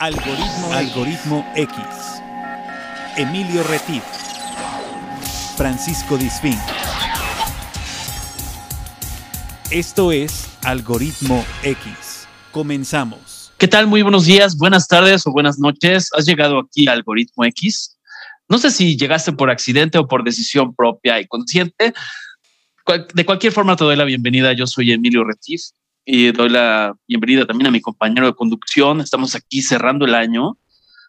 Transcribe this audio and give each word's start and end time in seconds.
Algoritmo, 0.00 0.72
Algoritmo 0.72 1.52
X. 1.56 1.76
Emilio 3.16 3.64
Retif. 3.64 4.04
Francisco 5.56 6.16
Disfín. 6.16 6.56
Esto 9.72 10.12
es 10.12 10.56
Algoritmo 10.62 11.44
X. 11.64 12.28
Comenzamos. 12.52 13.52
¿Qué 13.58 13.66
tal? 13.66 13.88
Muy 13.88 14.02
buenos 14.02 14.24
días, 14.24 14.56
buenas 14.56 14.86
tardes 14.86 15.26
o 15.26 15.32
buenas 15.32 15.58
noches. 15.58 16.10
Has 16.16 16.26
llegado 16.26 16.60
aquí 16.60 16.86
a 16.86 16.92
Algoritmo 16.92 17.44
X. 17.46 17.98
No 18.48 18.58
sé 18.58 18.70
si 18.70 18.96
llegaste 18.96 19.32
por 19.32 19.50
accidente 19.50 19.98
o 19.98 20.06
por 20.06 20.22
decisión 20.22 20.76
propia 20.76 21.20
y 21.20 21.26
consciente. 21.26 21.92
De 23.14 23.26
cualquier 23.26 23.52
forma, 23.52 23.74
te 23.74 23.82
doy 23.82 23.96
la 23.96 24.04
bienvenida. 24.04 24.52
Yo 24.52 24.68
soy 24.68 24.92
Emilio 24.92 25.24
Retif 25.24 25.62
y 26.10 26.32
doy 26.32 26.48
la 26.48 26.96
bienvenida 27.06 27.44
también 27.44 27.66
a 27.66 27.70
mi 27.70 27.82
compañero 27.82 28.28
de 28.28 28.34
conducción. 28.34 29.02
Estamos 29.02 29.34
aquí 29.34 29.60
cerrando 29.60 30.06
el 30.06 30.14
año, 30.14 30.56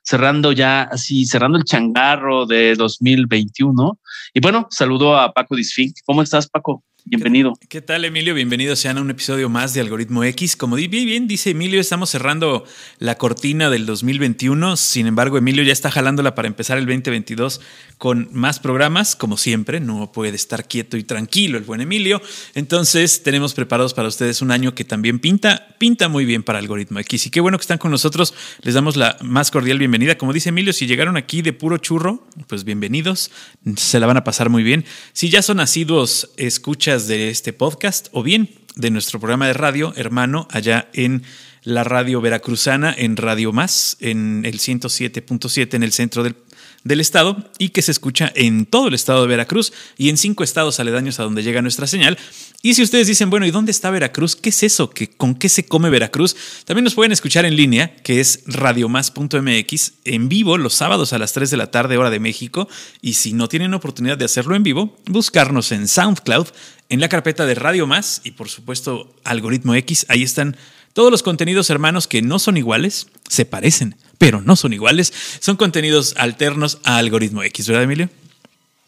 cerrando 0.04 0.52
ya 0.52 0.82
así, 0.82 1.26
cerrando 1.26 1.58
el 1.58 1.64
changarro 1.64 2.46
de 2.46 2.76
2021. 2.76 3.98
Y 4.34 4.42
bueno, 4.42 4.68
saludo 4.70 5.18
a 5.18 5.32
Paco 5.32 5.56
Disfink. 5.56 6.00
¿Cómo 6.06 6.22
estás, 6.22 6.50
Paco? 6.50 6.84
Bienvenido. 7.06 7.54
¿Qué 7.70 7.82
tal, 7.82 8.04
Emilio? 8.04 8.34
Bienvenido 8.34 8.76
sean 8.76 8.98
a 8.98 9.02
un 9.02 9.10
episodio 9.10 9.48
más 9.48 9.74
de 9.74 9.80
Algoritmo 9.80 10.26
X. 10.26 10.58
Como 10.58 10.76
bien 10.76 11.30
dice 11.30 11.52
Emilio, 11.52 11.80
estamos 11.80 12.10
cerrando 12.10 12.66
la 12.98 13.18
cortina 13.18 13.70
del 13.70 13.86
2021. 13.86 14.76
Sin 14.76 15.08
embargo, 15.08 15.38
Emilio 15.38 15.64
ya 15.64 15.72
está 15.72 15.90
jalándola 15.90 16.36
para 16.36 16.50
empezar 16.50 16.78
el 16.78 16.86
2022 16.86 17.62
con 18.00 18.30
más 18.32 18.60
programas, 18.60 19.18
como 19.18 19.38
siempre. 19.38 19.82
No 19.82 20.12
puede 20.12 20.34
estar 20.34 20.68
quieto 20.68 20.96
y 20.96 21.04
tranquilo 21.04 21.58
el 21.58 21.66
buen 21.66 21.82
Emilio. 21.82 22.22
Entonces, 22.56 23.24
tenemos 23.24 23.54
preparados 23.54 23.94
para 23.94 24.08
ustedes 24.08 24.42
un 24.42 24.52
año 24.52 24.74
que 24.74 24.86
también 24.86 25.20
pinta, 25.20 25.76
pinta 25.78 26.08
muy 26.08 26.24
bien 26.24 26.42
para 26.42 26.60
Algoritmo 26.60 27.00
X. 27.00 27.28
Y 27.28 27.30
qué 27.30 27.42
bueno 27.42 27.58
que 27.58 27.64
están 27.64 27.78
con 27.78 27.92
nosotros. 27.92 28.34
Les 28.62 28.74
damos 28.74 28.96
la 28.96 29.18
más 29.22 29.52
cordial 29.52 29.78
bienvenida. 29.78 30.18
Como 30.18 30.32
dice 30.32 30.48
Emilio, 30.48 30.72
si 30.72 30.88
llegaron 30.88 31.18
aquí 31.18 31.42
de 31.42 31.52
puro 31.52 31.78
churro, 31.78 32.26
pues 32.48 32.64
bienvenidos. 32.64 33.32
Se 33.76 34.00
la 34.00 34.08
van 34.08 34.18
a 34.18 34.24
pasar 34.24 34.50
muy 34.50 34.64
bien. 34.64 34.86
Si 35.12 35.30
ya 35.30 35.42
son 35.42 35.60
asiduos, 35.60 36.32
escuchas 36.38 37.08
de 37.08 37.30
este 37.30 37.52
podcast 37.52 38.08
o 38.14 38.24
bien 38.24 38.50
de 38.78 38.92
nuestro 38.92 39.20
programa 39.20 39.46
de 39.46 39.54
radio 39.54 39.92
hermano 39.98 40.48
allá 40.52 40.90
en 40.94 41.24
la 41.64 41.84
radio 41.84 42.22
veracruzana, 42.22 42.96
en 42.98 43.18
Radio 43.18 43.52
Más, 43.52 43.98
en 44.00 44.44
el 44.46 44.60
107.7 44.60 45.74
en 45.74 45.84
el 45.84 45.92
centro 45.92 46.24
del, 46.24 46.36
del 46.84 47.02
estado 47.02 47.52
y 47.58 47.70
que 47.70 47.82
se 47.82 47.92
escucha 47.92 48.32
en 48.36 48.66
todo 48.66 48.88
el 48.88 48.94
estado 48.94 49.22
de 49.22 49.28
Veracruz 49.28 49.74
y 49.98 50.10
en 50.10 50.18
cinco 50.18 50.44
estados 50.44 50.80
aledaños 50.80 51.20
a 51.20 51.24
donde 51.24 51.44
llega 51.44 51.62
nuestra 51.62 51.88
señal. 51.88 52.18
Y 52.62 52.74
si 52.74 52.84
ustedes 52.84 53.08
dicen, 53.08 53.30
bueno, 53.30 53.46
¿y 53.46 53.52
dónde 53.52 53.72
está 53.72 53.90
Veracruz? 53.90 54.36
¿Qué 54.36 54.50
es 54.50 54.64
eso? 54.64 54.90
¿Qué, 54.90 55.10
¿Con 55.10 55.36
qué 55.36 55.50
se 55.50 55.66
come 55.66 55.90
Veracruz? 55.90 56.36
También 56.66 56.84
nos 56.84 56.96
pueden 56.96 57.12
escuchar 57.12 57.46
en 57.46 57.56
línea, 57.56 57.96
que 57.96 58.20
es 58.20 58.44
radiomás.mx, 58.48 59.94
en 60.06 60.30
vivo 60.30 60.58
los 60.58 60.74
sábados 60.74 61.14
a 61.14 61.20
las 61.20 61.34
3 61.34 61.52
de 61.52 61.58
la 61.58 61.72
tarde, 61.72 61.98
hora 61.98 62.10
de 62.10 62.20
México. 62.20 62.68
Y 63.02 63.14
si 63.14 63.34
no 63.34 63.48
tienen 63.48 63.74
oportunidad 63.74 64.18
de 64.18 64.26
hacerlo 64.26 64.56
en 64.56 64.64
vivo, 64.64 64.98
buscarnos 65.06 65.72
en 65.72 65.88
SoundCloud, 65.88 66.48
en 66.90 67.00
la 67.00 67.10
carpeta 67.10 67.46
de 67.46 67.56
Radio 67.56 67.88
Más 67.88 68.22
y 68.24 68.32
por 68.32 68.50
supuesto 68.50 69.16
Algoritmo 69.24 69.76
X. 69.76 70.06
Ahí 70.10 70.24
están 70.24 70.58
todos 70.94 71.12
los 71.12 71.24
contenidos 71.24 71.70
hermanos 71.70 72.08
que 72.08 72.22
no 72.22 72.40
son 72.40 72.58
iguales, 72.58 73.08
se 73.28 73.46
parecen, 73.46 73.96
pero 74.18 74.42
no 74.42 74.56
son 74.56 74.74
iguales. 74.74 75.14
Son 75.40 75.56
contenidos 75.56 76.16
alternos 76.18 76.80
a 76.84 76.98
Algoritmo 76.98 77.44
X, 77.44 77.68
¿verdad, 77.68 77.84
Emilio? 77.84 78.10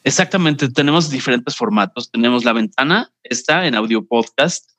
Exactamente, 0.04 0.70
tenemos 0.70 1.10
diferentes 1.10 1.56
formatos. 1.56 2.10
Tenemos 2.10 2.44
la 2.44 2.54
ventana, 2.54 3.12
está 3.24 3.68
en 3.68 3.76
audio 3.76 4.06
podcast. 4.06 4.70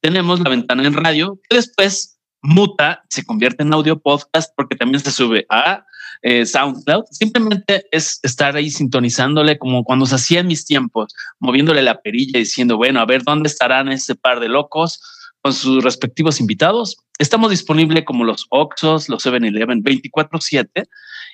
Tenemos 0.00 0.40
la 0.40 0.50
ventana 0.50 0.84
en 0.84 0.94
radio, 0.94 1.38
que 1.48 1.56
después 1.56 2.18
muta, 2.42 3.04
se 3.08 3.24
convierte 3.24 3.62
en 3.62 3.72
audio 3.72 4.00
podcast 4.00 4.52
porque 4.56 4.74
también 4.74 5.02
se 5.02 5.12
sube 5.12 5.46
a 5.48 5.86
eh, 6.22 6.44
SoundCloud. 6.44 7.04
Simplemente 7.10 7.86
es 7.92 8.18
estar 8.22 8.56
ahí 8.56 8.70
sintonizándole 8.70 9.58
como 9.58 9.84
cuando 9.84 10.06
se 10.06 10.16
hacía 10.16 10.40
en 10.40 10.48
mis 10.48 10.64
tiempos, 10.64 11.14
moviéndole 11.38 11.82
la 11.82 12.00
perilla 12.02 12.40
diciendo, 12.40 12.76
bueno, 12.76 13.00
a 13.00 13.06
ver 13.06 13.22
dónde 13.22 13.48
estarán 13.48 13.88
ese 13.88 14.16
par 14.16 14.40
de 14.40 14.48
locos 14.48 15.00
con 15.42 15.52
sus 15.52 15.82
respectivos 15.82 16.40
invitados. 16.40 16.96
Estamos 17.18 17.50
disponibles 17.50 18.04
como 18.04 18.24
los 18.24 18.46
Oxos, 18.50 19.08
los 19.08 19.26
7-Eleven 19.26 19.82
24-7. 19.82 20.86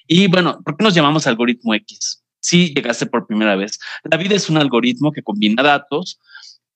Y 0.07 0.27
bueno, 0.29 0.61
¿por 0.65 0.77
qué 0.77 0.85
nos 0.85 0.95
llamamos 0.95 1.27
algoritmo 1.27 1.75
X? 1.75 2.25
Si 2.41 2.75
llegaste 2.75 3.07
por 3.07 3.27
primera 3.27 3.55
vez, 3.57 3.79
la 4.05 4.17
vida 4.17 4.35
es 4.35 4.49
un 4.49 4.57
algoritmo 4.57 5.13
que 5.13 5.23
combina 5.23 5.63
datos, 5.63 6.19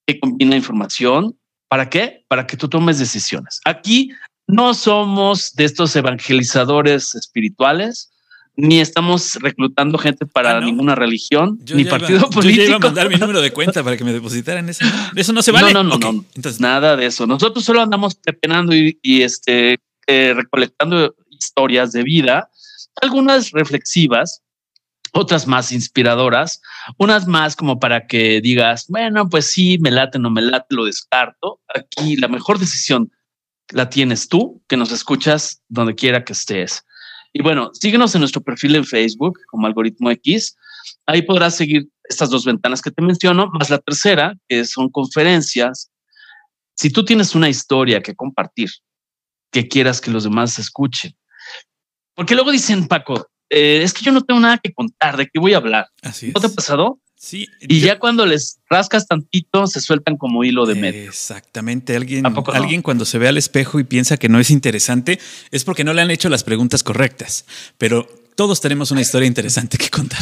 que 0.07 0.21
combina 0.21 0.55
información. 0.55 1.39
¿Para 1.69 1.89
qué? 1.89 2.25
Para 2.29 2.47
que 2.47 2.57
tú 2.57 2.69
tomes 2.69 2.99
decisiones. 2.99 3.61
Aquí 3.65 4.11
no 4.47 4.75
somos 4.75 5.55
de 5.55 5.65
estos 5.65 5.97
evangelizadores 5.97 7.15
espirituales, 7.15 8.12
ni 8.55 8.81
estamos 8.81 9.37
reclutando 9.37 9.97
gente 9.97 10.27
para 10.27 10.59
ah, 10.59 10.61
ninguna 10.61 10.95
religión, 10.95 11.59
ni 11.75 11.85
partido 11.85 12.29
político. 12.29 12.63
Yo 12.63 12.69
iba 12.69 12.77
a 12.77 12.79
mandar 12.81 13.09
mi 13.09 13.17
número 13.17 13.41
de 13.41 13.51
cuenta 13.53 13.83
para 13.83 13.97
que 13.97 14.05
me 14.05 14.13
depositaran 14.13 14.69
ese. 14.69 14.85
Eso 15.17 15.33
no 15.33 15.43
se 15.43 15.53
vale. 15.53 15.73
No, 15.73 15.83
no, 15.83 15.99
no, 15.99 16.25
Entonces, 16.35 16.61
nada 16.61 16.97
de 16.97 17.07
eso. 17.07 17.27
Nosotros 17.27 17.65
solo 17.65 17.81
andamos 17.81 18.15
pepenando 18.15 18.75
y, 18.75 19.23
este, 19.23 19.79
eh, 20.07 20.35
recolectando 20.35 21.15
historias 21.31 21.93
de 21.93 22.03
vida, 22.03 22.51
algunas 23.01 23.53
reflexivas, 23.53 24.43
otras 25.13 25.47
más 25.47 25.73
inspiradoras, 25.73 26.61
unas 26.99 27.27
más 27.27 27.57
como 27.57 27.79
para 27.81 28.07
que 28.07 28.41
digas, 28.41 28.87
bueno, 28.89 29.29
pues 29.29 29.47
sí, 29.47 29.79
me 29.79 29.91
late, 29.91 30.19
no 30.19 30.31
me 30.31 30.43
late, 30.43 30.75
lo 30.75 30.85
descarto. 30.85 31.61
Aquí 31.75 32.17
la 32.17 32.29
mejor 32.29 32.59
decisión 32.59 33.11
la 33.71 33.89
tienes 33.89 34.29
tú, 34.29 34.63
que 34.69 34.77
nos 34.77 34.93
escuchas 34.93 35.63
donde 35.69 35.95
quiera 35.95 36.25
que 36.25 36.35
estés. 36.35 36.85
Y 37.33 37.43
bueno, 37.43 37.71
síguenos 37.73 38.15
en 38.15 38.21
nuestro 38.21 38.43
perfil 38.43 38.77
en 38.77 38.85
Facebook 38.85 39.39
como 39.49 39.67
Algoritmo 39.67 40.11
X. 40.11 40.57
Ahí 41.07 41.23
podrás 41.23 41.57
seguir 41.57 41.89
estas 42.05 42.31
dos 42.31 42.45
ventanas 42.45 42.83
que 42.83 42.91
te 42.91 43.03
menciono, 43.03 43.51
más 43.53 43.71
la 43.71 43.79
tercera, 43.79 44.35
que 44.49 44.65
son 44.65 44.91
conferencias. 44.91 45.91
Si 46.75 46.91
tú 46.91 47.05
tienes 47.05 47.35
una 47.35 47.49
historia 47.49 48.03
que 48.03 48.15
compartir, 48.15 48.71
que 49.51 49.69
quieras 49.69 50.01
que 50.01 50.11
los 50.11 50.25
demás 50.25 50.59
escuchen, 50.59 51.15
porque 52.15 52.35
luego 52.35 52.51
dicen, 52.51 52.87
Paco, 52.89 53.27
eh, 53.49 53.83
es 53.83 53.93
que 53.93 54.05
yo 54.05 54.13
no 54.13 54.23
tengo 54.23 54.41
nada 54.41 54.59
que 54.59 54.73
contar, 54.73 55.17
¿de 55.17 55.27
qué 55.27 55.39
voy 55.39 55.55
a 55.55 55.59
hablar? 55.59 55.89
Así 56.03 56.33
¿No 56.35 56.41
te 56.41 56.47
ha 56.47 56.51
pasado? 56.51 57.01
Sí. 57.25 57.49
Y 57.61 57.79
ya 57.79 58.01
cuando 58.01 58.27
les 58.27 58.59
rascas 58.69 59.07
tantito, 59.07 59.69
se 59.69 59.81
sueltan 59.81 60.17
como 60.17 60.43
hilo 60.43 60.67
de 60.67 60.75
medio. 60.75 61.05
Exactamente. 61.05 61.95
Alguien, 61.95 62.27
alguien 62.53 62.83
cuando 62.83 63.05
se 63.05 63.17
ve 63.17 63.29
al 63.29 63.39
espejo 63.39 63.79
y 63.79 63.85
piensa 63.85 64.17
que 64.17 64.29
no 64.29 64.41
es 64.41 64.51
interesante, 64.51 65.21
es 65.53 65.63
porque 65.63 65.85
no 65.85 65.95
le 65.95 66.03
han 66.03 66.11
hecho 66.11 66.29
las 66.29 66.43
preguntas 66.43 66.83
correctas. 66.83 67.45
Pero 67.79 68.09
todos 68.35 68.61
tenemos 68.61 68.91
una 68.91 69.03
historia 69.03 69.29
interesante 69.29 69.79
que 69.79 69.89
contar. 69.89 70.19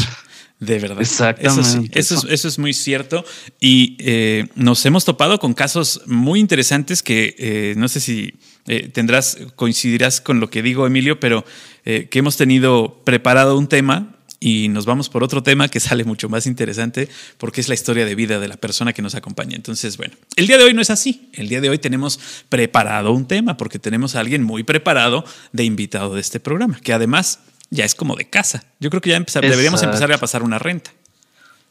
De 0.59 0.79
verdad. 0.79 1.01
Exactamente. 1.01 1.99
Eso, 1.99 2.29
eso, 2.29 2.49
es, 2.49 2.59
muy 2.59 2.75
cierto. 2.75 3.25
Y 3.59 3.97
eh, 4.01 4.49
nos 4.55 4.85
hemos 4.85 5.07
topado 5.07 5.39
con 5.39 5.55
casos 5.55 6.03
muy 6.05 6.39
interesantes 6.39 7.03
que 7.03 7.35
eh, 7.39 7.75
no 7.79 7.89
sé 7.89 8.01
si 8.01 8.35
eh, 8.67 8.91
tendrás, 8.93 9.39
coincidirás 9.57 10.21
con 10.21 10.39
lo 10.39 10.51
que 10.51 10.61
digo, 10.61 10.87
Emilio, 10.87 11.19
pero 11.19 11.47
que 11.83 12.11
hemos 12.13 12.37
tenido 12.37 13.01
preparado 13.05 13.57
un 13.57 13.69
tema 13.69 14.20
y 14.41 14.69
nos 14.71 14.87
vamos 14.87 15.11
por 15.11 15.23
otro 15.23 15.43
tema 15.43 15.69
que 15.69 15.79
sale 15.81 16.05
mucho 16.05 16.29
más 16.29 16.47
interesante 16.47 17.09
porque 17.37 17.61
es 17.61 17.69
la 17.69 17.75
historia 17.75 18.07
de 18.07 18.15
vida 18.15 18.41
de 18.41 18.49
la 18.49 18.57
persona 18.57 18.93
que 18.95 19.03
nos 19.03 19.15
acompaña. 19.15 19.55
Entonces, 19.55 19.99
bueno, 19.99 20.15
el 20.37 20.47
día 20.47 20.57
de 20.57 20.65
hoy 20.65 20.75
no 20.75 20.81
es 20.81 20.91
así. 20.91 21.29
El 21.35 21.49
día 21.49 21.61
de 21.61 21.69
hoy 21.69 21.79
tenemos 21.79 22.19
preparado 22.49 23.13
un 23.13 23.27
tema 23.27 23.57
porque 23.57 23.79
tenemos 23.79 24.17
a 24.17 24.21
alguien 24.21 24.43
muy 24.43 24.65
preparado 24.65 25.25
de 25.53 25.65
invitado 25.65 26.15
de 26.15 26.23
este 26.23 26.41
programa, 26.41 26.81
que 26.81 26.95
además 26.95 27.41
ya 27.69 27.85
es 27.85 27.95
como 27.95 28.17
de 28.17 28.29
casa. 28.29 28.65
Yo 28.81 28.91
creo 28.91 29.03
que 29.03 29.11
ya 29.11 29.21
deberíamos 29.41 29.83
empezar 29.83 30.11
a 30.11 30.19
pasar 30.19 30.43
una 30.43 30.59
renta. 30.59 30.91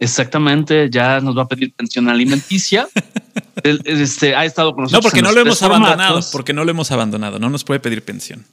Exactamente, 0.02 0.90
ya 0.90 1.20
nos 1.20 1.38
va 1.38 1.42
a 1.42 1.48
pedir 1.48 1.74
pensión 1.74 2.08
alimenticia. 2.08 2.88
este, 3.64 4.34
ha 4.34 4.46
estado 4.46 4.74
con 4.74 4.84
nosotros. 4.84 5.04
No, 5.04 5.10
porque 5.10 5.22
no 5.22 5.34
lo 5.34 5.42
hemos 5.42 5.62
abandonado, 5.62 6.22
porque 6.32 6.54
no 6.54 6.64
lo 6.64 6.72
hemos 6.72 6.92
abandonado, 6.92 7.38
no 7.40 7.50
nos 7.50 7.66
puede 7.66 7.82
pedir 7.82 8.04
pensión. 8.04 8.46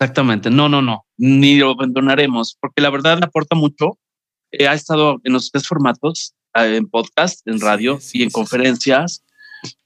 Exactamente, 0.00 0.48
no, 0.48 0.68
no, 0.68 0.80
no, 0.80 1.06
ni 1.16 1.56
lo 1.56 1.70
abandonaremos, 1.70 2.56
porque 2.60 2.80
la 2.80 2.90
verdad 2.90 3.18
aporta 3.20 3.56
mucho. 3.56 3.98
Eh, 4.52 4.68
ha 4.68 4.74
estado 4.74 5.20
en 5.24 5.32
los 5.32 5.50
tres 5.50 5.66
formatos, 5.66 6.34
eh, 6.54 6.76
en 6.76 6.88
podcast, 6.88 7.44
en 7.48 7.60
radio 7.60 7.98
y 8.12 8.22
en 8.22 8.30
conferencias. 8.30 9.24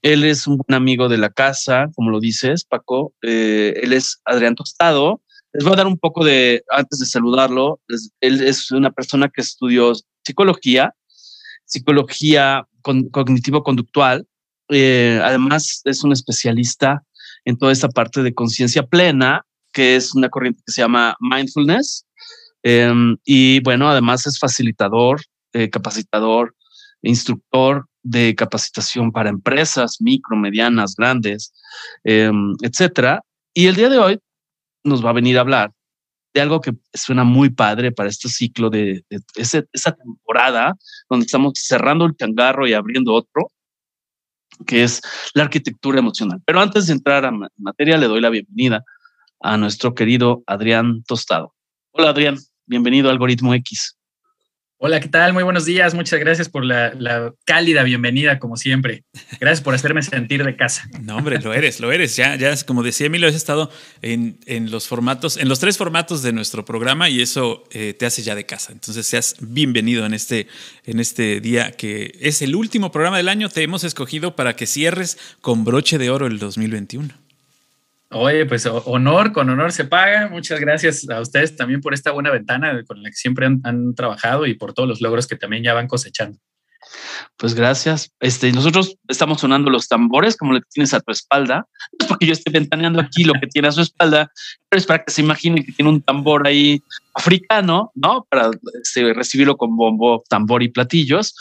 Él 0.03 0.25
es 0.25 0.47
un 0.47 0.59
buen 0.59 0.77
amigo 0.77 1.09
de 1.09 1.17
la 1.17 1.31
casa, 1.31 1.89
como 1.95 2.11
lo 2.11 2.21
dices, 2.21 2.65
Paco. 2.65 3.15
Eh, 3.23 3.73
él 3.83 3.95
es 3.95 4.21
Adrián 4.27 4.55
Tostado. 4.55 5.23
Les 5.55 5.65
voy 5.65 5.73
a 5.73 5.77
dar 5.77 5.87
un 5.87 5.97
poco 5.97 6.23
de, 6.27 6.63
antes 6.71 6.99
de 6.99 7.07
saludarlo, 7.07 7.81
él 8.21 8.43
es 8.43 8.71
una 8.71 8.91
persona 8.91 9.31
que 9.31 9.41
estudió 9.41 9.95
psicología, 10.27 10.95
psicología 11.65 12.67
cognitivo-conductual. 12.83 14.27
además, 14.69 15.81
es 15.87 16.05
un 16.05 16.13
especialista 16.13 17.03
en 17.47 17.57
toda 17.57 17.73
esta 17.73 17.89
parte 17.89 18.23
de 18.23 18.35
conciencia 18.35 18.83
plena 18.83 19.47
que 19.73 19.97
es 19.97 20.15
una 20.15 20.29
corriente 20.29 20.63
que 20.65 20.73
se 20.73 20.83
llama 20.83 21.17
mindfulness. 21.21 22.07
Em, 22.63 23.17
y 23.25 23.61
bueno, 23.61 23.89
además 23.89 24.27
es 24.27 24.39
facilitador, 24.39 25.21
eh, 25.53 25.69
capacitador, 25.71 26.55
instructor 27.03 27.87
de 28.03 28.35
capacitación 28.35 29.13
para 29.13 29.31
empresas 29.31 29.97
micro, 30.01 30.37
medianas, 30.37 30.95
grandes, 30.97 31.53
eh, 32.05 32.31
etcétera. 32.63 33.23
Y 33.55 33.67
el 33.67 33.77
día 33.77 33.89
de 33.89 33.99
hoy 33.99 34.19
nos 34.85 35.05
va 35.05 35.11
a 35.11 35.15
venir 35.15 35.39
a 35.39 35.43
hablar 35.43 35.73
de 36.35 36.41
algo 36.41 36.61
que 36.61 36.73
suena 36.95 37.25
muy 37.25 37.51
padre 37.51 37.93
para 37.93 38.09
este 38.09 38.29
ciclo 38.29 38.71
de, 38.71 39.05
esa 39.37 39.93
temporada 39.93 40.75
donde 41.11 41.27
estamos 41.27 41.53
cerrando 41.57 42.07
el 42.07 42.17
changarro 42.17 42.67
y 42.67 42.73
abriendo 42.73 43.13
otro, 43.13 43.51
que 44.67 44.83
es 44.83 45.03
la 45.35 45.43
arquitectura 45.43 45.99
emocional. 45.99 46.41
Pero 46.47 46.61
antes 46.61 46.87
de 46.87 46.95
entrar 46.95 47.25
a 47.27 47.33
materia, 47.59 47.99
le 47.99 48.07
doy 48.07 48.21
la 48.21 48.31
bienvenida 48.31 48.83
a 49.43 49.57
nuestro 49.57 49.95
querido 49.95 50.43
Adrián 50.47 51.03
Tostado. 51.05 51.55
Hola 51.93 52.11
Adrián, 52.11 52.39
bienvenido 52.67 53.09
a 53.09 53.13
Algoritmo 53.13 53.55
X. 53.55 53.97
Hola, 54.85 54.99
¿qué 54.99 55.07
tal? 55.07 55.33
Muy 55.33 55.45
buenos 55.45 55.65
días. 55.65 55.95
Muchas 55.95 56.19
gracias 56.19 56.49
por 56.49 56.65
la, 56.65 57.33
cálida 57.45 57.85
bienvenida, 57.85 58.41
como 58.41 58.57
siempre. 58.57 59.05
Gracias 59.39 59.61
por 59.61 59.75
hacerme 59.75 60.03
sentir 60.03 60.45
de 60.45 60.57
casa. 60.57 60.89
No, 61.01 61.19
hombre, 61.19 61.41
lo 61.41 61.55
eres, 61.55 61.79
lo 61.79 61.93
eres. 61.93 62.17
Ya, 62.17 62.35
ya 62.35 62.53
como 62.67 62.83
decía 62.83 63.07
Emilio, 63.07 63.29
has 63.29 63.37
estado 63.37 63.71
en, 64.01 64.41
los 64.73 64.89
formatos, 64.89 65.37
en 65.37 65.49
los 65.49 65.61
tres 65.61 65.79
formatos 65.79 66.25
de 66.25 66.33
nuestro 66.33 66.65
programa 66.65 67.09
y 67.09 67.23
eso 67.23 67.63
eh, 67.71 67.95
te 67.97 68.07
hace 68.07 68.23
ya 68.23 68.35
de 68.35 68.45
casa. 68.45 68.73
Entonces, 68.73 69.07
seas 69.07 69.37
bienvenido 69.39 70.05
en 70.05 70.15
este, 70.15 70.49
en 70.83 70.99
este 70.99 71.41
día 71.41 71.71
que 71.71 72.19
es 72.21 72.43
el 72.43 72.57
último 72.57 72.91
programa 72.91 73.19
del 73.19 73.29
año. 73.29 73.49
Te 73.51 73.63
hemos 73.63 73.85
escogido 73.85 74.35
para 74.35 74.57
que 74.57 74.67
cierres 74.67 75.17
con 75.41 75.63
broche 75.63 75.97
de 75.97 76.11
oro 76.11 76.27
el 76.27 76.41
2021. 76.41 77.15
Oye, 78.13 78.45
pues 78.47 78.67
honor, 78.67 79.33
con 79.33 79.49
honor 79.49 79.73
se 79.73 79.85
paga. 79.85 80.29
Muchas 80.29 80.61
gracias 80.61 81.09
a 81.09 81.21
ustedes 81.21 81.57
también 81.57 81.81
por 81.81 81.95
esta 81.95 82.11
buena 82.11 82.31
ventana 82.31 82.83
con 82.87 83.03
la 83.03 83.09
que 83.09 83.17
siempre 83.17 83.47
han, 83.47 83.95
trabajado 83.95 84.47
y 84.47 84.55
por 84.55 84.75
todos 84.75 84.89
los 84.89 85.01
logros 85.01 85.27
que 85.27 85.37
también 85.37 85.63
ya 85.63 85.73
van 85.73 85.89
cosechando. 85.89 86.39
Pues 87.39 87.55
gracias. 87.55 88.13
Este, 88.21 88.53
nosotros 88.53 88.97
estamos 89.09 89.41
sonando 89.41 89.71
los 89.71 89.89
tambores 89.89 90.37
como 90.37 90.53
lo 90.53 90.61
que 90.61 90.69
tienes 90.71 90.93
a 90.93 91.01
tu 91.01 91.11
espalda. 91.11 91.67
No 91.93 91.97
es 92.01 92.07
porque 92.07 92.27
yo 92.27 92.33
esté 92.33 92.51
ventaneando 92.51 93.01
aquí 93.01 93.25
lo 93.25 93.35
que 93.35 93.47
tiene 93.47 93.69
a 93.69 93.73
su 93.73 93.81
espalda, 93.81 94.31
pero 94.69 94.79
es 94.79 94.87
para 94.87 95.05
que 95.05 95.11
se 95.11 95.23
imaginen 95.23 95.65
que 95.65 95.73
tiene 95.73 95.91
un 95.91 96.03
tambor 96.03 96.47
ahí 96.47 96.83
africano, 97.15 97.93
¿no? 97.95 98.27
Para 98.29 98.51
este, 98.83 99.15
recibirlo 99.15 99.57
con 99.57 99.77
bombo, 99.77 100.23
tambor 100.29 100.63
y 100.63 100.69
platillos. 100.69 101.35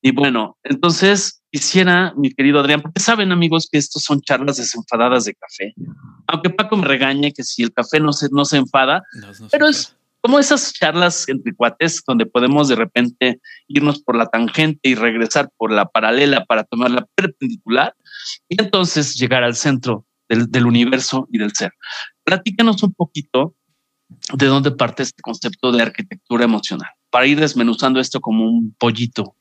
Y 0.00 0.12
bueno, 0.12 0.56
entonces 0.62 1.42
quisiera, 1.50 2.12
mi 2.16 2.32
querido 2.32 2.60
Adrián, 2.60 2.82
porque 2.82 3.00
saben 3.00 3.32
amigos 3.32 3.68
que 3.70 3.78
estos 3.78 4.02
son 4.02 4.20
charlas 4.20 4.58
desenfadadas 4.58 5.24
de 5.24 5.34
café. 5.34 5.74
Aunque 6.26 6.50
Paco 6.50 6.76
me 6.76 6.86
regañe 6.86 7.32
que 7.32 7.42
si 7.42 7.62
el 7.62 7.72
café 7.72 8.00
no 8.00 8.12
se, 8.12 8.28
no 8.30 8.44
se 8.44 8.58
enfada, 8.58 9.02
pero 9.50 9.66
es 9.66 9.96
como 10.20 10.38
esas 10.38 10.72
charlas 10.72 11.28
entre 11.28 11.54
cuates 11.54 12.02
donde 12.06 12.26
podemos 12.26 12.68
de 12.68 12.76
repente 12.76 13.40
irnos 13.66 14.02
por 14.02 14.16
la 14.16 14.26
tangente 14.26 14.88
y 14.88 14.94
regresar 14.94 15.50
por 15.56 15.72
la 15.72 15.86
paralela 15.86 16.44
para 16.44 16.64
tomar 16.64 16.90
la 16.90 17.06
perpendicular 17.14 17.94
y 18.48 18.60
entonces 18.60 19.14
llegar 19.14 19.44
al 19.44 19.54
centro 19.54 20.04
del, 20.28 20.50
del 20.50 20.66
universo 20.66 21.28
y 21.30 21.38
del 21.38 21.52
ser. 21.54 21.72
Platícanos 22.24 22.82
un 22.82 22.92
poquito 22.92 23.54
de 24.32 24.46
dónde 24.46 24.70
parte 24.72 25.02
este 25.02 25.22
concepto 25.22 25.70
de 25.72 25.82
arquitectura 25.82 26.44
emocional 26.44 26.90
para 27.10 27.26
ir 27.26 27.40
desmenuzando 27.40 28.00
esto 28.00 28.20
como 28.20 28.44
un 28.44 28.74
pollito 28.78 29.34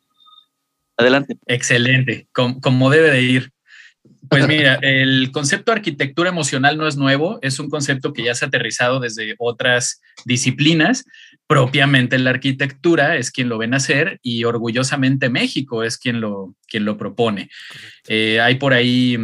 Adelante. 0.98 1.38
Excelente, 1.46 2.28
como, 2.34 2.90
debe 2.90 3.12
de 3.12 3.22
ir. 3.22 3.52
Pues 4.30 4.48
mira, 4.48 4.76
el 4.82 5.32
concepto 5.32 5.72
de 5.72 5.78
arquitectura 5.78 6.30
emocional 6.30 6.78
no 6.78 6.88
es 6.88 6.98
nuevo, 6.98 7.40
es 7.42 7.60
un 7.60 7.70
concepto 7.70 8.14
que 8.14 8.24
ya 8.24 8.34
se 8.34 8.46
ha 8.46 8.48
aterrizado 8.48 9.00
desde 9.00 9.36
otras 9.38 10.02
disciplinas. 10.26 11.06
Propiamente 11.46 12.18
la 12.18 12.32
arquitectura 12.32 13.16
es 13.16 13.32
quien 13.32 13.48
lo 13.48 13.58
ven 13.58 13.74
hacer 13.74 14.20
y 14.22 14.44
orgullosamente 14.44 15.30
México 15.30 15.84
es 15.84 15.98
quien 15.98 16.20
lo, 16.20 16.56
quien 16.68 16.84
lo 16.84 16.98
propone. 16.98 17.50
Eh, 18.08 18.42
hay 18.42 18.56
por 18.56 18.74
ahí 18.74 19.18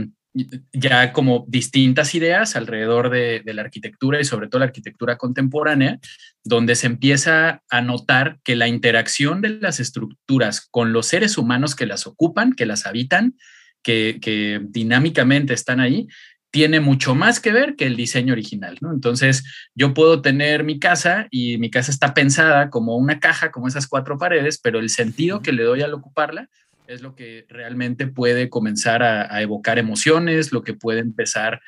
ya 0.72 1.14
como 1.14 1.46
distintas 1.48 2.16
ideas 2.16 2.56
alrededor 2.56 3.10
de, 3.10 3.42
la 3.46 3.62
arquitectura 3.62 4.20
y 4.20 4.26
sobre 4.26 4.48
todo 4.48 4.60
la 4.60 4.66
arquitectura 4.66 5.18
contemporánea, 5.18 6.00
donde 6.44 6.76
se 6.76 6.88
empieza 6.88 7.64
a 7.70 7.82
notar 7.82 8.40
que 8.44 8.56
la 8.56 8.68
interacción 8.68 9.42
de 9.42 9.50
las 9.50 9.80
estructuras 9.80 10.68
con 10.70 10.94
los 10.94 11.08
seres 11.08 11.38
humanos 11.38 11.76
que 11.76 11.86
las 11.86 12.06
ocupan, 12.06 12.54
que 12.54 12.66
las 12.66 12.86
habitan, 12.86 13.36
que, 13.82 14.62
dinámicamente 14.70 15.54
están 15.54 15.80
ahí, 15.80 16.08
tiene 16.52 16.80
mucho 16.80 17.16
más 17.16 17.40
que 17.40 17.52
ver 17.52 17.76
que 17.76 17.86
el 17.86 17.96
diseño 17.96 18.34
original, 18.34 18.78
¿no? 18.80 18.94
Entonces, 18.94 19.44
yo 19.74 19.94
puedo 19.94 20.22
tener 20.22 20.64
mi 20.64 20.80
casa 20.80 21.28
y 21.32 21.58
mi 21.58 21.72
casa 21.72 21.92
está 21.92 22.14
pensada 22.14 22.70
como 22.70 22.96
una 22.96 23.20
caja, 23.20 23.52
como 23.52 23.68
esas 23.68 23.88
cuatro 23.88 24.18
paredes, 24.20 24.60
pero 24.62 24.80
el 24.80 24.90
sentido 24.90 25.42
que 25.42 25.52
le 25.52 25.64
doy 25.64 25.82
al 25.82 25.94
ocuparla 25.94 26.50
es 26.88 27.02
lo 27.02 27.16
que 27.16 27.46
realmente 27.50 28.08
puede 28.08 28.50
comenzar 28.50 29.02
a, 29.04 29.42
evocar 29.42 29.80
emociones, 29.80 30.52
lo 30.52 30.64
que 30.64 30.74
puede 30.74 31.00
empezar 31.00 31.62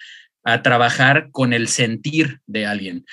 a 0.43 0.61
trabajar 0.61 1.29
con 1.31 1.53
el 1.53 1.67
sentir 1.67 2.41
de 2.45 2.67
alguien. 2.67 3.05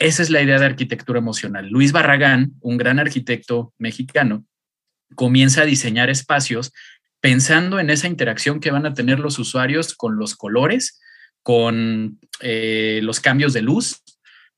Esa 0.00 0.22
es 0.22 0.30
la 0.30 0.40
idea 0.40 0.58
de 0.58 0.64
arquitectura 0.64 1.18
emocional. 1.18 1.68
Luis 1.68 1.92
Barragán, 1.92 2.54
un 2.60 2.78
gran 2.78 2.98
arquitecto 2.98 3.74
mexicano, 3.76 4.46
comienza 5.14 5.62
a 5.62 5.66
diseñar 5.66 6.08
espacios 6.08 6.72
pensando 7.20 7.78
en 7.78 7.90
esa 7.90 8.08
interacción 8.08 8.60
que 8.60 8.70
van 8.70 8.86
a 8.86 8.94
tener 8.94 9.20
los 9.20 9.38
usuarios 9.38 9.94
con 9.94 10.16
los 10.16 10.36
colores, 10.36 10.98
con 11.42 12.18
eh, 12.40 13.00
los 13.02 13.20
cambios 13.20 13.52
de 13.52 13.60
luz, 13.60 14.02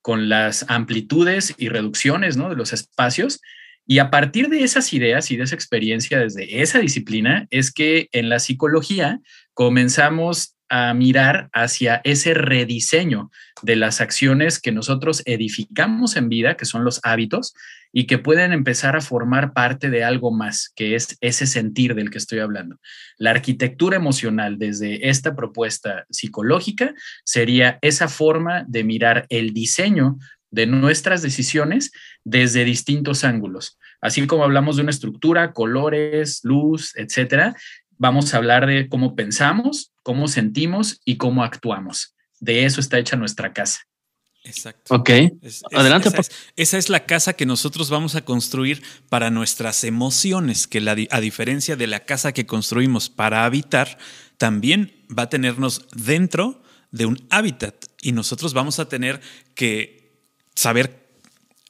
con 0.01 0.29
las 0.29 0.65
amplitudes 0.69 1.55
y 1.59 1.69
reducciones 1.69 2.37
de 2.37 2.55
los 2.55 2.73
espacios 2.73 3.41
y 3.85 3.99
a 3.99 4.11
partir 4.11 4.49
de 4.49 4.63
esas 4.63 4.93
ideas 4.93 5.31
y 5.33 5.37
de 5.37 5.45
esa 5.45 5.57
experiencia 5.57 6.21
desde 6.21 6.63
esa 6.63 6.79
disciplina 6.79 7.49
es 7.51 7.73
que 7.73 8.09
en 8.13 8.29
la 8.29 8.39
psicología 8.39 9.21
comenzamos 9.55 10.52
a 10.75 10.95
mirar 10.95 11.51
hacia 11.53 12.01
ese 12.03 12.33
rediseño 12.33 13.31
de 13.61 13.77
las 13.77 14.01
acciones 14.01 14.59
que 14.59 14.73
nosotros 14.73 15.23
edificamos 15.27 16.17
en 16.17 16.31
vida, 16.31 16.57
que 16.57 16.65
son 16.65 16.83
los 16.83 16.99
hábitos, 17.03 17.53
y 17.93 18.07
que 18.07 18.17
pueden 18.17 18.55
empezar 18.55 18.97
a 18.97 19.03
formar 19.03 19.53
parte 19.53 19.91
de 19.91 20.03
algo 20.03 20.33
más, 20.33 20.73
que 20.75 20.95
es 20.95 21.19
ese 21.21 21.47
sentir 21.47 21.95
del 21.95 22.11
que 22.11 22.17
estoy 22.17 22.39
hablando. 22.39 22.79
La 23.19 23.33
arquitectura 23.33 23.97
emocional 23.97 24.59
desde 24.59 25.11
esta 25.11 25.37
propuesta 25.37 26.07
psicológica 26.09 26.95
sería 27.23 27.79
esa 27.83 28.09
forma 28.09 28.65
de 28.67 28.83
mirar 28.83 29.27
el 29.29 29.53
diseño 29.53 30.17
de 30.51 30.67
nuestras 30.67 31.21
decisiones 31.21 31.93
desde 32.25 32.65
distintos 32.65 33.25
ángulos. 33.25 33.79
Así 34.01 34.27
como 34.27 34.43
hablamos 34.43 34.77
de 34.77 34.83
una 34.83 34.91
estructura, 34.91 35.53
colores, 35.53 36.41
luz, 36.43 36.93
etcétera, 36.97 37.55
vamos 38.03 38.35
a 38.35 38.39
hablar 38.39 38.67
de 38.67 38.89
cómo 38.89 39.15
pensamos, 39.15 39.93
cómo 40.03 40.27
sentimos 40.27 41.01
y 41.05 41.19
cómo 41.19 41.45
actuamos. 41.45 42.17
De 42.41 42.65
eso 42.65 42.81
está 42.81 42.99
hecha 42.99 43.15
nuestra 43.15 43.53
casa. 43.53 43.83
Exacto. 44.43 44.97
Ok. 44.97 45.11
Adelante. 45.73 46.09
Esa 46.09 46.21
es, 46.21 46.31
esa 46.57 46.79
es, 46.79 46.89
la 46.89 47.07
casa 47.07 47.35
que 47.35 47.47
nosotros 47.47 47.91
vamos 47.91 48.17
a 48.17 48.25
construir 48.25 48.83
para 49.09 49.31
nuestras 49.31 49.85
emociones, 49.85 50.67
que 50.67 50.81
la, 50.81 50.97
a 51.11 51.21
diferencia 51.21 51.77
de 51.77 51.87
la 51.87 52.01
casa 52.01 52.33
que 52.33 52.45
construimos 52.45 53.09
para 53.09 53.45
habitar, 53.45 53.97
también 54.37 54.93
va 55.17 55.25
a 55.25 55.29
tenernos 55.29 55.87
dentro 55.95 56.61
de 56.91 57.07
un 57.07 57.25
hábitat 57.31 57.85
y 58.01 58.11
nosotros 58.11 58.53
vamos 58.53 58.81
a 58.81 58.89
tener 58.89 59.21
que 59.55 60.19
saber 60.57 61.07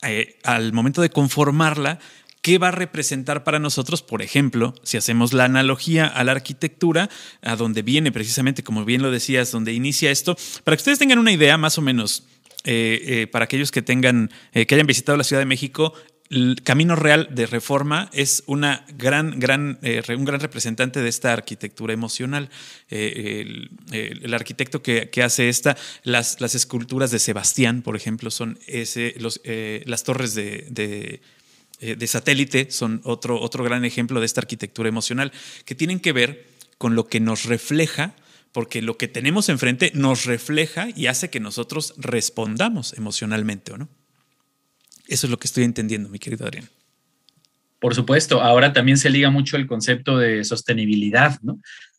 eh, 0.01 0.39
al 0.45 0.73
momento 0.73 1.03
de 1.03 1.11
conformarla 1.11 1.99
qué 2.43 2.59
va 2.59 2.69
a 2.69 2.73
representar 2.73 3.45
para 3.45 3.59
nosotros, 3.59 4.03
por 4.03 4.21
ejemplo, 4.21 4.75
si 4.83 4.97
hacemos 4.97 5.33
la 5.33 5.45
analogía 5.45 6.07
a 6.07 6.25
la 6.25 6.33
arquitectura, 6.33 7.09
a 7.41 7.57
donde 7.57 7.83
viene 7.83 8.13
precisamente, 8.13 8.63
como 8.63 8.85
bien 8.85 9.01
lo 9.01 9.11
decías, 9.11 9.51
donde 9.51 9.73
inicia 9.73 10.11
esto, 10.11 10.37
para 10.65 10.77
que 10.77 10.81
ustedes 10.81 10.99
tengan 10.99 11.19
una 11.19 11.33
idea 11.33 11.57
más 11.57 11.79
o 11.79 11.83
menos, 11.83 12.27
eh, 12.65 13.01
eh, 13.07 13.27
para 13.27 13.47
aquellos 13.47 13.71
que 13.71 13.83
tengan, 13.83 14.31
que 14.53 14.75
hayan 14.75 14.87
visitado 14.87 15.17
la 15.17 15.25
Ciudad 15.25 15.41
de 15.41 15.47
México, 15.47 15.95
el 16.33 16.63
Camino 16.65 16.97
Real 16.97 17.29
de 17.31 17.45
Reforma 17.45 18.09
es 18.15 18.43
una 18.47 18.87
gran, 18.97 19.39
gran, 19.39 19.79
eh, 19.83 20.03
un 20.17 20.25
gran 20.25 20.41
representante 20.41 21.03
de 21.03 21.11
esta 21.11 21.35
arquitectura 21.35 21.93
emocional. 21.93 22.49
Eh, 22.89 23.69
el, 23.91 24.33
arquitecto 24.33 24.83
que, 24.83 25.11
hace 25.23 25.51
esta, 25.51 25.77
las, 26.05 26.41
esculturas 26.55 27.11
de 27.11 27.19
Sebastián, 27.19 27.83
por 27.83 27.97
ejemplo, 27.97 28.31
son 28.31 28.59
ese, 28.67 29.15
los, 29.19 29.43
eh, 29.45 29.83
las 29.85 30.05
torres 30.05 30.35
de, 30.35 31.21
satélite, 32.07 32.71
son 32.71 33.01
otro, 33.05 33.41
otro 33.41 33.65
gran 33.65 33.85
ejemplo 33.85 34.21
de 34.21 34.27
esta 34.27 34.41
arquitectura 34.41 34.89
emocional, 34.89 35.33
que 35.65 35.75
tienen 35.75 36.01
que 36.01 36.13
ver 36.13 36.47
con 36.79 36.95
lo 36.95 37.07
que 37.07 37.21
nos 37.21 37.45
refleja 37.45 38.15
porque 38.53 38.83
lo 38.83 38.99
que 38.99 39.09
tenemos 39.09 39.49
enfrente 39.49 39.91
nos 39.95 40.27
refleja 40.27 40.89
y 40.95 41.07
hace 41.07 41.31
que 41.31 41.41
nosotros 41.41 41.95
respondamos 41.97 42.93
emocionalmente, 42.93 43.73
¿o 43.73 43.79
no? 43.79 43.89
Eso 45.09 45.27
es 45.27 45.31
lo 45.31 45.39
que 45.39 45.47
estoy 45.47 45.65
entendiendo, 45.65 46.09
mi 46.09 46.19
querido 46.19 46.47
Adrián. 46.47 46.69
Por 47.81 47.95
supuesto, 47.95 48.41
ahora 48.41 48.73
también 48.73 48.99
se 48.99 49.11
liga 49.11 49.31
mucho 49.31 49.57
el 49.57 49.67
concepto 49.67 50.17
de 50.19 50.45
sostenibilidad 50.45 51.41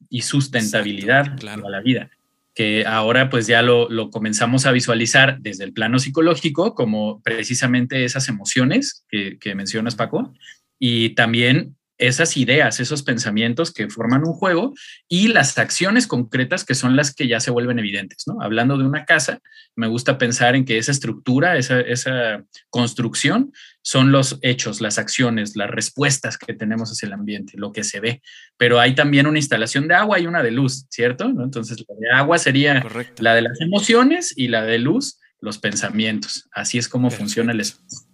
y 0.09 0.21
sustentabilidad 0.21 1.35
a 1.45 1.69
la 1.69 1.81
vida, 1.81 2.09
que 2.53 2.85
ahora 2.85 3.29
pues 3.29 3.47
ya 3.47 3.61
lo, 3.61 3.87
comenzamos 4.11 4.65
a 4.65 4.71
visualizar 4.71 5.39
desde 5.39 5.63
el 5.63 5.73
plano 5.73 5.99
psicológico 5.99 6.75
como 6.75 7.21
precisamente 7.21 8.05
esas 8.05 8.29
emociones 8.29 9.05
que, 9.09 9.55
mencionas, 9.55 9.95
Paco, 9.95 10.33
y 10.79 11.09
también 11.15 11.75
esas 12.07 12.35
ideas, 12.35 12.79
esos 12.79 13.01
pensamientos 13.01 13.71
que 13.71 13.89
forman 13.89 14.27
un 14.27 14.33
juego 14.33 14.73
y 15.07 15.29
las 15.29 15.57
acciones 15.57 16.05
concretas 16.05 16.65
que 16.65 16.75
son 16.75 16.97
las 16.97 17.15
que 17.15 17.27
ya 17.27 17.39
se 17.39 17.49
vuelven 17.49 17.79
evidentes, 17.79 18.23
¿no? 18.27 18.41
Hablando 18.41 18.77
de 18.77 18.83
una 18.83 19.05
casa, 19.05 19.39
me 19.75 19.87
gusta 19.87 20.17
pensar 20.17 20.55
en 20.55 20.65
que 20.65 20.77
esa 20.77 20.91
estructura, 20.91 21.57
esa, 21.57 21.79
esa 21.79 22.43
construcción, 22.69 23.53
son 23.81 24.11
los 24.11 24.37
hechos, 24.41 24.81
las 24.81 24.97
acciones, 24.97 25.55
las 25.55 25.69
respuestas 25.69 26.37
que 26.37 26.53
tenemos 26.53 26.91
hacia 26.91 27.07
el 27.07 27.13
ambiente, 27.13 27.53
lo 27.57 27.71
que 27.71 27.85
se 27.85 28.01
ve. 28.01 28.21
Pero 28.57 28.81
hay 28.81 28.95
también 28.95 29.25
una 29.25 29.39
instalación 29.39 29.87
de 29.87 29.95
agua 29.95 30.19
y 30.19 30.27
una 30.27 30.43
de 30.43 30.51
luz, 30.51 30.85
¿cierto? 30.89 31.25
Entonces, 31.25 31.77
la 31.87 31.95
de 31.99 32.09
agua 32.11 32.37
sería 32.37 32.85
la 33.19 33.33
de 33.33 33.41
las 33.43 33.61
emociones 33.61 34.33
y 34.35 34.49
la 34.49 34.63
de 34.63 34.79
luz, 34.79 35.19
los 35.39 35.57
pensamientos. 35.57 36.49
Así 36.51 36.77
es 36.77 36.89
como 36.89 37.09
funciona 37.11 37.53
el 37.53 37.61
espacio. 37.61 38.07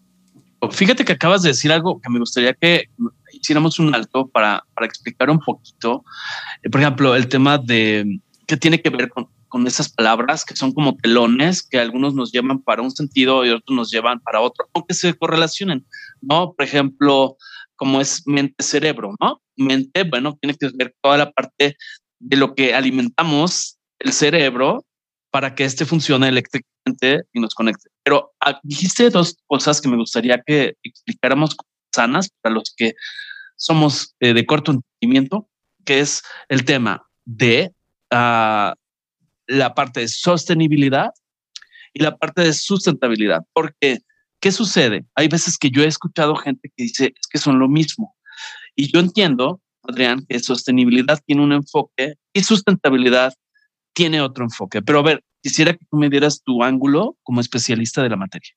Fíjate 0.72 1.06
que 1.06 1.14
acabas 1.14 1.42
de 1.42 1.50
decir 1.50 1.72
algo 1.72 2.02
que 2.02 2.10
me 2.10 2.20
gustaría 2.20 2.54
que 2.54 2.90
hiciéramos 3.40 3.80
un 3.80 3.94
alto 3.94 4.28
para, 4.28 4.64
para 4.74 4.88
explicar 4.88 5.30
un 5.30 5.40
poquito. 5.40 6.04
Eh, 6.64 6.70
por 6.70 6.82
ejemplo, 6.82 7.16
el 7.16 7.28
tema 7.28 7.58
de 7.58 8.20
qué 8.48 8.58
tiene 8.58 8.82
que 8.82 8.90
ver 8.90 9.10
con, 9.10 9.30
con 9.48 9.68
esas 9.68 9.90
palabras 9.90 10.46
que 10.46 10.56
son 10.56 10.72
como 10.74 10.96
telones 10.98 11.64
que 11.64 11.80
algunos 11.80 12.14
nos 12.14 12.32
llevan 12.32 12.62
para 12.62 12.82
un 12.82 12.92
sentido 12.92 13.46
y 13.46 13.50
otros 13.50 13.76
nos 13.76 13.92
llevan 13.92 14.20
para 14.22 14.42
otro, 14.42 14.70
aunque 14.74 14.94
se 14.94 15.14
correlacionen, 15.14 15.86
¿no? 16.22 16.54
Por 16.54 16.66
ejemplo, 16.66 17.38
como 17.76 18.00
es 18.00 18.24
mente-cerebro, 18.26 19.16
¿no? 19.20 19.42
Mente, 19.58 20.04
bueno, 20.04 20.38
tiene 20.40 20.56
que 20.56 20.70
ver 20.74 20.96
toda 21.02 21.18
la 21.18 21.32
parte 21.32 21.76
de 22.20 22.38
lo 22.38 22.54
que 22.54 22.74
alimentamos 22.74 23.78
el 24.00 24.14
cerebro 24.14 24.86
para 25.32 25.56
que 25.56 25.64
este 25.64 25.86
funcione 25.86 26.28
eléctricamente 26.28 27.24
y 27.34 27.40
nos 27.40 27.54
conecte. 27.54 27.90
Pero 28.04 28.34
ah, 28.40 28.60
dijiste 28.64 29.10
dos 29.10 29.38
cosas 29.48 29.82
que 29.82 29.90
me 29.90 29.98
gustaría 29.98 30.42
que 30.46 30.76
explicáramos 30.84 31.56
sanas 31.94 32.30
para 32.42 32.56
los 32.56 32.74
que 32.76 32.94
somos 33.60 34.16
eh, 34.20 34.34
de 34.34 34.46
corto 34.46 34.72
entendimiento, 34.72 35.50
que 35.86 36.00
es 36.00 36.24
el 36.48 36.66
tema 36.66 37.06
de 37.26 37.74
uh, 38.12 38.74
la 39.48 39.76
parte 39.76 40.00
de 40.00 40.08
sostenibilidad 40.08 41.12
y 41.94 42.02
la 42.02 42.18
parte 42.18 42.42
de 42.42 42.54
sustentabilidad. 42.54 43.44
Porque, 43.54 44.00
¿qué 44.40 44.52
sucede? 44.52 45.06
Hay 45.16 45.28
veces 45.28 45.58
que 45.58 45.70
yo 45.70 45.84
he 45.84 45.88
escuchado 45.88 46.36
gente 46.36 46.72
que 46.76 46.84
dice, 46.84 47.14
es 47.20 47.28
que 47.28 47.38
son 47.38 47.60
lo 47.60 47.68
mismo. 47.68 48.16
Y 48.76 48.92
yo 48.92 49.00
entiendo, 49.00 49.62
Adrián, 49.84 50.26
que 50.28 50.40
sostenibilidad 50.40 51.20
tiene 51.26 51.44
un 51.44 51.52
enfoque 51.52 52.16
y 52.34 52.44
sustentabilidad 52.44 53.34
tiene 53.94 54.22
otro 54.22 54.46
enfoque. 54.46 54.82
Pero 54.82 55.00
a 55.00 55.04
ver, 55.04 55.24
quisiera 55.42 55.74
que 55.74 55.86
tú 55.90 55.98
me 55.98 56.10
dieras 56.10 56.42
tu 56.44 56.64
ángulo 56.64 57.18
como 57.24 57.42
especialista 57.42 58.02
de 58.04 58.10
la 58.10 58.16
materia. 58.16 58.52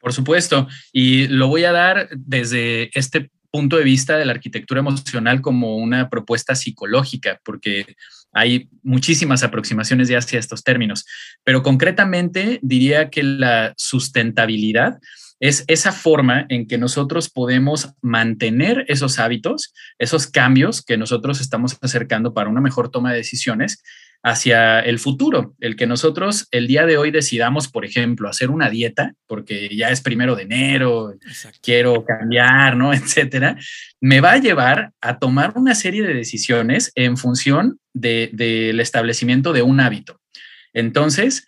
Por 0.00 0.12
supuesto, 0.12 0.68
y 0.92 1.28
lo 1.28 1.48
voy 1.48 1.64
a 1.64 1.72
dar 1.72 2.10
desde 2.14 2.90
este 2.98 3.30
punto 3.54 3.76
de 3.76 3.84
vista 3.84 4.18
de 4.18 4.24
la 4.24 4.32
arquitectura 4.32 4.80
emocional 4.80 5.40
como 5.40 5.76
una 5.76 6.10
propuesta 6.10 6.56
psicológica, 6.56 7.40
porque 7.44 7.94
hay 8.32 8.68
muchísimas 8.82 9.44
aproximaciones 9.44 10.08
ya 10.08 10.18
hacia 10.18 10.40
estos 10.40 10.64
términos, 10.64 11.06
pero 11.44 11.62
concretamente 11.62 12.58
diría 12.62 13.10
que 13.10 13.22
la 13.22 13.72
sustentabilidad 13.76 14.98
es 15.38 15.62
esa 15.68 15.92
forma 15.92 16.46
en 16.48 16.66
que 16.66 16.78
nosotros 16.78 17.30
podemos 17.30 17.90
mantener 18.02 18.86
esos 18.88 19.20
hábitos, 19.20 19.72
esos 20.00 20.26
cambios 20.26 20.82
que 20.82 20.96
nosotros 20.96 21.40
estamos 21.40 21.76
acercando 21.80 22.34
para 22.34 22.50
una 22.50 22.60
mejor 22.60 22.90
toma 22.90 23.12
de 23.12 23.18
decisiones 23.18 23.84
hacia 24.24 24.80
el 24.80 24.98
futuro, 24.98 25.54
el 25.60 25.76
que 25.76 25.86
nosotros 25.86 26.48
el 26.50 26.66
día 26.66 26.86
de 26.86 26.96
hoy 26.96 27.10
decidamos, 27.10 27.68
por 27.68 27.84
ejemplo, 27.84 28.26
hacer 28.26 28.50
una 28.50 28.70
dieta, 28.70 29.12
porque 29.26 29.68
ya 29.76 29.90
es 29.90 30.00
primero 30.00 30.34
de 30.34 30.44
enero, 30.44 31.14
quiero 31.60 32.06
cambiar, 32.06 32.74
¿no? 32.74 32.94
Etcétera, 32.94 33.56
me 34.00 34.22
va 34.22 34.32
a 34.32 34.38
llevar 34.38 34.92
a 35.02 35.18
tomar 35.18 35.52
una 35.56 35.74
serie 35.74 36.02
de 36.02 36.14
decisiones 36.14 36.90
en 36.94 37.18
función 37.18 37.78
del 37.92 38.80
establecimiento 38.80 39.52
de 39.52 39.60
un 39.60 39.78
hábito. 39.78 40.18
Entonces, 40.72 41.46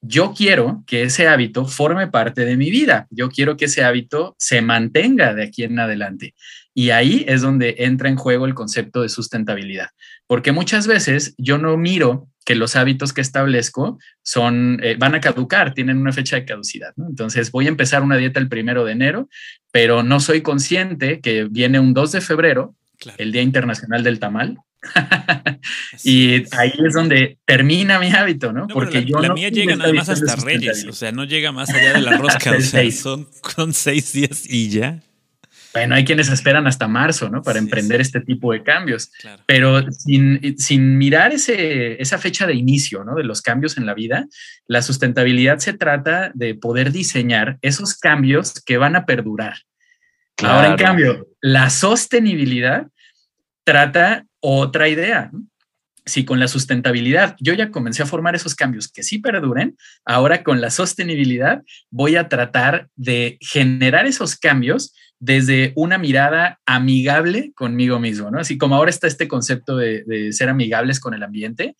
yo 0.00 0.34
quiero 0.36 0.82
que 0.88 1.02
ese 1.02 1.28
hábito 1.28 1.66
forme 1.66 2.08
parte 2.08 2.44
de 2.44 2.56
mi 2.56 2.70
vida. 2.70 3.06
Yo 3.10 3.30
quiero 3.30 3.56
que 3.56 3.66
ese 3.66 3.84
hábito 3.84 4.34
se 4.38 4.60
mantenga 4.60 5.34
de 5.34 5.44
aquí 5.44 5.62
en 5.62 5.78
adelante. 5.78 6.34
Y 6.74 6.90
ahí 6.90 7.24
es 7.26 7.42
donde 7.42 7.76
entra 7.78 8.08
en 8.08 8.16
juego 8.16 8.46
el 8.46 8.54
concepto 8.54 9.02
de 9.02 9.08
sustentabilidad, 9.08 9.88
porque 10.28 10.52
muchas 10.52 10.86
veces 10.86 11.34
yo 11.38 11.58
no 11.58 11.76
miro 11.76 12.28
que 12.44 12.54
los 12.54 12.76
hábitos 12.76 13.12
que 13.12 13.20
establezco 13.20 13.98
son, 14.22 14.78
eh, 14.82 14.96
van 14.98 15.14
a 15.14 15.20
caducar, 15.20 15.74
tienen 15.74 15.98
una 15.98 16.12
fecha 16.12 16.36
de 16.36 16.44
caducidad. 16.44 16.94
Entonces 16.96 17.50
voy 17.50 17.66
a 17.66 17.70
empezar 17.70 18.02
una 18.02 18.16
dieta 18.16 18.38
el 18.38 18.48
primero 18.48 18.84
de 18.84 18.92
enero, 18.92 19.28
pero 19.72 20.02
no 20.02 20.20
soy 20.20 20.42
consciente 20.42 21.20
que 21.20 21.44
viene 21.50 21.80
un 21.80 21.92
2 21.92 22.12
de 22.12 22.20
febrero, 22.20 22.76
el 23.16 23.32
Día 23.32 23.42
Internacional 23.42 24.04
del 24.04 24.18
Tamal, 24.18 24.58
y 26.04 26.44
ahí 26.56 26.72
es 26.86 26.94
donde 26.94 27.38
termina 27.44 27.98
mi 27.98 28.10
hábito, 28.10 28.52
¿no? 28.52 28.68
Porque 28.68 29.00
la, 29.00 29.06
yo 29.06 29.20
la 29.20 29.34
mía 29.34 29.48
llega 29.48 29.76
nada 29.76 29.92
más 29.92 30.08
hasta 30.08 30.36
Reyes, 30.36 30.86
o 30.88 30.92
sea, 30.92 31.10
no 31.10 31.24
llega 31.24 31.52
más 31.52 31.70
allá 31.70 31.94
de 31.94 32.00
la 32.00 32.16
rosca, 32.16 32.52
o 32.56 32.60
sea, 32.60 32.88
son 32.92 33.28
con 33.56 33.72
seis 33.72 34.12
días 34.12 34.44
y 34.48 34.68
ya. 34.68 35.00
Bueno, 35.74 35.94
hay 35.94 36.04
quienes 36.04 36.28
esperan 36.30 36.66
hasta 36.66 36.88
marzo, 36.88 37.28
¿no? 37.28 37.42
Para 37.42 37.58
emprender 37.58 38.00
este 38.00 38.20
tipo 38.20 38.52
de 38.52 38.62
cambios. 38.62 39.12
Pero 39.46 39.90
sin, 39.92 40.58
sin 40.58 40.96
mirar 40.96 41.32
ese, 41.32 42.00
esa 42.00 42.18
fecha 42.18 42.46
de 42.46 42.54
inicio, 42.54 43.04
¿no? 43.04 43.14
De 43.14 43.24
los 43.24 43.42
cambios 43.42 43.76
en 43.76 43.86
la 43.86 43.94
vida, 43.94 44.26
la 44.66 44.82
sustentabilidad 44.82 45.58
se 45.58 45.74
trata 45.74 46.30
de 46.34 46.54
poder 46.54 46.90
diseñar 46.90 47.58
esos 47.60 47.96
cambios 47.96 48.62
que 48.64 48.78
van 48.78 48.96
a 48.96 49.04
perdurar. 49.04 49.58
Ahora, 50.42 50.68
en 50.68 50.76
cambio, 50.76 51.26
la 51.40 51.68
sostenibilidad 51.68 52.86
trata 53.64 54.24
otra 54.40 54.88
idea. 54.88 55.30
Si 56.06 56.24
con 56.24 56.40
la 56.40 56.48
sustentabilidad 56.48 57.36
yo 57.38 57.52
ya 57.52 57.70
comencé 57.70 58.02
a 58.02 58.06
formar 58.06 58.34
esos 58.34 58.54
cambios 58.54 58.88
que 58.88 59.02
sí 59.02 59.18
perduren, 59.18 59.76
ahora 60.06 60.42
con 60.42 60.62
la 60.62 60.70
sostenibilidad 60.70 61.62
voy 61.90 62.16
a 62.16 62.28
tratar 62.28 62.88
de 62.96 63.36
generar 63.42 64.06
esos 64.06 64.36
cambios 64.36 64.94
desde 65.20 65.72
una 65.74 65.98
mirada 65.98 66.60
amigable 66.66 67.52
conmigo 67.54 67.98
mismo, 67.98 68.30
¿no? 68.30 68.38
Así 68.38 68.56
como 68.56 68.76
ahora 68.76 68.90
está 68.90 69.06
este 69.06 69.28
concepto 69.28 69.76
de, 69.76 70.32
ser 70.32 70.48
amigables 70.48 71.00
con 71.00 71.14
el 71.14 71.22
ambiente, 71.22 71.76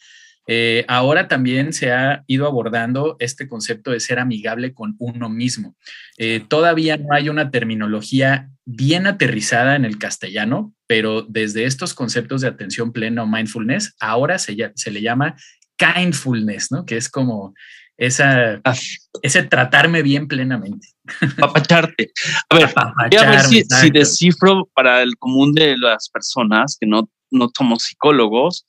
eh, 0.50 0.85
ahora 0.88 1.28
también 1.28 1.75
se 1.75 1.92
ha 1.92 2.25
ido 2.26 2.47
abordando 2.47 3.16
este 3.18 3.47
concepto 3.47 3.90
de 3.90 4.00
ser 4.00 4.18
amigable 4.18 4.73
con 4.73 4.97
uno 4.99 5.28
mismo. 5.28 5.76
Eh, 6.16 6.42
todavía 6.49 6.97
no 6.97 7.12
hay 7.12 7.28
una 7.28 7.50
terminología 7.50 8.49
bien 8.64 9.07
aterrizada 9.07 9.76
en 9.76 9.85
el 9.85 9.99
castellano, 9.99 10.75
pero 10.87 11.23
desde 11.23 11.64
estos 11.64 11.92
conceptos 11.92 12.40
de 12.40 12.49
atención 12.49 12.92
plena 12.92 13.23
o 13.23 13.26
mindfulness, 13.26 13.95
ahora 14.00 14.38
se, 14.38 14.57
se 14.75 14.90
le 14.90 15.02
llama 15.02 15.37
kindfulness, 15.76 16.73
¿no? 16.73 16.87
Que 16.87 16.97
es 16.97 17.09
como 17.09 17.54
esa, 17.99 18.61
ah. 18.64 18.75
ese 19.23 19.43
tratarme 19.43 20.02
bien 20.02 20.28
plenamente. 20.28 20.88
Papacharte. 21.38 22.12
A 22.49 22.57
ver, 22.57 22.73
voy 23.11 23.19
a 23.19 23.31
ver 23.31 23.40
si, 23.40 23.62
si, 23.64 23.90
descifro 23.90 24.69
para 24.75 25.02
el 25.02 25.17
común 25.19 25.52
de 25.52 25.76
las 25.76 26.09
personas 26.09 26.76
que 26.81 26.87
no, 26.87 27.11
no 27.31 27.50
somos 27.57 27.83
psicólogos, 27.83 28.64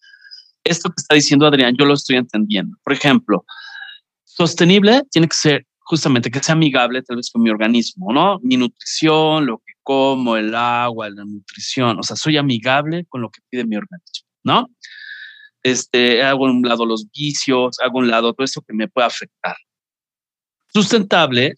esto 0.64 0.90
que 0.90 0.96
está 0.98 1.16
diciendo 1.16 1.48
Adrián, 1.48 1.76
yo 1.78 1.86
lo 1.86 1.94
estoy 1.94 2.18
entendiendo. 2.18 2.76
Por 2.84 2.94
ejemplo, 2.94 3.46
sostenible 4.26 5.04
tiene 5.12 5.28
que 5.28 5.36
ser 5.36 5.66
justamente 5.80 6.30
que 6.30 6.44
sea 6.44 6.54
amigable 6.54 7.02
tal 7.02 7.18
vez 7.18 7.32
con 7.32 7.42
mi 7.42 7.50
organismo, 7.50 8.14
¿no? 8.14 8.40
Mi 8.44 8.58
nutrición, 8.58 9.46
lo 9.46 9.58
que 9.58 9.74
como, 9.82 10.38
el 10.38 10.54
agua, 10.54 11.10
la 11.10 11.26
nutrición, 11.26 11.98
o 11.98 12.04
sea, 12.04 12.16
soy 12.16 12.38
amigable 12.38 13.06
con 13.10 13.22
lo 13.22 13.32
que 13.32 13.42
pide 13.50 13.66
mi 13.66 13.76
organismo, 13.76 14.28
¿no? 14.44 14.68
Este, 15.64 16.24
hago 16.24 16.46
un 16.46 16.62
lado 16.62 16.86
los 16.86 17.10
vicios, 17.12 17.80
hago 17.80 18.00
a 18.00 18.02
un 18.04 18.10
lado 18.10 18.34
todo 18.34 18.46
eso 18.46 18.62
que 18.62 18.74
me 18.74 18.88
puede 18.88 19.08
afectar. 19.08 19.56
Sustentable 20.74 21.56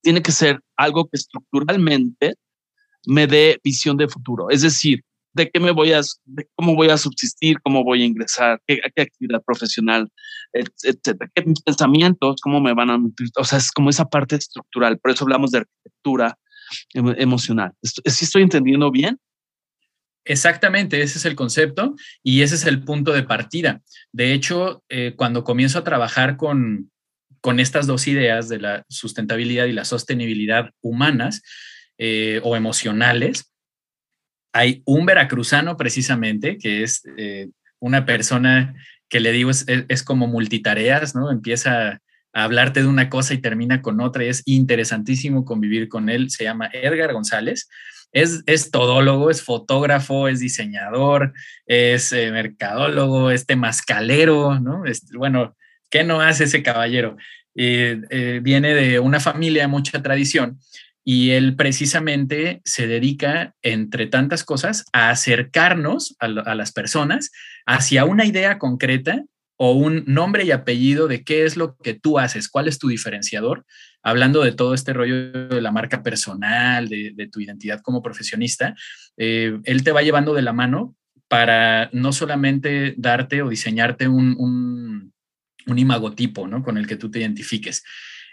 tiene 0.00 0.22
que 0.22 0.32
ser 0.32 0.60
algo 0.76 1.04
que 1.04 1.16
estructuralmente 1.16 2.34
me 3.06 3.26
dé 3.26 3.60
visión 3.62 3.96
de 3.96 4.08
futuro, 4.08 4.48
es 4.50 4.62
decir, 4.62 5.02
de 5.34 5.50
qué 5.50 5.60
me 5.60 5.70
voy 5.70 5.92
a, 5.92 6.00
cómo 6.54 6.74
voy 6.74 6.90
a 6.90 6.98
subsistir, 6.98 7.56
cómo 7.62 7.84
voy 7.84 8.02
a 8.02 8.06
ingresar, 8.06 8.60
qué, 8.66 8.80
actividad 8.96 9.42
profesional, 9.44 10.08
etcétera, 10.52 11.30
qué 11.34 11.44
pensamientos, 11.64 12.40
cómo 12.42 12.60
me 12.60 12.74
van 12.74 12.90
a 12.90 12.98
nutrir, 12.98 13.30
o 13.38 13.44
sea, 13.44 13.58
es 13.58 13.72
como 13.72 13.90
esa 13.90 14.04
parte 14.04 14.36
estructural, 14.36 14.98
por 14.98 15.10
eso 15.10 15.24
hablamos 15.24 15.50
de 15.50 15.58
arquitectura 15.58 16.38
emocional. 16.94 17.72
¿Sí 17.82 18.24
estoy 18.24 18.42
entendiendo 18.42 18.90
bien? 18.90 19.18
Exactamente, 20.24 21.02
ese 21.02 21.18
es 21.18 21.24
el 21.24 21.34
concepto 21.34 21.96
y 22.22 22.42
ese 22.42 22.54
es 22.54 22.66
el 22.66 22.84
punto 22.84 23.12
de 23.12 23.24
partida. 23.24 23.82
De 24.12 24.32
hecho, 24.32 24.84
eh, 24.88 25.14
cuando 25.16 25.42
comienzo 25.42 25.80
a 25.80 25.84
trabajar 25.84 26.36
con, 26.36 26.90
con 27.40 27.58
estas 27.58 27.86
dos 27.86 28.06
ideas 28.06 28.48
de 28.48 28.60
la 28.60 28.84
sustentabilidad 28.88 29.66
y 29.66 29.72
la 29.72 29.84
sostenibilidad 29.84 30.70
humanas 30.80 31.42
eh, 31.98 32.40
o 32.44 32.54
emocionales, 32.54 33.52
hay 34.52 34.82
un 34.84 35.06
veracruzano 35.06 35.76
precisamente, 35.76 36.56
que 36.56 36.84
es 36.84 37.02
eh, 37.16 37.48
una 37.80 38.06
persona 38.06 38.74
que 39.08 39.18
le 39.18 39.32
digo 39.32 39.50
es, 39.50 39.66
es, 39.66 40.02
como 40.02 40.28
multitareas, 40.28 41.14
¿no? 41.14 41.30
Empieza 41.30 42.00
a 42.32 42.44
hablarte 42.44 42.80
de 42.80 42.86
una 42.86 43.10
cosa 43.10 43.34
y 43.34 43.38
termina 43.38 43.82
con 43.82 44.00
otra 44.00 44.24
y 44.24 44.28
es 44.28 44.42
interesantísimo 44.46 45.44
convivir 45.44 45.88
con 45.88 46.08
él. 46.08 46.30
Se 46.30 46.44
llama 46.44 46.70
Edgar 46.72 47.12
González 47.12 47.68
es, 48.12 48.42
es 48.46 48.70
todólogo, 48.70 49.30
es 49.30 49.42
fotógrafo, 49.42 50.28
es 50.28 50.40
diseñador, 50.40 51.32
es 51.66 52.12
eh, 52.12 52.30
mercadólogo, 52.30 53.30
es 53.30 53.46
temascalero, 53.46 54.60
¿no? 54.60 54.84
bueno, 55.14 55.56
¿qué 55.90 56.04
no 56.04 56.20
hace 56.20 56.44
ese 56.44 56.62
caballero? 56.62 57.16
Eh, 57.54 58.40
viene 58.42 58.74
de 58.74 58.98
una 58.98 59.20
familia 59.20 59.62
de 59.62 59.68
mucha 59.68 60.02
tradición 60.02 60.58
y 61.04 61.30
él 61.30 61.56
precisamente 61.56 62.60
se 62.64 62.86
dedica, 62.86 63.54
entre 63.62 64.06
tantas 64.06 64.44
cosas, 64.44 64.84
a 64.92 65.10
acercarnos 65.10 66.16
a, 66.20 66.28
las 66.28 66.72
personas 66.72 67.32
hacia 67.66 68.04
una 68.04 68.24
idea 68.24 68.58
concreta 68.58 69.24
o 69.56 69.72
un 69.72 70.04
nombre 70.06 70.44
y 70.44 70.52
apellido 70.52 71.08
de 71.08 71.24
qué 71.24 71.44
es 71.44 71.56
lo 71.56 71.76
que 71.76 71.94
tú 71.94 72.18
haces, 72.18 72.48
cuál 72.48 72.68
es 72.68 72.78
tu 72.78 72.88
diferenciador, 72.88 73.64
hablando 74.02 74.42
de 74.42 74.52
todo 74.52 74.74
este 74.74 74.92
rollo 74.92 75.32
de 75.48 75.60
la 75.60 75.72
marca 75.72 76.02
personal, 76.02 76.88
de, 76.88 77.28
tu 77.30 77.40
identidad 77.40 77.80
como 77.80 78.02
profesionista, 78.02 78.74
eh, 79.16 79.58
él 79.64 79.84
te 79.84 79.92
va 79.92 80.02
llevando 80.02 80.34
de 80.34 80.42
la 80.42 80.52
mano 80.52 80.96
para 81.28 81.88
no 81.92 82.12
solamente 82.12 82.94
darte 82.96 83.42
o 83.42 83.48
diseñarte 83.48 84.08
un, 84.08 84.34
un, 84.38 85.12
un 85.66 85.78
imagotipo 85.78 86.46
¿no? 86.46 86.62
con 86.62 86.76
el 86.76 86.86
que 86.86 86.96
tú 86.96 87.10
te 87.10 87.20
identifiques, 87.20 87.82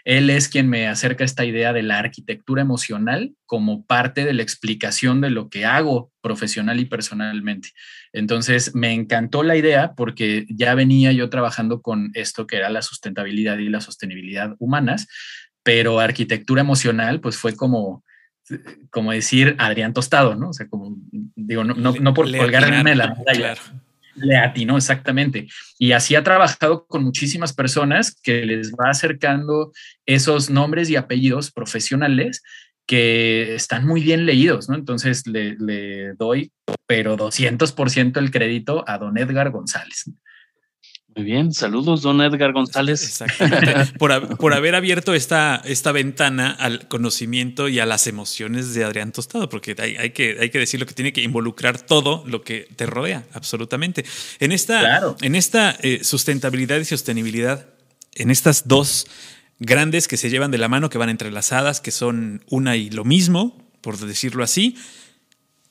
él 0.04 0.30
es 0.30 0.48
quien 0.48 0.68
me 0.68 0.88
acerca 0.88 1.24
esta 1.24 1.44
idea 1.44 1.72
de 1.72 1.82
la 1.82 1.98
arquitectura 1.98 2.62
emocional 2.62 3.34
como 3.46 3.84
parte 3.84 4.24
de 4.24 4.32
la 4.32 4.42
explicación 4.42 5.20
de 5.20 5.30
lo 5.30 5.48
que 5.50 5.66
hago 5.66 6.12
profesional 6.22 6.80
y 6.80 6.86
personalmente. 6.86 7.70
Entonces, 8.12 8.74
me 8.74 8.92
encantó 8.92 9.42
la 9.42 9.56
idea 9.56 9.92
porque 9.94 10.46
ya 10.48 10.74
venía 10.74 11.12
yo 11.12 11.28
trabajando 11.28 11.82
con 11.82 12.10
esto 12.14 12.46
que 12.46 12.56
era 12.56 12.70
la 12.70 12.82
sustentabilidad 12.82 13.58
y 13.58 13.68
la 13.68 13.80
sostenibilidad 13.80 14.56
humanas, 14.58 15.06
pero 15.62 16.00
arquitectura 16.00 16.62
emocional, 16.62 17.20
pues 17.20 17.36
fue 17.36 17.54
como, 17.54 18.04
como 18.90 19.12
decir 19.12 19.56
Adrián 19.58 19.92
Tostado, 19.92 20.34
¿no? 20.34 20.50
O 20.50 20.52
sea, 20.52 20.68
como 20.68 20.96
digo, 21.10 21.64
no, 21.64 21.74
no, 21.74 22.14
por 22.14 22.30
colgarme 22.36 22.94
la 22.94 23.14
medalla. 23.14 23.56
Le 24.16 24.36
atinó 24.36 24.76
exactamente. 24.76 25.48
Y 25.78 25.92
así 25.92 26.14
ha 26.14 26.24
trabajado 26.24 26.84
con 26.86 27.04
muchísimas 27.04 27.52
personas 27.52 28.18
que 28.22 28.44
les 28.44 28.72
va 28.72 28.90
acercando 28.90 29.72
esos 30.04 30.50
nombres 30.50 30.90
y 30.90 30.96
apellidos 30.96 31.52
profesionales 31.52 32.42
que 32.86 33.54
están 33.54 33.86
muy 33.86 34.02
bien 34.02 34.26
leídos, 34.26 34.68
¿no? 34.68 34.74
Entonces 34.74 35.26
le, 35.26 35.56
le 35.60 36.14
doy, 36.14 36.50
pero 36.86 37.16
200% 37.16 38.18
el 38.18 38.30
crédito 38.32 38.84
a 38.88 38.98
don 38.98 39.16
Edgar 39.16 39.50
González. 39.50 40.10
Muy 41.16 41.24
bien, 41.24 41.52
saludos, 41.52 42.02
don 42.02 42.20
Edgar 42.20 42.52
González. 42.52 43.02
Exactamente. 43.02 43.92
por, 43.98 44.52
haber 44.52 44.74
abierto 44.76 45.12
esta, 45.12 45.60
esta 45.64 45.90
ventana 45.90 46.52
al 46.52 46.86
conocimiento 46.86 47.68
y 47.68 47.80
a 47.80 47.86
las 47.86 48.06
emociones 48.06 48.74
de 48.74 48.84
Adrián 48.84 49.10
Tostado, 49.10 49.48
porque 49.48 49.74
hay, 49.78 50.10
que, 50.10 50.36
hay 50.40 50.50
que 50.50 50.58
decir 50.58 50.78
lo 50.78 50.86
que 50.86 50.94
tiene 50.94 51.12
que 51.12 51.22
involucrar 51.22 51.80
todo 51.80 52.22
lo 52.26 52.42
que 52.42 52.68
te 52.76 52.86
rodea, 52.86 53.24
absolutamente. 53.32 54.04
En 54.38 54.52
esta, 54.52 55.14
en 55.20 55.34
esta 55.34 55.76
eh, 55.82 56.04
sustentabilidad 56.04 56.78
y 56.78 56.84
sostenibilidad, 56.84 57.66
en 58.14 58.30
estas 58.30 58.68
dos 58.68 59.08
grandes 59.58 60.06
que 60.06 60.16
se 60.16 60.30
llevan 60.30 60.52
de 60.52 60.58
la 60.58 60.68
mano, 60.68 60.90
que 60.90 60.98
van 60.98 61.08
entrelazadas, 61.08 61.80
que 61.80 61.90
son 61.90 62.44
una 62.48 62.76
y 62.76 62.88
lo 62.88 63.04
mismo, 63.04 63.68
por 63.80 63.98
decirlo 63.98 64.44
así, 64.44 64.76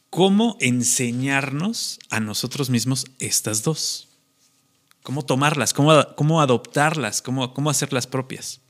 ¿cómo 0.10 0.58
enseñarnos 0.60 2.00
a 2.10 2.20
nosotros 2.20 2.70
mismos 2.70 3.06
estas 3.20 3.64
dos? 3.64 4.09
Cómo 5.10 5.26
tomarlas, 5.26 5.74
cómo, 5.74 6.06
cómo 6.16 6.40
adoptarlas, 6.40 7.24
cómo, 7.24 7.52
cómo 7.56 7.72
hacerlas 7.72 8.06
propias. 8.06 8.62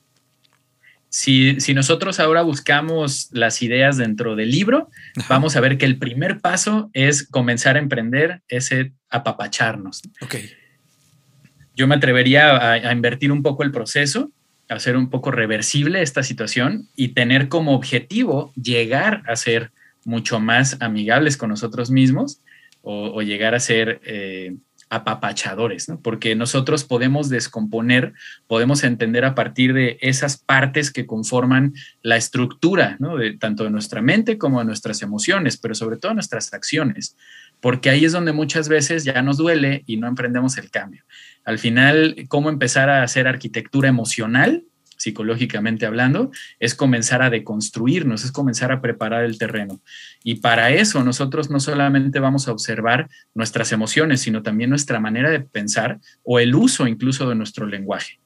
Si, 1.10 1.60
si, 1.60 1.74
nosotros 1.74 2.17
ahora 2.22 2.43
buscamos 2.43 3.27
las 3.34 3.62
ideas 3.62 3.98
dentro 3.98 4.38
del 4.38 4.50
libro, 4.50 4.89
vamos 5.27 5.58
a 5.58 5.60
ver 5.60 5.77
que 5.77 5.86
el 5.86 5.98
primer 5.98 6.39
paso 6.39 6.91
es 6.93 7.27
comenzar 7.27 7.75
a 7.75 7.79
emprender 7.79 8.41
ese 8.48 8.93
apapacharnos. 9.10 10.01
Ok. 10.22 10.36
Yo 11.75 11.88
me 11.88 11.96
atrevería 11.96 12.55
a, 12.55 12.72
a 12.72 12.93
invertir 12.93 13.34
un 13.34 13.43
poco 13.43 13.63
el 13.63 13.74
proceso, 13.74 14.31
a 14.69 14.75
hacer 14.75 14.96
un 14.96 15.10
poco 15.10 15.31
reversible 15.31 16.01
esta 16.01 16.24
situación 16.24 16.88
y 16.96 17.10
tener 17.10 17.50
como 17.50 17.75
objetivo 17.75 18.53
llegar 18.55 19.23
a 19.28 19.36
ser 19.36 19.73
mucho 20.06 20.39
más 20.39 20.78
amigables 20.80 21.36
con 21.36 21.49
nosotros 21.49 21.91
mismos 21.91 22.39
o, 22.82 23.21
llegar 23.23 23.56
a 23.56 23.60
ser 23.60 23.99
eh, 24.06 24.56
apapachadores, 24.89 25.88
¿no? 25.88 26.02
porque 26.02 26.36
nosotros 26.36 26.84
podemos 26.84 27.30
descomponer, 27.30 28.13
podemos 28.47 28.84
entender 28.84 29.23
a 29.23 29.36
partir 29.36 29.73
de 29.73 29.97
esas 30.02 30.38
partes 30.38 30.91
que 30.91 31.06
conforman 31.06 31.73
la 32.02 32.17
estructura, 32.17 32.97
¿no? 32.99 33.17
de, 33.17 33.38
tanto 33.38 33.63
de 33.63 33.69
nuestra 33.69 34.02
mente 34.02 34.38
como 34.38 34.60
de 34.60 34.65
nuestras 34.65 35.02
emociones, 35.02 35.58
pero 35.58 35.75
sobre 35.75 35.97
todo 35.97 36.13
nuestras 36.13 36.54
acciones, 36.54 37.15
porque 37.62 37.89
ahí 37.89 38.06
es 38.06 38.13
donde 38.13 38.34
muchas 38.34 38.67
veces 38.67 39.04
ya 39.04 39.21
nos 39.21 39.38
duele 39.38 39.84
y 39.86 39.97
no 39.97 40.08
emprendemos 40.08 40.58
el 40.58 40.71
cambio. 40.71 41.04
Al 41.45 41.60
final, 41.60 42.15
¿cómo 42.28 42.49
empezar 42.49 42.89
a 42.89 43.04
hacer 43.04 43.28
arquitectura 43.28 43.89
emocional? 43.89 44.63
Psicológicamente 45.00 45.86
hablando, 45.86 46.30
es 46.60 46.76
comenzar 46.76 47.22
a 47.22 47.30
deconstruirnos, 47.30 48.26
es 48.26 48.32
comenzar 48.32 48.72
a 48.72 48.82
preparar 48.82 49.24
el 49.24 49.38
terreno. 49.38 49.80
Y 50.24 50.36
para 50.36 50.72
eso 50.72 51.04
nosotros 51.04 51.50
no 51.50 51.60
solamente 51.60 52.20
vamos 52.20 52.48
a 52.48 52.52
observar 52.52 53.10
nuestras 53.34 53.72
emociones, 53.72 54.22
sino 54.22 54.44
también 54.44 54.70
nuestra 54.70 55.00
manera 55.00 55.32
de 55.32 55.40
pensar 55.40 56.00
o 56.24 56.40
el 56.40 56.54
uso 56.54 56.86
incluso 56.86 57.30
de 57.30 57.36
nuestro 57.36 57.66
lenguaje. 57.66 58.20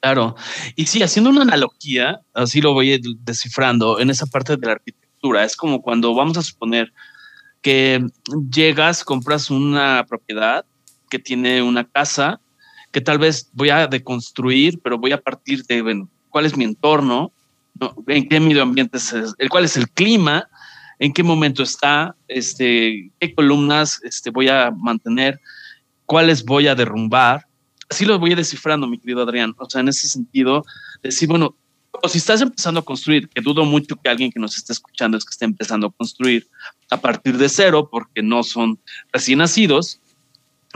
Claro. 0.00 0.36
Y 0.76 0.86
sí, 0.86 1.02
haciendo 1.02 1.30
una 1.30 1.42
analogía, 1.42 2.20
así 2.34 2.60
lo 2.60 2.74
voy 2.74 3.00
descifrando 3.20 3.98
en 3.98 4.10
esa 4.10 4.26
parte 4.26 4.56
de 4.56 4.66
la 4.66 4.74
arquitectura, 4.74 5.44
es 5.44 5.56
como 5.56 5.80
cuando 5.80 6.14
vamos 6.14 6.36
a 6.36 6.42
suponer 6.42 6.92
que 7.62 8.06
llegas, 8.50 9.02
compras 9.02 9.50
una 9.50 10.04
propiedad 10.06 10.66
que 11.08 11.18
tiene 11.18 11.62
una 11.62 11.88
casa 11.88 12.40
que 12.92 13.00
tal 13.00 13.18
vez 13.18 13.50
voy 13.52 13.70
a 13.70 13.86
deconstruir, 13.86 14.80
pero 14.82 14.98
voy 14.98 15.12
a 15.12 15.20
partir 15.20 15.64
de, 15.64 15.82
bueno, 15.82 16.08
cuál 16.30 16.46
es 16.46 16.56
mi 16.56 16.64
entorno, 16.64 17.32
en 18.06 18.28
qué 18.28 18.40
medio 18.40 18.62
ambiente 18.62 18.96
es, 18.98 19.34
cuál 19.50 19.64
es 19.64 19.76
el 19.76 19.88
clima, 19.90 20.48
en 20.98 21.12
qué 21.12 21.22
momento 21.22 21.62
está, 21.62 22.14
este, 22.28 23.10
qué 23.20 23.34
columnas 23.34 24.00
este, 24.02 24.30
voy 24.30 24.48
a 24.48 24.70
mantener, 24.70 25.40
cuáles 26.06 26.44
voy 26.44 26.68
a 26.68 26.74
derrumbar. 26.74 27.46
Así 27.88 28.04
lo 28.04 28.18
voy 28.18 28.34
descifrando, 28.34 28.86
mi 28.86 28.98
querido 28.98 29.22
Adrián. 29.22 29.54
O 29.58 29.68
sea, 29.68 29.80
en 29.80 29.88
ese 29.88 30.08
sentido, 30.08 30.64
decir, 31.02 31.28
bueno, 31.28 31.54
o 32.02 32.08
si 32.08 32.18
estás 32.18 32.40
empezando 32.40 32.80
a 32.80 32.84
construir, 32.84 33.28
que 33.28 33.40
dudo 33.40 33.64
mucho 33.64 33.96
que 33.96 34.08
alguien 34.08 34.30
que 34.30 34.40
nos 34.40 34.56
esté 34.56 34.72
escuchando 34.72 35.16
es 35.16 35.24
que 35.24 35.30
esté 35.30 35.44
empezando 35.44 35.86
a 35.86 35.92
construir 35.92 36.46
a 36.90 36.96
partir 36.98 37.36
de 37.38 37.48
cero, 37.48 37.88
porque 37.90 38.22
no 38.22 38.42
son 38.42 38.78
recién 39.12 39.38
nacidos, 39.38 40.00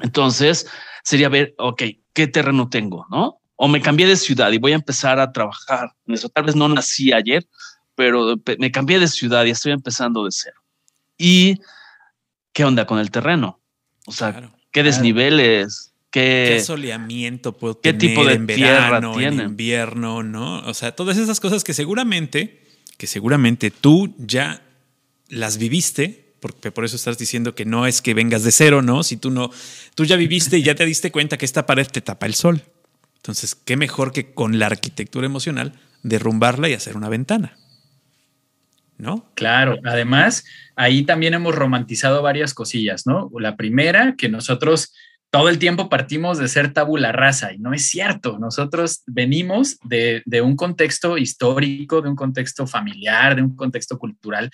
entonces 0.03 0.67
sería 1.03 1.29
ver, 1.29 1.55
ok, 1.59 1.83
qué 2.13 2.27
terreno 2.27 2.69
tengo, 2.69 3.07
¿no? 3.11 3.41
O 3.57 3.69
me 3.69 3.81
cambié 3.81 4.07
de 4.07 4.17
ciudad 4.17 4.51
y 4.53 4.59
voy 4.59 4.73
a 4.73 4.77
empezar 4.77 5.21
a 5.21 5.33
trabajar 5.33 5.93
en 6.07 6.15
eso. 6.15 6.29
Tal 6.29 6.45
vez 6.45 6.57
no 6.57 6.69
nací 6.69 7.13
ayer, 7.13 7.47
pero 7.95 8.37
me 8.59 8.71
cambié 8.71 8.99
de 8.99 9.09
ciudad 9.09 9.45
y 9.45 9.51
estoy 9.51 9.73
empezando 9.73 10.25
de 10.25 10.31
cero. 10.33 10.61
¿Y 11.19 11.61
qué 12.53 12.65
onda 12.65 12.87
con 12.87 12.99
el 12.99 13.11
terreno? 13.11 13.61
O 14.07 14.13
sea, 14.13 14.51
¿qué 14.73 14.83
desniveles? 14.83 15.93
¿Qué, 16.11 16.55
¿Qué 16.55 16.61
soleamiento 16.61 17.53
puedo 17.53 17.81
¿Qué 17.81 17.93
tipo 17.93 18.25
de 18.25 18.35
en 18.35 18.47
tierra 18.47 19.01
tiene? 19.13 19.43
En 19.43 19.51
invierno, 19.51 20.23
¿no? 20.23 20.61
O 20.61 20.75
sea, 20.75 20.97
todas 20.97 21.19
esas 21.19 21.39
cosas 21.39 21.63
que 21.63 21.75
seguramente, 21.75 22.67
que 22.97 23.07
seguramente 23.07 23.71
tú 23.71 24.15
ya 24.19 24.63
las 25.29 25.59
viviste 25.59 26.30
porque 26.41 26.73
por 26.73 26.85
eso 26.85 26.97
estás 26.97 27.19
diciendo 27.19 27.55
que 27.55 27.65
no 27.65 27.87
es 27.87 28.03
que 28.03 28.15
vengas 28.15 28.43
de 28.43 28.53
cero, 28.53 28.83
¿no? 28.83 29.03
Si 29.03 29.17
tú 29.17 29.31
no, 29.31 29.51
tú 29.95 30.05
ya 30.05 30.17
viviste 30.17 30.59
y 30.59 30.63
ya 30.63 30.75
te 30.75 30.87
diste 30.87 31.13
cuenta 31.13 31.37
que 31.37 31.45
esta 31.45 31.67
pared 31.67 31.87
te 31.87 32.01
tapa 32.01 32.27
el 32.27 32.35
sol. 32.35 32.63
Entonces, 33.17 33.55
qué 33.55 33.77
mejor 33.77 34.13
que 34.13 34.33
con 34.33 34.59
la 34.59 34.67
arquitectura 34.67 35.27
emocional 35.27 35.75
derrumbarla 36.03 36.69
y 36.69 36.75
hacer 36.75 36.97
una 36.97 37.09
ventana. 37.09 37.57
¿No? 38.97 39.31
Claro, 39.35 39.79
además, 39.85 40.45
ahí 40.77 41.05
también 41.05 41.33
hemos 41.33 41.55
romantizado 41.55 42.21
varias 42.21 42.53
cosillas, 42.53 43.07
¿no? 43.07 43.31
La 43.39 43.57
primera, 43.57 44.15
que 44.17 44.29
nosotros 44.29 44.93
todo 45.31 45.49
el 45.49 45.59
tiempo 45.59 45.89
partimos 45.89 46.39
de 46.39 46.49
ser 46.49 46.73
tabula 46.73 47.13
rasa 47.13 47.53
y 47.53 47.59
no 47.59 47.73
es 47.73 47.89
cierto. 47.89 48.39
Nosotros 48.39 49.03
venimos 49.07 49.79
de, 49.85 50.23
un 50.43 50.57
contexto 50.57 51.19
histórico, 51.19 52.03
de 52.03 52.09
un 52.09 52.17
contexto 52.17 52.67
familiar, 52.67 53.37
de 53.37 53.43
un 53.43 53.55
contexto 53.55 53.99
cultural 53.99 54.51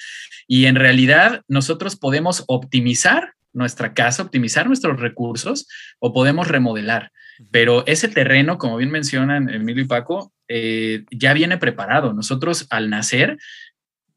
y 0.47 0.67
en 0.67 0.75
realidad 0.75 1.43
nosotros 1.49 1.97
podemos 1.97 2.45
optimizar 2.47 3.33
nuestra 3.55 3.95
casa, 3.95 4.23
optimizar 4.23 4.67
nuestros 4.67 5.01
recursos 5.01 5.67
o 5.99 6.13
podemos 6.13 6.49
remodelar. 6.49 7.11
Pero 7.51 7.87
ese 7.87 8.09
terreno, 8.09 8.59
como 8.59 8.77
bien 8.77 8.91
mencionan 8.91 9.49
Emilio 9.49 9.85
y 9.85 9.87
Paco, 9.87 10.33
eh, 10.49 11.05
ya 11.11 11.33
viene 11.33 11.57
preparado. 11.57 12.13
Nosotros 12.13 12.67
al 12.69 12.91
nacer 12.91 13.39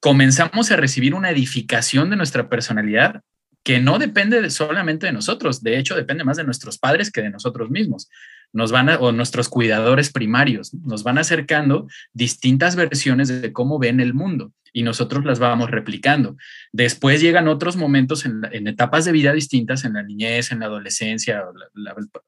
comenzamos 0.01 0.71
a 0.71 0.75
recibir 0.75 1.13
una 1.13 1.29
edificación 1.29 2.09
de 2.09 2.17
nuestra 2.17 2.49
personalidad 2.49 3.21
que 3.63 3.79
no 3.79 3.99
depende 3.99 4.49
solamente 4.49 5.07
de 5.07 5.13
nosotros, 5.13 5.61
de 5.61 5.77
hecho 5.77 5.95
depende 5.95 6.23
más 6.23 6.37
de 6.37 6.43
nuestros 6.43 6.77
padres 6.77 7.11
que 7.11 7.21
de 7.21 7.29
nosotros 7.29 7.69
mismos, 7.69 8.09
nos 8.51 8.71
van 8.71 8.89
a, 8.89 8.97
o 8.97 9.11
nuestros 9.11 9.49
cuidadores 9.49 10.11
primarios, 10.11 10.73
nos 10.73 11.03
van 11.03 11.17
acercando 11.17 11.87
distintas 12.13 12.75
versiones 12.75 13.27
de 13.27 13.53
cómo 13.53 13.79
ven 13.79 13.99
el 13.99 14.13
mundo 14.13 14.53
y 14.73 14.83
nosotros 14.83 15.25
las 15.25 15.39
vamos 15.39 15.71
replicando. 15.71 16.37
Después 16.71 17.21
llegan 17.21 17.47
otros 17.47 17.75
momentos 17.75 18.25
en, 18.25 18.67
etapas 18.67 19.05
de 19.05 19.11
vida 19.11 19.33
distintas, 19.33 19.83
en 19.85 19.93
la 19.93 20.03
niñez, 20.03 20.51
en 20.51 20.59
la 20.59 20.65
adolescencia, 20.67 21.43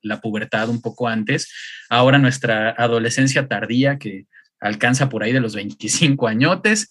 la, 0.02 0.22
pubertad 0.22 0.70
un 0.70 0.82
poco 0.82 1.08
antes. 1.08 1.52
Ahora 1.90 2.18
nuestra 2.18 2.70
adolescencia 2.72 3.48
tardía 3.48 3.98
que 3.98 4.26
alcanza 4.60 5.10
por 5.10 5.24
ahí 5.24 5.34
de 5.34 5.40
los 5.40 5.56
25 5.56 6.28
añotes. 6.28 6.90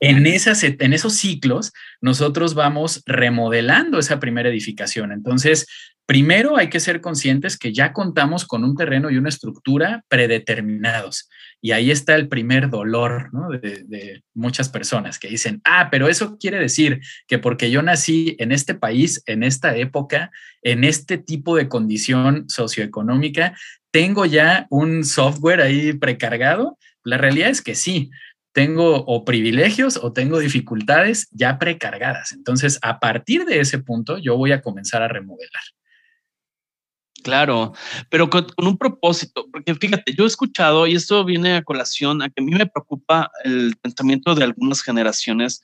En, 0.00 0.26
esas, 0.26 0.62
en 0.62 0.92
esos 0.92 1.14
ciclos, 1.14 1.72
nosotros 2.00 2.54
vamos 2.54 3.02
remodelando 3.06 3.98
esa 3.98 4.20
primera 4.20 4.48
edificación. 4.48 5.12
Entonces, 5.12 5.66
primero 6.06 6.56
hay 6.56 6.70
que 6.70 6.80
ser 6.80 7.00
conscientes 7.02 7.58
que 7.58 7.74
ya 7.74 7.92
contamos 7.92 8.46
con 8.46 8.64
un 8.64 8.76
terreno 8.76 9.10
y 9.10 9.18
una 9.18 9.28
estructura 9.28 10.04
predeterminados. 10.08 11.28
Y 11.60 11.72
ahí 11.72 11.90
está 11.90 12.14
el 12.14 12.28
primer 12.28 12.70
dolor 12.70 13.30
de, 13.60 13.82
de, 13.84 14.22
muchas 14.32 14.68
personas 14.68 15.18
que 15.18 15.28
dicen, 15.28 15.60
ah, 15.64 15.88
pero 15.90 16.08
eso 16.08 16.38
quiere 16.38 16.58
decir 16.58 17.00
que 17.26 17.38
porque 17.38 17.70
yo 17.70 17.82
nací 17.82 18.36
en 18.38 18.52
este 18.52 18.74
país, 18.74 19.22
en 19.26 19.42
esta 19.42 19.76
época, 19.76 20.30
en 20.62 20.84
este 20.84 21.18
tipo 21.18 21.56
de 21.56 21.68
condición 21.68 22.48
socioeconómica, 22.48 23.54
tengo 23.90 24.24
ya 24.24 24.66
un 24.70 25.04
software 25.04 25.60
ahí 25.60 25.92
precargado. 25.92 26.78
La 27.04 27.18
realidad 27.18 27.50
es 27.50 27.60
que 27.60 27.74
sí, 27.74 28.10
tengo 28.52 29.04
o 29.04 29.24
privilegios 29.24 29.98
o 30.02 30.12
tengo 30.12 30.38
dificultades 30.38 31.28
ya 31.30 31.58
precargadas. 31.58 32.32
Entonces, 32.32 32.78
a 32.82 32.98
partir 32.98 33.44
de 33.44 33.60
ese 33.60 33.78
punto, 33.78 34.18
yo 34.18 34.36
voy 34.36 34.52
a 34.52 34.62
comenzar 34.62 35.02
a 35.02 35.08
remodelar. 35.08 35.62
Claro, 37.22 37.72
pero 38.10 38.30
con, 38.30 38.46
un 38.58 38.78
propósito, 38.78 39.46
porque 39.52 39.74
fíjate, 39.74 40.14
yo 40.14 40.24
he 40.24 40.26
escuchado, 40.26 40.86
y 40.86 40.94
esto 40.94 41.24
viene 41.24 41.56
a 41.56 41.62
colación, 41.62 42.22
a 42.22 42.28
que 42.28 42.40
a 42.40 42.44
mí 42.44 42.52
me 42.52 42.66
preocupa 42.66 43.30
el 43.44 43.76
pensamiento 43.82 44.34
de 44.34 44.44
algunas 44.44 44.82
generaciones 44.82 45.60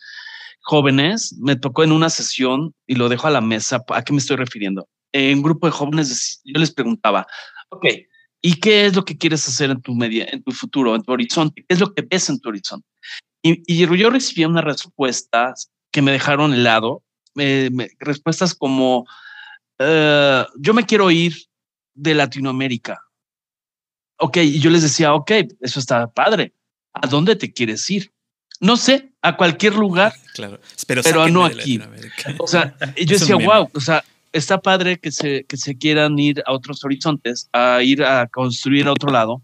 jóvenes. 0.62 1.37
Me 1.40 1.57
tocó 1.57 1.85
en 1.85 1.92
una 1.92 2.11
sesión, 2.11 2.75
y 2.87 2.97
lo 2.97 3.09
dejo 3.09 3.29
a 3.29 3.31
la 3.31 3.40
mesa, 3.40 3.85
¿a 3.88 4.03
qué 4.03 4.12
me 4.12 4.18
estoy 4.18 4.37
refiriendo? 4.37 4.88
En 5.12 5.38
un 5.38 5.42
grupo 5.42 5.66
de 5.66 5.73
jóvenes, 5.73 6.40
yo 6.44 6.59
les 6.59 6.73
preguntaba, 6.73 7.27
ok, 7.70 7.87
¿Y 8.46 8.57
qué 8.57 8.85
es 8.85 8.94
lo 8.94 9.07
que 9.07 9.16
quieres 9.16 9.48
hacer 9.48 9.70
en 9.70 9.80
tu 9.80 9.94
media, 9.94 10.28
en 10.30 10.42
tu 10.42 10.52
futuro, 10.52 10.94
en 10.94 11.02
tu 11.02 11.12
horizonte? 11.12 11.64
¿Qué 11.66 11.74
es 11.74 11.80
lo 11.80 11.94
que 11.94 12.02
ves 12.02 12.28
en 12.28 12.38
tu 12.38 12.50
horizonte? 12.50 12.87
Y, 13.40 13.87
yo 13.87 14.11
recibí 14.11 14.44
unas 14.44 14.64
respuestas 14.64 15.70
que 15.90 16.02
me 16.02 16.12
dejaron 16.12 16.52
helado, 16.52 17.02
respuestas 18.00 18.54
como, 18.54 19.07
eh, 19.78 20.44
yo 20.59 20.74
me 20.74 20.85
quiero 20.85 21.11
ir 21.11 21.35
de 21.94 22.12
Latinoamérica. 22.12 23.00
Ok, 24.18 24.37
y 24.37 24.61
yo 24.61 24.68
les 24.68 24.83
decía, 24.83 25.14
ok, 25.14 25.30
eso 25.61 25.80
está 25.80 26.07
padre. 26.12 26.52
¿A 26.92 27.07
dónde 27.07 27.37
te 27.37 27.50
quieres 27.50 27.88
ir? 27.88 28.12
No 28.61 28.76
sé, 28.76 29.11
a 29.22 29.38
cualquier 29.38 29.74
lugar. 29.74 30.12
Claro, 30.35 30.61
pero, 30.87 31.02
pero 31.02 31.28
no 31.28 31.46
aquí. 31.46 31.80
O 32.38 32.46
sea, 32.46 32.76
yo 32.94 33.18
decía, 33.18 33.37
wow, 33.37 33.70
o 33.72 33.80
sea, 33.80 34.04
está 34.35 34.61
padre 34.61 34.99
que 34.99 35.12
se, 35.12 35.44
que 35.44 35.57
se 35.57 35.79
quieran 35.79 36.18
ir 36.18 36.42
a 36.44 36.53
otros 36.53 36.85
horizontes, 36.85 37.49
a 37.53 37.83
ir 37.83 38.03
a 38.03 38.27
construir 38.27 38.88
a 38.88 38.92
otro 38.92 39.11
lado, 39.11 39.40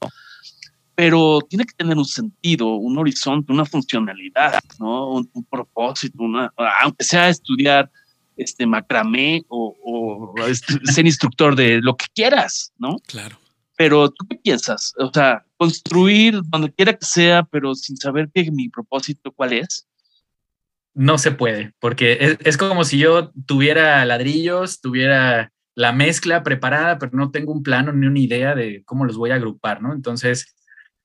pero 0.97 1.41
tiene 1.49 1.65
que 1.65 1.75
tener 1.75 1.97
un 1.97 2.05
sentido, 2.05 2.75
un 2.75 2.99
horizonte, 2.99 3.53
una 3.53 3.65
funcionalidad, 3.65 4.61
¿no? 4.81 5.13
Un, 5.13 5.47
propósito, 5.49 6.23
una, 6.23 6.53
aunque 6.83 7.05
sea 7.05 7.29
estudiar 7.29 7.91
este 8.37 8.67
macramé 8.67 9.45
o, 9.49 10.35
ser 10.85 11.07
instructor 11.07 11.55
de 11.55 11.81
lo 11.81 11.97
que 11.97 12.07
quieras, 12.13 12.73
¿no? 12.77 12.97
Claro. 13.07 13.39
Pero 13.77 14.11
tú 14.11 14.27
qué 14.29 14.37
piensas? 14.37 14.93
O 14.99 15.11
sea, 15.15 15.45
construir 15.57 16.41
donde 16.47 16.73
quiera 16.73 16.93
que 16.93 17.07
sea, 17.07 17.45
pero 17.45 17.75
sin 17.75 17.97
saber 17.97 18.29
qué 18.35 18.51
mi 18.51 18.69
propósito 18.69 19.31
cuál 19.33 19.53
es 19.53 19.87
no 20.95 21.19
se 21.19 21.33
puede, 21.33 21.73
porque 21.79 22.37
es, 22.45 22.57
como 22.57 22.85
si 22.85 22.99
yo 22.99 23.33
tuviera 23.47 24.05
ladrillos, 24.05 24.81
tuviera 24.81 25.53
la 25.75 25.93
mezcla 25.93 26.43
preparada, 26.43 26.99
pero 26.99 27.13
no 27.15 27.31
tengo 27.31 27.53
un 27.53 27.63
plano 27.63 27.93
ni 27.93 28.07
una 28.07 28.19
idea 28.19 28.55
de 28.55 28.83
cómo 28.85 29.05
los 29.05 29.17
voy 29.17 29.31
a 29.31 29.37
agrupar, 29.37 29.81
¿no? 29.83 29.93
Entonces, 29.93 30.57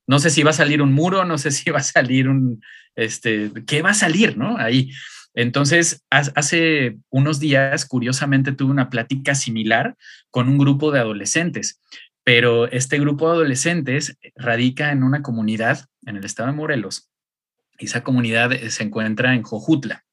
no 0.07 0.19
sé 0.19 0.29
si 0.29 0.43
va 0.43 0.49
a 0.49 0.53
salir 0.53 0.81
un 0.81 0.93
muro, 0.93 1.25
no 1.25 1.37
sé 1.37 1.51
si 1.51 1.69
va 1.69 1.79
a 1.79 1.83
salir 1.83 2.27
un, 2.27 2.61
este, 2.95 3.51
¿qué 3.67 3.81
va 3.81 3.91
a 3.91 3.95
salir, 3.95 4.37
¿no? 4.37 4.57
Ahí. 4.57 4.91
Entonces, 5.33 6.03
hace 6.09 6.97
unos 7.09 7.39
días, 7.39 7.85
curiosamente, 7.85 8.53
tuve 8.53 8.71
una 8.71 8.89
plática 8.89 9.35
similar 9.35 9.95
con 10.31 10.47
un 10.47 10.57
grupo 10.57 10.91
de 10.91 10.99
adolescentes, 10.99 11.81
pero 12.23 12.71
este 12.71 12.99
grupo 12.99 13.27
de 13.27 13.35
adolescentes 13.35 14.17
radica 14.35 14.91
en 14.91 15.03
una 15.03 15.21
comunidad 15.21 15.85
en 16.05 16.15
el 16.17 16.25
estado 16.25 16.49
de 16.49 16.55
Morelos 16.55 17.09
esa 17.77 18.03
comunidad 18.03 18.51
eh, 18.53 18.69
se 18.69 18.83
encuentra 18.83 19.33
en 19.33 19.43
Jojutla. 19.43 20.03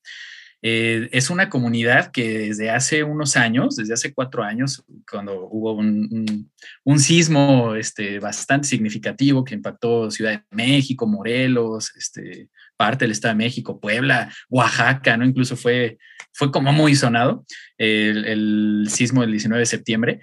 Eh, 0.65 1.09
es 1.11 1.29
una 1.29 1.49
comunidad 1.49 2.13
que 2.13 2.39
desde 2.39 2.71
hace 2.71 3.03
unos 3.03 3.37
años, 3.37 3.75
desde 3.75 3.95
hace 3.95 4.15
cuatro 4.15 4.45
años, 4.45 4.85
cuando 5.11 5.49
hubo 5.51 5.73
un, 5.73 6.99
sismo 6.99 7.75
este, 7.75 8.21
bastante 8.21 8.69
significativo 8.69 9.45
que 9.45 9.57
impactó 9.57 10.09
Ciudad 10.13 10.31
de 10.31 10.45
México, 10.53 11.09
Morelos, 11.09 11.93
este, 11.97 12.49
parte 12.77 13.05
del 13.05 13.11
Estado 13.11 13.35
de 13.35 13.39
México, 13.39 13.81
Puebla, 13.81 14.33
Oaxaca, 14.49 15.17
¿no? 15.17 15.25
Incluso 15.25 15.57
fue, 15.57 15.99
fue 16.33 16.53
como 16.53 16.73
muy 16.73 16.95
sonado 16.95 17.45
el 17.77 18.87
sismo 18.89 19.23
del 19.23 19.33
19 19.33 19.59
de 19.59 19.67
septiembre. 19.67 20.21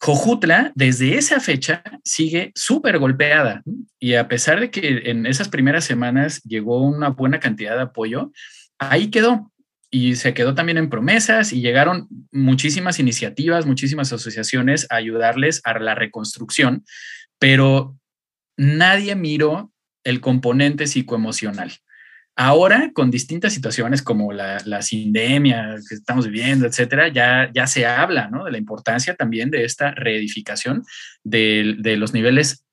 Jojutla, 0.00 0.72
desde 0.74 1.18
esa 1.18 1.40
fecha, 1.40 1.82
sigue 2.04 2.52
súper 2.54 2.98
golpeada 2.98 3.62
y 3.98 4.14
a 4.14 4.28
pesar 4.28 4.60
de 4.60 4.70
que 4.70 5.10
en 5.10 5.26
esas 5.26 5.48
primeras 5.48 5.84
semanas 5.84 6.40
llegó 6.44 6.82
una 6.82 7.10
buena 7.10 7.40
cantidad 7.40 7.74
de 7.74 7.82
apoyo, 7.82 8.30
ahí 8.78 9.10
quedó 9.10 9.52
y 9.90 10.16
se 10.16 10.34
quedó 10.34 10.54
también 10.54 10.78
en 10.78 10.90
promesas 10.90 11.52
y 11.52 11.60
llegaron 11.60 12.08
muchísimas 12.30 13.00
iniciativas, 13.00 13.66
muchísimas 13.66 14.12
asociaciones 14.12 14.86
a 14.90 14.96
ayudarles 14.96 15.60
a 15.64 15.78
la 15.78 15.94
reconstrucción, 15.94 16.84
pero 17.38 17.98
nadie 18.56 19.16
miró 19.16 19.72
el 20.04 20.20
componente 20.20 20.86
psicoemocional. 20.86 21.72
Ahora, 22.40 22.92
con 22.94 23.10
distintas 23.10 23.52
situaciones 23.52 24.00
como 24.00 24.32
la, 24.32 24.62
la 24.64 24.80
sindemia 24.80 25.74
que 25.88 25.96
estamos 25.96 26.24
viviendo, 26.28 26.68
etcétera, 26.68 27.08
ya, 27.08 27.50
ya 27.52 27.66
se 27.66 27.84
habla 27.84 28.28
¿no? 28.28 28.44
de 28.44 28.52
la 28.52 28.58
importancia 28.58 29.16
también 29.16 29.50
de 29.50 29.64
esta 29.64 29.90
reedificación 29.90 30.84
de, 31.24 31.74
de 31.80 31.96
los 31.96 32.14
niveles 32.14 32.64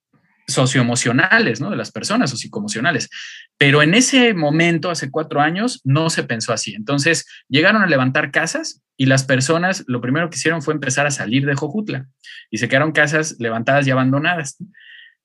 socioemocionales, 0.46 1.60
¿no? 1.60 1.70
De 1.70 1.76
las 1.76 1.90
personas 1.90 2.32
o 2.32 2.36
psicoemocionales. 2.36 3.10
Pero 3.58 3.82
en 3.82 3.94
ese 3.94 4.34
momento, 4.34 4.88
hace 4.88 5.10
cuatro 5.10 5.40
años, 5.40 5.80
no 5.82 6.10
se 6.10 6.22
pensó 6.22 6.52
así. 6.52 6.76
Entonces, 6.76 7.26
llegaron 7.48 7.82
a 7.82 7.88
levantar 7.88 8.30
casas 8.30 8.82
y 8.96 9.06
las 9.06 9.24
personas 9.24 9.82
lo 9.88 10.00
primero 10.00 10.30
que 10.30 10.36
hicieron 10.36 10.62
fue 10.62 10.74
empezar 10.74 11.08
a 11.08 11.10
salir 11.10 11.44
de 11.44 11.56
Jojutla 11.56 12.06
y 12.52 12.58
se 12.58 12.68
quedaron 12.68 12.92
casas 12.92 13.34
levantadas 13.40 13.84
y 13.88 13.90
abandonadas. 13.90 14.58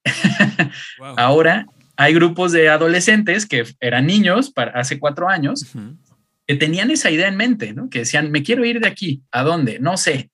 Ahora 1.15 1.67
hay 2.01 2.15
grupos 2.15 2.51
de 2.51 2.67
adolescentes 2.67 3.45
que 3.45 3.63
eran 3.79 4.07
niños 4.07 4.49
para 4.49 4.71
hace 4.71 4.97
cuatro 4.97 5.29
años 5.29 5.67
que 6.47 6.55
tenían 6.55 6.89
esa 6.89 7.11
idea 7.11 7.27
en 7.27 7.37
mente, 7.37 7.73
¿no? 7.73 7.91
Que 7.91 7.99
decían, 7.99 8.31
me 8.31 8.41
quiero 8.41 8.65
ir 8.65 8.79
de 8.79 8.87
aquí, 8.87 9.21
¿a 9.31 9.43
dónde? 9.43 9.77
No 9.79 9.97
sé. 9.97 10.31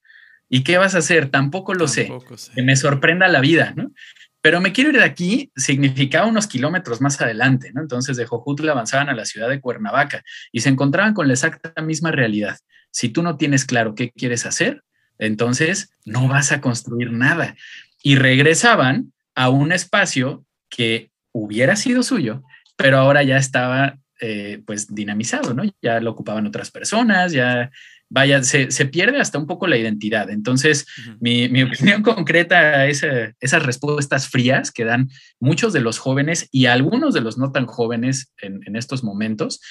¿Y 0.48 0.64
qué 0.64 0.78
vas 0.78 0.96
a 0.96 1.00
hacer? 1.00 1.30
Tampoco 1.30 1.74
lo 1.74 1.90
sé. 1.90 2.10
Que 2.56 2.64
me 2.64 2.78
sorprenda 2.78 3.28
la 3.28 3.42
vida, 3.42 3.74
¿no? 3.76 3.92
Pero 4.42 4.62
me 4.62 4.72
quiero 4.72 4.92
ir 4.92 4.98
de 4.98 5.04
aquí 5.04 5.52
significaba 5.58 6.26
unos 6.26 6.48
kilómetros 6.48 7.02
más 7.02 7.20
adelante, 7.20 7.72
¿no? 7.74 7.82
Entonces 7.82 8.16
de 8.16 8.26
Jojutla 8.26 8.72
avanzaban 8.72 9.10
a 9.10 9.14
la 9.14 9.26
ciudad 9.26 9.50
de 9.50 9.60
Cuernavaca 9.60 10.24
y 10.54 10.62
se 10.62 10.70
encontraban 10.70 11.14
con 11.14 11.28
la 11.28 11.34
exacta 11.34 11.82
misma 11.82 12.12
realidad. 12.12 12.58
Si 12.92 13.10
tú 13.10 13.24
no 13.24 13.36
tienes 13.36 13.66
claro 13.66 13.94
qué 13.94 14.12
quieres 14.12 14.46
hacer, 14.46 14.84
entonces 15.20 15.90
no 16.06 16.30
vas 16.30 16.54
a 16.54 16.62
construir 16.62 17.12
nada. 17.12 17.58
Y 18.02 18.16
regresaban 18.16 19.12
a 19.36 19.50
un 19.50 19.74
espacio 19.74 20.46
que 20.70 21.12
hubiera 21.44 21.76
sido 21.76 22.04
suyo, 22.04 22.44
pero 22.76 22.98
ahora 22.98 23.24
ya 23.24 23.38
estaba 23.38 23.98
eh, 24.20 24.62
pues 24.66 24.94
dinamizado, 24.94 25.54
¿no? 25.54 25.64
Ya 25.82 26.00
lo 26.00 26.12
ocupaban 26.12 26.48
otras 26.48 26.72
personas, 26.72 27.32
ya, 27.32 27.70
vaya, 28.10 28.42
se, 28.44 28.68
pierde 28.88 29.20
hasta 29.20 29.38
un 29.38 29.46
poco 29.46 29.68
la 29.68 29.78
identidad. 29.78 30.30
Entonces, 30.30 30.86
mi, 31.20 31.46
opinión 31.64 32.02
concreta 32.02 32.58
a 32.58 32.88
esas 32.88 33.64
respuestas 33.64 34.28
frías 34.28 34.72
que 34.72 34.86
dan 34.86 35.10
muchos 35.40 35.74
de 35.74 35.82
los 35.82 36.00
jóvenes 36.00 36.48
y 36.52 36.66
algunos 36.66 37.14
de 37.14 37.22
los 37.22 37.38
no 37.38 37.52
tan 37.52 37.68
jóvenes 37.68 38.34
en, 38.42 38.62
en 38.66 38.76
estos 38.76 39.04
momentos 39.04 39.62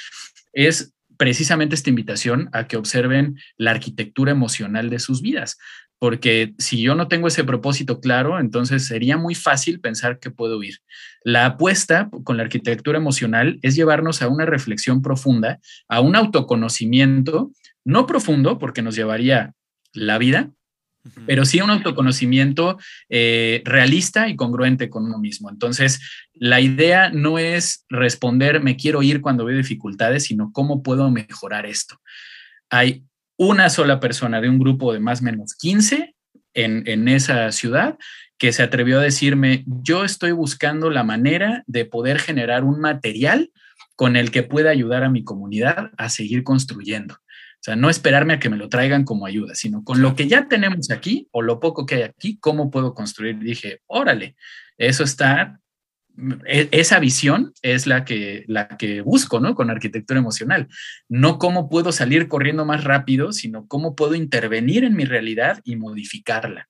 es 0.53 0.93
precisamente 1.17 1.75
esta 1.75 1.91
invitación 1.91 2.49
a 2.53 2.67
que 2.67 2.77
observen 2.77 3.39
la 3.57 3.71
arquitectura 3.71 4.33
emocional 4.33 4.91
de 4.91 4.99
sus 4.99 5.23
vidas 5.23 5.57
porque 5.99 6.55
si 6.59 6.83
yo 6.83 6.95
no 6.95 7.09
tengo 7.09 7.29
ese 7.29 7.45
propósito 7.45 8.01
claro, 8.01 8.39
entonces 8.39 8.87
sería 8.87 9.17
muy 9.17 9.35
fácil 9.35 9.81
pensar 9.81 10.19
que 10.19 10.31
puedo 10.31 10.63
ir. 10.63 10.79
La 11.23 11.47
apuesta 11.47 12.11
con 12.25 12.37
la 12.37 12.43
arquitectura 12.43 12.99
emocional 12.99 13.59
es 13.63 13.75
llevarnos 13.75 14.21
a 14.23 14.29
una 14.29 14.45
reflexión 14.45 15.01
profunda, 15.01 15.59
a 15.89 16.01
un 16.01 16.15
autoconocimiento, 16.17 17.51
no 17.85 18.07
profundo, 18.07 18.59
porque 18.59 18.83
nos 18.83 18.95
llevaría 18.95 19.55
la 19.93 20.19
vida, 20.19 20.51
pero 21.25 21.45
sí 21.45 21.61
un 21.61 21.71
autoconocimiento 21.71 22.79
eh, 23.09 23.63
realista 23.65 24.29
y 24.29 24.37
congruente 24.37 24.91
con 24.91 25.05
uno 25.05 25.19
mismo. 25.19 25.49
Entonces, 25.51 26.01
la 26.35 26.61
idea 26.61 27.11
no 27.11 27.39
es 27.39 27.87
responder, 27.89 28.61
me 28.61 28.77
quiero 28.77 29.03
ir 29.03 29.21
cuando 29.21 29.45
veo 29.45 29.57
dificultades, 29.57 30.25
sino 30.25 30.51
cómo 30.53 30.83
puedo 30.83 31.11
mejorar 31.11 31.65
esto. 31.65 32.01
Hay 32.71 33.05
una 33.37 33.71
sola 33.71 34.01
persona 34.01 34.41
de 34.41 34.49
un 34.49 34.59
grupo 34.59 34.93
de 34.93 35.01
más 35.01 35.21
o 35.21 35.25
menos 35.25 35.55
15 35.55 36.15
en, 36.55 36.83
en 36.87 37.09
esa 37.09 37.53
ciudad 37.53 37.97
que 38.39 38.53
se 38.53 38.63
atrevió 38.63 39.01
a 39.01 39.03
decirme, 39.03 39.65
yo 39.67 40.05
estoy 40.05 40.33
buscando 40.33 40.91
la 40.91 41.05
manera 41.05 41.65
de 41.67 41.85
poder 41.85 42.19
generar 42.19 42.65
un 42.65 42.81
material 42.81 43.51
con 43.95 44.17
el 44.17 44.31
que 44.31 44.43
pueda 44.43 44.71
ayudar 44.71 45.05
a 45.05 45.11
mi 45.11 45.25
comunidad 45.25 45.91
a 45.97 46.09
seguir 46.11 46.45
construyendo. 46.45 47.15
O 47.15 47.63
sea, 47.67 47.77
no 47.77 47.91
esperarme 47.91 48.35
a 48.35 48.39
que 48.39 48.51
me 48.51 48.59
lo 48.59 48.69
traigan 48.69 49.05
como 49.05 49.27
ayuda, 49.27 49.55
sino 49.55 49.83
con 49.83 50.03
lo 50.03 50.15
que 50.15 50.29
ya 50.29 50.49
tenemos 50.49 50.91
aquí 50.91 51.29
o 51.33 51.43
lo 51.43 51.59
poco 51.59 51.87
que 51.87 51.97
hay 51.97 52.03
aquí, 52.03 52.39
¿cómo 52.39 52.71
puedo 52.71 52.95
construir? 52.95 53.39
Dije, 53.39 53.81
órale, 53.87 54.37
eso 54.77 55.03
está, 55.03 55.59
esa 56.47 56.99
visión 56.99 57.53
es 57.63 57.87
la 57.87 58.05
que, 58.05 58.45
la 58.49 58.69
que 58.69 59.01
busco, 59.01 59.41
¿no? 59.41 59.55
Con 59.55 59.71
arquitectura 59.71 60.19
emocional. 60.19 60.69
No 61.09 61.39
cómo 61.39 61.69
puedo 61.69 61.93
salir 61.93 62.29
corriendo 62.29 62.65
más 62.65 62.85
rápido, 62.85 63.33
sino 63.33 63.67
cómo 63.67 63.95
puedo 63.95 64.15
intervenir 64.15 64.85
en 64.85 64.97
mi 64.97 65.05
realidad 65.05 65.61
y 65.65 65.77
modificarla 65.77 66.69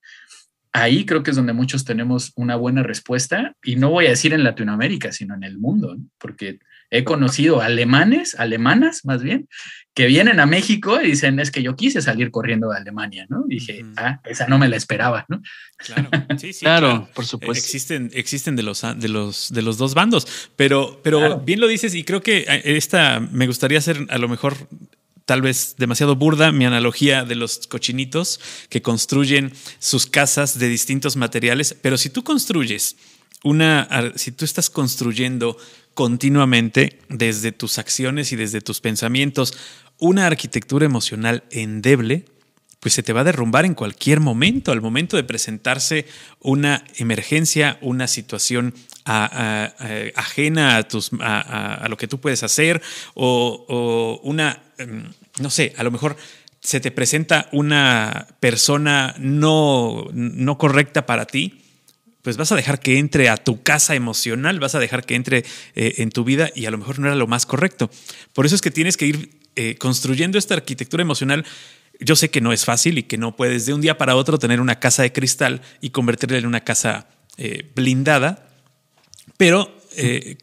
ahí 0.77 1.07
creo 1.07 1.23
que 1.23 1.31
es 1.31 1.37
donde 1.37 1.55
muchos 1.55 1.85
tenemos 1.85 2.33
una 2.37 2.55
buena 2.57 2.83
respuesta 2.83 3.57
y 3.65 3.77
no 3.77 3.91
voy 3.91 4.07
a 4.07 4.11
decir 4.11 4.35
en 4.35 4.45
Latinoamérica, 4.45 5.11
sino 5.11 5.35
en 5.35 5.43
el 5.43 5.59
mundo, 5.59 5.97
porque 6.19 6.59
he 6.91 7.05
conocido 7.05 7.61
alemanes, 7.61 8.35
alemanas 8.35 9.05
más 9.05 9.23
bien, 9.23 9.49
que 9.95 10.07
vienen 10.07 10.41
a 10.41 10.47
México 10.47 11.01
y 11.01 11.07
dicen, 11.07 11.41
es 11.41 11.51
que 11.51 11.63
yo 11.63 11.75
quise 11.75 12.03
salir 12.03 12.31
corriendo 12.31 12.69
de 12.69 12.77
Alemania, 12.77 13.27
¿no? 13.31 13.45
dije, 13.47 13.83
ah, 13.97 14.21
esa 14.25 14.47
no 14.47 14.59
me 14.59 14.69
la 14.69 14.77
esperaba, 14.77 15.25
¿no? 15.29 15.41
Claro, 15.79 16.11
sí, 16.39 16.53
sí, 16.53 16.61
claro, 16.61 17.09
por 17.15 17.25
supuesto. 17.25 17.59
Existen, 17.59 18.11
existen 18.13 18.57
de 18.57 18.63
los, 18.63 18.83
de 18.83 19.09
los, 19.09 19.53
de 19.53 19.63
los 19.63 19.79
dos 19.79 19.95
bandos, 19.95 20.51
pero, 20.55 21.01
pero 21.03 21.41
bien 21.41 21.61
lo 21.61 21.67
dices 21.67 21.95
y 21.95 22.05
creo 22.05 22.23
que 22.23 22.41
eh, 22.41 22.63
esta 22.77 23.21
me 23.21 23.47
gustaría 23.47 23.79
hacer 23.79 24.07
a 24.11 24.19
lo 24.19 24.29
mejor 24.29 24.57
tal 25.25 25.43
vez 25.43 25.75
demasiado 25.77 26.15
burda 26.15 26.53
mi 26.53 26.65
analogía 26.65 27.25
de 27.25 27.35
los 27.35 27.67
cochinitos 27.67 28.41
que 28.69 28.81
construyen 28.81 29.53
sus 29.79 30.07
casas 30.07 30.59
de 30.59 30.69
distintos 30.69 31.17
materiales, 31.17 31.75
pero 31.81 31.99
si 31.99 32.11
tú 32.11 32.23
construyes 32.23 32.97
una, 33.47 33.89
si 34.17 34.33
tú 34.33 34.45
estás 34.45 34.71
construyendo 34.71 35.57
continuamente 35.95 36.99
desde 37.09 37.53
tus 37.53 37.79
acciones 37.79 38.33
y 38.33 38.37
desde 38.37 38.61
tus 38.61 38.81
pensamientos 38.81 39.57
una 39.99 40.27
arquitectura 40.27 40.85
emocional 40.85 41.45
endeble, 41.51 42.25
pues 42.81 42.95
se 42.95 43.05
te 43.05 43.13
va 43.13 43.21
a 43.21 43.25
derrumbar 43.25 43.65
en 43.65 43.75
cualquier 43.75 44.19
momento, 44.19 44.73
al 44.73 44.83
momento 44.83 45.17
de 45.17 45.23
presentarse 45.23 46.07
una 46.41 46.85
emergencia, 46.97 47.79
una 47.83 48.09
situación 48.09 48.75
ajena 49.05 50.77
a, 50.77 50.83
tus, 50.89 51.11
a, 51.21 51.87
lo 51.89 51.97
que 51.97 52.09
tú 52.09 52.21
puedes 52.21 52.43
hacer 52.43 52.83
o, 53.15 54.21
una, 54.25 54.61
em, 54.79 55.05
no 55.39 55.51
sé, 55.51 55.73
a 55.79 55.85
lo 55.85 55.93
mejor 55.93 56.17
se 56.61 56.81
te 56.81 56.91
presenta 56.91 57.49
una 57.53 58.27
persona 58.41 59.15
no, 59.19 60.09
no 60.13 60.59
correcta 60.59 61.07
para 61.07 61.27
ti 61.27 61.63
pues 62.27 62.37
vas 62.37 62.51
a 62.51 62.57
dejar 62.57 62.81
que 62.81 62.99
entre 62.99 63.29
a 63.29 63.37
tu 63.37 63.63
casa 63.63 63.95
emocional, 63.95 64.59
vas 64.59 64.75
a 64.75 64.81
dejar 64.81 65.07
que 65.07 65.15
entre 65.15 65.45
eh, 65.77 65.95
en 65.99 66.11
tu 66.11 66.25
vida 66.25 66.51
y 66.57 66.67
a 66.67 66.73
lo 66.73 66.79
mejor 66.79 66.99
no 66.99 67.07
era 67.07 67.15
lo 67.15 67.29
más 67.29 67.47
correcto. 67.47 67.89
Por 68.33 68.47
eso 68.47 68.57
es 68.57 68.63
que 68.63 68.73
tienes 68.73 68.97
que 68.97 69.07
ir 69.07 69.31
eh, 69.55 69.77
construyendo 69.77 70.37
esta 70.37 70.55
arquitectura 70.55 71.03
emocional. 71.03 71.47
Yo 72.01 72.17
sé 72.17 72.29
que 72.29 72.41
no 72.41 72.53
es 72.53 72.65
fácil 72.65 72.99
y 72.99 73.05
que 73.05 73.17
no 73.17 73.37
puedes 73.37 73.65
de 73.65 73.75
un 73.75 73.81
día 73.81 73.97
para 73.97 74.17
otro 74.17 74.41
tener 74.41 74.61
una 74.61 74.81
casa 74.81 75.05
de 75.05 75.13
cristal 75.13 75.63
y 75.81 75.91
convertirla 75.91 76.37
en 76.37 76.47
una 76.47 76.65
casa 76.65 77.07
eh, 77.37 77.71
blindada, 77.77 78.49
pero 79.37 79.73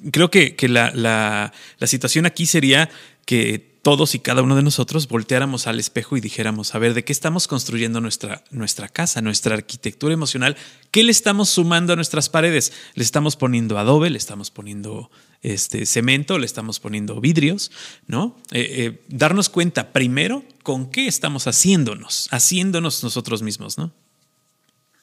creo 0.09 0.31
que, 0.31 0.55
la, 0.69 0.93
la 0.93 1.87
situación 1.87 2.25
aquí 2.25 2.45
sería 2.45 2.89
que 3.25 3.72
todos 3.83 4.15
y 4.15 4.19
cada 4.19 4.41
uno 4.41 4.55
de 4.55 4.63
nosotros 4.63 5.09
volteáramos 5.09 5.67
al 5.67 5.77
espejo 5.77 6.15
y 6.15 6.21
dijéramos, 6.21 6.73
a 6.73 6.79
ver, 6.79 6.93
¿de 6.93 7.03
qué 7.03 7.11
estamos 7.11 7.49
construyendo 7.49 7.99
nuestra, 7.99 8.41
nuestra 8.49 8.87
casa, 8.87 9.21
nuestra 9.21 9.55
arquitectura 9.55 10.13
emocional? 10.13 10.55
¿Qué 10.89 11.03
le 11.03 11.11
estamos 11.11 11.49
sumando 11.49 11.91
a 11.91 11.97
nuestras 11.97 12.29
paredes? 12.29 12.71
¿Le 12.95 13.03
estamos 13.03 13.35
poniendo 13.35 13.77
adobe? 13.77 14.09
¿Le 14.09 14.17
estamos 14.17 14.51
poniendo 14.51 15.11
este, 15.41 15.85
cemento? 15.85 16.39
¿Le 16.39 16.45
estamos 16.45 16.79
poniendo 16.79 17.19
vidrios? 17.19 17.71
¿No? 18.07 18.37
Eh, 18.51 18.85
eh, 18.85 19.01
darnos 19.09 19.49
cuenta 19.49 19.91
primero 19.91 20.45
con 20.63 20.89
qué 20.89 21.07
estamos 21.07 21.45
haciéndonos, 21.45 22.29
haciéndonos 22.31 23.03
nosotros 23.03 23.41
mismos, 23.41 23.77
¿no? 23.77 23.91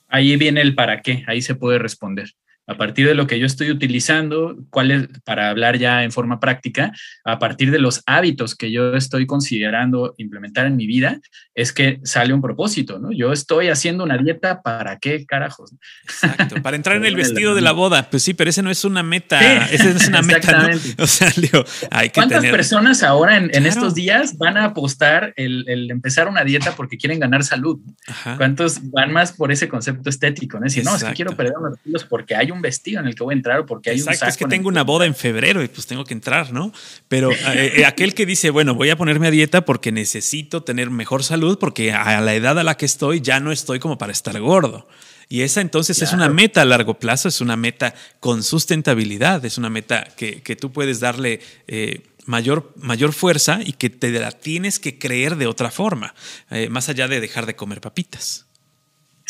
Ahí 0.08 0.34
viene 0.36 0.62
el 0.62 0.74
para 0.74 1.02
qué, 1.02 1.22
ahí 1.28 1.42
se 1.42 1.54
puede 1.54 1.78
responder 1.78 2.34
a 2.66 2.76
partir 2.76 3.06
de 3.06 3.14
lo 3.14 3.26
que 3.26 3.38
yo 3.38 3.46
estoy 3.46 3.70
utilizando, 3.70 4.56
cuál 4.70 4.90
es, 4.92 5.08
para 5.24 5.50
hablar 5.50 5.78
ya 5.78 6.04
en 6.04 6.12
forma 6.12 6.38
práctica, 6.38 6.92
a 7.24 7.38
partir 7.38 7.70
de 7.70 7.80
los 7.80 8.02
hábitos 8.06 8.54
que 8.54 8.70
yo 8.70 8.94
estoy 8.94 9.26
considerando 9.26 10.14
implementar 10.18 10.66
en 10.66 10.76
mi 10.76 10.86
vida, 10.86 11.20
es 11.54 11.72
que 11.72 12.00
sale 12.04 12.32
un 12.32 12.40
propósito, 12.40 12.98
¿no? 12.98 13.10
Yo 13.12 13.32
estoy 13.32 13.68
haciendo 13.68 14.04
una 14.04 14.18
dieta, 14.18 14.62
¿para 14.62 14.98
qué 14.98 15.26
carajos? 15.26 15.74
Exacto, 16.04 16.62
para 16.62 16.76
entrar 16.76 16.96
en 16.96 17.06
el 17.06 17.16
vestido 17.16 17.54
de 17.54 17.60
la 17.60 17.72
boda. 17.72 18.08
Pues 18.08 18.22
sí, 18.22 18.34
pero 18.34 18.50
ese 18.50 18.62
no 18.62 18.70
es 18.70 18.84
una 18.84 19.02
meta, 19.02 19.66
esa 19.66 19.90
es 19.90 20.08
una 20.08 20.22
meta. 20.22 20.70
O 20.98 21.06
sea, 21.06 21.32
digo, 21.36 21.64
hay 21.90 22.10
que 22.10 22.14
¿Cuántas 22.20 22.44
personas 22.44 23.02
ahora 23.02 23.36
en, 23.36 23.66
estos 23.66 23.94
días 23.94 24.38
van 24.38 24.56
a 24.56 24.66
apostar 24.66 25.32
el, 25.36 25.90
empezar 25.90 26.28
una 26.28 26.44
dieta 26.44 26.76
porque 26.76 26.96
quieren 26.96 27.18
ganar 27.18 27.42
salud? 27.42 27.80
¿Cuántos 28.36 28.90
van 28.90 29.12
más 29.12 29.32
por 29.32 29.50
ese 29.50 29.68
concepto 29.68 30.08
estético? 30.08 30.58
¿no? 30.58 30.64
Decir, 30.64 30.84
no, 30.84 30.94
es 30.94 31.04
que 31.04 31.14
quiero 31.14 31.36
perder 31.36 31.54
unos 31.58 31.78
kilos 31.82 32.04
porque 32.04 32.36
hay 32.36 32.49
un 32.52 32.62
vestido 32.62 33.00
en 33.00 33.06
el 33.06 33.14
que 33.14 33.22
voy 33.22 33.34
a 33.34 33.36
entrar 33.36 33.66
porque 33.66 33.90
hay 33.90 34.00
un 34.00 34.14
saco 34.14 34.26
Es 34.26 34.36
que 34.36 34.46
tengo 34.46 34.68
una 34.68 34.82
boda 34.82 35.06
en 35.06 35.14
febrero 35.14 35.62
y 35.62 35.68
pues 35.68 35.86
tengo 35.86 36.04
que 36.04 36.14
entrar, 36.14 36.52
¿no? 36.52 36.72
Pero 37.08 37.32
eh, 37.32 37.72
eh, 37.76 37.86
aquel 37.86 38.14
que 38.14 38.26
dice, 38.26 38.50
bueno, 38.50 38.74
voy 38.74 38.90
a 38.90 38.96
ponerme 38.96 39.28
a 39.28 39.30
dieta 39.30 39.64
porque 39.64 39.92
necesito 39.92 40.62
tener 40.62 40.90
mejor 40.90 41.24
salud 41.24 41.58
porque 41.58 41.92
a 41.92 42.20
la 42.20 42.34
edad 42.34 42.58
a 42.58 42.64
la 42.64 42.76
que 42.76 42.86
estoy 42.86 43.20
ya 43.20 43.40
no 43.40 43.52
estoy 43.52 43.78
como 43.78 43.98
para 43.98 44.12
estar 44.12 44.38
gordo. 44.40 44.88
Y 45.28 45.42
esa 45.42 45.60
entonces 45.60 46.02
es 46.02 46.12
una 46.12 46.28
meta 46.28 46.62
a 46.62 46.64
largo 46.64 46.98
plazo, 46.98 47.28
es 47.28 47.40
una 47.40 47.54
meta 47.54 47.94
con 48.18 48.42
sustentabilidad, 48.42 49.44
es 49.44 49.58
una 49.58 49.70
meta 49.70 50.08
que, 50.16 50.56
tú 50.60 50.72
puedes 50.72 50.98
darle 50.98 51.40
eh, 51.68 52.02
mayor, 52.26 52.72
mayor 52.74 53.12
fuerza 53.12 53.60
y 53.64 53.74
que 53.74 53.90
te 53.90 54.10
la 54.10 54.32
tienes 54.32 54.80
que 54.80 54.98
creer 54.98 55.36
de 55.36 55.46
otra 55.46 55.70
forma, 55.70 56.14
más 56.68 56.88
allá 56.88 57.06
de 57.06 57.20
dejar 57.20 57.46
de 57.46 57.54
comer 57.54 57.80
papitas. 57.80 58.49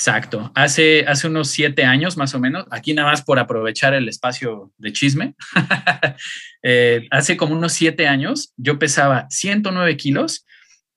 Exacto. 0.00 0.50
Hace, 0.54 1.04
hace 1.06 1.26
unos 1.26 1.50
siete 1.50 1.84
años 1.84 2.16
más 2.16 2.34
o 2.34 2.40
menos, 2.40 2.64
aquí 2.70 2.94
nada 2.94 3.10
más 3.10 3.20
por 3.20 3.38
aprovechar 3.38 3.92
el 3.92 4.08
espacio 4.08 4.72
de 4.78 4.94
chisme, 4.94 5.34
eh, 6.62 7.06
hace 7.10 7.36
como 7.36 7.54
unos 7.54 7.74
siete 7.74 8.08
años 8.08 8.54
yo 8.56 8.78
pesaba 8.78 9.26
109 9.28 9.98
kilos 9.98 10.46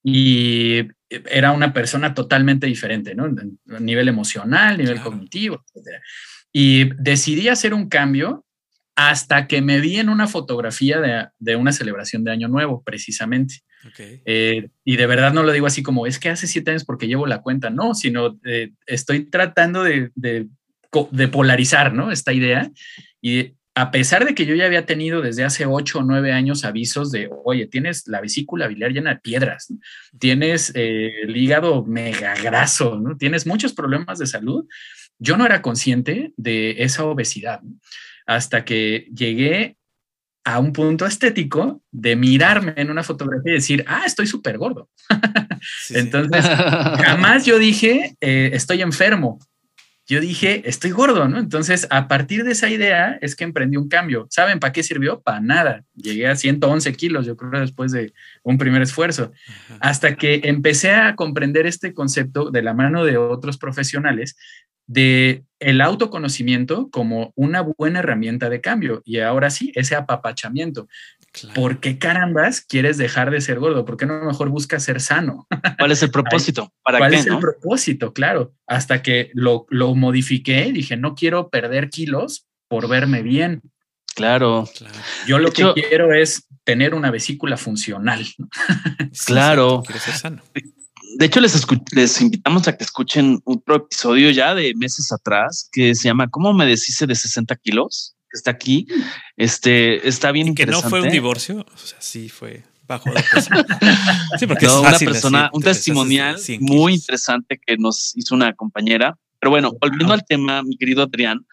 y 0.06 0.88
era 1.10 1.52
una 1.52 1.74
persona 1.74 2.14
totalmente 2.14 2.66
diferente, 2.66 3.14
¿no? 3.14 3.26
A 3.26 3.80
nivel 3.82 4.08
emocional, 4.08 4.78
nivel 4.78 5.02
cognitivo, 5.02 5.66
etc. 5.76 6.02
Y 6.54 6.90
decidí 6.96 7.50
hacer 7.50 7.74
un 7.74 7.90
cambio 7.90 8.46
hasta 8.96 9.48
que 9.48 9.62
me 9.62 9.82
vi 9.82 9.98
en 9.98 10.08
una 10.08 10.28
fotografía 10.28 11.02
de, 11.02 11.28
de 11.40 11.58
una 11.58 11.74
celebración 11.74 12.24
de 12.24 12.32
Año 12.32 12.48
Nuevo, 12.48 12.82
precisamente. 12.86 13.64
Eh, 13.98 14.70
y 14.84 14.96
de 14.96 15.08
verdad 15.08 15.34
no 15.34 15.44
lo 15.44 15.52
digo 15.52 15.68
así 15.68 15.84
como, 15.84 16.06
es 16.06 16.20
que 16.20 16.30
hace 16.30 16.48
siete 16.48 16.72
años 16.72 16.86
porque 16.86 17.08
llevo 17.08 17.28
la 17.28 17.42
cuenta, 17.42 17.70
no, 17.70 17.94
sino 17.94 18.40
eh, 18.46 18.72
estoy 18.86 19.26
tratando 19.26 19.84
de, 19.84 20.12
de, 20.16 20.48
polarizar, 21.30 21.94
¿no? 21.94 22.12
Esta 22.12 22.34
idea. 22.34 22.72
Y 23.22 23.54
a 23.76 23.90
pesar 23.92 24.26
de 24.26 24.36
que 24.36 24.46
yo 24.46 24.54
ya 24.54 24.66
había 24.66 24.86
tenido 24.86 25.22
desde 25.22 25.44
hace 25.44 25.66
ocho 25.66 26.00
o 26.00 26.04
nueve 26.04 26.32
años 26.32 26.64
avisos 26.64 27.12
de, 27.12 27.30
oye, 27.44 27.66
tienes 27.66 28.08
la 28.08 28.22
vesícula 28.22 28.68
biliar 28.68 28.92
llena 28.92 29.16
de 29.16 29.20
piedras, 29.20 29.74
tienes 30.20 30.72
eh, 30.76 31.24
el 31.24 31.36
hígado 31.36 31.84
mega 31.84 32.36
graso, 32.36 33.00
¿no? 33.00 33.18
Tienes 33.18 33.48
muchos 33.48 33.74
problemas 33.74 34.20
de 34.20 34.28
salud. 34.28 34.66
Yo 35.18 35.38
no 35.38 35.46
era 35.46 35.62
consciente 35.62 36.34
de 36.38 36.84
esa 36.84 37.06
obesidad 37.06 37.62
hasta 38.26 38.64
que 38.64 39.08
llegué 39.14 39.78
a 40.46 40.60
un 40.60 40.74
punto 40.74 41.06
estético 41.06 41.82
de 41.92 42.16
mirarme 42.16 42.74
en 42.76 42.90
una 42.90 43.04
fotografía 43.04 43.54
y 43.54 43.56
decir, 43.56 43.86
ah, 43.88 44.04
estoy 44.06 44.28
súper 44.28 44.58
gordo. 44.58 44.90
Entonces, 45.92 46.46
jamás 46.46 47.46
yo 47.46 47.58
dije, 47.58 48.16
eh, 48.20 48.50
estoy 48.54 48.82
enfermo. 48.82 49.40
Yo 50.06 50.20
dije, 50.20 50.62
estoy 50.66 50.92
gordo, 50.92 51.30
¿no? 51.30 51.40
Entonces, 51.40 51.88
a 51.90 52.10
partir 52.10 52.44
de 52.44 52.52
esa 52.52 52.70
idea 52.70 53.18
es 53.22 53.36
que 53.36 53.46
emprendí 53.46 53.78
un 53.78 53.88
cambio. 53.88 54.28
¿Saben 54.30 54.60
para 54.60 54.74
qué 54.74 54.84
sirvió? 54.84 55.22
Para 55.22 55.40
nada. 55.40 55.84
Llegué 55.96 56.28
a 56.28 56.36
111 56.36 56.94
kilos, 56.94 57.26
yo 57.26 57.38
creo, 57.38 57.62
después 57.62 57.94
de 57.94 58.14
un 58.44 58.58
primer 58.58 58.82
esfuerzo. 58.82 59.32
Hasta 59.80 60.16
que 60.16 60.42
empecé 60.44 60.92
a 60.92 61.16
comprender 61.16 61.66
este 61.66 61.94
concepto 61.94 62.52
de 62.52 62.62
la 62.62 62.74
mano 62.74 63.06
de 63.06 63.18
otros 63.18 63.58
profesionales 63.58 64.36
de 64.86 65.46
el 65.60 65.80
autoconocimiento 65.80 66.90
como 66.90 67.32
una 67.36 67.62
buena 67.62 68.00
herramienta 68.00 68.50
de 68.50 68.60
cambio. 68.60 69.02
Y 69.06 69.20
ahora 69.20 69.50
sí, 69.50 69.72
ese 69.76 69.96
apapachamiento. 69.96 70.88
¿Por 71.56 71.80
qué 71.80 71.98
carambas 71.98 72.62
quieres 72.62 72.98
dejar 72.98 73.32
de 73.32 73.42
ser 73.42 73.60
gordo? 73.60 73.86
¿Por 73.86 73.98
qué 73.98 74.06
no 74.06 74.24
mejor 74.24 74.50
buscas 74.50 74.84
ser 74.84 75.02
sano? 75.02 75.48
¿Cuál 75.80 75.92
es 75.92 76.04
el 76.04 76.12
propósito? 76.12 76.72
¿Para 76.84 77.00
¿Cuál 77.00 77.14
es 77.14 77.26
el 77.26 77.40
propósito? 77.40 78.14
Claro, 78.14 78.54
hasta 78.68 79.02
que 79.02 79.32
lo, 79.34 79.66
lo 79.70 79.96
modifiqué, 79.96 80.72
dije, 80.72 80.96
no 80.98 81.16
quiero 81.16 81.50
perder 81.50 81.90
kilos 81.90 82.46
por 82.68 82.88
verme 82.88 83.24
bien. 83.24 83.62
Claro. 84.16 84.70
Yo 85.26 85.40
lo 85.40 85.52
que 85.52 85.74
quiero 85.74 86.14
es 86.14 86.48
tener 86.64 86.94
una 86.94 87.10
vesícula 87.10 87.58
funcional. 87.58 88.26
claro. 89.26 89.84
De 91.18 91.26
hecho, 91.26 91.40
les, 91.42 91.66
les 91.92 92.22
invitamos 92.22 92.68
a 92.68 92.78
que 92.78 92.84
escuchen 92.84 93.40
otro 93.44 93.76
episodio 93.76 94.30
ya 94.30 94.54
de 94.54 94.74
meses 94.76 95.12
atrás 95.12 95.70
que 95.72 95.96
se 95.96 96.06
llama 96.06 96.30
¿Cómo 96.30 96.54
me 96.54 96.66
deshice 96.66 97.08
de 97.08 97.16
60 97.16 97.56
kilos? 97.58 98.16
Que 98.34 98.38
está 98.38 98.50
aquí. 98.50 98.88
Este 99.38 100.08
está 100.08 100.32
bien 100.32 100.48
¿Y 100.48 100.56
que 100.56 100.66
no 100.66 100.82
fue 100.82 101.02
un 101.02 101.10
divorcio. 101.10 101.64
O 101.72 101.78
sea, 101.78 102.02
sí 102.02 102.30
fue 102.30 102.64
bajo 102.88 103.12
de 103.12 103.22
Sí, 104.40 104.48
porque 104.48 104.66
es 104.66 104.72
una 104.72 104.98
persona, 104.98 105.50
un 105.54 105.62
testimonial 105.62 106.38
muy 106.60 106.96
interesante 106.96 107.60
que 107.64 107.78
nos 107.78 108.18
hizo 108.18 108.34
una 108.34 108.54
compañera. 108.54 109.16
Pero 109.40 109.52
bueno, 109.52 109.72
volviendo 109.80 110.14
al 110.14 110.26
tema, 110.26 110.64
mi 110.64 110.78
querido 110.78 111.04
Adrián, 111.04 111.46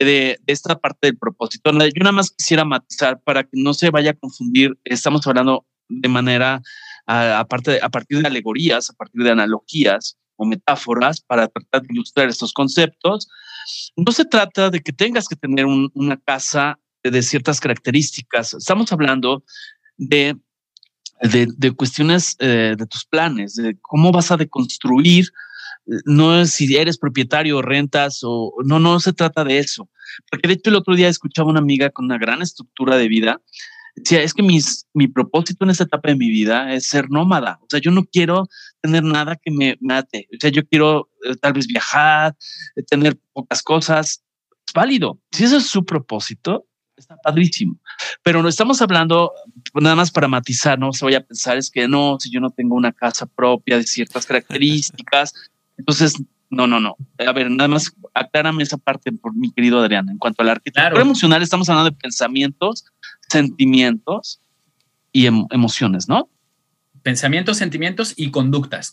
de, 0.00 0.40
esta 0.46 0.78
parte 0.78 1.08
del 1.08 1.18
propósito. 1.18 1.70
Yo 1.70 2.00
nada 2.00 2.12
más 2.12 2.30
quisiera 2.30 2.64
matizar 2.64 3.20
para 3.20 3.42
que 3.42 3.50
no 3.52 3.74
se 3.74 3.90
vaya 3.90 4.12
a 4.12 4.14
confundir. 4.14 4.78
Estamos 4.84 5.26
hablando 5.26 5.66
de 5.88 6.08
manera, 6.08 6.62
aparte 7.06 7.78
a 7.82 7.88
partir 7.90 8.22
de 8.22 8.28
alegorías, 8.28 8.88
a 8.88 8.94
partir 8.94 9.22
de 9.22 9.30
analogías 9.30 10.16
o 10.36 10.46
metáforas 10.46 11.20
para 11.20 11.48
tratar 11.48 11.82
de 11.82 11.88
ilustrar 11.92 12.28
estos 12.28 12.52
conceptos. 12.52 13.28
No 13.96 14.12
se 14.12 14.24
trata 14.24 14.70
de 14.70 14.80
que 14.80 14.92
tengas 14.92 15.28
que 15.28 15.36
tener 15.36 15.66
una 15.66 16.16
casa 16.16 16.78
de, 17.02 17.22
ciertas 17.22 17.60
características. 17.60 18.54
Estamos 18.54 18.92
hablando 18.92 19.44
de, 19.96 20.36
de, 21.22 21.72
cuestiones 21.72 22.36
eh, 22.38 22.74
de 22.76 22.86
tus 22.86 23.04
planes, 23.04 23.54
de 23.54 23.76
cómo 23.80 24.12
vas 24.12 24.30
a 24.30 24.36
deconstruir 24.36 25.26
no 26.04 26.40
es 26.40 26.52
si 26.52 26.76
eres 26.76 26.98
propietario 26.98 27.58
o 27.58 27.62
rentas 27.62 28.20
o 28.22 28.54
no, 28.64 28.78
no 28.78 29.00
se 29.00 29.12
trata 29.12 29.44
de 29.44 29.58
eso. 29.58 29.88
Porque 30.30 30.48
de 30.48 30.54
hecho 30.54 30.70
el 30.70 30.76
otro 30.76 30.94
día 30.94 31.08
escuchaba 31.08 31.50
una 31.50 31.60
amiga 31.60 31.90
con 31.90 32.04
una 32.04 32.18
gran 32.18 32.42
estructura 32.42 32.96
de 32.96 33.08
vida. 33.08 33.40
Decía, 33.94 34.22
es 34.22 34.32
que 34.32 34.42
mis, 34.42 34.86
mi 34.94 35.06
propósito 35.06 35.64
en 35.64 35.70
esta 35.70 35.84
etapa 35.84 36.08
de 36.08 36.16
mi 36.16 36.30
vida 36.30 36.72
es 36.72 36.86
ser 36.86 37.10
nómada. 37.10 37.58
O 37.62 37.66
sea, 37.68 37.80
yo 37.80 37.90
no 37.90 38.04
quiero 38.04 38.48
tener 38.80 39.04
nada 39.04 39.36
que 39.36 39.50
me 39.50 39.76
mate. 39.80 40.28
O 40.32 40.36
sea, 40.40 40.50
yo 40.50 40.66
quiero 40.66 41.10
eh, 41.24 41.36
tal 41.36 41.52
vez 41.52 41.66
viajar, 41.66 42.34
eh, 42.76 42.82
tener 42.82 43.18
pocas 43.32 43.62
cosas. 43.62 44.22
Es 44.66 44.72
válido. 44.72 45.20
Si 45.30 45.44
ese 45.44 45.58
es 45.58 45.66
su 45.66 45.84
propósito, 45.84 46.66
está 46.96 47.16
padrísimo. 47.16 47.78
Pero 48.22 48.42
no 48.42 48.48
estamos 48.48 48.80
hablando, 48.80 49.32
nada 49.74 49.96
más 49.96 50.10
para 50.10 50.28
matizar, 50.28 50.78
no 50.78 50.92
se 50.92 51.04
vaya 51.04 51.18
a 51.18 51.22
pensar, 51.22 51.56
es 51.58 51.70
que 51.70 51.86
no, 51.88 52.16
si 52.18 52.30
yo 52.30 52.40
no 52.40 52.50
tengo 52.50 52.74
una 52.74 52.92
casa 52.92 53.26
propia 53.26 53.76
de 53.76 53.84
ciertas 53.84 54.26
características, 54.26 55.34
entonces, 55.76 56.14
no, 56.52 56.66
no, 56.66 56.80
no. 56.80 56.96
A 57.26 57.32
ver, 57.32 57.50
nada 57.50 57.66
más 57.66 57.92
aclárame 58.12 58.62
esa 58.62 58.76
parte 58.76 59.10
por 59.10 59.34
mi 59.34 59.50
querido 59.50 59.80
Adrián. 59.80 60.10
En 60.10 60.18
cuanto 60.18 60.42
al 60.42 60.50
arquitectura 60.50 61.00
emocional, 61.00 61.42
estamos 61.42 61.68
hablando 61.70 61.90
de 61.90 61.96
pensamientos, 61.96 62.84
sentimientos 63.26 64.38
y 65.12 65.26
emociones, 65.26 66.08
¿no? 66.08 66.28
Pensamientos, 67.02 67.56
sentimientos 67.56 68.12
y 68.18 68.30
conductas. 68.30 68.92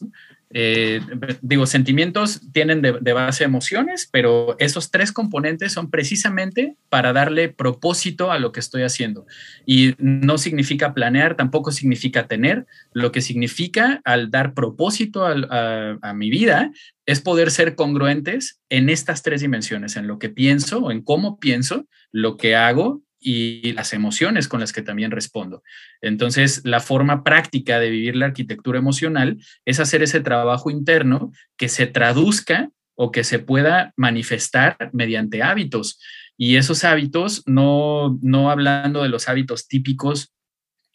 Eh, 0.52 1.00
digo, 1.42 1.68
sentimientos 1.68 2.42
tienen 2.52 2.82
de, 2.82 3.14
base 3.14 3.44
emociones, 3.44 4.10
pero 4.12 4.56
esos 4.58 4.90
tres 4.90 5.12
componentes 5.12 5.74
son 5.74 5.92
precisamente 5.92 6.76
para 6.90 7.14
darle 7.14 7.50
propósito 7.50 8.32
a 8.32 8.40
lo 8.40 8.52
que 8.52 8.60
estoy 8.60 8.82
haciendo. 8.82 9.28
Y 9.66 9.96
no 10.00 10.38
significa 10.38 10.94
planear, 10.94 11.36
tampoco 11.36 11.72
significa 11.72 12.28
tener. 12.28 12.66
Lo 12.94 13.12
que 13.12 13.22
significa 13.22 14.02
al 14.06 14.32
dar 14.32 14.54
propósito 14.54 15.26
a, 15.26 16.14
mi 16.16 16.30
vida 16.30 16.72
es 17.06 17.22
poder 17.22 17.52
ser 17.52 17.76
congruentes 17.76 18.60
en 18.70 18.90
estas 18.90 19.22
tres 19.22 19.42
dimensiones, 19.42 19.96
en 19.96 20.08
lo 20.08 20.18
que 20.20 20.30
pienso 20.30 20.80
o 20.80 20.92
en 20.92 21.02
cómo 21.02 21.40
pienso, 21.40 21.86
lo 22.12 22.38
que 22.38 22.56
hago 22.56 23.02
y 23.20 23.74
las 23.74 23.94
emociones 23.94 24.48
con 24.48 24.60
las 24.60 24.72
que 24.72 24.82
también 24.82 25.12
respondo. 25.12 25.64
Entonces, 26.02 26.62
la 26.64 26.80
forma 26.80 27.24
práctica 27.24 27.80
de 27.80 27.90
vivir 27.90 28.16
la 28.16 28.28
arquitectura 28.28 28.80
emocional 28.80 29.38
es 29.66 29.80
hacer 29.80 30.02
ese 30.02 30.22
trabajo 30.22 30.72
interno 30.72 31.32
que 31.58 31.70
se 31.70 31.86
traduzca 31.88 32.70
o 32.96 33.12
que 33.12 33.24
se 33.24 33.40
pueda 33.40 33.94
manifestar 33.98 34.90
mediante 34.94 35.44
hábitos. 35.44 36.00
Y 36.38 36.56
esos 36.56 36.84
hábitos, 36.84 37.44
no, 37.46 38.18
no 38.22 38.50
hablando 38.50 39.04
de 39.04 39.10
los 39.10 39.28
hábitos 39.28 39.68
típicos 39.68 40.34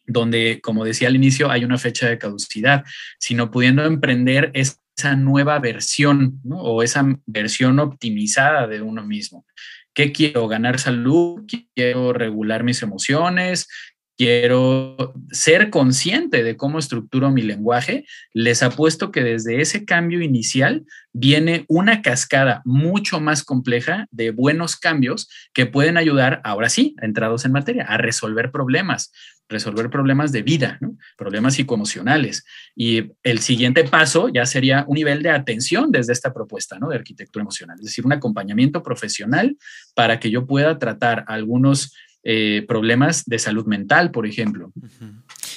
donde, 0.06 0.60
como 0.62 0.84
decía 0.84 1.08
al 1.08 1.16
inicio, 1.16 1.50
hay 1.50 1.64
una 1.64 1.78
fecha 1.78 2.08
de 2.08 2.18
caducidad, 2.18 2.84
sino 3.18 3.50
pudiendo 3.50 3.84
emprender 3.84 4.50
esa 4.54 5.16
nueva 5.16 5.58
versión 5.58 6.40
o 6.50 6.82
esa 6.82 7.04
versión 7.26 7.78
optimizada 7.78 8.66
de 8.66 8.82
uno 8.82 9.04
mismo. 9.04 9.46
¿Qué 9.94 10.12
quiero? 10.12 10.48
¿Ganar 10.48 10.80
salud? 10.80 11.44
¿Quiero 11.74 12.12
regular 12.12 12.64
mis 12.64 12.83
emociones? 12.83 13.68
Quiero 14.16 15.14
ser 15.31 15.70
consciente 15.70 16.42
de 16.42 16.57
cómo 16.57 16.79
estructuro 16.79 17.31
mi 17.31 17.42
lenguaje, 17.42 18.05
les 18.33 18.62
apuesto 18.62 19.11
que 19.11 19.22
desde 19.22 19.61
ese 19.61 19.85
cambio 19.85 20.22
inicial 20.22 20.85
viene 21.12 21.64
una 21.68 22.03
cascada 22.03 22.62
mucho 22.64 23.20
más 23.20 23.42
compleja 23.42 24.07
de 24.11 24.31
buenos 24.31 24.77
cambios 24.77 25.29
que 25.53 25.66
pueden 25.66 25.96
ayudar, 25.96 26.40
ahora 26.44 26.68
sí, 26.68 26.94
entrados 27.03 27.44
en 27.44 27.53
materia, 27.53 27.85
a 27.85 27.98
resolver 27.98 28.50
problemas, 28.50 29.12
resolver 29.48 29.90
problemas 29.90 30.33
de 30.33 30.42
vida, 30.42 30.79
problemas 31.16 31.55
psicoemocionales. 31.55 32.44
Y 32.74 33.12
el 33.22 33.40
siguiente 33.40 33.85
paso 33.85 34.29
ya 34.29 34.46
sería 34.46 34.85
un 34.88 34.94
nivel 34.94 35.22
de 35.22 35.31
atención 35.31 35.90
desde 35.92 36.12
esta 36.12 36.33
propuesta 36.33 36.79
¿no? 36.79 36.88
de 36.88 36.96
arquitectura 36.96 37.42
emocional, 37.42 37.77
es 37.79 37.87
decir, 37.87 38.07
un 38.07 38.12
acompañamiento 38.12 38.83
profesional 38.83 39.57
para 39.94 40.18
que 40.18 40.31
yo 40.31 40.46
pueda 40.46 40.79
tratar 40.79 41.24
algunos 41.29 41.94
eh, 42.24 42.64
problemas 42.66 43.24
de 43.26 43.38
salud 43.38 43.66
mental, 43.66 44.10
por 44.10 44.26
ejemplo. 44.26 44.72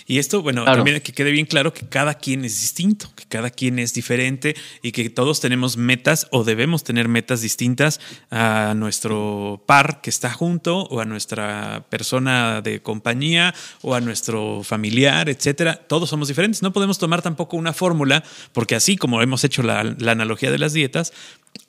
Y 0.05 0.19
esto, 0.19 0.41
bueno, 0.41 0.63
también 0.63 1.01
que 1.01 1.11
quede 1.11 1.31
bien 1.31 1.45
claro 1.45 1.73
que 1.73 1.87
cada 1.87 2.13
quien 2.13 2.45
es 2.45 2.61
distinto, 2.61 3.11
que 3.15 3.25
cada 3.25 3.49
quien 3.49 3.77
es 3.77 3.93
diferente 3.93 4.55
y 4.81 4.93
que 4.93 5.09
todos 5.09 5.41
tenemos 5.41 5.75
metas 5.75 6.27
o 6.31 6.45
debemos 6.45 6.85
tener 6.85 7.09
metas 7.09 7.41
distintas 7.41 7.99
a 8.31 8.73
nuestro 8.75 9.63
par 9.65 9.99
que 10.01 10.09
está 10.09 10.31
junto 10.31 10.83
o 10.83 11.01
a 11.01 11.05
nuestra 11.05 11.85
persona 11.89 12.61
de 12.61 12.81
compañía 12.81 13.53
o 13.81 13.95
a 13.95 14.01
nuestro 14.01 14.63
familiar, 14.63 15.27
etcétera. 15.27 15.75
Todos 15.75 16.09
somos 16.09 16.29
diferentes. 16.29 16.61
No 16.61 16.71
podemos 16.71 16.99
tomar 16.99 17.21
tampoco 17.21 17.57
una 17.57 17.73
fórmula 17.73 18.23
porque 18.53 18.75
así 18.75 18.95
como 18.95 19.21
hemos 19.21 19.43
hecho 19.43 19.61
la, 19.61 19.83
la 19.83 20.13
analogía 20.13 20.51
de 20.51 20.59
las 20.59 20.71
dietas, 20.71 21.11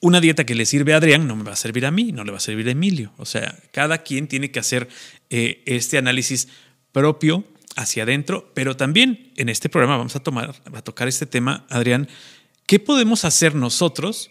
una 0.00 0.20
dieta 0.20 0.44
que 0.44 0.54
le 0.54 0.66
sirve 0.66 0.94
a 0.94 0.98
Adrián 0.98 1.26
no 1.26 1.36
me 1.36 1.44
va 1.44 1.52
a 1.52 1.56
servir 1.56 1.86
a 1.86 1.90
mí, 1.90 2.12
no 2.12 2.24
le 2.24 2.30
va 2.30 2.38
a 2.38 2.40
servir 2.40 2.68
a 2.68 2.72
Emilio. 2.72 3.12
O 3.16 3.24
sea, 3.24 3.58
cada 3.72 3.98
quien 3.98 4.28
tiene 4.28 4.50
que 4.50 4.60
hacer 4.60 4.88
eh, 5.30 5.62
este 5.66 5.98
análisis 5.98 6.48
propio 6.92 7.44
hacia 7.76 8.02
adentro, 8.02 8.50
pero 8.54 8.76
también 8.76 9.32
en 9.36 9.48
este 9.48 9.68
programa 9.68 9.96
vamos 9.96 10.16
a 10.16 10.20
tomar, 10.20 10.54
a 10.72 10.82
tocar 10.82 11.08
este 11.08 11.26
tema, 11.26 11.66
Adrián, 11.68 12.08
¿qué 12.66 12.78
podemos 12.78 13.24
hacer 13.24 13.54
nosotros 13.54 14.30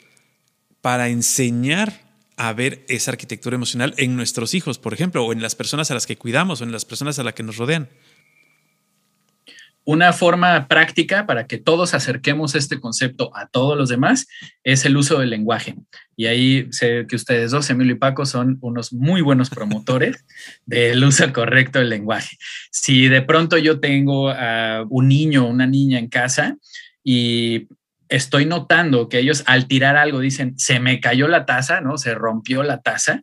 para 0.82 1.10
enseñar 1.10 2.08
a 2.36 2.54
ver 2.54 2.86
esa 2.88 3.12
arquitectura 3.12 3.56
emocional 3.56 3.94
en 3.98 4.16
nuestros 4.16 4.54
hijos, 4.54 4.78
por 4.78 4.94
ejemplo, 4.94 5.26
o 5.26 5.34
en 5.34 5.42
las 5.42 5.56
personas 5.56 5.90
a 5.92 5.94
las 5.94 6.06
que 6.06 6.18
cuidamos 6.18 6.62
o 6.62 6.64
en 6.64 6.72
las 6.72 6.86
personas 6.86 7.20
a 7.20 7.24
las 7.24 7.34
que 7.34 7.44
nos 7.44 7.58
rodean? 7.58 7.90
Una 9.88 10.12
forma 10.12 10.68
práctica 10.68 11.26
para 11.26 11.48
que 11.48 11.58
todos 11.58 11.94
acerquemos 11.94 12.56
este 12.56 12.82
concepto 12.82 13.32
a 13.34 13.48
todos 13.48 13.78
los 13.78 13.88
demás 13.88 14.28
es 14.66 14.84
el 14.84 14.98
uso 14.98 15.18
del 15.18 15.30
lenguaje. 15.30 15.76
Y 16.18 16.26
ahí 16.26 16.68
sé 16.72 17.06
que 17.08 17.16
ustedes 17.16 17.52
dos, 17.52 17.70
Emilio 17.70 17.96
y 17.96 17.98
Paco, 17.98 18.26
son 18.26 18.58
unos 18.60 18.92
muy 18.92 19.22
buenos 19.22 19.50
promotores 19.50 20.26
del 20.66 21.02
uso 21.06 21.32
correcto 21.32 21.80
del 21.80 21.88
lenguaje. 21.88 22.36
Si 22.70 23.08
de 23.08 23.22
pronto 23.22 23.58
yo 23.58 23.80
tengo 23.80 24.30
a 24.30 24.86
un 24.90 25.08
niño 25.08 25.46
o 25.46 25.50
una 25.50 25.68
niña 25.68 26.00
en 26.00 26.10
casa 26.10 26.58
y 27.02 27.70
estoy 28.10 28.46
notando 28.46 29.08
que 29.08 29.20
ellos 29.20 29.46
al 29.48 29.68
tirar 29.68 29.96
algo 29.96 30.20
dicen, 30.20 30.60
se 30.60 30.82
me 30.82 31.00
cayó 31.00 31.30
la 31.30 31.46
taza, 31.46 31.80
¿no? 31.80 31.98
Se 31.98 32.14
rompió 32.14 32.62
la 32.62 32.82
taza. 32.82 33.22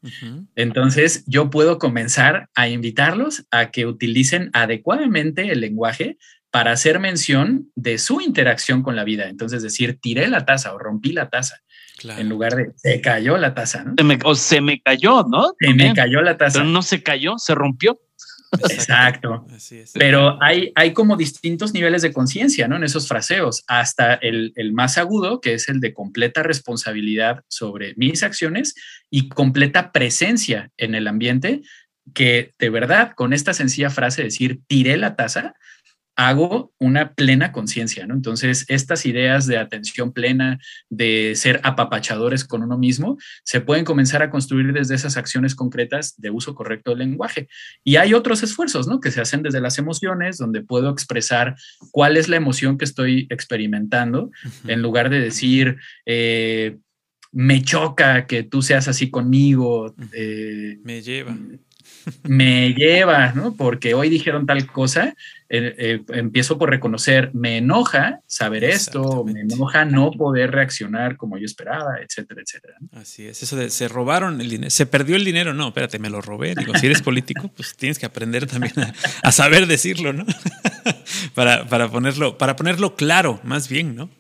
Entonces 0.57 1.24
yo 1.27 1.50
puedo 1.50 1.79
comenzar 1.79 2.48
a 2.55 2.68
invitarlos 2.68 3.44
a 3.50 3.70
que 3.70 3.85
utilicen 3.85 4.48
adecuadamente 4.55 5.53
el 5.53 5.61
lenguaje 5.61 6.16
para 6.54 6.70
hacer 6.70 7.00
mención 7.00 7.72
de 7.74 7.98
su 7.98 8.20
interacción 8.20 8.84
con 8.84 8.94
la 8.94 9.02
vida. 9.02 9.28
Entonces, 9.28 9.61
decir, 9.61 9.98
tiré 10.00 10.28
la 10.28 10.44
taza 10.44 10.72
o 10.72 10.78
rompí 10.78 11.11
la 11.11 11.28
taza. 11.28 11.57
En 12.05 12.28
lugar 12.28 12.55
de 12.55 12.70
se 12.76 13.00
cayó 13.00 13.36
la 13.38 13.55
taza, 13.55 13.82
¿no? 13.82 13.94
o 14.22 14.36
se 14.36 14.61
me 14.61 14.80
cayó, 14.80 15.24
¿no? 15.24 15.52
Se 15.59 15.74
me 15.74 15.92
cayó 15.92 16.22
la 16.22 16.36
taza. 16.36 16.61
Pero 16.61 16.70
no 16.70 16.82
se 16.82 17.02
cayó, 17.02 17.38
se 17.38 17.57
rompió. 17.57 17.98
Exacto. 18.70 19.44
Así 19.52 19.78
es. 19.78 19.90
Pero 19.94 20.40
hay, 20.40 20.70
hay 20.76 20.92
como 20.92 21.16
distintos 21.16 21.74
niveles 21.74 22.02
de 22.02 22.12
conciencia, 22.12 22.68
¿no? 22.68 22.76
En 22.76 22.84
esos 22.84 23.09
fraseos, 23.09 23.64
hasta 23.66 24.14
el, 24.14 24.52
el, 24.55 24.72
más 24.72 24.96
agudo, 24.96 25.40
que 25.40 25.55
es 25.55 25.68
el 25.68 25.80
de 25.80 25.92
completa 25.92 26.44
responsabilidad 26.44 27.40
sobre 27.48 27.94
mis 27.96 28.22
acciones 28.22 28.76
y 29.11 29.28
completa 29.28 29.90
presencia 29.90 30.70
en 30.76 30.94
el 30.94 31.09
ambiente, 31.09 31.62
que 32.14 32.52
de 32.61 32.70
verdad, 32.70 33.11
con 33.16 33.32
esta 33.32 33.55
sencilla 33.55 33.90
frase 33.90 34.22
decir, 34.22 34.61
tiré 34.68 34.96
la 34.96 35.16
taza, 35.16 35.55
hago 36.16 36.72
una 36.78 37.14
plena 37.14 37.52
conciencia, 37.52 38.06
¿no? 38.06 38.14
Entonces, 38.14 38.64
estas 38.68 39.04
ideas 39.06 39.46
de 39.46 39.58
atención 39.58 40.12
plena, 40.12 40.58
de 40.88 41.34
ser 41.34 41.60
apapachadores 41.64 42.44
con 42.44 42.62
uno 42.62 42.78
mismo, 42.78 43.18
se 43.44 43.60
pueden 43.60 43.84
comenzar 43.84 44.22
a 44.22 44.30
construir 44.30 44.72
desde 44.72 44.94
esas 44.94 45.16
acciones 45.16 45.54
concretas 45.54 46.14
de 46.18 46.30
uso 46.30 46.54
correcto 46.54 46.90
del 46.90 47.00
lenguaje. 47.00 47.48
Y 47.82 47.96
hay 47.96 48.14
otros 48.14 48.42
esfuerzos, 48.42 48.86
¿no? 48.86 49.00
Que 49.00 49.10
se 49.10 49.20
hacen 49.20 49.42
desde 49.42 49.60
las 49.60 49.78
emociones, 49.78 50.38
donde 50.38 50.62
puedo 50.62 50.90
expresar 50.90 51.56
cuál 51.90 52.16
es 52.16 52.28
la 52.28 52.36
emoción 52.36 52.78
que 52.78 52.84
estoy 52.84 53.26
experimentando, 53.30 54.30
en 54.66 54.82
lugar 54.82 55.10
de 55.10 55.20
decir, 55.20 55.78
eh, 56.06 56.78
me 57.32 57.62
choca 57.62 58.26
que 58.26 58.44
tú 58.44 58.62
seas 58.62 58.86
así 58.86 59.10
conmigo. 59.10 59.94
Eh, 60.12 60.78
me 60.84 61.02
lleva 61.02 61.36
me 62.22 62.74
lleva, 62.74 63.32
¿no? 63.32 63.55
Porque 63.57 63.94
hoy 63.94 64.09
dijeron 64.09 64.46
tal 64.46 64.66
cosa, 64.66 65.14
eh, 65.48 65.74
eh, 65.78 66.02
empiezo 66.09 66.59
por 66.59 66.70
reconocer, 66.70 67.30
me 67.34 67.59
enoja 67.59 68.20
saber 68.26 68.64
esto, 68.64 69.24
me 69.24 69.40
enoja 69.40 69.84
no 69.84 70.11
poder 70.11 70.50
reaccionar 70.50 71.16
como 71.16 71.38
yo 71.38 71.44
esperaba, 71.44 71.98
etcétera, 72.00 72.42
etcétera. 72.42 72.74
Así 72.92 73.26
es, 73.26 73.42
eso 73.42 73.57
de 73.57 73.70
se 73.70 73.88
robaron 73.88 74.40
el 74.40 74.48
dinero, 74.48 74.70
se 74.70 74.86
perdió 74.86 75.16
el 75.16 75.24
dinero, 75.24 75.55
no, 75.55 75.68
espérate, 75.68 75.98
me 75.98 76.11
lo 76.11 76.20
robé. 76.20 76.55
Digo, 76.55 76.74
si 76.76 76.86
eres 76.86 77.02
político, 77.02 77.48
pues 77.48 77.76
tienes 77.76 77.98
que 77.98 78.07
aprender 78.07 78.46
también 78.46 78.74
a, 79.22 79.32
saber 79.32 79.66
decirlo, 79.66 80.12
¿no? 80.12 80.24
para, 81.34 81.66
para, 81.68 81.88
ponerlo, 81.88 82.38
para 82.38 82.57
ponerlo 82.57 82.96
claro, 82.96 83.40
más 83.44 83.68
bien, 83.68 83.94
¿no? 83.94 84.11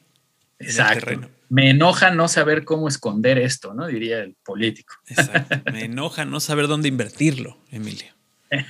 Exacto 0.58 1.28
me 1.54 1.70
enoja 1.70 2.10
no 2.10 2.26
saber 2.26 2.64
cómo 2.64 2.88
esconder 2.88 3.38
esto, 3.38 3.74
¿no? 3.74 3.86
Diría 3.86 4.18
el 4.18 4.34
político. 4.44 4.94
Exacto. 5.06 5.70
Me 5.72 5.84
enoja 5.84 6.24
no 6.24 6.40
saber 6.40 6.66
dónde 6.66 6.88
invertirlo, 6.88 7.58
Emilio. 7.70 8.12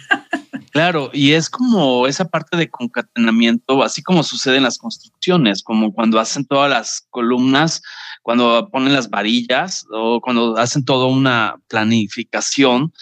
Claro, 0.71 1.11
y 1.13 1.35
es 1.35 1.51
como 1.51 2.09
esa 2.09 2.25
parte 2.25 2.57
de 2.57 2.69
concatenamiento, 2.69 3.85
así 3.85 4.03
como 4.03 4.25
sucede 4.25 4.57
en 4.57 4.65
las 4.65 4.77
construcciones, 4.77 5.63
como 5.63 5.93
cuando 5.93 6.19
hacen 6.19 6.47
todas 6.47 6.69
las 6.69 7.07
columnas, 7.11 7.81
cuando 8.23 8.69
ponen 8.73 8.93
las 8.93 9.09
varillas 9.09 9.87
o 9.93 10.21
cuando 10.21 10.57
hacen 10.57 10.85
toda 10.85 11.07
una 11.07 11.61
planificación, 11.69 12.93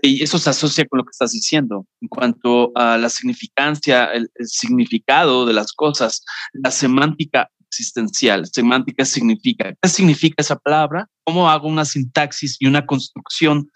y 0.00 0.22
eso 0.22 0.38
se 0.38 0.50
asocia 0.50 0.86
con 0.86 0.98
lo 0.98 1.04
que 1.04 1.10
estás 1.10 1.32
diciendo 1.32 1.88
en 2.00 2.06
cuanto 2.06 2.70
a 2.76 2.96
la 2.96 3.08
significancia, 3.08 4.04
el 4.12 4.30
significado 4.44 5.44
de 5.44 5.54
las 5.54 5.72
cosas, 5.72 6.24
la 6.52 6.70
semántica 6.70 7.50
existencial. 7.68 8.46
Semántica 8.46 9.04
significa, 9.04 9.74
¿qué 9.80 9.88
significa 9.88 10.36
esa 10.38 10.56
palabra? 10.56 11.08
¿Cómo 11.24 11.48
hago 11.48 11.68
una 11.68 11.84
sintaxis 11.84 12.56
y 12.58 12.66
una 12.66 12.86
construcción 12.86 13.70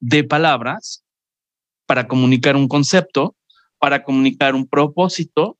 de 0.00 0.24
palabras 0.24 1.04
para 1.86 2.08
comunicar 2.08 2.56
un 2.56 2.68
concepto, 2.68 3.36
para 3.78 4.02
comunicar 4.02 4.54
un 4.54 4.66
propósito? 4.66 5.58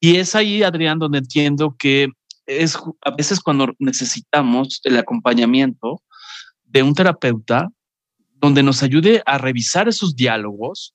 Y 0.00 0.16
es 0.16 0.34
ahí, 0.34 0.62
Adrián, 0.62 0.98
donde 0.98 1.18
entiendo 1.18 1.74
que 1.78 2.08
es 2.46 2.78
a 3.00 3.10
veces 3.10 3.40
cuando 3.40 3.74
necesitamos 3.78 4.80
el 4.84 4.96
acompañamiento 4.98 6.02
de 6.64 6.82
un 6.82 6.94
terapeuta 6.94 7.68
donde 8.34 8.62
nos 8.62 8.82
ayude 8.82 9.22
a 9.26 9.38
revisar 9.38 9.88
esos 9.88 10.14
diálogos, 10.14 10.94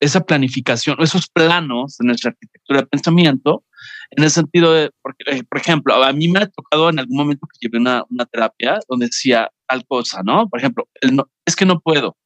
esa 0.00 0.20
planificación, 0.24 0.96
esos 1.00 1.28
planos 1.28 1.96
de 1.98 2.06
nuestra 2.06 2.30
arquitectura 2.30 2.80
de 2.80 2.86
pensamiento 2.86 3.64
en 4.10 4.24
el 4.24 4.30
sentido 4.30 4.72
de, 4.72 4.90
porque, 5.02 5.24
eh, 5.26 5.44
por 5.44 5.60
ejemplo, 5.60 6.02
a 6.02 6.12
mí 6.12 6.28
me 6.28 6.40
ha 6.40 6.46
tocado 6.46 6.90
en 6.90 6.98
algún 6.98 7.16
momento 7.16 7.46
que 7.46 7.58
llevé 7.60 7.78
una, 7.78 8.04
una 8.10 8.26
terapia 8.26 8.78
donde 8.88 9.06
decía 9.06 9.50
tal 9.66 9.86
cosa, 9.86 10.22
¿no? 10.24 10.48
Por 10.48 10.60
ejemplo, 10.60 10.88
no, 11.12 11.28
es 11.44 11.56
que 11.56 11.66
no 11.66 11.80
puedo. 11.80 12.16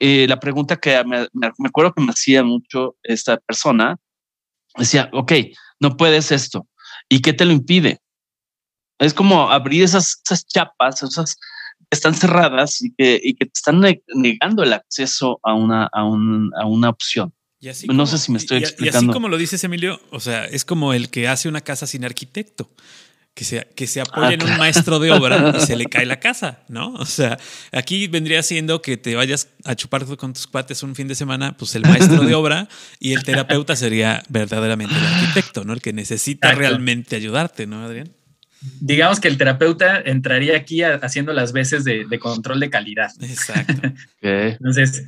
Eh, 0.00 0.26
la 0.28 0.40
pregunta 0.40 0.76
que 0.76 1.02
me, 1.04 1.26
me, 1.32 1.48
acuerdo 1.66 1.92
que 1.92 2.02
me 2.02 2.10
hacía 2.10 2.42
mucho 2.42 2.96
esta 3.02 3.36
persona, 3.38 3.96
decía, 4.76 5.10
ok, 5.12 5.32
no 5.80 5.96
puedes 5.96 6.32
esto. 6.32 6.68
¿Y 7.08 7.20
qué 7.20 7.32
te 7.32 7.44
lo 7.44 7.52
impide? 7.52 8.00
Es 8.98 9.14
como 9.14 9.50
abrir 9.50 9.82
esas, 9.82 10.20
esas 10.24 10.46
chapas, 10.46 11.02
esas 11.02 11.36
que 11.36 11.96
están 11.96 12.14
cerradas 12.14 12.80
y 12.82 12.94
que, 12.94 13.20
y 13.22 13.34
que 13.34 13.46
te 13.46 13.52
están 13.54 13.82
negando 14.14 14.62
el 14.62 14.72
acceso 14.72 15.40
a 15.42 15.54
una, 15.54 15.88
a, 15.92 16.04
un, 16.04 16.50
a 16.60 16.66
una 16.66 16.90
opción 16.90 17.32
no 17.88 18.06
sé 18.06 18.18
si 18.18 18.32
me 18.32 18.38
estoy 18.38 18.58
explicando. 18.58 18.98
Y 18.98 19.08
así 19.08 19.12
como 19.12 19.28
lo 19.28 19.36
dices, 19.36 19.62
Emilio, 19.64 20.00
o 20.10 20.20
sea, 20.20 20.44
es 20.44 20.64
como 20.64 20.92
el 20.92 21.10
que 21.10 21.28
hace 21.28 21.48
una 21.48 21.60
casa 21.60 21.86
sin 21.86 22.04
arquitecto. 22.04 22.70
Que 23.34 23.44
se, 23.44 23.68
que 23.76 23.86
se 23.86 24.00
apoya 24.00 24.30
ah, 24.30 24.32
en 24.32 24.42
un 24.42 24.56
maestro 24.56 24.98
de 24.98 25.12
obra 25.12 25.54
y 25.56 25.60
se 25.60 25.76
le 25.76 25.84
cae 25.84 26.04
la 26.04 26.18
casa, 26.20 26.64
¿no? 26.66 26.94
O 26.94 27.06
sea, 27.06 27.38
aquí 27.70 28.08
vendría 28.08 28.42
siendo 28.42 28.82
que 28.82 28.96
te 28.96 29.14
vayas 29.14 29.50
a 29.64 29.76
chupar 29.76 30.06
con 30.16 30.32
tus 30.32 30.48
cuates 30.48 30.82
un 30.82 30.96
fin 30.96 31.06
de 31.06 31.14
semana, 31.14 31.56
pues 31.56 31.76
el 31.76 31.82
maestro 31.82 32.24
de 32.24 32.34
obra 32.34 32.68
y 32.98 33.12
el 33.12 33.22
terapeuta 33.22 33.76
sería 33.76 34.24
verdaderamente 34.28 34.96
el 34.96 35.06
arquitecto, 35.06 35.64
¿no? 35.64 35.72
El 35.72 35.80
que 35.80 35.92
necesita 35.92 36.50
realmente 36.50 37.14
ayudarte, 37.14 37.68
¿no, 37.68 37.84
Adrián? 37.84 38.12
Digamos 38.80 39.20
que 39.20 39.28
el 39.28 39.38
terapeuta 39.38 40.00
entraría 40.00 40.56
aquí 40.56 40.82
haciendo 40.82 41.32
las 41.32 41.52
veces 41.52 41.84
de, 41.84 42.18
control 42.18 42.58
de 42.58 42.70
calidad. 42.70 43.12
Exacto. 43.20 43.92
Entonces, 44.20 45.04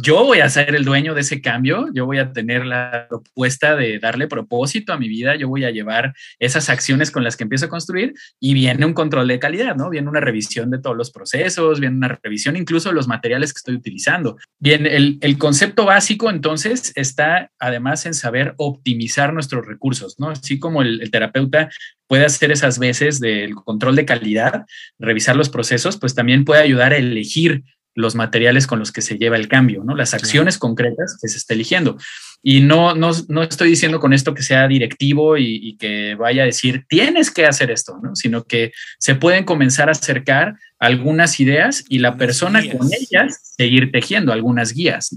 yo 0.00 0.24
voy 0.24 0.40
a 0.40 0.48
ser 0.48 0.74
el 0.74 0.84
dueño 0.84 1.14
de 1.14 1.20
ese 1.20 1.40
cambio, 1.40 1.88
yo 1.92 2.06
voy 2.06 2.18
a 2.18 2.32
tener 2.32 2.64
la 2.64 3.06
propuesta 3.08 3.76
de 3.76 3.98
darle 3.98 4.28
propósito 4.28 4.92
a 4.92 4.98
mi 4.98 5.08
vida, 5.08 5.36
yo 5.36 5.48
voy 5.48 5.64
a 5.64 5.70
llevar 5.70 6.14
esas 6.38 6.70
acciones 6.70 7.10
con 7.10 7.22
las 7.22 7.36
que 7.36 7.44
empiezo 7.44 7.66
a 7.66 7.68
construir 7.68 8.14
y 8.40 8.54
viene 8.54 8.86
un 8.86 8.94
control 8.94 9.28
de 9.28 9.38
calidad, 9.38 9.76
¿no? 9.76 9.90
Viene 9.90 10.08
una 10.08 10.20
revisión 10.20 10.70
de 10.70 10.78
todos 10.78 10.96
los 10.96 11.10
procesos, 11.10 11.80
viene 11.80 11.96
una 11.96 12.18
revisión 12.22 12.56
incluso 12.56 12.88
de 12.88 12.94
los 12.94 13.08
materiales 13.08 13.52
que 13.52 13.58
estoy 13.58 13.74
utilizando. 13.74 14.38
Bien, 14.58 14.86
el, 14.86 15.18
concepto 15.38 15.84
básico 15.84 16.30
entonces 16.30 16.92
está 16.94 17.50
además 17.58 18.06
en 18.06 18.14
saber 18.14 18.54
optimizar 18.56 19.34
nuestros 19.34 19.66
recursos, 19.66 20.14
¿no? 20.18 20.30
Así 20.30 20.58
como 20.58 20.80
el, 20.80 21.02
el 21.02 21.10
terapeuta 21.10 21.68
puede 22.06 22.24
hacer 22.24 22.52
esas 22.52 22.78
veces 22.78 23.20
del 23.20 23.54
control 23.54 23.96
de 23.96 24.04
calidad, 24.04 24.64
revisar 24.98 25.36
los 25.36 25.48
procesos, 25.48 25.98
pues 25.98 26.14
también 26.14 26.44
puede 26.44 26.62
ayudar 26.62 26.92
a 26.92 26.96
elegir 26.96 27.64
los 27.94 28.14
materiales 28.14 28.66
con 28.66 28.78
los 28.78 28.92
que 28.92 29.02
se 29.02 29.16
lleva 29.16 29.36
el 29.36 29.48
cambio, 29.48 29.84
¿no? 29.84 29.94
Las 29.94 30.14
acciones 30.14 30.58
concretas 30.58 31.16
que 31.20 31.28
se 31.28 31.38
está 31.38 31.54
eligiendo. 31.54 31.96
Y 32.42 32.60
no, 32.60 32.94
no, 32.94 33.12
no 33.28 33.42
estoy 33.42 33.70
diciendo 33.70 34.00
con 34.00 34.12
esto 34.12 34.34
que 34.34 34.42
sea 34.42 34.68
directivo 34.68 35.38
y, 35.38 35.76
que 35.78 36.14
vaya 36.14 36.42
a 36.42 36.46
decir, 36.46 36.84
tienes 36.88 37.30
que 37.30 37.46
hacer 37.46 37.70
esto, 37.70 37.98
¿no? 38.02 38.14
Sino 38.14 38.44
que 38.44 38.72
se 38.98 39.14
pueden 39.14 39.44
comenzar 39.44 39.88
a 39.88 39.92
acercar 39.92 40.54
algunas 40.78 41.40
ideas 41.40 41.84
y 41.88 42.00
la 42.00 42.16
persona 42.16 42.62
con 42.70 42.88
ellas 42.92 43.54
seguir 43.56 43.90
tejiendo 43.92 44.32
algunas 44.32 44.74
guías. 44.74 45.16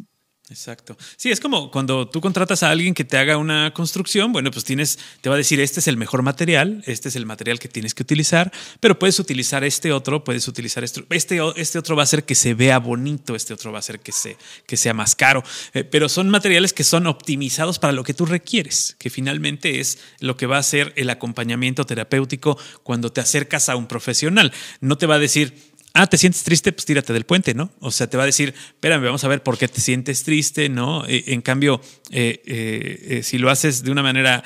Exacto. 0.49 0.95
Sí, 1.17 1.29
es 1.29 1.41
como 1.41 1.69
cuando 1.71 2.07
tú 2.07 2.21
contratas 2.21 2.63
a 2.63 2.69
alguien 2.69 2.93
que 2.93 3.03
te 3.03 3.17
haga 3.17 3.35
una 3.35 3.73
construcción, 3.73 4.31
bueno, 4.31 4.49
pues 4.49 4.63
tienes, 4.63 4.97
te 5.19 5.27
va 5.27 5.35
a 5.35 5.37
decir, 5.37 5.59
este 5.59 5.81
es 5.81 5.89
el 5.89 5.97
mejor 5.97 6.21
material, 6.21 6.83
este 6.85 7.09
es 7.09 7.17
el 7.17 7.25
material 7.25 7.59
que 7.59 7.67
tienes 7.67 7.93
que 7.93 8.03
utilizar, 8.03 8.53
pero 8.79 8.97
puedes 8.97 9.19
utilizar 9.19 9.65
este 9.65 9.91
otro, 9.91 10.23
puedes 10.23 10.47
utilizar 10.47 10.85
este, 10.85 11.03
este, 11.09 11.39
este 11.57 11.79
otro 11.79 11.97
va 11.97 12.03
a 12.03 12.05
hacer 12.05 12.23
que 12.23 12.33
se 12.33 12.53
vea 12.53 12.79
bonito, 12.79 13.35
este 13.35 13.53
otro 13.53 13.73
va 13.73 13.79
a 13.79 13.81
hacer 13.81 13.99
que, 13.99 14.13
se, 14.13 14.37
que 14.65 14.77
sea 14.77 14.93
más 14.93 15.15
caro, 15.15 15.43
eh, 15.73 15.83
pero 15.83 16.07
son 16.07 16.29
materiales 16.29 16.71
que 16.71 16.85
son 16.85 17.07
optimizados 17.07 17.77
para 17.77 17.91
lo 17.91 18.05
que 18.05 18.13
tú 18.13 18.25
requieres, 18.25 18.95
que 18.99 19.09
finalmente 19.09 19.81
es 19.81 19.99
lo 20.21 20.37
que 20.37 20.45
va 20.45 20.59
a 20.59 20.63
ser 20.63 20.93
el 20.95 21.09
acompañamiento 21.09 21.85
terapéutico 21.85 22.57
cuando 22.83 23.11
te 23.11 23.19
acercas 23.19 23.67
a 23.67 23.75
un 23.75 23.87
profesional. 23.87 24.53
No 24.79 24.97
te 24.97 25.07
va 25.07 25.15
a 25.15 25.19
decir, 25.19 25.66
ah, 25.97 26.07
te 26.07 26.17
sientes 26.17 26.43
triste, 26.43 26.71
pues 26.71 26.85
tírate 26.85 27.11
del 27.11 27.25
puente, 27.25 27.53
¿no? 27.53 27.71
O 27.79 27.91
sea, 27.91 28.07
te 28.07 28.17
va 28.17 28.23
a 28.23 28.25
decir, 28.27 28.53
espérame, 28.55 29.03
vamos 29.03 29.23
a 29.23 29.27
ver 29.27 29.41
por 29.41 29.57
qué 29.57 29.67
te 29.67 29.81
sientes 29.81 30.23
triste, 30.23 30.69
¿no? 30.69 31.05
E, 31.07 31.23
en 31.27 31.41
cambio, 31.41 31.81
eh, 32.11 32.41
eh, 32.45 33.05
eh, 33.09 33.23
si 33.23 33.37
lo 33.37 33.49
haces 33.49 33.83
de 33.83 33.91
una 33.91 34.03
manera 34.03 34.43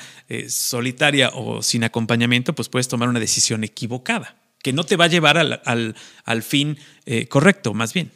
solitaria 0.48 1.30
o 1.34 1.62
sin 1.62 1.84
acompañamiento, 1.84 2.54
pues 2.54 2.70
puedes 2.70 2.88
tomar 2.88 3.10
una 3.10 3.20
decisión 3.20 3.66
equivocada, 3.66 4.38
que 4.64 4.72
no 4.72 4.86
te 4.86 4.96
va 4.96 5.06
a 5.06 5.10
llevar 5.10 5.38
al, 5.38 6.44
fin 6.44 6.78
correcto, 7.28 7.74
más 7.74 7.94
bien. 7.94 8.12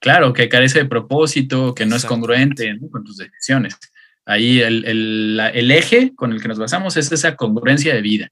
Claro, 0.00 0.34
que 0.34 0.50
carece 0.50 0.80
de 0.80 0.84
propósito, 0.84 1.74
que 1.74 1.86
no 1.86 1.96
es 1.96 2.04
congruente 2.04 2.78
con 2.92 3.04
tus 3.04 3.16
decisiones. 3.16 3.78
Ahí 4.26 4.60
el 4.60 5.70
eje 5.70 6.12
con 6.14 6.32
el 6.32 6.42
que 6.42 6.48
nos 6.48 6.58
basamos 6.58 6.98
es 6.98 7.10
esa 7.10 7.34
congruencia 7.34 7.94
de 7.94 8.02
vida. 8.02 8.30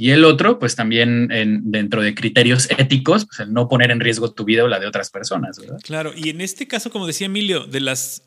Y 0.00 0.12
el 0.12 0.24
otro, 0.24 0.58
pues 0.58 0.76
también 0.76 1.30
en, 1.30 1.70
dentro 1.70 2.00
de 2.00 2.14
criterios 2.14 2.70
éticos, 2.78 3.26
pues 3.26 3.40
el 3.40 3.52
no 3.52 3.68
poner 3.68 3.90
en 3.90 4.00
riesgo 4.00 4.32
tu 4.32 4.44
vida 4.44 4.64
o 4.64 4.66
la 4.66 4.80
de 4.80 4.86
otras 4.86 5.10
personas, 5.10 5.58
¿verdad? 5.58 5.78
Claro, 5.82 6.14
y 6.16 6.30
en 6.30 6.40
este 6.40 6.66
caso, 6.66 6.90
como 6.90 7.06
decía 7.06 7.26
Emilio, 7.26 7.66
de 7.66 7.80
las 7.80 8.22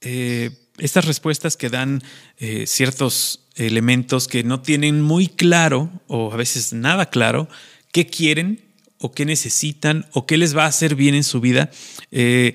eh, 0.00 0.50
estas 0.78 1.04
respuestas 1.04 1.56
que 1.56 1.68
dan 1.68 2.02
eh, 2.40 2.66
ciertos 2.66 3.46
elementos 3.54 4.26
que 4.26 4.42
no 4.42 4.62
tienen 4.62 5.00
muy 5.00 5.28
claro 5.28 5.92
o 6.08 6.32
a 6.32 6.36
veces 6.36 6.72
nada 6.72 7.08
claro 7.08 7.48
qué 7.92 8.08
quieren 8.08 8.60
o 8.98 9.12
qué 9.12 9.24
necesitan 9.24 10.06
o 10.14 10.26
qué 10.26 10.36
les 10.36 10.56
va 10.56 10.64
a 10.64 10.68
hacer 10.68 10.96
bien 10.96 11.14
en 11.14 11.22
su 11.22 11.40
vida. 11.40 11.70
Eh, 12.10 12.54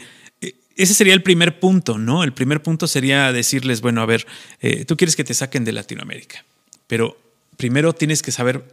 ese 0.75 0.93
sería 0.93 1.13
el 1.13 1.23
primer 1.23 1.61
punto, 1.61 1.97
¿no? 1.97 2.21
El 2.25 2.33
primer 2.33 2.61
punto 2.61 2.85
sería 2.85 3.31
decirles, 3.31 3.79
bueno, 3.79 4.01
a 4.01 4.05
ver, 4.05 4.27
tú 4.85 4.97
quieres 4.97 5.15
que 5.15 5.23
te 5.23 5.33
saquen 5.33 5.63
de 5.63 5.71
Latinoamérica, 5.71 6.43
pero 6.85 7.17
primero 7.57 7.93
tienes 7.93 8.21
que 8.21 8.31
saber 8.31 8.63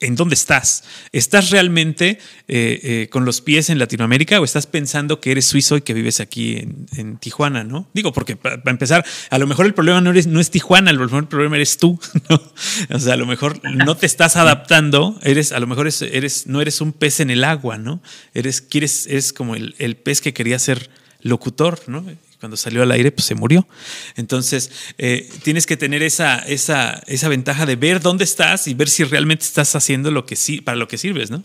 en 0.00 0.16
dónde 0.16 0.34
estás. 0.34 0.84
¿Estás 1.12 1.50
realmente 1.50 2.18
eh, 2.48 2.80
eh, 2.82 3.08
con 3.10 3.24
los 3.24 3.40
pies 3.40 3.68
en 3.68 3.78
Latinoamérica 3.78 4.40
o 4.40 4.44
estás 4.44 4.66
pensando 4.66 5.20
que 5.20 5.30
eres 5.30 5.44
suizo 5.44 5.76
y 5.76 5.82
que 5.82 5.94
vives 5.94 6.20
aquí 6.20 6.56
en, 6.96 7.18
Tijuana, 7.18 7.64
no? 7.64 7.88
Digo, 7.92 8.12
porque 8.12 8.36
para, 8.36 8.60
empezar, 8.66 9.04
a 9.28 9.38
lo 9.38 9.46
mejor 9.46 9.66
el 9.66 9.74
problema 9.74 10.00
no, 10.00 10.10
eres, 10.10 10.26
no 10.26 10.40
es 10.40 10.50
Tijuana, 10.50 10.92
lo 10.92 11.04
mejor 11.04 11.24
el 11.24 11.28
problema 11.28 11.56
eres 11.56 11.76
tú, 11.76 12.00
¿no? 12.30 12.42
O 12.90 12.98
sea, 12.98 13.14
a 13.14 13.16
lo 13.16 13.26
mejor 13.26 13.60
no 13.62 13.96
te 13.96 14.06
estás 14.06 14.36
adaptando, 14.36 15.18
eres, 15.22 15.52
a 15.52 15.60
lo 15.60 15.66
mejor 15.66 15.86
eres, 15.86 16.46
no 16.46 16.60
eres 16.60 16.80
un 16.80 16.92
pez 16.92 17.20
en 17.20 17.30
el 17.30 17.44
agua, 17.44 17.76
¿no? 17.76 18.02
Eres, 18.32 18.62
quieres, 18.62 19.06
es 19.06 19.32
como 19.32 19.54
el 19.54 19.96
pez 19.96 20.20
que 20.20 20.32
quería 20.32 20.58
ser 20.58 20.88
locutor, 21.22 21.80
¿no? 21.86 22.04
Cuando 22.40 22.56
salió 22.56 22.82
al 22.82 22.90
aire, 22.90 23.12
pues 23.12 23.26
se 23.26 23.34
murió. 23.34 23.68
Entonces, 24.16 24.92
eh, 24.98 25.28
tienes 25.42 25.66
que 25.66 25.76
tener 25.76 26.02
esa, 26.02 26.38
esa, 26.38 27.02
esa 27.06 27.28
ventaja 27.28 27.66
de 27.66 27.76
ver 27.76 28.00
dónde 28.00 28.24
estás 28.24 28.66
y 28.66 28.74
ver 28.74 28.88
si 28.88 29.04
realmente 29.04 29.44
estás 29.44 29.76
haciendo 29.76 30.10
lo 30.10 30.26
que 30.26 30.36
sí, 30.36 30.60
para 30.60 30.76
lo 30.76 30.88
que 30.88 30.98
sirves, 30.98 31.30
¿no? 31.30 31.44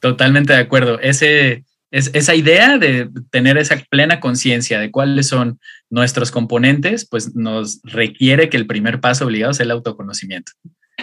Totalmente 0.00 0.52
de 0.52 0.60
acuerdo. 0.60 1.00
Ese, 1.00 1.64
es, 1.90 2.10
esa 2.14 2.34
idea 2.34 2.78
de 2.78 3.10
tener 3.30 3.58
esa 3.58 3.76
plena 3.90 4.20
conciencia 4.20 4.78
de 4.78 4.90
cuáles 4.90 5.28
son 5.28 5.58
nuestros 5.88 6.30
componentes, 6.30 7.06
pues 7.08 7.34
nos 7.34 7.80
requiere 7.82 8.48
que 8.48 8.56
el 8.56 8.66
primer 8.66 9.00
paso 9.00 9.24
obligado 9.24 9.52
sea 9.52 9.64
el 9.64 9.72
autoconocimiento. 9.72 10.52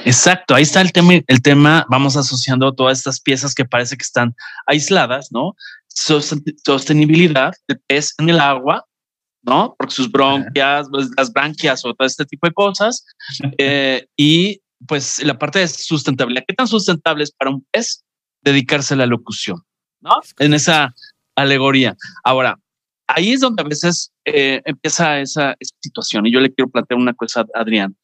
Exacto, 0.06 0.56
ahí 0.56 0.64
está 0.64 0.82
el 0.82 0.92
tema, 0.92 1.14
el 1.26 1.42
tema, 1.42 1.86
vamos 1.90 2.16
asociando 2.16 2.74
todas 2.74 3.00
estas 3.00 3.20
piezas 3.20 3.54
que 3.54 3.66
parece 3.66 3.98
que 3.98 4.04
están 4.04 4.36
aisladas, 4.66 5.32
¿no? 5.32 5.56
Sostenibilidad 5.98 7.54
del 7.68 7.80
pez 7.88 8.14
en 8.20 8.30
el 8.30 8.40
agua, 8.40 8.86
¿no? 9.44 9.76
Porque 9.78 9.94
sus 9.94 10.12
bronquias, 10.12 10.88
pues, 10.92 11.10
las 11.18 11.32
branquias 11.32 11.84
o 11.86 11.94
todo 11.94 12.08
este 12.08 12.26
tipo 12.26 12.48
de 12.48 12.54
cosas. 12.54 13.06
Eh, 13.58 14.06
y 14.16 14.62
pues 14.86 15.24
la 15.24 15.38
parte 15.38 15.60
de 15.60 15.68
sustentabilidad. 15.68 16.44
¿Qué 16.48 16.54
tan 16.54 16.68
sustentable 16.68 17.24
es 17.24 17.32
para 17.32 17.50
un 17.50 17.66
pez 17.72 18.04
dedicarse 18.44 18.94
a 18.94 18.98
la 18.98 19.08
locución? 19.08 19.64
¿No? 20.02 20.22
En 20.38 20.54
esa 20.54 20.94
alegoría. 21.36 21.96
Ahora, 22.24 22.60
ahí 23.08 23.34
es 23.34 23.40
donde 23.40 23.64
a 23.64 23.68
veces 23.68 24.12
eh, 24.26 24.62
empieza 24.66 25.20
esa, 25.20 25.56
esa, 25.60 25.76
situación. 25.82 26.28
Y 26.28 26.32
yo 26.32 26.40
le 26.40 26.54
quiero 26.54 26.70
plantear 26.70 27.00
una 27.00 27.14
cosa 27.14 27.42
a 27.42 27.62
Adrián. 27.62 27.98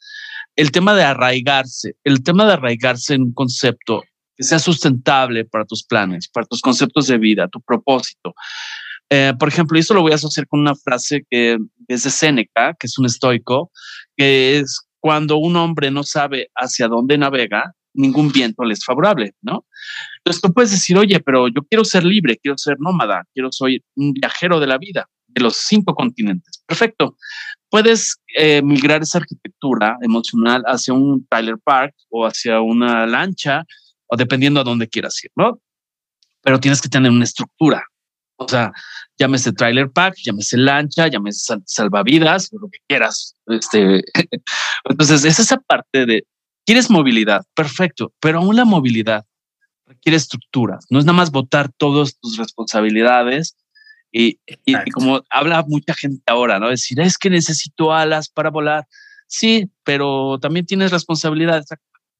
El 0.55 0.71
tema 0.71 0.95
de 0.95 1.03
arraigarse, 1.03 1.95
el 2.03 2.23
tema 2.23 2.45
de 2.45 2.53
arraigarse 2.53 3.13
en 3.13 3.23
un 3.23 3.33
concepto 3.33 4.03
que 4.36 4.43
sea 4.43 4.59
sustentable 4.59 5.45
para 5.45 5.65
tus 5.65 5.84
planes, 5.84 6.27
para 6.27 6.45
tus 6.45 6.61
conceptos 6.61 7.07
de 7.07 7.17
vida, 7.17 7.47
tu 7.47 7.61
propósito. 7.61 8.34
Eh, 9.09 9.34
por 9.38 9.47
ejemplo, 9.47 9.77
esto 9.77 9.93
lo 9.93 10.01
voy 10.01 10.11
a 10.11 10.15
asociar 10.15 10.47
con 10.47 10.59
una 10.59 10.75
frase 10.75 11.25
que 11.29 11.57
es 11.88 12.03
de 12.03 12.09
Séneca, 12.09 12.75
que 12.79 12.88
es 12.88 12.97
un 12.97 13.05
estoico, 13.05 13.71
que 14.17 14.59
es 14.59 14.81
cuando 14.99 15.38
un 15.38 15.55
hombre 15.55 15.91
no 15.91 16.03
sabe 16.03 16.49
hacia 16.55 16.88
dónde 16.88 17.17
navega, 17.17 17.73
ningún 17.93 18.31
viento 18.31 18.63
le 18.63 18.73
es 18.73 18.84
favorable, 18.84 19.36
¿no? 19.41 19.65
Entonces 20.17 20.41
tú 20.41 20.51
puedes 20.53 20.71
decir, 20.71 20.97
oye, 20.97 21.19
pero 21.19 21.47
yo 21.47 21.61
quiero 21.69 21.86
ser 21.86 22.03
libre, 22.03 22.38
quiero 22.38 22.57
ser 22.57 22.77
nómada, 22.79 23.23
quiero 23.34 23.51
ser 23.51 23.81
un 23.95 24.13
viajero 24.13 24.59
de 24.59 24.67
la 24.67 24.77
vida, 24.77 25.07
de 25.27 25.41
los 25.41 25.57
cinco 25.57 25.93
continentes. 25.93 26.63
Perfecto. 26.65 27.17
Puedes 27.69 28.17
eh, 28.38 28.61
migrar 28.63 29.01
esa 29.01 29.19
arquitectura 29.19 29.97
emocional 30.01 30.63
hacia 30.65 30.93
un 30.93 31.25
Tyler 31.27 31.57
Park 31.63 31.93
o 32.09 32.25
hacia 32.25 32.61
una 32.61 33.05
lancha 33.05 33.65
o 34.14 34.16
dependiendo 34.16 34.61
a 34.61 34.64
dónde 34.64 34.88
quieras 34.88 35.24
ir, 35.24 35.32
¿no? 35.36 35.59
Pero 36.41 36.59
tienes 36.59 36.82
que 36.82 36.88
tener 36.88 37.11
una 37.11 37.24
estructura. 37.24 37.84
O 38.36 38.47
sea, 38.47 38.72
llámese 39.18 39.53
trailer 39.53 39.89
pack, 39.89 40.16
llámese 40.24 40.57
lancha, 40.57 41.07
llámese 41.07 41.55
salvavidas, 41.66 42.49
lo 42.51 42.68
que 42.70 42.78
quieras. 42.88 43.36
Este, 43.47 44.03
entonces, 44.86 45.26
es 45.26 45.39
esa 45.39 45.57
parte 45.57 46.05
de, 46.05 46.28
¿quieres 46.64 46.91
movilidad? 46.91 47.43
Perfecto, 47.55 48.14
pero 48.20 48.39
aún 48.39 48.55
la 48.55 48.66
movilidad 48.66 49.26
requiere 49.88 50.18
estructuras. 50.18 50.86
No 50.91 50.99
es 50.99 51.05
nada 51.05 51.18
más 51.18 51.32
votar 51.32 51.72
todas 51.76 52.20
tus 52.20 52.38
responsabilidades 52.38 53.57
y, 54.11 54.39
y, 54.64 54.91
como 54.91 55.24
habla 55.32 55.66
mucha 55.68 55.95
gente 55.95 56.22
ahora, 56.28 56.59
¿no? 56.59 56.70
Decir, 56.70 56.99
es 56.99 57.18
que 57.18 57.32
necesito 57.32 57.91
alas 57.91 58.30
para 58.30 58.51
volar. 58.51 58.86
Sí, 59.26 59.72
pero 59.84 60.38
también 60.39 60.68
tienes 60.68 60.91
responsabilidades. 60.91 61.66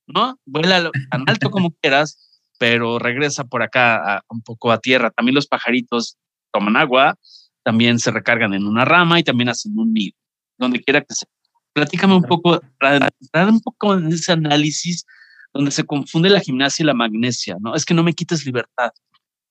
¿No? 0.08 0.38
Vuela 0.45 0.89
tan 1.10 1.24
alto 1.28 1.49
como 1.49 1.72
quieras, 1.82 2.49
pero 2.60 2.99
regresa 2.99 3.43
por 3.43 3.64
acá 3.64 4.24
un 4.30 4.41
poco 4.41 4.72
a 4.72 4.80
tierra. 4.80 5.12
También 5.12 5.36
los 5.36 5.47
pajaritos 5.47 6.18
toman 6.51 6.78
agua, 6.78 7.18
también 7.64 7.99
se 7.99 8.12
recargan 8.12 8.54
en 8.54 8.66
una 8.66 8.86
rama 8.86 9.20
y 9.20 9.24
también 9.24 9.49
hacen 9.49 9.78
un 9.78 9.93
nido, 9.93 10.16
donde 10.58 10.82
quiera 10.82 11.01
que 11.01 11.14
sea. 11.14 11.28
Platícame 11.74 12.16
un 12.16 12.24
poco, 12.24 12.62
dar 12.80 13.49
un 13.49 13.62
poco 13.62 13.95
en 13.95 14.12
ese 14.12 14.32
análisis 14.32 15.06
donde 15.54 15.72
se 15.72 15.84
confunde 15.84 16.30
la 16.30 16.39
gimnasia 16.39 16.84
y 16.84 16.86
la 16.86 16.93
magnesia, 16.93 17.58
¿no? 17.60 17.76
Es 17.76 17.86
que 17.86 17.93
no 17.93 18.04
me 18.04 18.14
quites 18.14 18.45
libertad. 18.45 18.91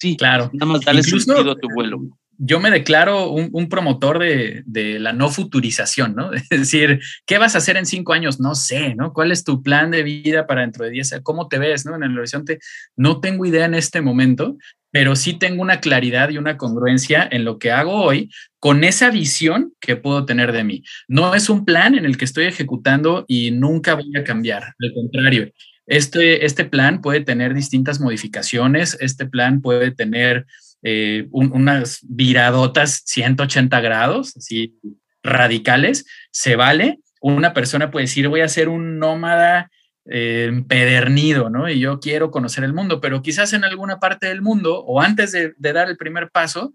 Sí, 0.01 0.17
claro. 0.17 0.51
Nada 0.53 0.73
más 0.73 0.83
dale 0.83 1.03
sentido 1.03 1.53
a 1.53 1.57
tu 1.57 1.69
vuelo 1.75 2.01
yo 2.45 2.59
me 2.59 2.73
declaro 2.73 3.31
un, 3.31 3.69
promotor 3.69 4.19
de, 4.19 4.99
la 4.99 5.13
no 5.13 5.31
futurización, 5.31 6.17
¿no? 6.17 6.33
Es 6.51 6.51
decir, 6.51 7.01
¿qué 7.25 7.39
vas 7.39 7.55
a 7.55 7.59
hacer 7.59 7.77
en 7.77 7.87
cinco 7.87 8.15
años? 8.15 8.41
No 8.41 8.57
sé, 8.57 8.97
¿no? 8.97 9.13
¿Cuál 9.13 9.31
es 9.31 9.45
tu 9.45 9.63
plan 9.63 9.93
de 9.93 10.03
vida 10.03 10.47
para 10.49 10.63
dentro 10.63 10.85
de 10.85 10.91
diez? 10.91 11.15
¿Cómo 11.23 11.47
te 11.47 11.59
ves, 11.59 11.87
¿no? 11.87 11.95
En 11.95 12.03
el 12.03 12.19
horizonte. 12.19 12.59
No 12.97 13.21
tengo 13.21 13.47
idea 13.47 13.67
en 13.67 13.75
este 13.75 14.01
momento, 14.01 14.57
pero 14.91 15.15
sí 15.15 15.35
tengo 15.35 15.63
una 15.63 15.79
claridad 15.79 16.31
y 16.31 16.39
una 16.39 16.57
congruencia 16.57 17.29
en 17.31 17.45
lo 17.45 17.61
que 17.61 17.71
hago 17.71 18.03
hoy 18.03 18.29
con 18.59 18.83
esa 18.83 19.11
visión 19.11 19.73
que 19.81 19.95
puedo 19.95 20.27
tener 20.27 20.51
de 20.51 20.65
mí. 20.65 20.83
No 21.07 21.37
es 21.37 21.49
un 21.49 21.65
plan 21.65 21.95
en 21.95 22.05
el 22.05 22.17
que 22.17 22.25
estoy 22.25 22.47
ejecutando 22.47 23.25
y 23.29 23.53
nunca 23.53 23.95
voy 23.95 24.11
a 24.17 24.25
cambiar. 24.25 24.65
Al 24.81 24.93
contrario, 24.95 25.53
este, 25.87 26.45
este 26.45 26.65
plan 26.65 27.01
puede 27.01 27.21
tener 27.21 27.55
distintas 27.55 28.01
modificaciones, 28.01 28.97
este 29.01 29.27
plan 29.27 29.61
puede 29.61 29.93
tener 29.93 30.47
eh, 30.83 31.29
unas 31.31 32.01
viradotas 32.03 33.03
180 33.07 33.81
grados, 33.81 34.37
así 34.37 34.79
radicales, 35.23 36.07
se 36.31 36.57
vale. 36.57 36.99
Una 37.21 37.55
persona 37.55 37.91
puede 37.91 38.05
decir, 38.05 38.29
voy 38.29 38.41
a 38.41 38.49
ser 38.49 38.69
un 38.69 38.99
nómada 38.99 39.71
eh, 40.05 40.47
empedernido, 40.49 41.49
¿no? 41.49 41.69
Y 41.71 41.79
yo 41.79 42.01
quiero 42.01 42.33
conocer 42.33 42.65
el 42.65 42.73
mundo, 42.73 43.01
pero 43.01 43.23
quizás 43.23 43.53
en 43.53 43.63
alguna 43.63 44.01
parte 44.01 44.27
del 44.27 44.43
mundo 44.43 44.81
o 44.81 45.01
antes 45.01 45.31
de, 45.31 45.55
dar 45.59 45.89
el 45.89 45.97
primer 45.97 46.31
paso, 46.31 46.73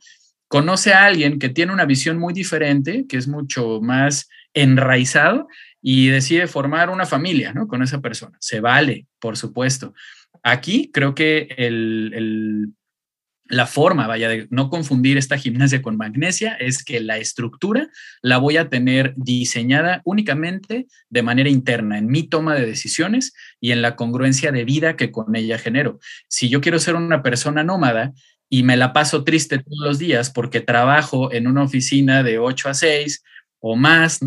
conoce 0.48 0.94
a 0.94 1.04
alguien 1.04 1.38
que 1.38 1.50
tiene 1.50 1.74
una 1.74 1.84
visión 1.84 2.18
muy 2.18 2.34
diferente, 2.34 3.06
que 3.10 3.18
es 3.18 3.28
mucho 3.28 3.82
más 3.82 4.30
enraizado 4.54 5.50
y 5.82 6.08
decide 6.08 6.48
formar 6.48 6.90
una 6.90 7.06
familia, 7.06 7.52
¿no? 7.52 7.68
Con 7.68 7.84
esa 7.84 8.00
persona. 8.00 8.38
Se 8.40 8.62
vale, 8.62 9.08
por 9.20 9.36
supuesto. 9.36 9.94
Aquí 10.42 10.90
creo 10.94 11.14
que 11.14 11.50
el, 11.58 12.74
la 13.50 13.66
forma, 13.66 14.08
vaya, 14.08 14.30
de 14.30 14.48
no 14.50 14.70
confundir 14.70 15.18
esta 15.18 15.38
gimnasia 15.38 15.82
con 15.82 15.98
magnesia 15.98 16.54
es 16.54 16.84
que 16.84 17.00
la 17.00 17.18
estructura 17.18 17.90
la 18.22 18.38
voy 18.38 18.58
a 18.58 18.70
tener 18.70 19.14
diseñada 19.16 20.02
únicamente 20.06 20.88
de 21.10 21.24
manera 21.24 21.50
interna, 21.50 21.98
en 21.98 22.08
mi 22.08 22.24
toma 22.24 22.56
de 22.56 22.66
decisiones 22.66 23.34
y 23.60 23.72
en 23.72 23.82
la 23.82 23.96
congruencia 23.96 24.52
de 24.52 24.66
vida 24.66 24.96
que 24.96 25.12
con 25.12 25.36
ella 25.36 25.58
genero. 25.58 26.00
Si 26.28 26.50
yo 26.50 26.62
quiero 26.62 26.80
ser 26.80 26.96
una 26.96 27.24
persona 27.24 27.64
nómada 27.64 28.14
y 28.50 28.64
me 28.64 28.78
la 28.78 28.94
paso 28.94 29.24
triste 29.24 29.58
todos 29.60 29.80
los 29.86 30.00
días 30.00 30.30
porque 30.30 30.62
trabajo 30.62 31.32
en 31.32 31.48
una 31.48 31.64
oficina 31.64 32.24
de 32.24 32.40
8 32.40 32.70
a 32.70 32.74
6 32.74 33.24
o 33.60 33.76
más 33.76 34.20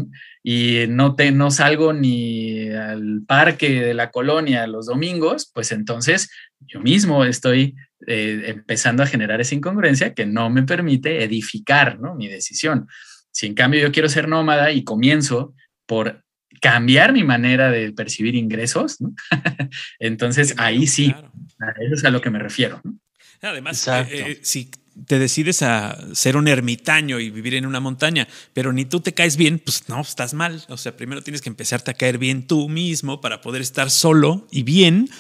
y 0.42 0.86
no, 0.88 1.14
te, 1.14 1.32
no 1.32 1.50
salgo 1.50 1.92
ni 1.92 2.68
al 2.70 3.22
parque 3.26 3.80
de 3.82 3.94
la 3.94 4.10
colonia 4.10 4.66
los 4.66 4.86
domingos, 4.86 5.50
pues 5.52 5.72
entonces 5.72 6.30
yo 6.60 6.80
mismo 6.80 7.24
estoy 7.24 7.74
eh, 8.06 8.44
empezando 8.46 9.02
a 9.02 9.06
generar 9.06 9.40
esa 9.40 9.54
incongruencia 9.54 10.14
que 10.14 10.26
no 10.26 10.48
me 10.50 10.62
permite 10.62 11.22
edificar 11.22 11.98
mi 12.16 12.28
decisión. 12.28 12.88
Si 13.30 13.46
en 13.46 13.54
cambio 13.54 13.80
yo 13.80 13.92
quiero 13.92 14.08
ser 14.08 14.28
nómada 14.28 14.72
y 14.72 14.84
comienzo 14.84 15.54
por 15.86 16.24
cambiar 16.60 17.12
mi 17.12 17.24
manera 17.24 17.70
de 17.70 17.92
percibir 17.92 18.34
ingresos, 18.34 18.98
entonces 19.98 20.54
ahí 20.58 20.86
sí, 20.86 21.14
a 21.60 21.70
eso 21.82 21.94
es 21.94 22.04
a 22.04 22.10
lo 22.10 22.20
que 22.20 22.30
me 22.30 22.38
refiero. 22.38 22.80
Además, 23.42 23.86
eh, 23.88 24.06
eh, 24.10 24.38
si 24.42 24.70
te 25.06 25.18
decides 25.18 25.62
a 25.62 25.98
ser 26.14 26.36
un 26.36 26.48
ermitaño 26.48 27.20
y 27.20 27.30
vivir 27.30 27.54
en 27.54 27.66
una 27.66 27.80
montaña, 27.80 28.28
pero 28.52 28.72
ni 28.72 28.84
tú 28.84 29.00
te 29.00 29.14
caes 29.14 29.36
bien, 29.36 29.58
pues 29.58 29.88
no, 29.88 30.00
estás 30.00 30.34
mal. 30.34 30.64
O 30.68 30.76
sea, 30.76 30.96
primero 30.96 31.22
tienes 31.22 31.40
que 31.40 31.48
empezarte 31.48 31.90
a 31.90 31.94
caer 31.94 32.18
bien 32.18 32.46
tú 32.46 32.68
mismo 32.68 33.20
para 33.20 33.40
poder 33.40 33.62
estar 33.62 33.90
solo 33.90 34.46
y 34.50 34.62
bien 34.62 35.10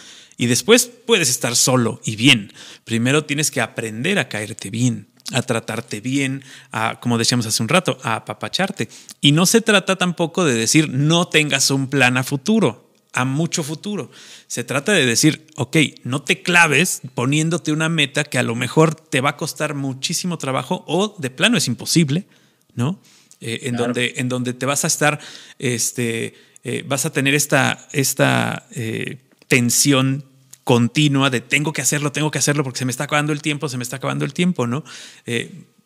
y 0.40 0.46
después 0.46 0.90
puedes 1.06 1.28
estar 1.28 1.54
solo 1.54 2.00
y 2.02 2.16
bien. 2.16 2.54
Primero 2.84 3.26
tienes 3.26 3.50
que 3.50 3.60
aprender 3.60 4.18
a 4.18 4.30
caerte 4.30 4.70
bien, 4.70 5.08
a 5.32 5.42
tratarte 5.42 6.00
bien, 6.00 6.42
a, 6.72 6.98
como 6.98 7.18
decíamos 7.18 7.44
hace 7.44 7.62
un 7.62 7.68
rato, 7.68 7.98
a 8.02 8.16
apapacharte. 8.16 8.88
Y 9.20 9.32
no 9.32 9.44
se 9.44 9.60
trata 9.60 9.96
tampoco 9.96 10.46
de 10.46 10.54
decir 10.54 10.88
no 10.88 11.28
tengas 11.28 11.70
un 11.70 11.88
plan 11.88 12.16
a 12.16 12.24
futuro. 12.24 12.89
A 13.12 13.24
mucho 13.24 13.62
futuro. 13.62 14.10
Se 14.46 14.64
trata 14.64 14.92
de 14.92 15.06
decir, 15.06 15.46
ok, 15.56 15.76
no 16.04 16.22
te 16.22 16.42
claves 16.42 17.02
poniéndote 17.14 17.72
una 17.72 17.88
meta 17.88 18.24
que 18.24 18.38
a 18.38 18.42
lo 18.42 18.54
mejor 18.54 18.94
te 18.94 19.20
va 19.20 19.30
a 19.30 19.36
costar 19.36 19.74
muchísimo 19.74 20.38
trabajo 20.38 20.84
o 20.86 21.16
de 21.18 21.30
plano 21.30 21.56
es 21.56 21.66
imposible, 21.66 22.26
¿no? 22.74 23.00
Eh, 23.40 23.60
en, 23.62 23.76
donde, 23.76 24.14
en 24.16 24.28
donde 24.28 24.52
te 24.52 24.66
vas 24.66 24.84
a 24.84 24.86
estar, 24.86 25.18
este, 25.58 26.34
eh, 26.62 26.84
vas 26.86 27.06
a 27.06 27.12
tener 27.12 27.34
esta, 27.34 27.88
esta 27.92 28.66
eh, 28.72 29.18
tensión 29.48 30.24
continua 30.62 31.30
de 31.30 31.40
tengo 31.40 31.72
que 31.72 31.80
hacerlo, 31.80 32.12
tengo 32.12 32.30
que 32.30 32.38
hacerlo 32.38 32.62
porque 32.62 32.78
se 32.78 32.84
me 32.84 32.90
está 32.90 33.04
acabando 33.04 33.32
el 33.32 33.40
tiempo, 33.40 33.68
se 33.68 33.78
me 33.78 33.82
está 33.82 33.96
acabando 33.96 34.24
el 34.24 34.34
tiempo, 34.34 34.66
¿no? 34.66 34.84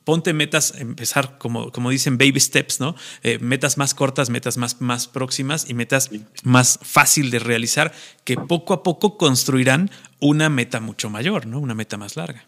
Ponte 0.05 0.32
metas, 0.32 0.74
empezar 0.78 1.38
como, 1.38 1.72
como 1.72 1.90
dicen 1.90 2.18
baby 2.18 2.38
steps, 2.38 2.80
¿no? 2.80 2.94
Eh, 3.22 3.38
metas 3.40 3.78
más 3.78 3.94
cortas, 3.94 4.30
metas 4.30 4.57
más, 4.57 4.80
más 4.80 5.09
próximas 5.09 5.68
y 5.68 5.74
metas 5.74 6.11
más 6.44 6.78
fácil 6.82 7.30
de 7.30 7.38
realizar 7.38 7.92
que 8.24 8.36
poco 8.36 8.74
a 8.74 8.82
poco 8.82 9.16
construirán 9.16 9.90
una 10.20 10.48
meta 10.48 10.80
mucho 10.80 11.11
mayor, 11.11 11.46
¿no? 11.46 11.59
Una 11.59 11.74
meta 11.74 11.96
más 11.96 12.16
larga. 12.16 12.44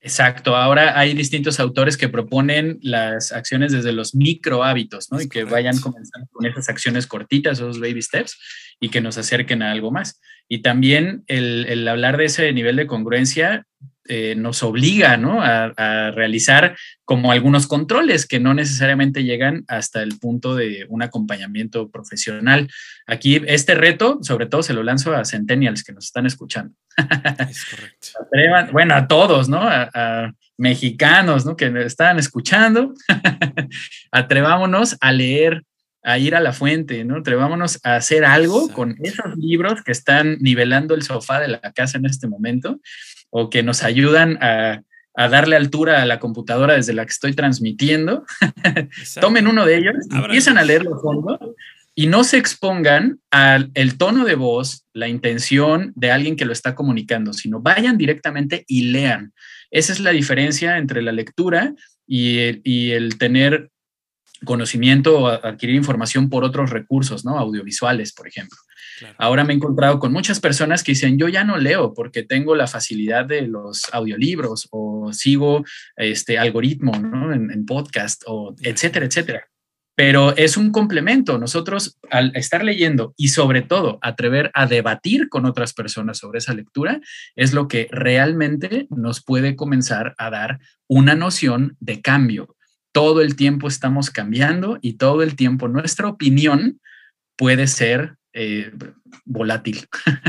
Exacto. 0.00 0.54
Ahora 0.54 0.98
hay 0.98 1.12
distintos 1.14 1.58
autores 1.58 1.96
que 1.96 2.08
proponen 2.08 2.78
las 2.82 3.32
acciones 3.32 3.72
desde 3.72 3.92
los 3.92 4.14
micro 4.14 4.62
hábitos, 4.62 5.10
¿no? 5.10 5.20
y 5.20 5.28
que 5.28 5.42
vayan 5.42 5.78
comenzando 5.80 6.28
con 6.30 6.46
esas 6.46 6.68
acciones 6.68 7.06
cortitas, 7.06 7.58
esos 7.58 7.80
baby 7.80 8.00
steps, 8.00 8.38
y 8.78 8.90
que 8.90 9.00
nos 9.00 9.18
acerquen 9.18 9.60
a 9.62 9.72
algo 9.72 9.90
más. 9.90 10.20
Y 10.48 10.62
también 10.62 11.24
el, 11.26 11.66
el 11.68 11.86
hablar 11.88 12.16
de 12.16 12.26
ese 12.26 12.52
nivel 12.52 12.76
de 12.76 12.86
congruencia 12.86 13.66
eh, 14.08 14.34
nos 14.36 14.62
obliga 14.62 15.12
a, 15.12 16.10
realizar 16.10 16.76
como 17.04 17.30
algunos 17.30 17.66
controles 17.66 18.26
que 18.26 18.40
no 18.40 18.54
necesariamente 18.54 19.22
llegan 19.22 19.64
hasta 19.68 20.02
el 20.02 20.18
punto 20.18 20.56
de 20.56 20.86
un 20.88 21.02
acompañamiento 21.02 21.90
profesional. 21.90 22.68
Aquí 23.06 23.42
este 23.46 23.74
reto, 23.74 24.18
sobre 24.22 24.46
todo, 24.46 24.62
se 24.62 24.72
lo 24.72 24.82
lanzo 24.82 25.14
a 25.14 25.24
centennials 25.24 25.84
que 25.84 25.92
nos 25.92 26.06
están 26.06 26.26
escuchando. 26.26 26.74
Es 27.50 27.64
correcto. 27.66 28.72
bueno, 28.72 28.94
a 28.94 29.06
todos, 29.06 29.48
¿no? 29.48 29.60
A, 29.62 30.32
mexicanos, 30.56 31.46
¿no? 31.46 31.54
Que 31.54 31.72
están 31.84 32.18
escuchando. 32.18 32.94
Atrevámonos 34.10 34.96
a 35.00 35.12
leer 35.12 35.64
a 36.02 36.18
ir 36.18 36.34
a 36.34 36.40
la 36.40 36.52
fuente, 36.52 37.04
¿no? 37.04 37.18
Atrevámonos 37.18 37.80
a 37.84 37.96
hacer 37.96 38.24
algo 38.24 38.68
con 38.72 38.96
esos 39.02 39.36
libros 39.36 39.82
que 39.82 39.92
están 39.92 40.38
nivelando 40.40 40.94
el 40.94 41.02
sofá 41.02 41.40
de 41.40 41.48
la 41.48 41.60
casa 41.72 41.98
en 41.98 42.06
este 42.06 42.26
momento 42.28 42.80
o 43.30 43.50
que 43.50 43.62
nos 43.62 43.82
ayudan 43.82 44.38
a, 44.40 44.82
darle 45.14 45.56
altura 45.56 46.00
a 46.00 46.06
la 46.06 46.20
computadora 46.20 46.74
desde 46.74 46.92
la 46.92 47.04
que 47.04 47.10
estoy 47.10 47.34
transmitiendo, 47.34 48.24
tomen 49.20 49.48
uno 49.48 49.66
de 49.66 49.78
ellos, 49.78 49.96
empiezan 50.12 50.58
a 50.58 50.62
leerlo 50.62 51.00
fondo 51.00 51.56
y 51.96 52.06
no 52.06 52.22
se 52.22 52.36
expongan 52.36 53.18
al 53.32 53.72
el 53.74 53.98
tono 53.98 54.24
de 54.24 54.36
voz, 54.36 54.86
la 54.92 55.08
intención 55.08 55.92
de 55.96 56.12
alguien 56.12 56.36
que 56.36 56.44
lo 56.44 56.52
está 56.52 56.76
comunicando, 56.76 57.32
sino 57.32 57.60
vayan 57.60 57.98
directamente 57.98 58.64
y 58.68 58.92
lean. 58.92 59.32
Esa 59.72 59.92
es 59.92 59.98
la 59.98 60.10
diferencia 60.10 60.78
entre 60.78 61.02
la 61.02 61.10
lectura 61.10 61.74
y 62.06 62.38
el, 62.38 62.60
y 62.62 62.92
el 62.92 63.18
tener 63.18 63.70
conocimiento 64.44 65.18
o 65.18 65.26
adquirir 65.26 65.74
información 65.74 66.28
por 66.30 66.44
otros 66.44 66.70
recursos, 66.70 67.24
¿no? 67.24 67.36
Audiovisuales, 67.36 68.12
por 68.12 68.28
ejemplo. 68.28 68.56
Ahora 69.16 69.44
me 69.44 69.52
he 69.52 69.56
encontrado 69.56 69.98
con 69.98 70.12
muchas 70.12 70.40
personas 70.40 70.82
que 70.82 70.92
dicen, 70.92 71.18
yo 71.18 71.28
ya 71.28 71.44
no 71.44 71.58
leo 71.58 71.94
porque 71.94 72.22
tengo 72.22 72.54
la 72.54 72.66
facilidad 72.66 73.24
de 73.24 73.42
los 73.42 73.82
audiolibros 73.92 74.68
o 74.70 75.12
sigo 75.12 75.64
este 75.96 76.38
algoritmo 76.38 76.92
en, 76.94 77.66
podcast 77.66 78.22
o 78.26 78.54
etcétera, 78.60 79.06
etcétera. 79.06 79.48
Pero 79.94 80.36
es 80.36 80.56
un 80.56 80.70
complemento. 80.70 81.38
Nosotros 81.38 81.98
al 82.10 82.30
estar 82.36 82.64
leyendo 82.64 83.14
y 83.16 83.28
sobre 83.28 83.62
todo 83.62 83.98
atrever 84.00 84.50
a 84.54 84.66
debatir 84.66 85.28
con 85.28 85.44
otras 85.44 85.72
personas 85.72 86.18
sobre 86.18 86.38
esa 86.38 86.54
lectura 86.54 87.00
es 87.34 87.52
lo 87.52 87.66
que 87.66 87.88
realmente 87.90 88.86
nos 88.90 89.24
puede 89.24 89.56
comenzar 89.56 90.14
a 90.16 90.30
dar 90.30 90.60
una 90.86 91.16
noción 91.16 91.76
de 91.80 92.00
cambio. 92.00 92.54
Todo 92.92 93.22
el 93.22 93.34
tiempo 93.34 93.66
estamos 93.66 94.10
cambiando 94.10 94.78
y 94.80 94.94
todo 94.94 95.22
el 95.22 95.34
tiempo 95.34 95.66
nuestra 95.66 96.06
opinión 96.06 96.80
puede 97.36 97.66
ser 97.66 98.17
eh, 98.40 98.70
volátil. 99.24 99.88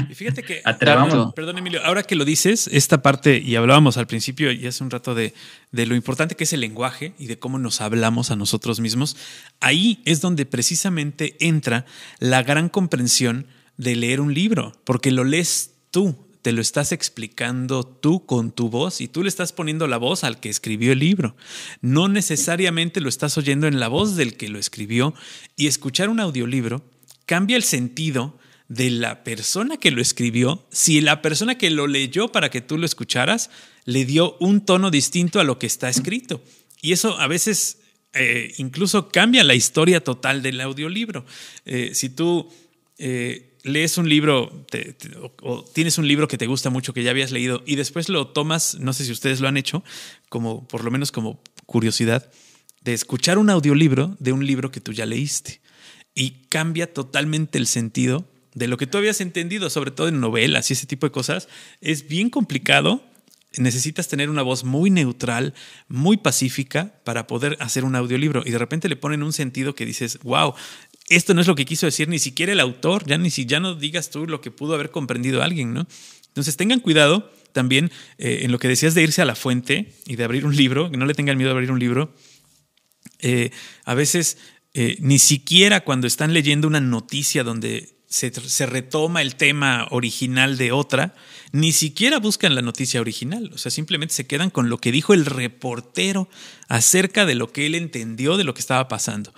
Y 0.09 0.15
fíjate 0.15 0.41
que, 0.41 0.63
perdón 1.35 1.57
Emilio, 1.59 1.85
ahora 1.85 2.01
que 2.01 2.15
lo 2.15 2.25
dices, 2.25 2.67
esta 2.71 3.03
parte, 3.03 3.37
y 3.37 3.55
hablábamos 3.55 3.97
al 3.97 4.07
principio 4.07 4.51
y 4.51 4.65
hace 4.65 4.83
un 4.83 4.89
rato 4.89 5.13
de, 5.13 5.35
de 5.71 5.85
lo 5.85 5.93
importante 5.93 6.35
que 6.35 6.45
es 6.45 6.53
el 6.53 6.61
lenguaje 6.61 7.13
y 7.19 7.27
de 7.27 7.37
cómo 7.37 7.59
nos 7.59 7.81
hablamos 7.81 8.31
a 8.31 8.35
nosotros 8.35 8.79
mismos, 8.79 9.15
ahí 9.59 10.01
es 10.05 10.21
donde 10.21 10.47
precisamente 10.47 11.35
entra 11.39 11.85
la 12.17 12.41
gran 12.41 12.67
comprensión 12.67 13.45
de 13.77 13.95
leer 13.95 14.21
un 14.21 14.33
libro, 14.33 14.73
porque 14.85 15.11
lo 15.11 15.23
lees 15.23 15.75
tú, 15.91 16.17
te 16.41 16.51
lo 16.51 16.61
estás 16.61 16.91
explicando 16.91 17.83
tú 17.85 18.25
con 18.25 18.51
tu 18.51 18.69
voz 18.69 19.01
y 19.01 19.07
tú 19.07 19.21
le 19.21 19.29
estás 19.29 19.53
poniendo 19.53 19.85
la 19.85 19.97
voz 19.97 20.23
al 20.23 20.39
que 20.39 20.49
escribió 20.49 20.93
el 20.93 20.99
libro. 20.99 21.35
No 21.81 22.07
necesariamente 22.07 23.01
lo 23.01 23.09
estás 23.09 23.37
oyendo 23.37 23.67
en 23.67 23.79
la 23.79 23.87
voz 23.87 24.15
del 24.15 24.35
que 24.35 24.49
lo 24.49 24.57
escribió 24.57 25.13
y 25.55 25.67
escuchar 25.67 26.09
un 26.09 26.19
audiolibro 26.19 26.81
cambia 27.29 27.57
el 27.57 27.63
sentido 27.63 28.39
de 28.69 28.89
la 28.89 29.23
persona 29.23 29.77
que 29.77 29.91
lo 29.91 30.01
escribió 30.01 30.65
si 30.71 30.99
la 30.99 31.21
persona 31.21 31.59
que 31.59 31.69
lo 31.69 31.85
leyó 31.85 32.31
para 32.31 32.49
que 32.49 32.59
tú 32.59 32.75
lo 32.79 32.87
escucharas 32.87 33.51
le 33.85 34.03
dio 34.03 34.35
un 34.39 34.65
tono 34.65 34.89
distinto 34.89 35.39
a 35.39 35.43
lo 35.43 35.59
que 35.59 35.67
está 35.67 35.89
escrito. 35.89 36.43
Y 36.81 36.91
eso 36.91 37.19
a 37.19 37.27
veces 37.27 37.81
eh, 38.13 38.55
incluso 38.57 39.09
cambia 39.09 39.43
la 39.43 39.53
historia 39.53 40.03
total 40.03 40.41
del 40.41 40.59
audiolibro. 40.59 41.23
Eh, 41.65 41.91
si 41.93 42.09
tú 42.09 42.49
eh, 42.97 43.55
lees 43.61 43.99
un 43.99 44.09
libro 44.09 44.65
o 45.43 45.63
tienes 45.65 45.99
un 45.99 46.07
libro 46.07 46.27
que 46.27 46.39
te 46.39 46.47
gusta 46.47 46.71
mucho, 46.71 46.95
que 46.95 47.03
ya 47.03 47.11
habías 47.11 47.29
leído, 47.29 47.61
y 47.67 47.75
después 47.75 48.09
lo 48.09 48.29
tomas, 48.29 48.79
no 48.79 48.91
sé 48.91 49.05
si 49.05 49.11
ustedes 49.11 49.39
lo 49.39 49.47
han 49.47 49.57
hecho, 49.57 49.83
como 50.29 50.67
por 50.67 50.83
lo 50.83 50.89
menos 50.89 51.11
como 51.11 51.43
curiosidad, 51.67 52.31
de 52.81 52.95
escuchar 52.95 53.37
un 53.37 53.51
audiolibro 53.51 54.17
de 54.19 54.31
un 54.31 54.47
libro 54.47 54.71
que 54.71 54.81
tú 54.81 54.93
ya 54.93 55.05
leíste 55.05 55.61
y 56.15 56.31
cambia 56.49 56.93
totalmente 56.93 57.57
el 57.57 57.67
sentido 57.67 58.25
de 58.53 58.67
lo 58.67 58.77
que 58.77 58.87
tú 58.87 58.97
habías 58.97 59.21
entendido, 59.21 59.69
sobre 59.69 59.91
todo 59.91 60.07
en 60.07 60.19
novelas 60.19 60.69
y 60.69 60.73
ese 60.73 60.87
tipo 60.87 61.05
de 61.05 61.11
cosas. 61.11 61.47
Es 61.81 62.07
bien 62.07 62.29
complicado. 62.29 63.03
Necesitas 63.57 64.07
tener 64.07 64.29
una 64.29 64.43
voz 64.43 64.63
muy 64.63 64.91
neutral, 64.91 65.55
muy 65.87 66.17
pacífica 66.17 66.93
para 67.03 67.25
poder 67.25 67.57
hacer 67.59 67.83
un 67.83 67.95
audiolibro 67.95 68.43
y 68.45 68.51
de 68.51 68.59
repente 68.59 68.89
le 68.89 68.95
ponen 68.95 69.23
un 69.23 69.33
sentido 69.33 69.73
que 69.73 69.87
dices, 69.87 70.19
wow, 70.21 70.53
esto 71.09 71.33
no 71.33 71.41
es 71.41 71.47
lo 71.47 71.55
que 71.55 71.65
quiso 71.65 71.87
decir 71.87 72.07
ni 72.09 72.19
siquiera 72.19 72.51
el 72.51 72.59
autor, 72.59 73.05
ya 73.07 73.17
ni 73.17 73.31
si 73.31 73.47
ya 73.47 73.59
no 73.59 73.73
digas 73.73 74.11
tú 74.11 74.27
lo 74.27 74.39
que 74.39 74.51
pudo 74.51 74.75
haber 74.75 74.91
comprendido 74.91 75.41
alguien, 75.41 75.73
¿no? 75.73 75.87
Entonces 76.27 76.57
tengan 76.57 76.79
cuidado 76.79 77.31
también 77.51 77.91
eh, 78.19 78.41
en 78.43 78.51
lo 78.51 78.59
que 78.59 78.67
decías 78.67 78.93
de 78.93 79.01
irse 79.01 79.23
a 79.23 79.25
la 79.25 79.33
fuente 79.33 79.93
y 80.05 80.15
de 80.15 80.23
abrir 80.23 80.45
un 80.45 80.55
libro, 80.55 80.91
que 80.91 80.97
no 80.97 81.07
le 81.07 81.15
tengan 81.15 81.37
miedo 81.37 81.49
a 81.49 81.53
abrir 81.53 81.71
un 81.71 81.79
libro. 81.79 82.13
Eh, 83.19 83.49
a 83.83 83.95
veces 83.95 84.37
eh, 84.81 84.95
ni 85.01 85.19
siquiera 85.19 85.81
cuando 85.81 86.07
están 86.07 86.31
leyendo 86.31 86.65
una 86.65 86.79
noticia 86.79 87.43
donde 87.43 87.97
se, 88.07 88.31
retoma 88.65 89.21
el 89.21 89.35
tema 89.35 89.89
original 89.91 90.57
de 90.57 90.71
otra, 90.71 91.15
ni 91.51 91.73
siquiera 91.73 92.17
buscan 92.17 92.55
la 92.55 92.61
noticia 92.61 93.01
original, 93.01 93.51
o 93.53 93.57
sea, 93.57 93.71
simplemente 93.71 94.13
se 94.13 94.25
quedan 94.25 94.49
con 94.49 94.69
lo 94.69 94.77
que 94.77 94.93
dijo 94.93 95.13
el 95.13 95.25
reportero 95.25 96.29
acerca 96.69 97.25
de 97.25 97.35
lo 97.35 97.51
que 97.51 97.65
él 97.65 97.75
entendió 97.75 98.37
de 98.37 98.45
lo 98.45 98.53
que 98.53 98.61
estaba 98.61 98.87
pasando. 98.87 99.33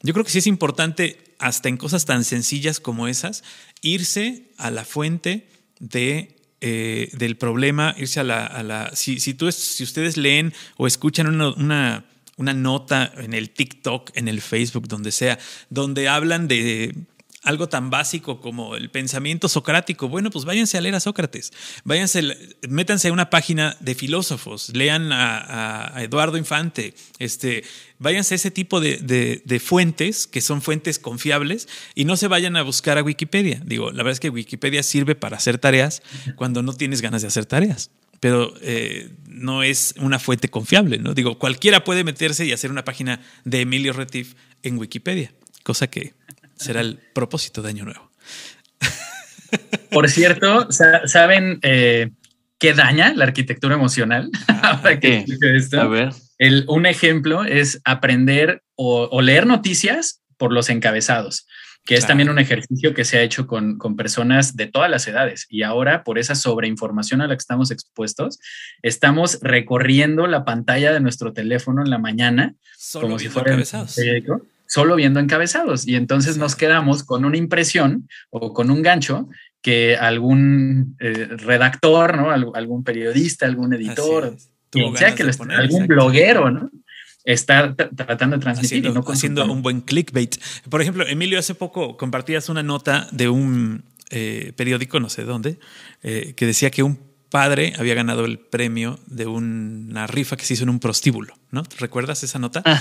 Yo 0.00 0.14
creo 0.14 0.24
que 0.24 0.30
sí 0.30 0.38
es 0.38 0.46
importante, 0.46 1.34
hasta 1.40 1.68
en 1.68 1.76
cosas 1.76 2.06
tan 2.06 2.24
sencillas 2.24 2.80
como 2.80 3.06
esas, 3.06 3.44
irse 3.82 4.44
a 4.56 4.70
la 4.70 4.86
fuente 4.86 5.46
de 5.78 6.38
eh, 6.62 7.10
del 7.12 7.36
problema, 7.36 7.94
irse 7.98 8.18
a 8.20 8.24
la... 8.24 8.90
si, 8.94 9.20
si, 9.20 9.34
tú, 9.34 9.52
si 9.52 9.84
ustedes 9.84 10.16
leen 10.16 10.54
o 10.78 10.86
escuchan 10.86 11.26
una 11.26 11.50
una 11.50 12.06
nota 12.36 13.12
en 13.16 13.32
el 13.32 13.50
TikTok, 13.50 14.10
en 14.14 14.28
el 14.28 14.40
Facebook, 14.40 14.88
donde 14.88 15.12
sea, 15.12 15.38
donde 15.70 16.08
hablan 16.08 16.48
de 16.48 16.94
algo 17.46 17.68
tan 17.68 17.90
básico 17.90 18.40
como 18.40 18.74
el 18.74 18.90
pensamiento 18.90 19.48
socrático. 19.48 20.08
Bueno, 20.08 20.30
pues 20.30 20.44
váyanse 20.44 20.76
a 20.78 20.80
leer 20.80 20.96
a 20.96 21.00
Sócrates, 21.00 21.52
váyanse, 21.84 22.36
métanse 22.68 23.08
a 23.08 23.12
una 23.12 23.30
página 23.30 23.76
de 23.80 23.94
filósofos, 23.94 24.70
lean 24.74 25.10
a, 25.12 25.94
Eduardo 25.98 26.36
Infante, 26.36 26.94
este, 27.18 27.64
váyanse 27.98 28.34
a 28.34 28.36
ese 28.36 28.50
tipo 28.50 28.80
de, 28.80 29.62
fuentes 29.64 30.26
que 30.26 30.40
son 30.40 30.60
fuentes 30.60 30.98
confiables 30.98 31.68
y 31.94 32.04
no 32.04 32.16
se 32.16 32.26
vayan 32.26 32.56
a 32.56 32.62
buscar 32.62 32.98
a 32.98 33.02
Wikipedia. 33.02 33.62
Digo, 33.64 33.92
la 33.92 33.98
verdad 33.98 34.12
es 34.12 34.20
que 34.20 34.28
Wikipedia 34.28 34.82
sirve 34.82 35.14
para 35.14 35.36
hacer 35.36 35.58
tareas 35.58 36.02
cuando 36.34 36.62
no 36.62 36.72
tienes 36.72 37.00
ganas 37.00 37.22
de 37.22 37.28
hacer 37.28 37.46
tareas 37.46 37.90
pero 38.20 38.54
eh, 38.62 39.10
no 39.28 39.62
es 39.62 39.94
una 39.98 40.18
fuente 40.18 40.48
confiable, 40.48 40.98
¿no? 40.98 41.14
Digo, 41.14 41.38
cualquiera 41.38 41.84
puede 41.84 42.04
meterse 42.04 42.44
y 42.44 42.52
hacer 42.52 42.70
una 42.70 42.84
página 42.84 43.20
de 43.44 43.60
Emilio 43.62 43.92
Retif 43.92 44.34
en 44.62 44.78
Wikipedia, 44.78 45.32
cosa 45.62 45.88
que 45.88 46.14
será 46.56 46.80
el 46.80 46.98
propósito 47.14 47.62
de 47.62 47.68
Año 47.68 47.84
Nuevo. 47.84 48.10
Por 49.90 50.08
cierto, 50.10 50.68
¿saben 50.70 51.58
eh, 51.62 52.10
qué 52.58 52.74
daña 52.74 53.14
la 53.14 53.24
arquitectura 53.24 53.74
emocional? 53.74 54.30
Ah, 54.48 54.80
A 55.78 55.86
ver. 55.86 56.10
un 56.66 56.86
ejemplo 56.86 57.44
es 57.44 57.80
aprender 57.84 58.62
o, 58.74 59.20
leer 59.22 59.46
noticias 59.46 60.22
por 60.36 60.52
los 60.52 60.68
encabezados. 60.68 61.46
Que 61.86 61.94
es 61.94 62.06
también 62.06 62.28
un 62.28 62.38
ejercicio 62.38 62.92
que 62.92 63.04
se 63.04 63.16
ha 63.16 63.22
hecho 63.22 63.46
con, 63.46 63.78
con, 63.78 63.94
personas 63.94 64.56
de 64.56 64.66
todas 64.66 64.90
las 64.90 65.06
edades. 65.06 65.46
Y 65.48 65.62
ahora, 65.62 66.02
por 66.02 66.18
esa 66.18 66.34
sobreinformación 66.34 67.20
a 67.20 67.28
la 67.28 67.34
que 67.34 67.40
estamos 67.40 67.70
expuestos, 67.70 68.40
estamos 68.82 69.38
recorriendo 69.40 70.26
la 70.26 70.44
pantalla 70.44 70.92
de 70.92 71.00
nuestro 71.00 71.32
teléfono 71.32 71.82
en 71.82 71.90
la 71.90 71.98
mañana, 71.98 72.54
como 72.92 73.18
si 73.20 73.28
fuera 73.28 73.52
encabezados. 73.52 73.96
solo 74.66 74.96
viendo 74.96 75.20
encabezados. 75.20 75.86
Y 75.86 75.94
entonces 75.94 76.36
nos 76.36 76.56
quedamos 76.56 77.04
con 77.04 77.24
una 77.24 77.36
impresión 77.36 78.08
o 78.30 78.52
con 78.52 78.70
un 78.70 78.82
gancho 78.82 79.28
que 79.62 79.96
algún 79.96 80.96
eh, 80.98 81.28
redactor, 81.36 82.16
¿no? 82.16 82.30
algún 82.30 82.82
periodista, 82.82 83.46
algún 83.46 83.72
editor, 83.74 84.36
quien 84.70 84.96
sea 84.96 85.14
que 85.14 85.22
algún 85.22 85.86
bloguero, 85.86 86.50
¿no? 86.50 86.70
Está 87.26 87.74
tratando 87.74 88.36
de 88.36 88.42
transmitir. 88.42 88.86
Haciendo, 88.86 89.12
haciendo 89.12 89.52
un 89.52 89.60
buen 89.60 89.82
clickbait. 89.82 90.36
Por 90.70 90.80
ejemplo, 90.80 91.06
Emilio, 91.06 91.38
hace 91.38 91.54
poco 91.54 91.96
compartías 91.96 92.48
una 92.48 92.62
nota 92.62 93.08
de 93.10 93.28
un 93.28 93.84
eh, 94.10 94.52
periódico, 94.56 95.00
no 95.00 95.10
sé 95.10 95.24
dónde, 95.24 95.58
eh, 96.02 96.34
que 96.36 96.46
decía 96.46 96.70
que 96.70 96.82
un 96.84 96.98
padre 97.28 97.74
había 97.78 97.94
ganado 97.94 98.24
el 98.24 98.38
premio 98.38 99.00
de 99.06 99.26
una 99.26 100.06
rifa 100.06 100.36
que 100.36 100.44
se 100.44 100.54
hizo 100.54 100.62
en 100.62 100.70
un 100.70 100.78
prostíbulo, 100.78 101.34
¿no? 101.50 101.64
¿Recuerdas 101.78 102.22
esa 102.22 102.38
nota? 102.38 102.62
Ah. 102.64 102.80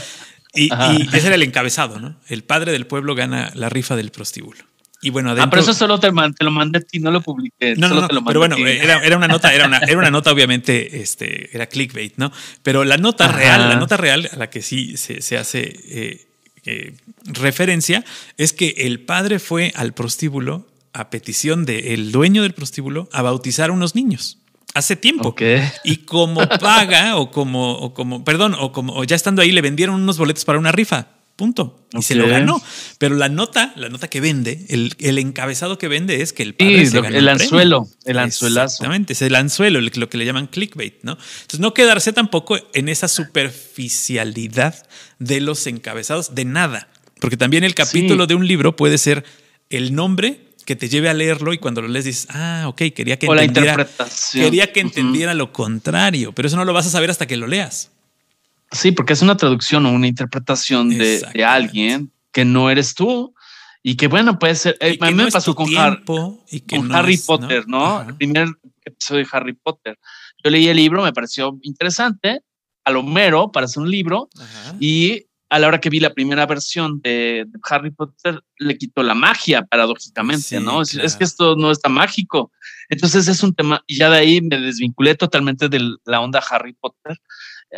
y, 0.54 0.70
ese 1.14 1.28
era 1.28 1.36
el 1.36 1.44
encabezado, 1.44 2.00
¿no? 2.00 2.16
El 2.28 2.44
padre 2.44 2.72
del 2.72 2.86
pueblo 2.86 3.16
gana 3.16 3.52
la 3.56 3.70
rifa 3.70 3.96
del 3.96 4.12
prostíbulo. 4.12 4.64
Y 5.06 5.12
bueno, 5.12 5.30
adentro, 5.30 5.46
ah, 5.46 5.50
pero 5.52 5.62
eso 5.62 5.76
solo 5.76 6.00
te, 6.00 6.08
lo 6.08 6.52
mandé 6.52 6.80
a 6.80 6.82
ti, 6.82 6.98
no 6.98 7.12
lo 7.12 7.22
publiqué. 7.22 7.76
No, 7.76 7.88
no, 7.90 8.08
pero 8.26 8.40
bueno, 8.40 8.56
era, 8.58 9.16
una 9.16 9.28
nota, 9.28 9.54
era 9.54 9.68
una, 9.68 9.78
era 9.78 10.00
una 10.00 10.10
nota, 10.12 10.32
obviamente, 10.32 11.00
este, 11.00 11.56
era 11.56 11.68
clickbait, 11.68 12.14
¿no? 12.18 12.32
Pero 12.64 12.84
la 12.84 12.98
nota 12.98 13.28
real, 13.28 13.70
la 13.70 13.76
nota 13.76 13.98
real 13.98 14.28
a 14.34 14.36
la 14.36 14.50
que 14.50 14.64
sí 14.64 14.98
se, 14.98 15.38
hace 15.38 15.62
eh, 15.62 16.28
eh, 16.66 16.98
referencia 17.26 18.04
es 18.38 18.52
que 18.52 18.74
el 18.78 19.00
padre 19.00 19.38
fue 19.38 19.72
al 19.76 19.94
prostíbulo 19.94 20.66
a 20.92 21.12
petición 21.12 21.66
del 21.66 22.12
dueño 22.12 22.42
del 22.42 22.54
prostíbulo 22.54 23.08
a 23.12 23.22
bautizar 23.22 23.70
a 23.70 23.74
unos 23.74 23.94
niños 23.94 24.40
hace 24.74 24.96
tiempo. 24.96 25.36
Y 25.84 25.98
como 25.98 26.42
paga 26.48 27.16
o 27.16 27.32
como, 27.32 27.74
o 27.74 27.94
como, 27.94 28.24
perdón, 28.24 28.56
o 28.60 28.72
como 28.72 29.04
ya 29.04 29.16
estando 29.16 29.42
ahí 29.42 29.52
le 29.52 29.62
vendieron 29.62 29.96
unos 30.02 30.18
boletos 30.18 30.46
para 30.46 30.60
una 30.60 30.72
rifa. 30.72 31.15
Punto. 31.36 31.86
Y 31.92 32.02
se 32.02 32.16
lo 32.16 32.28
ganó. 32.28 32.62
Pero 32.98 33.16
la 33.16 33.28
nota, 33.28 33.74
la 33.76 33.90
nota 33.90 34.08
que 34.10 34.22
vende, 34.22 34.66
el, 34.70 35.18
encabezado 35.18 35.78
que 35.78 35.90
vende 35.90 36.22
es 36.22 36.32
que 36.32 36.44
el 36.44 36.56
padre 36.56 36.86
se 36.86 36.98
el, 37.00 37.28
anzuelo, 37.28 37.90
el 38.06 38.20
anzuelazo. 38.20 38.76
Exactamente, 38.76 39.14
es 39.14 39.22
el 39.22 39.36
anzuelo, 39.36 39.82
lo 39.82 40.10
que 40.10 40.18
le 40.18 40.26
llaman 40.26 40.48
clickbait, 40.48 41.04
¿no? 41.04 41.14
Entonces 41.14 41.60
no 41.60 41.74
quedarse 41.74 42.14
tampoco 42.14 42.58
en 42.74 42.88
esa 42.88 43.10
superficialidad 43.10 44.88
de 45.20 45.42
los 45.42 45.68
encabezados 45.68 46.36
de 46.36 46.46
nada, 46.46 46.88
porque 47.20 47.38
también 47.38 47.66
el 47.66 47.76
capítulo 47.76 48.28
de 48.28 48.36
un 48.36 48.48
libro 48.48 48.76
puede 48.78 48.98
ser 48.98 49.26
el 49.70 49.94
nombre 49.94 50.46
que 50.66 50.76
te 50.76 50.90
lleve 50.90 51.10
a 51.10 51.14
leerlo 51.14 51.54
y 51.54 51.58
cuando 51.58 51.82
lo 51.82 51.88
lees 51.88 52.06
dices, 52.06 52.28
ah, 52.32 52.66
ok, 52.68 52.82
quería 52.96 53.20
que 53.20 53.28
entendiera, 53.28 53.88
quería 54.32 54.72
que 54.72 54.80
entendiera 54.80 55.34
lo 55.34 55.52
contrario, 55.52 56.34
pero 56.34 56.48
eso 56.48 56.58
no 56.58 56.66
lo 56.66 56.74
vas 56.74 56.88
a 56.88 56.90
saber 56.90 57.10
hasta 57.10 57.28
que 57.28 57.38
lo 57.38 57.48
leas. 57.48 57.92
Sí, 58.76 58.92
porque 58.92 59.14
es 59.14 59.22
una 59.22 59.38
traducción 59.38 59.86
o 59.86 59.92
una 59.92 60.08
interpretación 60.08 60.90
de, 60.90 61.44
alguien 61.46 62.12
que 62.32 62.46
no 62.46 62.70
eres 62.70 62.94
tú 62.94 63.34
y 63.82 63.96
que 63.96 64.08
bueno, 64.08 64.38
puede 64.38 64.56
ser. 64.56 64.78
Eh, 64.80 64.98
a 65.00 65.08
mí 65.08 65.14
me 65.14 65.32
pasó 65.32 65.56
con, 65.56 65.68
Harry 65.78 67.18
Potter, 67.18 67.68
¿no? 67.68 68.02
El 68.02 68.16
primer 68.16 68.50
episodio 68.84 69.24
de 69.24 69.30
Harry 69.32 69.54
Potter. 69.54 69.98
Yo 70.44 70.50
leí 70.50 70.68
el 70.68 70.78
libro, 70.78 71.04
me 71.04 71.14
pareció 71.14 71.58
interesante, 71.62 72.42
a 72.84 72.92
lo 72.92 73.04
mero 73.04 73.52
para 73.52 73.66
hacer 73.66 73.82
un 73.82 73.90
libro 73.90 74.30
y 74.80 75.26
a 75.50 75.60
la 75.60 75.68
hora 75.68 75.80
que 75.80 75.90
vi 75.90 76.00
la 76.00 76.14
primera 76.14 76.46
versión 76.46 77.00
de, 77.02 77.46
Harry 77.70 77.92
Potter 77.92 78.42
le 78.58 78.78
quitó 78.78 79.04
la 79.04 79.14
magia 79.14 79.64
paradójicamente, 79.64 80.60
¿no? 80.60 80.82
Es, 80.82 81.16
que 81.16 81.24
esto 81.24 81.56
no 81.56 81.72
está 81.72 81.88
mágico. 81.88 82.52
Entonces 82.90 83.28
es 83.28 83.42
un 83.44 83.54
tema 83.54 83.84
y 83.88 83.98
ya 83.98 84.10
de 84.10 84.18
ahí 84.18 84.42
me 84.42 84.60
desvinculé 84.60 85.16
totalmente 85.16 85.70
de 85.70 85.96
la 86.06 86.22
onda 86.22 86.44
Harry 86.50 86.74
Potter 86.74 87.20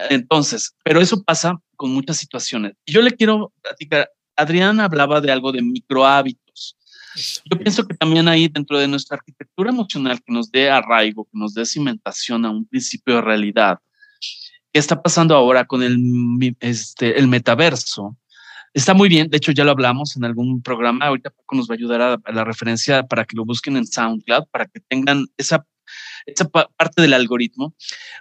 entonces, 0.10 0.76
pero 0.84 1.02
eso 1.02 1.24
pasa 1.24 1.60
con 1.76 1.92
muchas 1.92 2.18
situaciones. 2.18 2.74
Yo 2.86 3.02
le 3.02 3.12
quiero 3.12 3.54
platicar, 3.62 4.10
Adrián 4.36 4.80
hablaba 4.80 5.22
de 5.22 5.32
algo 5.32 5.52
de 5.52 5.62
microhábitos. 5.62 6.78
Yo 7.46 7.58
pienso 7.58 7.88
que 7.88 7.96
también 7.96 8.28
ahí 8.28 8.48
dentro 8.48 8.78
de 8.78 8.88
nuestra 8.88 9.18
arquitectura 9.18 9.72
emocional 9.72 10.22
que 10.24 10.32
nos 10.32 10.52
dé 10.52 10.70
arraigo, 10.70 11.26
que 11.26 11.32
nos 11.34 11.54
dé 11.54 11.66
cimentación 11.66 12.46
a 12.46 12.52
un 12.52 12.66
principio 12.66 13.16
de 13.16 13.22
realidad, 13.22 13.80
¿qué 14.72 14.80
está 14.80 15.02
pasando 15.02 15.36
ahora 15.36 15.66
con 15.66 15.82
el, 15.82 15.98
este, 16.60 17.18
el 17.18 17.28
metaverso? 17.28 18.16
Está 18.74 18.94
muy 18.94 19.10
bien, 19.10 19.30
de 19.30 19.38
hecho 19.38 19.52
ya 19.52 19.64
lo 19.64 19.72
hablamos 19.72 20.16
en 20.16 20.26
algún 20.26 20.62
programa, 20.62 21.08
ahorita 21.08 21.32
Paco 21.32 21.56
nos 21.56 21.68
va 21.68 21.74
a 21.74 21.78
ayudar 21.78 22.02
a 22.24 22.32
la 22.32 22.44
referencia 22.44 23.02
para 23.04 23.26
que 23.26 23.36
lo 23.36 23.44
busquen 23.44 23.78
en 23.78 23.88
SoundCloud, 23.88 24.46
para 24.52 24.68
que 24.68 24.80
tengan 24.82 25.26
esa 25.38 25.66
esa 26.28 26.48
parte 26.50 27.02
del 27.02 27.14
algoritmo. 27.14 27.74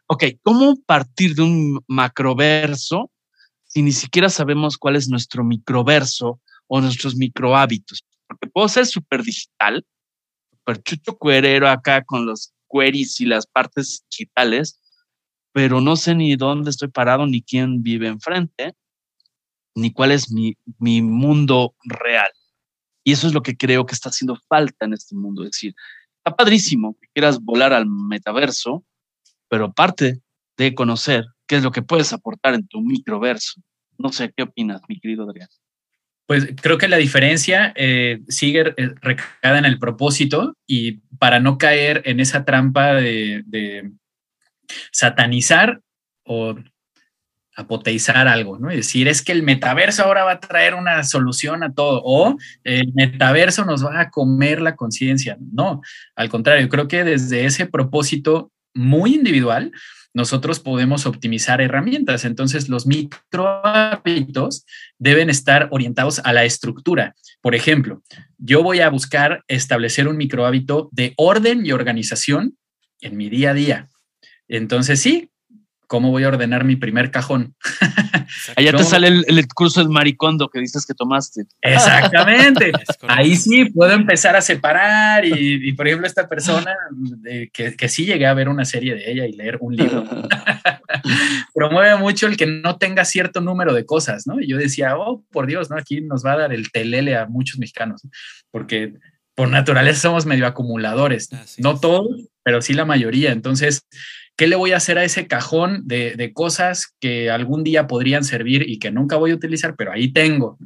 Ok, 0.06 0.24
¿cómo 0.42 0.76
partir 0.86 1.34
de 1.34 1.42
un 1.42 1.84
macroverso 1.88 3.10
si 3.64 3.82
ni 3.82 3.92
siquiera 3.92 4.30
sabemos 4.30 4.78
cuál 4.78 4.96
es 4.96 5.08
nuestro 5.08 5.44
microverso 5.44 6.40
o 6.68 6.80
nuestros 6.80 7.16
microhábitos? 7.16 8.04
Porque 8.26 8.48
puedo 8.48 8.68
ser 8.68 8.86
súper 8.86 9.22
digital, 9.22 9.84
súper 10.50 10.82
chucho 10.82 11.16
cuerero 11.16 11.68
acá 11.68 12.04
con 12.04 12.26
los 12.26 12.54
queries 12.70 13.20
y 13.20 13.26
las 13.26 13.46
partes 13.46 14.04
digitales, 14.10 14.80
pero 15.52 15.80
no 15.80 15.96
sé 15.96 16.14
ni 16.14 16.36
dónde 16.36 16.70
estoy 16.70 16.88
parado, 16.88 17.26
ni 17.26 17.42
quién 17.42 17.82
vive 17.82 18.08
enfrente, 18.08 18.74
ni 19.74 19.92
cuál 19.92 20.12
es 20.12 20.30
mi, 20.30 20.56
mi 20.78 21.02
mundo 21.02 21.74
real. 21.84 22.30
Y 23.04 23.12
eso 23.12 23.26
es 23.26 23.34
lo 23.34 23.42
que 23.42 23.56
creo 23.56 23.86
que 23.86 23.94
está 23.94 24.08
haciendo 24.08 24.36
falta 24.48 24.84
en 24.84 24.92
este 24.92 25.14
mundo. 25.14 25.44
Es 25.44 25.52
decir, 25.52 25.74
Está 26.26 26.34
padrísimo 26.34 26.96
que 27.00 27.06
quieras 27.14 27.38
volar 27.40 27.72
al 27.72 27.86
metaverso, 27.86 28.84
pero 29.48 29.72
parte 29.72 30.22
de 30.56 30.74
conocer 30.74 31.24
qué 31.46 31.54
es 31.54 31.62
lo 31.62 31.70
que 31.70 31.82
puedes 31.82 32.12
aportar 32.12 32.54
en 32.54 32.66
tu 32.66 32.80
microverso. 32.80 33.60
No 33.96 34.10
sé, 34.10 34.32
¿qué 34.36 34.42
opinas, 34.42 34.82
mi 34.88 34.98
querido 34.98 35.22
Adrián? 35.22 35.48
Pues 36.26 36.48
creo 36.60 36.78
que 36.78 36.88
la 36.88 36.96
diferencia 36.96 37.72
eh, 37.76 38.22
sigue 38.26 38.74
eh, 38.76 38.94
recada 39.00 39.60
en 39.60 39.66
el 39.66 39.78
propósito 39.78 40.56
y 40.66 40.94
para 41.16 41.38
no 41.38 41.58
caer 41.58 42.02
en 42.06 42.18
esa 42.18 42.44
trampa 42.44 42.94
de, 42.94 43.44
de 43.46 43.92
satanizar 44.90 45.80
o 46.24 46.56
apoteizar 47.56 48.28
algo, 48.28 48.58
¿no? 48.58 48.70
Es 48.70 48.76
decir, 48.76 49.08
es 49.08 49.22
que 49.22 49.32
el 49.32 49.42
metaverso 49.42 50.04
ahora 50.04 50.24
va 50.24 50.32
a 50.32 50.40
traer 50.40 50.74
una 50.74 51.02
solución 51.04 51.62
a 51.62 51.72
todo, 51.72 52.02
o 52.04 52.36
el 52.62 52.92
metaverso 52.94 53.64
nos 53.64 53.84
va 53.84 54.00
a 54.00 54.10
comer 54.10 54.60
la 54.60 54.76
conciencia. 54.76 55.38
No, 55.40 55.80
al 56.14 56.28
contrario, 56.28 56.68
creo 56.68 56.86
que 56.86 57.02
desde 57.02 57.46
ese 57.46 57.66
propósito 57.66 58.52
muy 58.74 59.14
individual, 59.14 59.72
nosotros 60.12 60.60
podemos 60.60 61.04
optimizar 61.04 61.60
herramientas. 61.60 62.24
Entonces, 62.24 62.70
los 62.70 62.86
microhábitos 62.86 64.64
deben 64.98 65.28
estar 65.28 65.68
orientados 65.70 66.20
a 66.24 66.32
la 66.32 66.44
estructura. 66.44 67.14
Por 67.42 67.54
ejemplo, 67.54 68.02
yo 68.38 68.62
voy 68.62 68.80
a 68.80 68.88
buscar 68.88 69.44
establecer 69.46 70.08
un 70.08 70.16
microhábito 70.16 70.88
de 70.90 71.12
orden 71.18 71.66
y 71.66 71.72
organización 71.72 72.56
en 73.02 73.18
mi 73.18 73.28
día 73.28 73.50
a 73.50 73.54
día. 73.54 73.88
Entonces, 74.48 75.00
sí, 75.00 75.30
¿cómo 75.86 76.10
voy 76.10 76.24
a 76.24 76.28
ordenar 76.28 76.64
mi 76.64 76.76
primer 76.76 77.10
cajón? 77.10 77.54
Allá 78.56 78.72
te 78.72 78.84
sale 78.84 79.08
el, 79.08 79.48
curso 79.48 79.80
del 79.80 79.88
maricondo 79.88 80.48
que 80.48 80.60
dices 80.60 80.84
que 80.84 80.94
tomaste. 80.94 81.44
Exactamente. 81.60 82.72
Ahí 83.08 83.36
sí 83.36 83.66
puedo 83.66 83.92
empezar 83.92 84.36
a 84.36 84.40
separar 84.40 85.24
y, 85.24 85.72
por 85.72 85.86
ejemplo, 85.86 86.06
esta 86.06 86.28
persona 86.28 86.74
que, 87.52 87.74
que, 87.76 87.88
sí 87.88 88.04
llegué 88.04 88.26
a 88.26 88.34
ver 88.34 88.48
una 88.48 88.64
serie 88.64 88.94
de 88.94 89.10
ella 89.10 89.26
y 89.26 89.32
leer 89.32 89.58
un 89.60 89.76
libro, 89.76 90.04
promueve 91.54 91.96
mucho 91.96 92.26
el 92.26 92.36
que 92.36 92.46
no 92.46 92.76
tenga 92.76 93.04
cierto 93.04 93.40
número 93.40 93.72
de 93.72 93.86
cosas, 93.86 94.26
¿no? 94.26 94.40
Y 94.40 94.48
yo 94.48 94.56
decía, 94.56 94.96
oh, 94.96 95.24
por 95.30 95.46
Dios, 95.46 95.70
¿no? 95.70 95.76
Aquí 95.76 96.00
nos 96.00 96.24
va 96.24 96.32
a 96.32 96.38
dar 96.38 96.52
el 96.52 96.70
telele 96.70 97.16
a 97.16 97.26
muchos 97.26 97.58
mexicanos, 97.58 98.02
porque 98.50 98.94
por 99.34 99.48
naturaleza 99.48 100.00
somos 100.00 100.26
medio 100.26 100.46
acumuladores, 100.46 101.28
no 101.58 101.78
todos, 101.78 102.28
pero 102.42 102.62
sí 102.62 102.72
la 102.72 102.84
mayoría. 102.84 103.32
Entonces, 103.32 103.86
¿Qué 104.36 104.46
le 104.46 104.56
voy 104.56 104.72
a 104.72 104.76
hacer 104.76 104.98
a 104.98 105.04
ese 105.04 105.26
cajón 105.26 105.82
de, 105.86 106.30
cosas 106.34 106.94
que 107.00 107.30
algún 107.30 107.64
día 107.64 107.86
podrían 107.86 108.22
servir 108.22 108.68
y 108.68 108.78
que 108.78 108.90
nunca 108.90 109.16
voy 109.16 109.30
a 109.30 109.34
utilizar, 109.34 109.76
pero 109.76 109.92
ahí 109.92 110.12
tengo? 110.12 110.58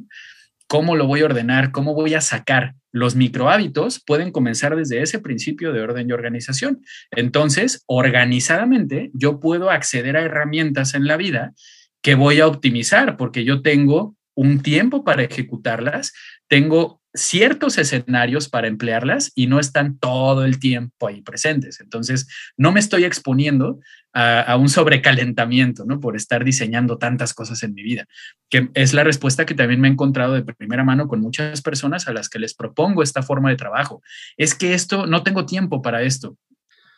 ¿Cómo 0.67 0.95
lo 0.95 1.07
voy 1.07 1.21
a 1.21 1.25
ordenar? 1.25 1.71
¿Cómo 1.71 1.93
voy 1.93 2.13
a 2.13 2.21
sacar? 2.21 2.75
Los 2.91 3.15
microhábitos 3.15 4.03
pueden 4.05 4.31
comenzar 4.31 4.75
desde 4.75 5.01
ese 5.01 5.19
principio 5.19 5.71
de 5.71 5.81
orden 5.81 6.09
y 6.09 6.13
organización. 6.13 6.81
Entonces, 7.11 7.83
organizadamente, 7.87 9.11
yo 9.13 9.39
puedo 9.39 9.69
acceder 9.69 10.17
a 10.17 10.21
herramientas 10.21 10.93
en 10.93 11.07
la 11.07 11.15
vida 11.15 11.53
que 12.01 12.15
voy 12.15 12.41
a 12.41 12.47
optimizar 12.47 13.15
porque 13.15 13.45
yo 13.45 13.61
tengo 13.61 14.17
un 14.35 14.61
tiempo 14.61 15.03
para 15.03 15.23
ejecutarlas, 15.23 16.13
tengo 16.47 17.00
ciertos 17.13 17.77
escenarios 17.77 18.47
para 18.47 18.67
emplearlas 18.67 19.31
y 19.35 19.47
no 19.47 19.59
están 19.59 19.97
todo 19.97 20.45
el 20.45 20.59
tiempo 20.59 21.07
ahí 21.07 21.21
presentes. 21.21 21.81
Entonces, 21.81 22.27
no 22.55 22.71
me 22.71 22.79
estoy 22.79 23.03
exponiendo 23.03 23.79
a, 24.13 24.55
un 24.57 24.69
sobrecalentamiento, 24.69 25.85
¿no? 25.85 25.99
Por 25.99 26.15
estar 26.15 26.43
diseñando 26.43 26.97
tantas 26.97 27.33
cosas 27.33 27.63
en 27.63 27.73
mi 27.73 27.81
vida, 27.81 28.07
que 28.49 28.69
es 28.73 28.93
la 28.93 29.03
respuesta 29.03 29.45
que 29.45 29.53
también 29.53 29.79
me 29.79 29.87
he 29.87 29.91
encontrado 29.91 30.33
de 30.33 30.43
primera 30.43 30.83
mano 30.83 31.07
con 31.07 31.21
muchas 31.21 31.61
personas 31.61 32.07
a 32.07 32.13
las 32.13 32.29
que 32.29 32.39
les 32.39 32.53
propongo 32.53 33.03
esta 33.03 33.23
forma 33.23 33.49
de 33.49 33.55
trabajo. 33.55 34.01
Es 34.37 34.55
que 34.55 34.73
esto, 34.73 35.07
no 35.07 35.23
tengo 35.23 35.45
tiempo 35.45 35.81
para 35.81 36.03
esto. 36.03 36.37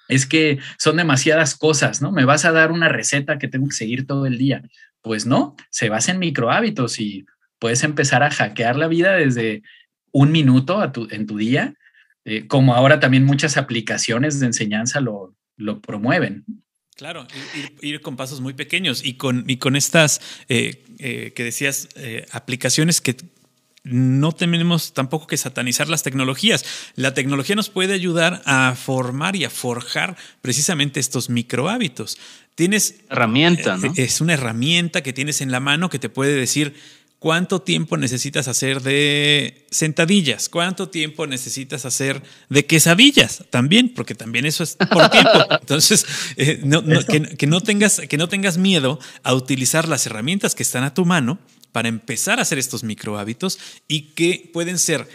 Es 0.09 0.25
que 0.25 0.59
son 0.77 0.97
demasiadas 0.97 1.55
cosas, 1.55 2.01
¿no? 2.01 2.11
Me 2.11 2.25
vas 2.25 2.45
a 2.45 2.51
dar 2.51 2.71
una 2.71 2.89
receta 2.89 3.37
que 3.37 3.47
tengo 3.47 3.67
que 3.67 3.75
seguir 3.75 4.05
todo 4.05 4.25
el 4.25 4.37
día. 4.37 4.61
Pues 5.01 5.25
no, 5.25 5.55
se 5.69 5.89
basa 5.89 6.11
en 6.11 6.19
micro 6.19 6.51
hábitos 6.51 6.99
y 6.99 7.25
puedes 7.59 7.83
empezar 7.83 8.23
a 8.23 8.31
hackear 8.31 8.75
la 8.75 8.87
vida 8.87 9.13
desde 9.13 9.63
un 10.13 10.31
minuto 10.31 10.81
en 11.11 11.27
tu 11.27 11.37
día, 11.37 11.73
eh, 12.23 12.47
como 12.47 12.75
ahora 12.75 13.01
también 13.01 13.25
muchas 13.25 13.57
aplicaciones 13.57 14.39
de 14.39 14.45
enseñanza 14.45 15.01
lo, 15.01 15.35
promueven. 15.81 16.45
Claro, 16.95 17.27
ir, 17.81 18.01
con 18.01 18.15
pasos 18.15 18.39
muy 18.39 18.53
pequeños 18.53 19.03
y 19.03 19.15
con, 19.15 19.43
y 19.49 19.57
con 19.57 19.75
estas 19.75 20.21
eh, 20.47 20.83
eh, 20.99 21.33
que 21.35 21.43
decías, 21.43 21.89
aplicaciones 22.31 23.01
que 23.01 23.17
no 23.83 24.31
tenemos 24.31 24.93
tampoco 24.93 25.27
que 25.27 25.35
satanizar 25.35 25.89
las 25.89 26.03
tecnologías. 26.03 26.63
La 26.95 27.13
tecnología 27.13 27.55
nos 27.55 27.69
puede 27.69 27.93
ayudar 27.93 28.41
a 28.45 28.75
formar 28.75 29.35
y 29.35 29.43
a 29.43 29.49
forjar 29.49 30.15
precisamente 30.41 30.99
estos 30.99 31.29
micro 31.29 31.67
hábitos. 31.67 32.17
Tienes 32.55 33.01
herramienta, 33.09 33.75
¿no? 33.77 33.91
Es 33.97 34.21
una 34.21 34.35
herramienta 34.35 35.01
que 35.01 35.11
tienes 35.11 35.41
en 35.41 35.51
la 35.51 35.59
mano 35.59 35.89
que 35.89 35.99
te 35.99 36.07
puede 36.07 36.33
decir 36.33 36.75
¿Cuánto 37.23 37.61
tiempo 37.61 37.95
necesitas 37.95 38.49
hacer 38.49 38.81
de 38.81 39.65
sentadillas? 39.71 40.49
¿Cuánto 40.49 40.89
tiempo 40.89 41.25
necesitas 41.25 41.85
hacer 41.85 42.21
de 42.49 42.65
quesadillas? 42.65 43.45
También, 43.49 43.93
porque 43.95 44.13
también 44.13 44.45
eso 44.45 44.61
es 44.61 44.75
por 44.75 45.09
tiempo. 45.09 45.31
Entonces, 45.61 46.05
eh, 46.35 46.61
que, 47.37 47.47
no 47.47 47.61
tengas, 47.61 48.01
que 48.09 48.17
no 48.17 48.27
tengas 48.27 48.57
miedo 48.57 48.99
a 49.23 49.33
utilizar 49.35 49.87
las 49.87 50.05
herramientas 50.05 50.53
que 50.53 50.63
están 50.63 50.83
a 50.83 50.93
tu 50.93 51.05
mano 51.05 51.39
para 51.71 51.87
empezar 51.87 52.39
a 52.39 52.41
hacer 52.41 52.59
estos 52.59 52.83
micro 52.83 53.17
hábitos 53.17 53.57
y 53.87 54.09
que 54.15 54.49
pueden 54.51 54.77
ser 54.77 55.07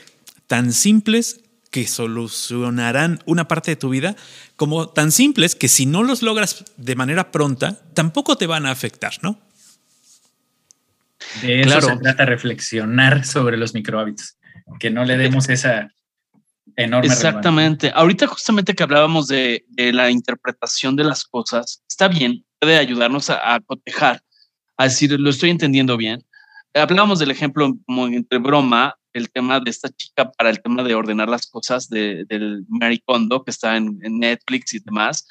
tan 0.46 0.72
simples 0.72 1.40
que 1.70 1.86
solucionarán 1.86 3.18
una 3.26 3.48
parte 3.48 3.72
de 3.72 3.76
tu 3.76 3.90
vida, 3.90 4.16
como 4.56 4.88
tan 4.88 5.12
simples 5.12 5.54
que 5.54 5.68
si 5.68 5.84
no 5.84 6.02
los 6.02 6.22
logras 6.22 6.64
de 6.78 6.96
manera 6.96 7.30
pronta, 7.32 7.82
tampoco 7.92 8.38
te 8.38 8.46
van 8.46 8.64
a 8.64 8.70
afectar, 8.70 9.12
¿no? 9.20 9.38
De 11.42 11.60
eso 11.60 11.80
se 11.80 11.96
trata 11.96 12.24
reflexionar 12.24 13.24
sobre 13.24 13.56
los 13.56 13.74
microhábitos, 13.74 14.36
que 14.78 14.90
no 14.90 15.04
le 15.04 15.16
demos 15.16 15.48
esa 15.48 15.92
enorme. 16.76 17.08
Exactamente. 17.08 17.90
Ahorita 17.94 18.26
justamente 18.26 18.74
que 18.74 18.82
hablábamos 18.82 19.28
de, 19.28 19.64
la 19.76 20.10
interpretación 20.10 20.96
de 20.96 21.04
las 21.04 21.24
cosas, 21.24 21.82
está 21.88 22.08
bien, 22.08 22.44
puede 22.58 22.78
ayudarnos 22.78 23.30
a, 23.30 23.60
cotejar, 23.66 24.22
a 24.76 24.84
decir, 24.84 25.18
lo 25.18 25.30
estoy 25.30 25.50
entendiendo 25.50 25.96
bien. 25.96 26.24
Hablábamos 26.74 27.18
del 27.18 27.30
ejemplo 27.30 27.74
como 27.86 28.06
entre 28.06 28.38
broma, 28.38 28.94
el 29.12 29.30
tema 29.30 29.58
de 29.58 29.70
esta 29.70 29.88
chica 29.88 30.30
para 30.30 30.50
el 30.50 30.60
tema 30.62 30.82
de 30.84 30.94
ordenar 30.94 31.28
las 31.28 31.46
cosas 31.46 31.88
de, 31.88 32.24
del 32.28 32.64
Mary 32.68 33.02
Kondo, 33.04 33.42
que 33.42 33.50
está 33.50 33.76
en, 33.76 33.98
Netflix 34.00 34.74
y 34.74 34.78
demás. 34.80 35.26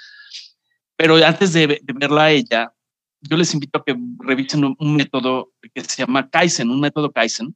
Pero 0.95 1.16
antes 1.24 1.53
de, 1.53 1.68
de 1.68 1.93
verla 1.93 2.24
a 2.24 2.32
ella, 2.32 2.74
yo 3.30 3.38
les 3.38 3.53
invito 3.53 3.80
a 3.80 3.84
que 3.84 3.95
revisen 4.19 4.63
un, 4.63 4.95
método 4.95 5.51
que 5.73 5.84
se 5.84 6.03
llama 6.03 6.30
Kaizen, 6.30 6.69
un 6.69 6.80
método 6.80 7.11
Kaizen, 7.11 7.55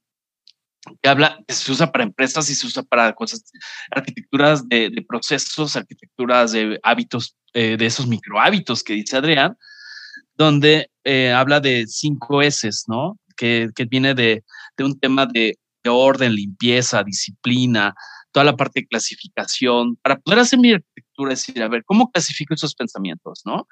que 1.01 1.09
habla, 1.09 1.39
que 1.47 1.53
se 1.53 1.71
usa 1.71 1.91
para 1.91 2.03
empresas 2.03 2.49
y 2.49 2.55
se 2.55 2.65
usa 2.65 2.83
para 2.83 3.13
cosas, 3.13 3.43
arquitecturas 3.91 4.67
de, 4.67 5.05
procesos, 5.07 5.75
arquitecturas 5.75 6.51
de 6.51 6.79
hábitos, 6.83 7.35
eh, 7.53 7.77
de 7.77 7.85
esos 7.85 8.07
micro 8.07 8.39
hábitos 8.39 8.83
que 8.83 8.93
dice 8.93 9.17
Adrián, 9.17 9.57
donde 10.35 10.89
eh, 11.03 11.31
habla 11.31 11.59
de 11.59 11.85
cinco 11.87 12.41
S, 12.41 12.69
¿no? 12.87 13.19
Que, 13.37 13.69
que 13.75 13.85
viene 13.85 14.13
de, 14.13 14.43
de, 14.77 14.83
un 14.83 14.99
tema 14.99 15.25
de, 15.25 15.57
de 15.83 15.89
orden, 15.89 16.33
limpieza, 16.33 17.03
disciplina, 17.03 17.93
toda 18.31 18.45
la 18.45 18.55
parte 18.55 18.81
de 18.81 18.87
clasificación, 18.87 19.97
para 19.97 20.17
poder 20.17 20.39
hacer 20.39 20.59
mi 20.59 20.73
arquitectura, 20.73 21.31
decir, 21.31 21.61
a 21.61 21.67
ver, 21.67 21.83
¿cómo 21.85 22.09
clasifico 22.11 22.53
esos 22.53 22.75
pensamientos, 22.75 23.41
no? 23.45 23.67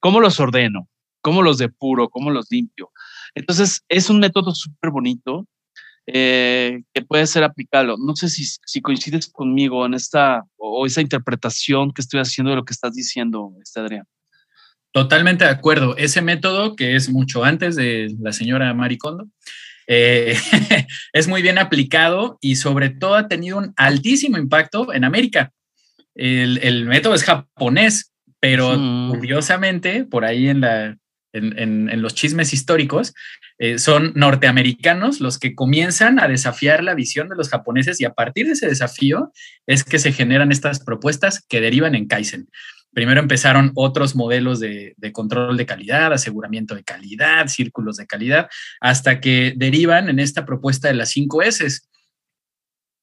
¿Cómo 0.00 0.20
los 0.20 0.40
ordeno? 0.40 0.88
Cómo 1.24 1.42
los 1.42 1.56
depuro, 1.56 2.10
cómo 2.10 2.30
los 2.30 2.48
limpio. 2.50 2.92
Entonces, 3.34 3.82
es 3.88 4.10
un 4.10 4.20
método 4.20 4.54
súper 4.54 4.90
bonito 4.90 5.48
eh, 6.06 6.82
que 6.92 7.00
puede 7.00 7.26
ser 7.26 7.44
aplicado. 7.44 7.96
No 7.96 8.14
sé 8.14 8.28
si, 8.28 8.44
si, 8.44 8.82
coincides 8.82 9.26
conmigo 9.26 9.86
en 9.86 9.94
esta 9.94 10.42
o 10.58 10.84
esa 10.84 11.00
interpretación 11.00 11.92
que 11.92 12.02
estoy 12.02 12.20
haciendo 12.20 12.50
de 12.50 12.56
lo 12.56 12.64
que 12.66 12.74
estás 12.74 12.92
diciendo, 12.92 13.54
este 13.62 13.80
Adrián. 13.80 14.04
Totalmente 14.92 15.46
de 15.46 15.50
acuerdo. 15.50 15.96
Ese 15.96 16.20
método, 16.20 16.76
que 16.76 16.94
es 16.94 17.08
mucho 17.08 17.42
antes 17.42 17.74
de 17.74 18.14
la 18.20 18.34
señora 18.34 18.74
Maricondo, 18.74 19.26
eh, 19.86 20.36
es 21.14 21.26
muy 21.26 21.40
bien 21.40 21.56
aplicado 21.56 22.36
y 22.42 22.56
sobre 22.56 22.90
todo 22.90 23.14
ha 23.14 23.28
tenido 23.28 23.56
un 23.56 23.72
altísimo 23.76 24.36
impacto 24.36 24.92
en 24.92 25.04
América. 25.04 25.52
El, 26.14 26.58
el 26.58 26.84
método 26.84 27.14
es 27.14 27.24
japonés, 27.24 28.12
pero 28.40 28.78
curiosamente, 29.08 30.04
por 30.04 30.26
ahí 30.26 30.48
en 30.48 30.60
la, 30.60 30.98
en, 31.34 32.02
los 32.02 32.14
chismes 32.14 32.52
históricos, 32.52 33.14
eh, 33.58 33.78
son 33.78 34.12
norteamericanos 34.14 35.20
los 35.20 35.38
que 35.38 35.54
comienzan 35.54 36.18
a 36.18 36.28
desafiar 36.28 36.82
la 36.82 36.94
visión 36.94 37.28
de 37.28 37.36
los 37.36 37.48
japoneses 37.48 38.00
y 38.00 38.04
a 38.04 38.14
partir 38.14 38.46
de 38.46 38.52
ese 38.52 38.68
desafío 38.68 39.32
es 39.66 39.84
que 39.84 39.98
se 39.98 40.12
generan 40.12 40.52
estas 40.52 40.80
propuestas 40.80 41.44
que 41.48 41.60
derivan 41.60 41.94
en 41.94 42.06
Kaizen. 42.06 42.48
Primero 42.94 43.20
empezaron 43.20 43.72
otros 43.74 44.14
modelos 44.14 44.60
de, 44.60 44.94
control 45.12 45.56
de 45.56 45.66
calidad, 45.66 46.12
aseguramiento 46.12 46.76
de 46.76 46.84
calidad, 46.84 47.48
círculos 47.48 47.96
de 47.96 48.06
calidad, 48.06 48.48
hasta 48.80 49.20
que 49.20 49.52
derivan 49.56 50.08
en 50.08 50.20
esta 50.20 50.46
propuesta 50.46 50.86
de 50.88 50.94
las 50.94 51.10
5 51.10 51.42
S. 51.42 51.80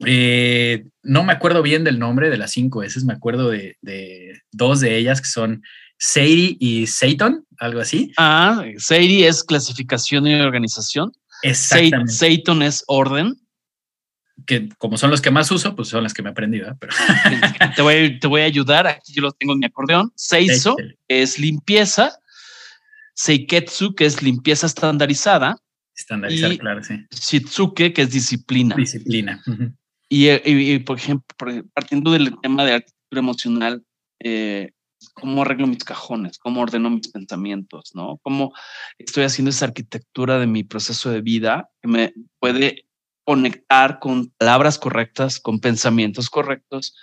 Eh, 0.06 0.86
no 1.04 1.24
me 1.24 1.34
acuerdo 1.34 1.62
bien 1.62 1.84
del 1.84 2.00
nombre 2.00 2.30
de 2.30 2.38
las 2.38 2.52
5 2.52 2.84
S, 2.84 3.06
me 3.06 3.14
acuerdo 3.14 3.50
de, 3.50 3.76
de, 3.82 4.40
dos 4.54 4.80
de 4.80 4.96
ellas 4.96 5.20
que 5.20 5.28
son 5.28 5.62
Sadie 5.98 6.56
y 6.60 6.88
Satan, 6.88 7.44
algo 7.62 7.80
así. 7.80 8.12
Ah, 8.18 8.64
Sadie 8.78 9.28
es 9.28 9.44
clasificación 9.44 10.26
y 10.26 10.34
organización. 10.34 11.12
Exactamente. 11.44 12.12
Satan 12.12 12.64
es 12.64 12.84
orden. 12.88 13.36
Que 14.48 14.70
como 14.80 14.98
son 14.98 15.12
los 15.12 15.22
que 15.22 15.30
más 15.30 15.52
uso, 15.52 15.76
pues 15.76 15.90
son 15.90 16.02
las 16.02 16.14
que 16.14 16.24
me 16.24 16.30
he 16.30 16.32
aprendido. 16.32 16.76
Pero... 16.80 16.92
te, 17.76 17.82
voy, 17.84 18.20
te 18.20 18.28
voy 18.28 18.42
a 18.42 18.46
ayudar. 18.46 18.88
Aquí 18.88 19.14
yo 19.14 19.22
lo 19.22 19.32
tengo 19.32 19.54
en 19.54 19.60
mi 19.60 19.68
acordeón. 19.68 20.12
Seiso 20.16 20.76
es 21.08 21.38
limpieza. 21.38 22.18
Seiketsu, 23.14 23.94
que 23.94 24.06
es 24.06 24.24
limpieza 24.24 24.66
estandarizada. 24.66 25.56
Estandarizar, 25.96 26.58
claro, 26.58 26.84
sí. 26.84 27.06
Shitsuke, 27.12 27.94
que 27.94 28.02
es 28.02 28.10
disciplina. 28.10 28.76
Disciplina. 28.76 29.40
y, 30.10 30.80
por 30.80 30.98
ejemplo, 30.98 31.26
partiendo 31.76 32.12
del 32.12 32.34
tema 32.42 32.66
de 32.66 32.74
arquitectura 32.74 33.20
emocional, 33.20 33.84
eh, 34.20 34.72
cómo 35.22 35.44
arreglo 35.44 35.68
mis 35.68 35.84
cajones, 35.84 36.40
cómo 36.40 36.62
ordeno 36.62 36.90
mis 36.90 37.08
pensamientos, 37.08 37.92
¿no? 37.94 38.20
Cómo 38.24 38.52
estoy 38.98 39.24
haciendo 39.24 39.52
esa 39.52 39.66
arquitectura 39.66 40.40
de 40.40 40.48
mi 40.48 40.64
proceso 40.64 41.12
de 41.12 41.22
vida 41.22 41.70
que 41.82 41.88
me 41.88 42.14
puede 42.40 42.88
conectar 43.24 44.00
con 44.00 44.32
palabras 44.38 44.80
correctas, 44.80 45.40
con 45.40 45.60
pensamientos 45.60 46.30
correctos, 46.30 46.96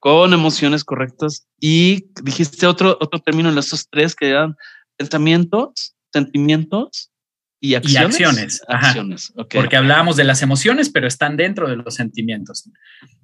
con 0.00 0.32
emociones 0.32 0.84
correctas. 0.84 1.46
Y 1.60 2.06
dijiste 2.22 2.66
otro, 2.66 2.96
otro 3.00 3.20
término 3.20 3.50
en 3.50 3.58
estos 3.58 3.88
tres 3.88 4.16
que 4.16 4.30
eran 4.30 4.56
pensamientos, 4.96 5.94
sentimientos 6.12 7.12
y 7.60 7.74
acciones. 7.74 8.20
Y 8.20 8.24
acciones. 8.24 8.62
acciones. 8.68 9.32
Porque 9.52 9.76
hablábamos 9.76 10.16
de 10.16 10.24
las 10.24 10.42
emociones, 10.42 10.90
pero 10.90 11.06
están 11.06 11.36
dentro 11.36 11.68
de 11.68 11.76
los 11.76 11.94
sentimientos. 11.94 12.70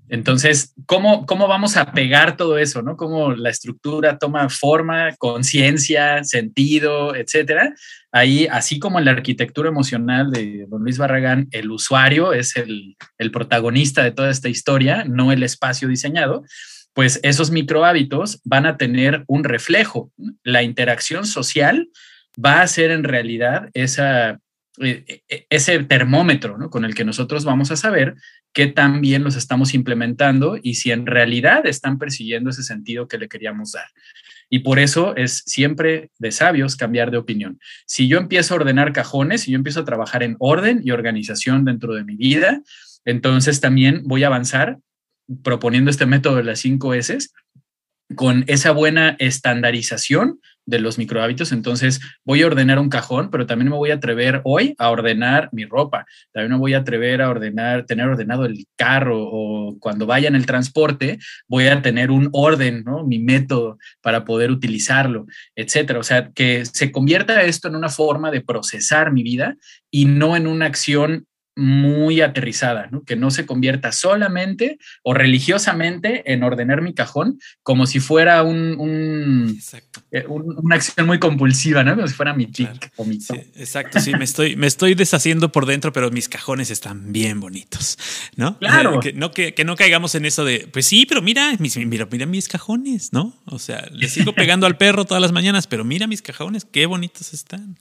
Entonces, 0.08 0.74
¿cómo, 0.84 1.24
¿cómo 1.24 1.48
vamos 1.48 1.76
a 1.76 1.92
pegar 1.92 2.36
todo 2.36 2.58
eso? 2.58 2.82
¿no? 2.82 2.96
¿Cómo 2.96 3.32
la 3.32 3.48
estructura 3.48 4.18
toma 4.18 4.48
forma, 4.50 5.14
conciencia, 5.16 6.22
sentido, 6.24 7.16
etcétera? 7.16 7.74
Ahí, 8.10 8.46
así 8.50 8.78
como 8.78 8.98
en 8.98 9.06
la 9.06 9.12
arquitectura 9.12 9.70
emocional 9.70 10.30
de 10.30 10.66
don 10.68 10.82
Luis 10.82 10.98
Barragán, 10.98 11.48
el 11.50 11.70
usuario 11.70 12.34
es 12.34 12.56
el, 12.56 12.96
el 13.16 13.30
protagonista 13.30 14.02
de 14.02 14.10
toda 14.10 14.30
esta 14.30 14.50
historia, 14.50 15.04
no 15.04 15.32
el 15.32 15.42
espacio 15.42 15.88
diseñado 15.88 16.44
pues 16.94 17.20
esos 17.22 17.50
micro 17.50 17.84
hábitos 17.84 18.40
van 18.44 18.66
a 18.66 18.76
tener 18.76 19.24
un 19.26 19.44
reflejo. 19.44 20.12
La 20.42 20.62
interacción 20.62 21.26
social 21.26 21.88
va 22.42 22.62
a 22.62 22.66
ser 22.66 22.90
en 22.90 23.04
realidad 23.04 23.70
eh, 23.74 24.38
eh, 25.28 25.46
ese 25.50 25.84
termómetro 25.84 26.70
con 26.70 26.84
el 26.84 26.94
que 26.94 27.04
nosotros 27.04 27.44
vamos 27.44 27.70
a 27.70 27.76
saber 27.76 28.14
qué 28.52 28.66
tan 28.66 29.00
bien 29.00 29.22
los 29.24 29.36
estamos 29.36 29.74
implementando 29.74 30.58
y 30.62 30.74
si 30.74 30.90
en 30.90 31.06
realidad 31.06 31.66
están 31.66 31.98
persiguiendo 31.98 32.50
ese 32.50 32.62
sentido 32.62 33.08
que 33.08 33.18
le 33.18 33.28
queríamos 33.28 33.72
dar. 33.72 33.86
Y 34.48 34.58
por 34.58 34.78
eso 34.78 35.16
es 35.16 35.42
siempre 35.46 36.10
de 36.18 36.30
sabios 36.30 36.76
cambiar 36.76 37.10
de 37.10 37.16
opinión. 37.16 37.58
Si 37.86 38.06
yo 38.06 38.18
empiezo 38.18 38.52
a 38.52 38.58
ordenar 38.58 38.92
cajones, 38.92 39.42
si 39.42 39.52
yo 39.52 39.56
empiezo 39.56 39.80
a 39.80 39.84
trabajar 39.86 40.22
en 40.22 40.36
orden 40.38 40.82
y 40.84 40.90
organización 40.90 41.64
dentro 41.64 41.94
de 41.94 42.04
mi 42.04 42.16
vida, 42.16 42.62
Entonces 43.04 43.60
también 43.60 44.02
voy 44.04 44.22
a 44.22 44.28
avanzar 44.28 44.78
proponiendo 45.42 45.90
este 45.90 46.06
método 46.06 46.36
de 46.36 46.44
las 46.44 46.60
cinco 46.60 46.94
S 46.94 47.18
con 48.14 48.44
esa 48.46 48.72
buena 48.72 49.16
estandarización 49.18 50.40
de 50.66 50.78
los 50.78 50.98
microhábitos. 50.98 51.52
Entonces 51.52 52.00
voy 52.24 52.42
a 52.42 52.46
ordenar 52.46 52.78
un 52.78 52.88
cajón, 52.88 53.30
pero 53.30 53.46
también 53.46 53.70
me 53.70 53.76
voy 53.76 53.90
a 53.90 53.94
atrever 53.94 54.40
hoy 54.44 54.74
a 54.78 54.90
ordenar 54.90 55.48
mi 55.52 55.64
ropa. 55.64 56.06
También 56.32 56.52
me 56.52 56.58
voy 56.58 56.74
a 56.74 56.78
atrever 56.78 57.22
a 57.22 57.30
ordenar, 57.30 57.84
tener 57.86 58.06
ordenado 58.06 58.44
el 58.44 58.66
carro 58.76 59.18
o 59.22 59.76
cuando 59.80 60.06
vaya 60.06 60.28
en 60.28 60.36
el 60.36 60.46
transporte, 60.46 61.18
voy 61.48 61.66
a 61.66 61.82
tener 61.82 62.10
un 62.10 62.28
orden, 62.32 62.84
¿no? 62.84 63.04
Mi 63.04 63.18
método 63.18 63.78
para 64.00 64.24
poder 64.24 64.50
utilizarlo, 64.50 65.26
etcétera. 65.56 65.98
O 65.98 66.04
sea, 66.04 66.30
que 66.32 66.64
se 66.64 66.92
convierta 66.92 67.42
esto 67.42 67.68
en 67.68 67.76
una 67.76 67.88
forma 67.88 68.30
de 68.30 68.40
procesar 68.40 69.12
mi 69.12 69.22
vida 69.22 69.56
y 69.90 70.04
no 70.06 70.36
en 70.36 70.46
una 70.46 70.66
acción 70.66 71.26
muy 71.54 72.20
aterrizada, 72.22 72.88
¿no? 72.90 73.02
que 73.04 73.14
no 73.14 73.30
se 73.30 73.44
convierta 73.44 73.92
solamente 73.92 74.78
o 75.02 75.12
religiosamente 75.12 76.32
en 76.32 76.42
ordenar 76.42 76.80
mi 76.80 76.94
cajón 76.94 77.38
como 77.62 77.86
si 77.86 78.00
fuera 78.00 78.42
un, 78.42 79.58
eh, 80.10 80.24
una 80.26 80.76
acción 80.76 81.06
muy 81.06 81.18
compulsiva, 81.18 81.84
¿no? 81.84 81.94
como 81.94 82.08
si 82.08 82.14
fuera 82.14 82.32
mi 82.32 82.46
tic 82.46 82.90
o 82.96 83.04
mi 83.04 83.18
Exacto, 83.56 84.00
sí, 84.00 84.12
me 84.12 84.24
estoy, 84.24 84.56
me 84.56 84.66
estoy 84.66 84.94
deshaciendo 84.94 85.52
por 85.52 85.66
dentro, 85.66 85.92
pero 85.92 86.10
mis 86.10 86.28
cajones 86.28 86.70
están 86.70 87.12
bien 87.12 87.40
bonitos, 87.40 87.98
¿no? 88.36 88.58
Claro. 88.58 89.00
que, 89.00 89.12
no, 89.12 89.30
que, 89.30 89.54
no 89.64 89.76
caigamos 89.76 90.14
en 90.14 90.24
eso 90.24 90.44
de, 90.44 90.68
pues 90.72 90.86
sí, 90.86 91.06
pero 91.06 91.22
mira, 91.22 91.54
mis, 91.58 91.76
mira, 91.76 92.08
mira 92.10 92.26
mis 92.26 92.48
cajones, 92.48 93.12
¿no? 93.12 93.34
O 93.44 93.58
sea, 93.58 93.86
le 93.92 94.08
sigo 94.08 94.32
pegando 94.34 94.66
al 94.66 94.76
perro 94.76 95.04
todas 95.04 95.20
las 95.20 95.32
mañanas, 95.32 95.66
pero 95.66 95.84
mira 95.84 96.06
mis 96.06 96.22
cajones, 96.22 96.64
qué 96.64 96.86
bonitos 96.86 97.32
están 97.32 97.76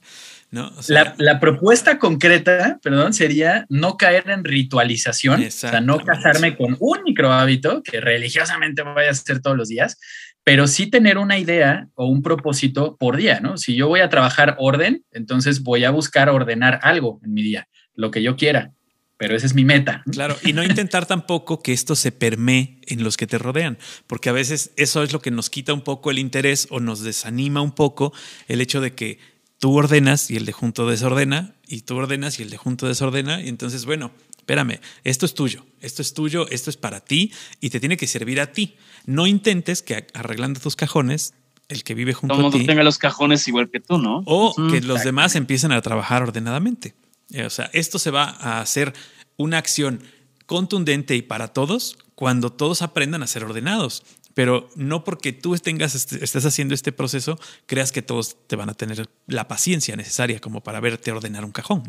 la, 0.88 1.40
propuesta 1.40 1.98
concreta, 1.98 2.78
perdón, 2.82 3.14
sería 3.14 3.61
no 3.68 3.96
caer 3.96 4.28
en 4.30 4.44
ritualización, 4.44 5.44
o 5.44 5.50
sea, 5.50 5.80
no 5.80 5.98
casarme 5.98 6.56
con 6.56 6.76
un 6.80 7.02
micro 7.04 7.32
hábito 7.32 7.82
que 7.82 8.00
religiosamente 8.00 8.82
voy 8.82 9.04
a 9.04 9.10
hacer 9.10 9.40
todos 9.40 9.56
los 9.56 9.68
días, 9.68 9.98
pero 10.44 10.66
sí 10.66 10.88
tener 10.88 11.18
una 11.18 11.38
idea 11.38 11.88
o 11.94 12.06
un 12.06 12.22
propósito 12.22 12.96
por 12.96 13.16
día, 13.16 13.40
¿no? 13.40 13.56
Si 13.56 13.74
yo 13.74 13.88
voy 13.88 14.00
a 14.00 14.08
trabajar 14.08 14.56
orden, 14.58 15.04
entonces 15.12 15.62
voy 15.62 15.84
a 15.84 15.90
buscar 15.90 16.28
ordenar 16.28 16.80
algo 16.82 17.20
en 17.24 17.32
mi 17.34 17.42
día, 17.42 17.68
lo 17.94 18.10
que 18.10 18.22
yo 18.22 18.36
quiera, 18.36 18.72
pero 19.16 19.36
esa 19.36 19.46
es 19.46 19.54
mi 19.54 19.64
meta. 19.64 20.02
Claro, 20.10 20.36
y 20.42 20.52
no 20.52 20.64
intentar 20.64 21.06
tampoco 21.06 21.62
que 21.62 21.72
esto 21.72 21.94
se 21.94 22.10
permee 22.10 22.80
en 22.88 23.04
los 23.04 23.16
que 23.16 23.28
te 23.28 23.38
rodean, 23.38 23.78
porque 24.08 24.30
a 24.30 24.32
veces 24.32 24.72
eso 24.76 25.04
es 25.04 25.12
lo 25.12 25.20
que 25.20 25.30
nos 25.30 25.48
quita 25.48 25.72
un 25.72 25.82
poco 25.82 26.10
el 26.10 26.18
interés 26.18 26.66
o 26.70 26.80
nos 26.80 27.02
desanima 27.02 27.60
un 27.60 27.72
poco 27.72 28.12
el 28.48 28.60
hecho 28.60 28.80
de 28.80 28.94
que 28.94 29.18
tú 29.60 29.76
ordenas 29.78 30.28
y 30.28 30.36
el 30.36 30.44
de 30.44 30.50
junto 30.50 30.88
desordena, 30.88 31.54
y 31.72 31.80
tú 31.80 31.96
ordenas 31.96 32.38
y 32.38 32.42
el 32.42 32.50
de 32.50 32.58
junto 32.58 32.86
desordena, 32.86 33.40
y 33.40 33.48
entonces, 33.48 33.86
bueno, 33.86 34.10
espérame, 34.36 34.78
esto 35.04 35.24
es 35.24 35.32
tuyo, 35.32 35.64
esto 35.80 36.02
es 36.02 36.12
tuyo, 36.12 36.46
esto 36.50 36.68
es 36.68 36.76
para 36.76 37.00
ti 37.00 37.32
y 37.62 37.70
te 37.70 37.80
tiene 37.80 37.96
que 37.96 38.06
servir 38.06 38.42
a 38.42 38.52
ti. 38.52 38.76
No 39.06 39.26
intentes 39.26 39.80
que 39.80 40.06
arreglando 40.12 40.60
tus 40.60 40.76
cajones, 40.76 41.32
el 41.68 41.82
que 41.82 41.94
vive 41.94 42.12
junto 42.12 42.46
a 42.46 42.50
ti. 42.50 42.66
tenga 42.66 42.82
los 42.82 42.98
cajones 42.98 43.48
igual 43.48 43.70
que 43.70 43.80
tú, 43.80 43.96
¿no? 43.96 44.22
O 44.26 44.54
que 44.70 44.82
los 44.82 45.02
demás 45.02 45.34
empiecen 45.34 45.72
a 45.72 45.80
trabajar 45.80 46.22
ordenadamente. 46.22 46.94
Eh, 47.30 47.46
o 47.46 47.50
sea, 47.50 47.70
esto 47.72 47.98
se 47.98 48.10
va 48.10 48.24
a 48.24 48.60
hacer 48.60 48.92
una 49.38 49.56
acción 49.56 50.02
contundente 50.44 51.16
y 51.16 51.22
para 51.22 51.48
todos 51.48 51.96
cuando 52.14 52.52
todos 52.52 52.82
aprendan 52.82 53.22
a 53.22 53.26
ser 53.26 53.44
ordenados 53.44 54.02
pero 54.34 54.68
no 54.76 55.04
porque 55.04 55.32
tú 55.32 55.56
tengas, 55.56 55.94
estés 55.94 56.46
haciendo 56.46 56.74
este 56.74 56.92
proceso, 56.92 57.38
creas 57.66 57.92
que 57.92 58.02
todos 58.02 58.36
te 58.46 58.56
van 58.56 58.70
a 58.70 58.74
tener 58.74 59.08
la 59.26 59.48
paciencia 59.48 59.96
necesaria 59.96 60.40
como 60.40 60.62
para 60.62 60.80
verte 60.80 61.12
ordenar 61.12 61.44
un 61.44 61.52
cajón. 61.52 61.82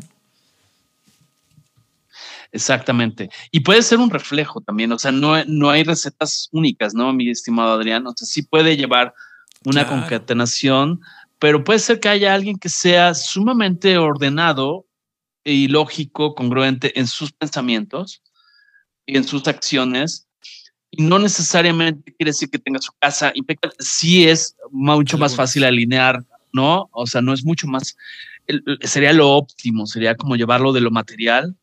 Exactamente. 2.52 3.30
Y 3.50 3.60
puede 3.60 3.82
ser 3.82 3.98
un 3.98 4.10
reflejo 4.10 4.60
también, 4.60 4.92
o 4.92 4.98
sea, 4.98 5.10
no, 5.10 5.44
no 5.46 5.70
hay 5.70 5.82
recetas 5.82 6.48
únicas, 6.52 6.94
¿no, 6.94 7.12
mi 7.12 7.28
estimado 7.28 7.72
Adrián? 7.72 8.06
O 8.06 8.14
sea, 8.16 8.26
sí 8.26 8.42
puede 8.42 8.76
llevar 8.76 9.12
una 9.64 9.88
concatenación, 9.88 11.00
pero 11.40 11.64
puede 11.64 11.80
ser 11.80 11.98
que 11.98 12.08
haya 12.08 12.32
alguien 12.32 12.58
que 12.58 12.68
sea 12.68 13.14
sumamente 13.14 13.98
ordenado 13.98 14.86
y 15.42 15.68
lógico, 15.68 16.34
congruente 16.34 16.98
en 16.98 17.06
sus 17.06 17.32
pensamientos 17.32 18.22
y 19.04 19.16
en 19.16 19.24
sus 19.24 19.48
acciones, 19.48 20.28
y 20.96 21.02
no 21.02 21.18
necesariamente 21.18 22.14
quiere 22.16 22.30
decir 22.30 22.48
que 22.50 22.58
tenga 22.58 22.80
su 22.80 22.92
casa 23.00 23.32
impecable. 23.34 23.74
Sí 23.80 24.28
es 24.28 24.56
mucho 24.70 25.18
más 25.18 25.34
fácil 25.34 25.64
alinear, 25.64 26.24
¿no? 26.52 26.88
O 26.92 27.06
sea, 27.06 27.20
no 27.20 27.32
es 27.32 27.44
mucho 27.44 27.66
más, 27.66 27.96
sería 28.82 29.12
lo 29.12 29.30
óptimo, 29.30 29.86
sería 29.86 30.14
como 30.14 30.36
llevarlo 30.36 30.72
de 30.72 30.80
lo 30.80 30.90
material 30.90 31.56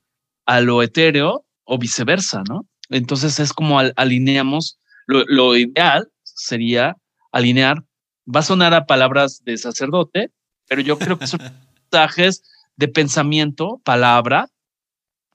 a 0.45 0.59
lo 0.59 0.84
etéreo 0.84 1.45
o 1.63 1.77
viceversa, 1.77 2.43
¿no? 2.49 2.65
Entonces 2.89 3.39
es 3.39 3.53
como 3.53 3.79
alineamos, 3.79 4.79
lo, 5.07 5.55
ideal 5.55 6.09
sería 6.23 6.97
alinear, 7.32 7.86
va 8.27 8.41
a 8.41 8.43
sonar 8.43 8.73
a 8.73 8.86
palabras 8.86 9.41
de 9.45 9.57
sacerdote, 9.57 10.32
pero 10.67 10.82
yo 10.82 10.97
creo 10.99 11.17
que 11.17 11.27
son 11.27 11.39
mensajes 11.91 12.43
de 12.75 12.89
pensamiento, 12.89 13.79
palabra, 13.86 14.49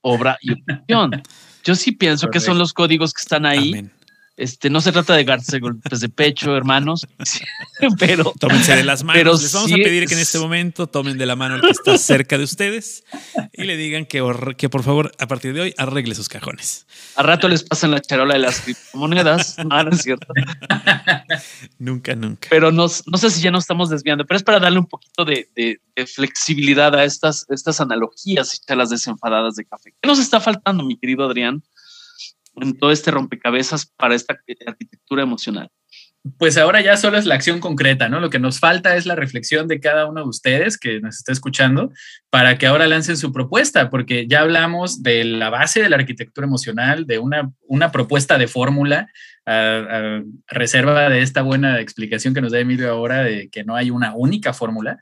obra 0.03 0.37
y 0.43 0.53
opción. 0.53 1.23
Yo 1.67 1.75
sí 1.75 1.91
pienso 1.91 2.31
que 2.31 2.39
son 2.39 2.59
los 2.59 2.73
códigos 2.73 3.13
que 3.13 3.21
están 3.21 3.45
ahí. 3.45 3.91
Este, 4.37 4.69
no 4.69 4.83
se 4.83 4.93
trata 4.93 5.15
de 5.15 5.25
darse 5.25 5.59
golpes 5.61 6.01
de 6.01 6.09
pecho, 6.09 6.57
hermanos, 6.57 7.07
pero 7.99 8.33
tómense 8.39 8.77
de 8.77 8.85
las 8.85 9.03
manos. 9.03 9.43
Les 9.43 9.53
vamos 9.53 9.73
a 9.73 9.77
pedir 9.77 10.07
que 10.07 10.15
en 10.15 10.21
este 10.21 10.39
momento 10.39 10.87
tomen 10.87 11.17
de 11.17 11.27
la 11.27 11.37
mano 11.37 11.55
al 11.55 11.63
que 11.63 11.71
está 11.71 11.97
cerca 11.97 12.37
de 12.37 12.45
ustedes 12.45 13.05
y 13.53 13.65
le 13.65 13.77
digan 13.77 14.05
que, 14.05 14.23
que 14.59 14.69
por 14.69 14.83
favor 14.83 15.13
a 15.19 15.27
partir 15.27 15.55
de 15.55 15.63
hoy 15.63 15.75
arregle 15.79 16.15
sus 16.15 16.29
cajones. 16.29 16.87
A 17.17 17.23
rato 17.23 17.49
les 17.49 17.63
pasan 17.63 17.93
la 17.93 18.01
charola 18.01 18.35
de 18.35 18.41
las 18.41 18.61
criptomonedas. 18.61 19.57
No, 19.59 19.83
no 19.83 19.91
es 19.91 20.03
cierto. 20.03 20.27
nunca, 21.79 22.15
nunca. 22.15 22.49
Pero 22.51 22.71
no, 22.71 22.87
no 23.07 23.19
sé 23.19 23.31
si 23.31 23.41
ya 23.41 23.51
nos 23.51 23.65
estamos 23.65 23.89
desviando, 23.89 24.27
pero 24.27 24.37
es 24.37 24.43
para 24.45 24.61
darle 24.61 24.79
un 24.79 24.87
poquito 24.87 25.25
de, 25.25 25.49
de, 25.57 25.81
flexibilidad 26.07 26.95
a 26.95 27.05
estas, 27.05 27.47
estas 27.49 27.81
analogías 27.81 28.55
y 28.55 28.59
charlas 28.59 28.91
desenfadadas 28.91 29.57
de 29.57 29.65
café. 29.65 29.95
¿Qué 29.99 30.07
nos 30.07 30.19
está 30.19 30.41
faltando, 30.41 30.85
mi 30.85 30.99
querido 30.99 31.25
Adrián? 31.25 31.63
En 32.57 32.79
todo 32.79 32.91
este 32.91 33.11
rompecabezas 33.11 33.87
para 33.97 34.15
esta 34.15 34.37
arquitectura 34.67 35.23
emocional? 35.23 35.71
Pues 36.39 36.59
ahora 36.59 36.81
ya 36.81 36.97
solo 36.97 37.19
es 37.19 37.25
la 37.25 37.37
acción 37.37 37.61
concreta, 37.61 38.09
¿no? 38.09 38.19
Lo 38.19 38.31
que 38.31 38.41
nos 38.41 38.59
falta 38.59 38.97
es 38.97 39.07
la 39.07 39.15
reflexión 39.15 39.69
de 39.69 39.79
cada 39.79 40.07
uno 40.07 40.23
de 40.23 40.29
ustedes 40.29 40.77
que 40.77 41.01
nos 41.01 41.19
está 41.19 41.31
escuchando 41.31 41.93
para 42.31 42.59
que 42.59 42.67
ahora 42.67 42.89
lancen 42.89 43.17
su 43.17 43.33
propuesta, 43.33 43.91
porque 43.91 44.27
ya 44.27 44.41
hablamos 44.41 45.05
de 45.05 45.25
la 45.25 45.51
base 45.51 45.83
de 45.83 45.89
la 45.89 45.97
arquitectura 45.97 46.47
emocional, 46.47 47.07
de 47.07 47.19
una, 47.19 47.53
una 47.69 47.93
propuesta 47.93 48.39
de 48.39 48.49
fórmula, 48.49 49.09
reserva 50.49 51.09
de 51.09 51.23
esta 51.23 51.43
buena 51.43 51.81
explicación 51.81 52.35
que 52.35 52.41
nos 52.41 52.51
da 52.51 52.59
Emilio 52.59 52.91
ahora 52.91 53.23
de 53.23 53.49
que 53.49 53.63
no 53.63 53.77
hay 53.77 53.91
una 53.91 54.13
única 54.17 54.53
fórmula 54.53 54.99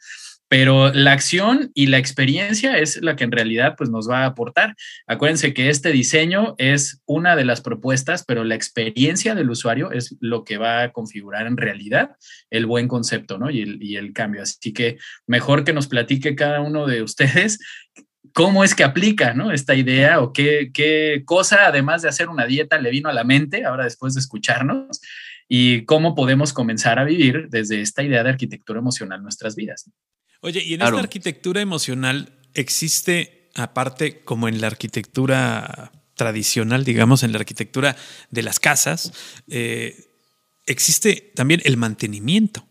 pero 0.49 0.92
la 0.92 1.12
acción 1.12 1.70
y 1.74 1.86
la 1.86 1.99
experiencia 1.99 2.78
es 2.78 3.03
la 3.03 3.16
que 3.16 3.24
en 3.24 3.32
realidad 3.32 3.74
pues, 3.76 3.90
nos 3.90 4.09
va 4.09 4.20
a 4.20 4.26
aportar. 4.26 4.76
Acuérdense 5.07 5.55
que 5.55 5.70
este 5.70 5.90
diseño 5.90 6.55
es 6.59 7.01
una 7.07 7.34
de 7.34 7.45
las 7.45 7.61
propuestas, 7.61 8.24
pero 8.24 8.45
la 8.45 8.55
experiencia 8.55 9.34
del 9.34 9.51
usuario 9.51 9.90
es 9.90 10.16
lo 10.20 10.45
que 10.45 10.59
va 10.59 10.82
a 10.82 10.92
configurar 10.92 11.47
en 11.47 11.57
realidad 11.57 12.16
el 12.51 12.66
buen 12.66 12.88
concepto 12.88 13.38
¿no? 13.38 13.51
y, 13.51 13.62
el, 13.62 13.82
y 13.82 13.97
el 13.97 14.12
cambio. 14.12 14.42
Así 14.42 14.72
que 14.72 14.99
mejor 15.26 15.64
que 15.64 15.72
nos 15.72 15.88
platique 15.88 16.36
cada 16.36 16.61
uno 16.61 16.86
de 16.86 17.03
ustedes 17.03 17.59
cómo 18.32 18.64
es 18.64 18.74
que 18.74 18.84
aplica 18.84 19.32
¿no? 19.32 19.53
esta 19.53 19.74
idea 19.74 20.20
o 20.20 20.32
qué, 20.32 20.70
qué 20.74 21.22
cosa, 21.24 21.66
además 21.66 22.03
de 22.03 22.09
hacer 22.09 22.28
una 22.28 22.47
dieta, 22.47 22.78
le 22.78 22.90
vino 22.90 23.09
a 23.09 23.12
la 23.12 23.24
mente 23.24 23.64
ahora 23.64 23.84
después 23.84 24.14
de 24.14 24.20
escucharnos 24.20 25.01
y 25.49 25.84
cómo 25.84 26.14
podemos 26.14 26.53
comenzar 26.53 26.99
a 26.99 27.05
vivir 27.05 27.49
desde 27.49 27.80
esta 27.80 28.03
idea 28.03 28.22
de 28.22 28.30
arquitectura 28.30 28.80
emocional 28.80 29.22
nuestras 29.22 29.55
vidas. 29.55 29.90
Oye, 30.45 30.62
y 30.62 30.74
en 30.74 30.82
esta 30.82 30.99
arquitectura 30.99 31.62
emocional 31.62 32.34
existe, 32.53 33.49
aparte, 33.55 34.20
como 34.24 34.47
en 34.47 34.61
la 34.61 34.66
arquitectura 34.66 35.90
tradicional, 36.16 36.84
digamos, 36.84 37.22
en 37.22 37.32
la 37.32 37.38
arquitectura 37.38 37.97
de 38.30 38.42
las 38.42 38.61
casas, 38.61 39.14
eh, 39.49 40.05
existe 40.66 41.32
también 41.34 41.62
el 41.64 41.78
mantenimiento. 41.78 42.68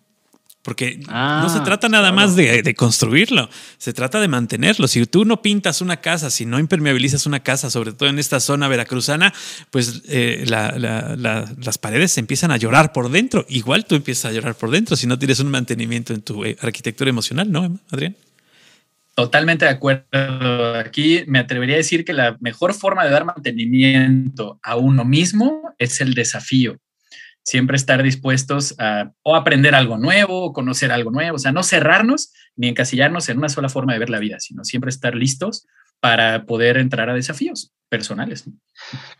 Porque 0.63 0.95
no 0.97 1.49
se 1.49 1.59
ah, 1.59 1.63
trata 1.65 1.89
nada 1.89 2.13
más 2.13 2.37
de, 2.37 2.73
construirlo, 2.73 3.49
se 3.77 3.91
trata 3.91 4.21
de 4.21 4.29
mantenerlo. 4.29 4.87
Si 4.87 5.05
tú 5.05 5.25
no 5.25 5.41
pintas 5.41 5.81
una 5.81 5.97
casa, 5.97 6.29
si 6.29 6.45
no 6.45 6.57
impermeabilizas 6.57 7.25
una 7.25 7.41
casa, 7.41 7.69
sobre 7.69 7.91
todo 7.91 8.07
en 8.07 8.17
esta 8.17 8.39
zona 8.39 8.69
veracruzana, 8.69 9.33
pues 9.71 10.03
eh, 10.07 10.45
las 10.47 11.77
paredes 11.77 12.13
se 12.13 12.21
empiezan 12.21 12.51
a 12.51 12.57
llorar 12.57 12.93
por 12.93 13.09
dentro. 13.09 13.45
Igual 13.49 13.85
tú 13.85 13.95
empiezas 13.95 14.31
a 14.31 14.33
llorar 14.33 14.55
por 14.55 14.71
dentro 14.71 14.95
si 14.95 15.05
no 15.05 15.19
tienes 15.19 15.41
un 15.41 15.51
mantenimiento 15.51 16.13
en 16.13 16.21
tu 16.21 16.45
eh, 16.45 16.55
arquitectura 16.61 17.09
emocional, 17.09 17.51
¿no, 17.51 17.79
Adrián? 17.91 18.15
Totalmente 19.15 19.65
de 19.65 19.71
acuerdo. 19.71 20.79
Aquí 20.79 21.25
me 21.27 21.39
atrevería 21.39 21.75
a 21.75 21.77
decir 21.77 22.05
que 22.05 22.13
la 22.13 22.37
mejor 22.39 22.73
forma 22.73 23.03
de 23.03 23.11
dar 23.11 23.25
mantenimiento 23.25 24.59
a 24.63 24.77
uno 24.77 25.03
mismo 25.03 25.73
es 25.77 25.99
el 25.99 26.13
desafío 26.13 26.79
siempre 27.43 27.75
estar 27.75 28.01
dispuestos 28.01 28.75
a 28.79 29.11
o 29.21 29.35
aprender 29.35 29.75
algo 29.75 29.97
nuevo, 29.97 30.45
o 30.45 30.53
conocer 30.53 30.91
algo 30.91 31.11
nuevo, 31.11 31.35
o 31.35 31.39
sea, 31.39 31.51
no 31.51 31.63
cerrarnos 31.63 32.31
ni 32.55 32.67
encasillarnos 32.67 33.29
en 33.29 33.37
una 33.37 33.49
sola 33.49 33.69
forma 33.69 33.93
de 33.93 33.99
ver 33.99 34.09
la 34.09 34.19
vida, 34.19 34.39
sino 34.39 34.63
siempre 34.63 34.89
estar 34.89 35.15
listos 35.15 35.65
para 35.99 36.45
poder 36.45 36.77
entrar 36.77 37.09
a 37.09 37.13
desafíos. 37.13 37.71
personales. 37.89 38.45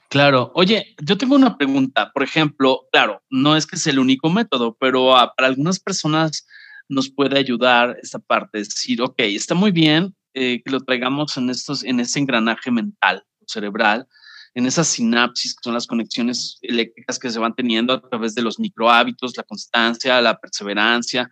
Claro. 0.09 0.51
Oye, 0.55 0.95
yo 0.99 1.15
tengo 1.15 1.36
una 1.36 1.59
pregunta. 1.59 2.11
Por 2.11 2.24
ejemplo, 2.24 2.88
claro, 2.91 3.21
no 3.30 3.55
es 3.55 3.67
que 3.67 3.78
sea 3.78 3.93
el 3.93 3.99
único 3.99 4.32
método, 4.32 4.76
pero 4.80 5.13
para 5.38 5.47
algunas 5.47 5.80
personas 5.80 6.47
nos 6.89 7.09
puede 7.09 7.38
ayudar 7.38 7.97
esta 8.01 8.19
parte, 8.19 8.59
es 8.59 8.69
decir, 8.69 9.01
ok, 9.01 9.19
está 9.19 9.53
muy 9.55 9.71
bien 9.71 10.15
eh, 10.34 10.61
que 10.63 10.71
lo 10.71 10.80
traigamos 10.82 11.38
en, 11.38 11.49
estos, 11.49 11.84
en 11.84 11.99
ese 11.99 12.19
engranaje 12.19 12.71
mental, 12.71 13.24
cerebral, 13.45 14.07
en 14.56 14.66
esas 14.66 14.88
sinapsis, 14.88 15.56
que 15.56 15.64
son 15.64 15.74
las 15.74 15.88
conexiones 15.88 16.60
eléctricas 16.62 17.18
que 17.18 17.30
se 17.30 17.39
van 17.39 17.56
teniendo 17.56 17.93
a 17.93 18.01
través 18.01 18.36
de 18.36 18.43
los 18.43 18.60
microhábitos, 18.60 19.36
la 19.36 19.43
constancia, 19.43 20.22
la 20.22 20.38
perseverancia, 20.38 21.30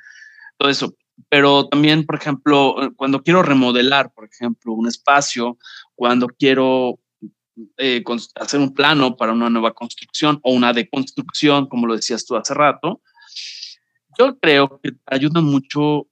todo 0.57 0.69
eso. 0.69 0.95
Pero 1.29 1.67
también, 1.67 2.05
por 2.05 2.15
ejemplo, 2.15 2.75
cuando 2.95 3.21
quiero 3.21 3.43
remodelar, 3.43 4.11
por 4.13 4.25
ejemplo, 4.25 4.73
un 4.73 4.87
espacio, 4.87 5.57
cuando 5.93 6.27
quiero 6.27 6.99
eh, 7.77 8.03
hacer 8.35 8.59
un 8.59 8.73
plano 8.73 9.15
para 9.15 9.33
una 9.33 9.49
nueva 9.49 9.73
construcción 9.73 10.39
o 10.41 10.53
una 10.53 10.73
deconstrucción, 10.73 11.67
como 11.67 11.85
lo 11.85 11.95
decías 11.95 12.25
tú 12.25 12.35
hace 12.35 12.55
rato, 12.55 13.01
yo 14.17 14.39
creo 14.39 14.79
que 14.81 14.93
ayuda 15.05 15.41
mucho. 15.41 16.07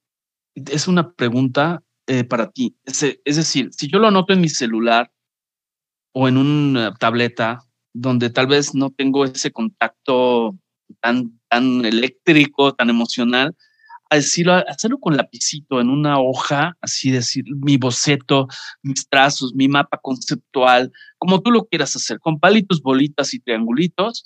Es 0.53 0.87
una 0.87 1.11
pregunta 1.11 1.81
eh, 2.05 2.23
para 2.23 2.51
ti. 2.51 2.75
Es, 2.85 3.03
es, 3.03 3.35
decir, 3.35 3.69
si 3.71 3.87
yo 3.87 3.97
lo 3.97 4.07
anoto 4.07 4.33
en 4.33 4.41
mi 4.41 4.49
celular 4.49 5.11
o 6.11 6.27
en 6.27 6.37
una 6.37 6.93
tableta 6.95 7.59
donde 7.93 8.29
tal 8.29 8.47
vez 8.47 8.73
no 8.75 8.89
tengo 8.91 9.25
ese 9.25 9.51
contacto 9.51 10.55
tan, 11.01 11.39
tan 11.49 11.85
eléctrico, 11.85 12.73
tan 12.73 12.89
emocional, 12.89 13.55
decirlo, 14.17 14.55
hacerlo 14.67 14.99
con 14.99 15.15
lapicito 15.15 15.79
en 15.79 15.89
una 15.89 16.19
hoja, 16.19 16.75
así 16.81 17.11
decir, 17.11 17.45
mi 17.47 17.77
boceto, 17.77 18.47
mis 18.81 19.07
trazos, 19.07 19.53
mi 19.53 19.67
mapa 19.67 19.99
conceptual, 20.01 20.91
como 21.17 21.41
tú 21.41 21.51
lo 21.51 21.65
quieras 21.65 21.95
hacer, 21.95 22.19
con 22.19 22.39
palitos, 22.39 22.81
bolitas 22.81 23.33
y 23.33 23.39
triangulitos, 23.39 24.25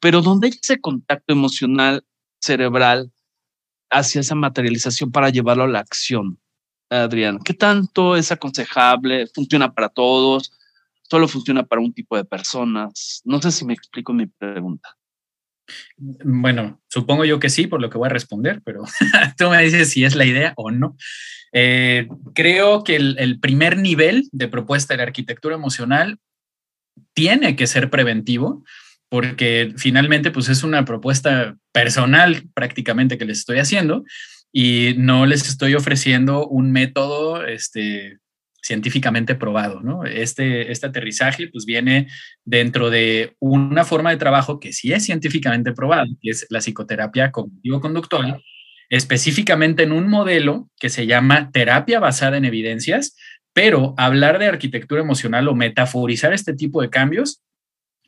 pero 0.00 0.22
donde 0.22 0.48
hay 0.48 0.54
ese 0.60 0.80
contacto 0.80 1.32
emocional 1.32 2.04
cerebral 2.40 3.12
hacia 3.90 4.20
esa 4.20 4.34
materialización 4.34 5.12
para 5.12 5.30
llevarlo 5.30 5.64
a 5.64 5.68
la 5.68 5.78
acción. 5.80 6.38
Adrián, 6.90 7.38
¿qué 7.44 7.54
tanto 7.54 8.16
es 8.16 8.32
aconsejable? 8.32 9.26
¿Funciona 9.34 9.72
para 9.72 9.88
todos? 9.88 10.52
¿Solo 11.12 11.28
funciona 11.28 11.62
para 11.66 11.82
un 11.82 11.92
tipo 11.92 12.16
de 12.16 12.24
personas? 12.24 13.20
No 13.26 13.38
sé 13.42 13.52
si 13.52 13.66
me 13.66 13.74
explico 13.74 14.14
mi 14.14 14.28
pregunta. 14.28 14.96
Bueno, 15.98 16.80
supongo 16.88 17.26
yo 17.26 17.38
que 17.38 17.50
sí, 17.50 17.66
por 17.66 17.82
lo 17.82 17.90
que 17.90 17.98
voy 17.98 18.06
a 18.06 18.14
responder, 18.14 18.62
pero 18.64 18.84
tú 19.36 19.50
me 19.50 19.62
dices 19.62 19.90
si 19.90 20.06
es 20.06 20.14
la 20.14 20.24
idea 20.24 20.54
o 20.56 20.70
no. 20.70 20.96
Eh, 21.52 22.08
creo 22.34 22.82
que 22.82 22.96
el, 22.96 23.38
primer 23.40 23.76
nivel 23.76 24.26
de 24.32 24.48
propuesta 24.48 24.94
de 24.94 24.98
la 24.98 25.02
arquitectura 25.02 25.54
emocional 25.54 26.18
tiene 27.12 27.56
que 27.56 27.66
ser 27.66 27.90
preventivo, 27.90 28.64
porque 29.10 29.74
finalmente 29.76 30.30
pues 30.30 30.48
es 30.48 30.62
una 30.62 30.86
propuesta 30.86 31.58
personal 31.72 32.44
prácticamente 32.54 33.18
que 33.18 33.26
les 33.26 33.40
estoy 33.40 33.58
haciendo 33.58 34.02
y 34.50 34.94
no 34.96 35.26
les 35.26 35.46
estoy 35.46 35.74
ofreciendo 35.74 36.46
un 36.46 36.72
método 36.72 37.44
este, 37.44 38.18
científicamente 38.62 39.34
probado, 39.34 39.80
¿no? 39.80 40.04
Este, 40.04 40.70
este 40.70 40.86
aterrizaje 40.86 41.48
pues 41.48 41.66
viene 41.66 42.08
dentro 42.44 42.90
de 42.90 43.34
una 43.40 43.84
forma 43.84 44.10
de 44.10 44.16
trabajo 44.16 44.60
que 44.60 44.72
sí 44.72 44.92
es 44.92 45.04
científicamente 45.04 45.72
probada, 45.72 46.06
que 46.20 46.30
es 46.30 46.46
la 46.48 46.60
psicoterapia 46.60 47.32
cognitivo-conductual, 47.32 48.42
específicamente 48.88 49.82
en 49.82 49.92
un 49.92 50.08
modelo 50.08 50.70
que 50.78 50.90
se 50.90 51.06
llama 51.06 51.50
terapia 51.50 51.98
basada 51.98 52.36
en 52.36 52.44
evidencias, 52.44 53.16
pero 53.52 53.94
hablar 53.98 54.38
de 54.38 54.46
arquitectura 54.46 55.02
emocional 55.02 55.48
o 55.48 55.54
metaforizar 55.54 56.32
este 56.32 56.54
tipo 56.54 56.80
de 56.80 56.90
cambios 56.90 57.42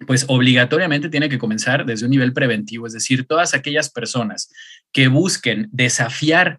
pues 0.06 0.24
obligatoriamente 0.28 1.08
tiene 1.08 1.28
que 1.28 1.38
comenzar 1.38 1.86
desde 1.86 2.04
un 2.04 2.10
nivel 2.10 2.32
preventivo, 2.32 2.86
es 2.86 2.92
decir, 2.92 3.26
todas 3.26 3.54
aquellas 3.54 3.90
personas 3.90 4.52
que 4.92 5.08
busquen 5.08 5.68
desafiar 5.70 6.58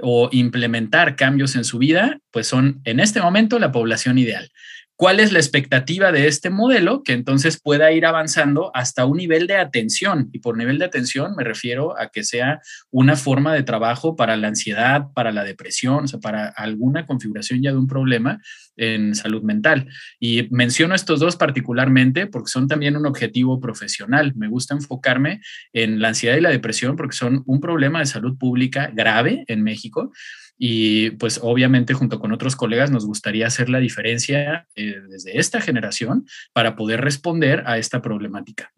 o 0.00 0.28
implementar 0.32 1.16
cambios 1.16 1.56
en 1.56 1.64
su 1.64 1.78
vida, 1.78 2.20
pues 2.30 2.46
son 2.46 2.80
en 2.84 3.00
este 3.00 3.20
momento 3.20 3.58
la 3.58 3.72
población 3.72 4.18
ideal 4.18 4.50
cuál 4.98 5.20
es 5.20 5.32
la 5.32 5.38
expectativa 5.38 6.10
de 6.10 6.26
este 6.26 6.50
modelo 6.50 7.04
que 7.04 7.12
entonces 7.12 7.60
pueda 7.62 7.92
ir 7.92 8.04
avanzando 8.04 8.72
hasta 8.74 9.06
un 9.06 9.18
nivel 9.18 9.46
de 9.46 9.54
atención. 9.54 10.28
Y 10.32 10.40
por 10.40 10.56
nivel 10.56 10.78
de 10.78 10.86
atención 10.86 11.34
me 11.36 11.44
refiero 11.44 11.96
a 11.96 12.08
que 12.08 12.24
sea 12.24 12.60
una 12.90 13.14
forma 13.14 13.54
de 13.54 13.62
trabajo 13.62 14.16
para 14.16 14.36
la 14.36 14.48
ansiedad, 14.48 15.06
para 15.14 15.30
la 15.30 15.44
depresión, 15.44 16.04
o 16.04 16.08
sea, 16.08 16.18
para 16.18 16.48
alguna 16.48 17.06
configuración 17.06 17.62
ya 17.62 17.70
de 17.70 17.78
un 17.78 17.86
problema 17.86 18.42
en 18.76 19.14
salud 19.14 19.44
mental. 19.44 19.86
Y 20.18 20.48
menciono 20.50 20.96
estos 20.96 21.20
dos 21.20 21.36
particularmente 21.36 22.26
porque 22.26 22.50
son 22.50 22.66
también 22.66 22.96
un 22.96 23.06
objetivo 23.06 23.60
profesional. 23.60 24.32
Me 24.34 24.48
gusta 24.48 24.74
enfocarme 24.74 25.40
en 25.72 26.00
la 26.00 26.08
ansiedad 26.08 26.36
y 26.36 26.40
la 26.40 26.50
depresión 26.50 26.96
porque 26.96 27.16
son 27.16 27.44
un 27.46 27.60
problema 27.60 28.00
de 28.00 28.06
salud 28.06 28.36
pública 28.36 28.90
grave 28.92 29.44
en 29.46 29.62
México 29.62 30.10
y 30.58 31.10
pues 31.12 31.38
obviamente 31.42 31.94
junto 31.94 32.18
con 32.18 32.32
otros 32.32 32.56
colegas 32.56 32.90
nos 32.90 33.06
gustaría 33.06 33.46
hacer 33.46 33.68
la 33.68 33.78
diferencia 33.78 34.66
eh, 34.74 35.00
desde 35.08 35.38
esta 35.38 35.60
generación 35.60 36.26
para 36.52 36.74
poder 36.74 37.00
responder 37.00 37.62
a 37.66 37.78
esta 37.78 38.02
problemática. 38.02 38.72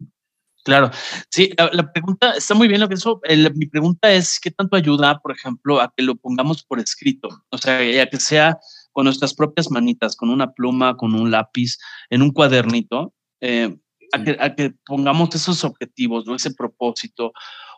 Claro, 0.63 0.91
sí, 1.31 1.51
la 1.57 1.91
pregunta 1.91 2.33
está 2.33 2.53
muy 2.53 2.67
bien 2.67 2.79
lo 2.79 2.87
que 2.87 2.93
eso. 2.93 3.19
mi 3.55 3.65
pregunta 3.65 4.11
es 4.11 4.39
qué 4.39 4.51
tanto 4.51 4.75
ayuda, 4.75 5.19
por 5.19 5.31
ejemplo, 5.31 5.81
a 5.81 5.91
que 5.95 6.03
lo 6.03 6.15
pongamos 6.15 6.63
por 6.63 6.79
escrito, 6.79 7.29
o 7.49 7.57
sea, 7.57 7.77
a 7.77 8.05
que 8.05 8.19
sea 8.19 8.59
con 8.91 9.05
nuestras 9.05 9.33
propias 9.33 9.71
manitas, 9.71 10.15
con 10.15 10.29
una 10.29 10.53
pluma, 10.53 10.97
con 10.97 11.15
un 11.15 11.31
lápiz, 11.31 11.77
en 12.11 12.21
un 12.21 12.31
cuadernito, 12.31 13.13
eh, 13.39 13.75
a, 14.13 14.23
que, 14.23 14.37
a, 14.39 14.53
que, 14.53 14.73
pongamos 14.85 15.33
esos 15.33 15.63
objetivos, 15.63 16.27
¿no? 16.27 16.35
ese 16.35 16.53
propósito, 16.53 17.33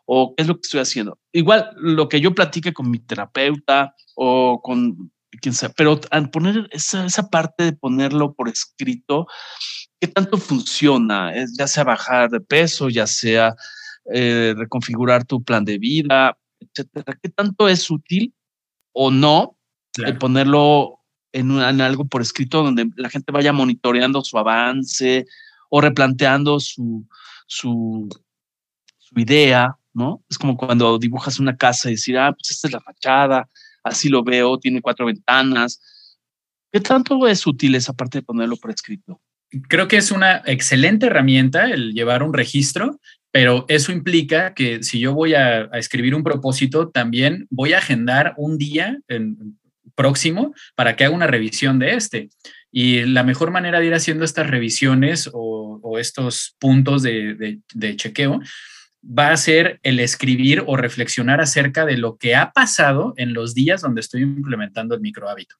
o 0.05 0.33
qué 0.35 0.43
es 0.43 0.47
lo 0.47 0.55
que 0.55 0.61
estoy 0.63 0.79
haciendo. 0.81 1.17
Igual 1.31 1.71
lo 1.77 2.09
que 2.09 2.21
yo 2.21 2.35
platique 2.35 2.73
con 2.73 2.89
mi 2.89 2.99
terapeuta 2.99 3.95
o 4.15 4.61
con 4.61 5.11
quien 5.41 5.53
sea, 5.53 5.69
pero 5.69 5.99
al 6.11 6.29
poner 6.29 6.67
esa, 6.71 7.05
esa 7.05 7.29
parte 7.29 7.63
de 7.63 7.73
ponerlo 7.73 8.33
por 8.33 8.49
escrito, 8.49 9.27
¿qué 9.99 10.07
tanto 10.07 10.37
funciona? 10.37 11.33
Es, 11.33 11.55
ya 11.57 11.67
sea 11.67 11.83
bajar 11.83 12.29
de 12.29 12.39
peso, 12.39 12.89
ya 12.89 13.07
sea 13.07 13.55
eh, 14.13 14.53
reconfigurar 14.55 15.25
tu 15.25 15.43
plan 15.43 15.65
de 15.65 15.77
vida, 15.77 16.37
etcétera. 16.59 17.17
¿Qué 17.21 17.29
tanto 17.29 17.67
es 17.67 17.89
útil 17.89 18.33
o 18.91 19.11
no 19.11 19.57
claro. 19.93 20.19
ponerlo 20.19 20.99
en, 21.31 21.51
en, 21.51 21.81
algo 21.81 22.05
por 22.05 22.21
escrito 22.21 22.63
donde 22.63 22.89
la 22.95 23.09
gente 23.09 23.31
vaya 23.31 23.53
monitoreando 23.53 24.21
su 24.23 24.37
avance 24.37 25.25
o 25.69 25.81
replanteando 25.81 26.59
su, 26.59 27.07
su, 27.47 28.07
su 28.97 29.19
idea? 29.19 29.77
Es 30.29 30.37
como 30.37 30.57
cuando 30.57 30.97
dibujas 30.97 31.39
una 31.39 31.55
casa 31.55 31.89
y 31.89 31.93
decir, 31.93 32.17
ah, 32.17 32.33
pues 32.33 32.51
esta 32.51 32.67
es 32.67 32.73
la 32.73 32.81
fachada, 32.81 33.49
así 33.83 34.09
lo 34.09 34.23
veo, 34.23 34.59
tiene 34.59 34.81
cuatro 34.81 35.05
ventanas. 35.05 35.79
¿Qué 36.71 36.79
tanto 36.79 37.27
es 37.27 37.45
útil 37.45 37.75
esa 37.75 37.93
parte 37.93 38.19
de 38.19 38.23
ponerlo 38.23 38.57
por 38.57 38.71
escrito? 38.71 39.21
Creo 39.69 39.87
que 39.87 39.97
es 39.97 40.11
una 40.11 40.41
excelente 40.45 41.05
herramienta 41.05 41.69
el 41.69 41.93
llevar 41.93 42.23
un 42.23 42.33
registro, 42.33 42.99
pero 43.31 43.65
eso 43.67 43.91
implica 43.91 44.55
que 44.55 44.81
si 44.81 44.99
yo 44.99 45.13
voy 45.13 45.35
a, 45.35 45.65
escribir 45.73 46.15
un 46.15 46.23
propósito, 46.23 46.89
también 46.89 47.45
voy 47.51 47.73
a 47.73 47.77
agendar 47.77 48.33
un 48.37 48.57
día 48.57 48.97
próximo 49.93 50.55
para 50.75 50.95
que 50.95 51.05
haga 51.05 51.13
una 51.13 51.27
revisión 51.27 51.77
de 51.77 51.93
este. 51.93 52.29
Y 52.71 53.05
la 53.05 53.23
mejor 53.23 53.51
manera 53.51 53.79
de 53.79 53.85
ir 53.85 53.93
haciendo 53.93 54.25
estas 54.25 54.49
revisiones 54.49 55.29
o, 55.31 55.99
estos 55.99 56.55
puntos 56.59 57.03
de 57.03 57.61
chequeo 57.97 58.39
va 59.03 59.31
a 59.31 59.37
ser 59.37 59.79
el 59.83 59.99
escribir 59.99 60.63
o 60.65 60.77
reflexionar 60.77 61.41
acerca 61.41 61.85
de 61.85 61.97
lo 61.97 62.17
que 62.17 62.35
ha 62.35 62.51
pasado 62.51 63.13
en 63.17 63.33
los 63.33 63.53
días 63.53 63.81
donde 63.81 64.01
estoy 64.01 64.21
implementando 64.21 64.95
el 64.95 65.01
micro 65.01 65.29
hábito. 65.29 65.55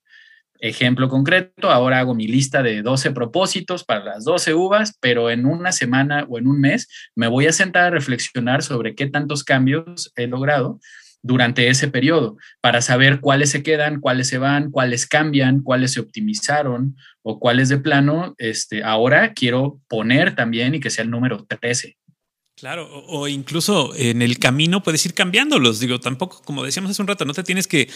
Ejemplo 0.59 1.09
concreto, 1.09 1.69
ahora 1.71 1.99
hago 1.99 2.15
mi 2.15 2.25
lista 2.25 2.63
de 2.63 2.81
12 2.81 3.11
propósitos 3.11 3.83
para 3.83 4.03
las 4.03 4.23
12 4.23 4.53
uvas, 4.53 4.97
pero 5.01 5.29
en 5.29 5.45
una 5.45 5.73
semana 5.73 6.25
o 6.29 6.37
en 6.37 6.47
un 6.47 6.61
mes 6.61 6.87
me 7.15 7.27
voy 7.27 7.47
a 7.47 7.51
sentar 7.51 7.85
a 7.85 7.89
reflexionar 7.89 8.63
sobre 8.63 8.95
qué 8.95 9.07
tantos 9.07 9.43
cambios 9.43 10.13
he 10.15 10.25
logrado 10.27 10.79
durante 11.21 11.67
ese 11.67 11.89
periodo 11.89 12.37
para 12.61 12.81
saber 12.81 13.19
cuáles 13.19 13.49
se 13.49 13.61
quedan, 13.61 13.99
cuáles 13.99 14.27
se 14.27 14.37
van, 14.37 14.71
cuáles 14.71 15.05
cambian, 15.05 15.61
cuáles 15.61 15.91
se 15.91 15.99
optimizaron 15.99 16.95
o 17.23 17.39
cuáles 17.39 17.67
de 17.67 17.77
plano, 17.77 18.33
este, 18.37 18.83
ahora 18.83 19.33
quiero 19.33 19.81
poner 19.89 20.35
también 20.35 20.75
y 20.75 20.79
que 20.79 20.89
sea 20.89 21.03
el 21.03 21.11
número 21.11 21.45
13 21.45 21.97
Claro, 22.63 22.89
o, 23.09 23.27
incluso 23.27 23.91
en 23.93 24.21
el 24.21 24.39
camino 24.39 24.83
puedes 24.83 25.05
ir 25.05 25.13
cambiándolos. 25.13 25.81
Digo, 25.81 25.99
tampoco, 25.99 26.41
como 26.45 26.63
decíamos 26.63 26.91
hace 26.91 27.01
un 27.01 27.09
rato, 27.09 27.25
no 27.25 27.33
te 27.33 27.43
tienes 27.43 27.67
que, 27.67 27.89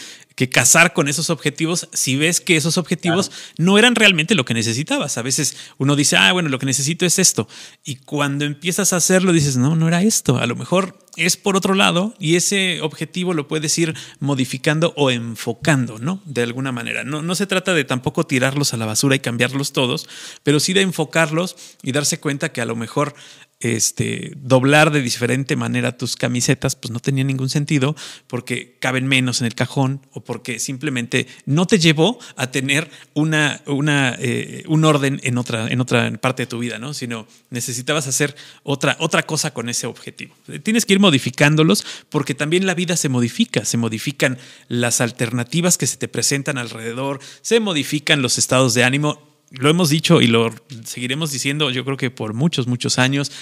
casar 0.50 0.92
con 0.92 1.08
esos 1.08 1.30
objetivos 1.30 1.88
si 1.94 2.16
ves 2.16 2.42
que 2.42 2.54
esos 2.54 2.76
objetivos 2.76 3.30
no 3.56 3.78
eran 3.78 3.94
realmente 3.94 4.34
lo 4.34 4.44
que 4.44 4.52
necesitabas. 4.52 5.16
A 5.16 5.22
veces 5.22 5.56
uno 5.78 5.96
dice, 5.96 6.18
ah, 6.18 6.34
bueno, 6.34 6.50
lo 6.50 6.58
que 6.58 6.66
necesito 6.66 7.06
es 7.06 7.18
esto. 7.18 7.48
Y 7.82 7.96
cuando 7.96 8.44
empiezas 8.44 8.92
a 8.92 8.96
hacerlo, 8.96 9.32
dices, 9.32 9.56
no, 9.56 9.74
no 9.74 9.88
era 9.88 10.02
esto. 10.02 10.36
A 10.36 10.46
lo 10.46 10.54
mejor 10.54 10.98
es 11.16 11.38
por 11.38 11.56
otro 11.56 11.74
lado 11.74 12.14
y 12.18 12.36
ese 12.36 12.82
objetivo 12.82 13.32
lo 13.32 13.48
puedes 13.48 13.76
ir 13.78 13.94
modificando 14.20 14.92
o 14.96 15.10
enfocando, 15.10 15.98
¿no? 15.98 16.20
De 16.26 16.42
alguna 16.42 16.72
manera. 16.72 17.04
No, 17.04 17.22
no 17.22 17.34
se 17.34 17.46
trata 17.46 17.72
de 17.72 17.84
tampoco 17.84 18.24
tirarlos 18.24 18.74
a 18.74 18.76
la 18.76 18.84
basura 18.84 19.16
y 19.16 19.20
cambiarlos 19.20 19.72
todos, 19.72 20.08
pero 20.42 20.60
sí 20.60 20.74
de 20.74 20.82
enfocarlos 20.82 21.56
y 21.82 21.92
darse 21.92 22.20
cuenta 22.20 22.52
que 22.52 22.60
a 22.60 22.66
lo 22.66 22.76
mejor 22.76 23.14
este, 23.60 24.32
doblar 24.36 24.92
de 24.92 25.02
diferente 25.02 25.56
manera 25.56 25.96
tus 25.96 26.14
camisetas, 26.14 26.76
pues 26.76 26.92
no 26.92 27.00
tenía 27.00 27.24
ningún 27.24 27.48
sentido 27.48 27.96
porque 28.28 28.76
caben 28.78 29.06
menos 29.06 29.40
en 29.40 29.48
el 29.48 29.54
cajón 29.54 30.06
o 30.12 30.22
porque 30.22 30.60
simplemente 30.60 31.26
no 31.44 31.66
te 31.66 31.78
llevó 31.78 32.18
a 32.36 32.52
tener 32.52 32.88
una, 33.14 33.60
una, 33.66 34.16
eh, 34.18 34.62
un 34.68 34.84
orden 34.84 35.20
en 35.24 35.38
otra, 35.38 35.66
en 35.68 35.80
otra 35.80 36.10
parte 36.18 36.44
de 36.44 36.46
tu 36.46 36.60
vida, 36.60 36.78
¿no? 36.78 36.94
Sino 36.94 37.26
necesitabas 37.50 38.06
hacer 38.06 38.36
otra, 38.62 38.96
otra 39.00 39.24
cosa 39.24 39.52
con 39.52 39.68
ese 39.68 39.86
objetivo. 39.86 40.36
Tienes 40.62 40.86
que 40.86 40.92
ir 40.92 41.00
modificándolos 41.00 41.84
porque 42.10 42.34
también 42.34 42.64
la 42.64 42.74
vida 42.74 42.96
se 42.96 43.08
modifica, 43.08 43.64
se 43.64 43.76
modifican 43.76 44.38
las 44.68 45.00
alternativas 45.00 45.78
que 45.78 45.86
se 45.86 45.96
te 45.96 46.06
presentan 46.06 46.58
alrededor, 46.58 47.18
se 47.40 47.58
modifican 47.58 48.22
los 48.22 48.38
estados 48.38 48.74
de 48.74 48.84
ánimo 48.84 49.27
lo 49.50 49.70
hemos 49.70 49.88
dicho 49.88 50.20
y 50.20 50.26
lo 50.26 50.54
seguiremos 50.84 51.32
diciendo, 51.32 51.70
yo 51.70 51.84
creo 51.84 51.96
que 51.96 52.10
por 52.10 52.34
muchos, 52.34 52.66
muchos 52.66 52.98
años, 52.98 53.32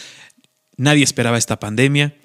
nadie 0.77 1.05
esperaba 1.05 1.39
esta 1.39 1.59
pandemia. 1.59 2.17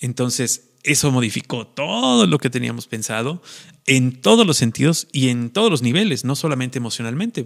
Entonces, 0.00 0.70
eso 0.82 1.10
modificó 1.10 1.66
todo 1.66 2.26
lo 2.26 2.38
que 2.38 2.50
teníamos 2.50 2.86
pensado 2.86 3.42
en 3.86 4.20
todos 4.20 4.46
los 4.46 4.56
sentidos 4.56 5.08
y 5.12 5.28
en 5.28 5.50
todos 5.50 5.70
los 5.70 5.82
niveles, 5.82 6.24
no 6.24 6.36
solamente 6.36 6.78
emocionalmente. 6.78 7.44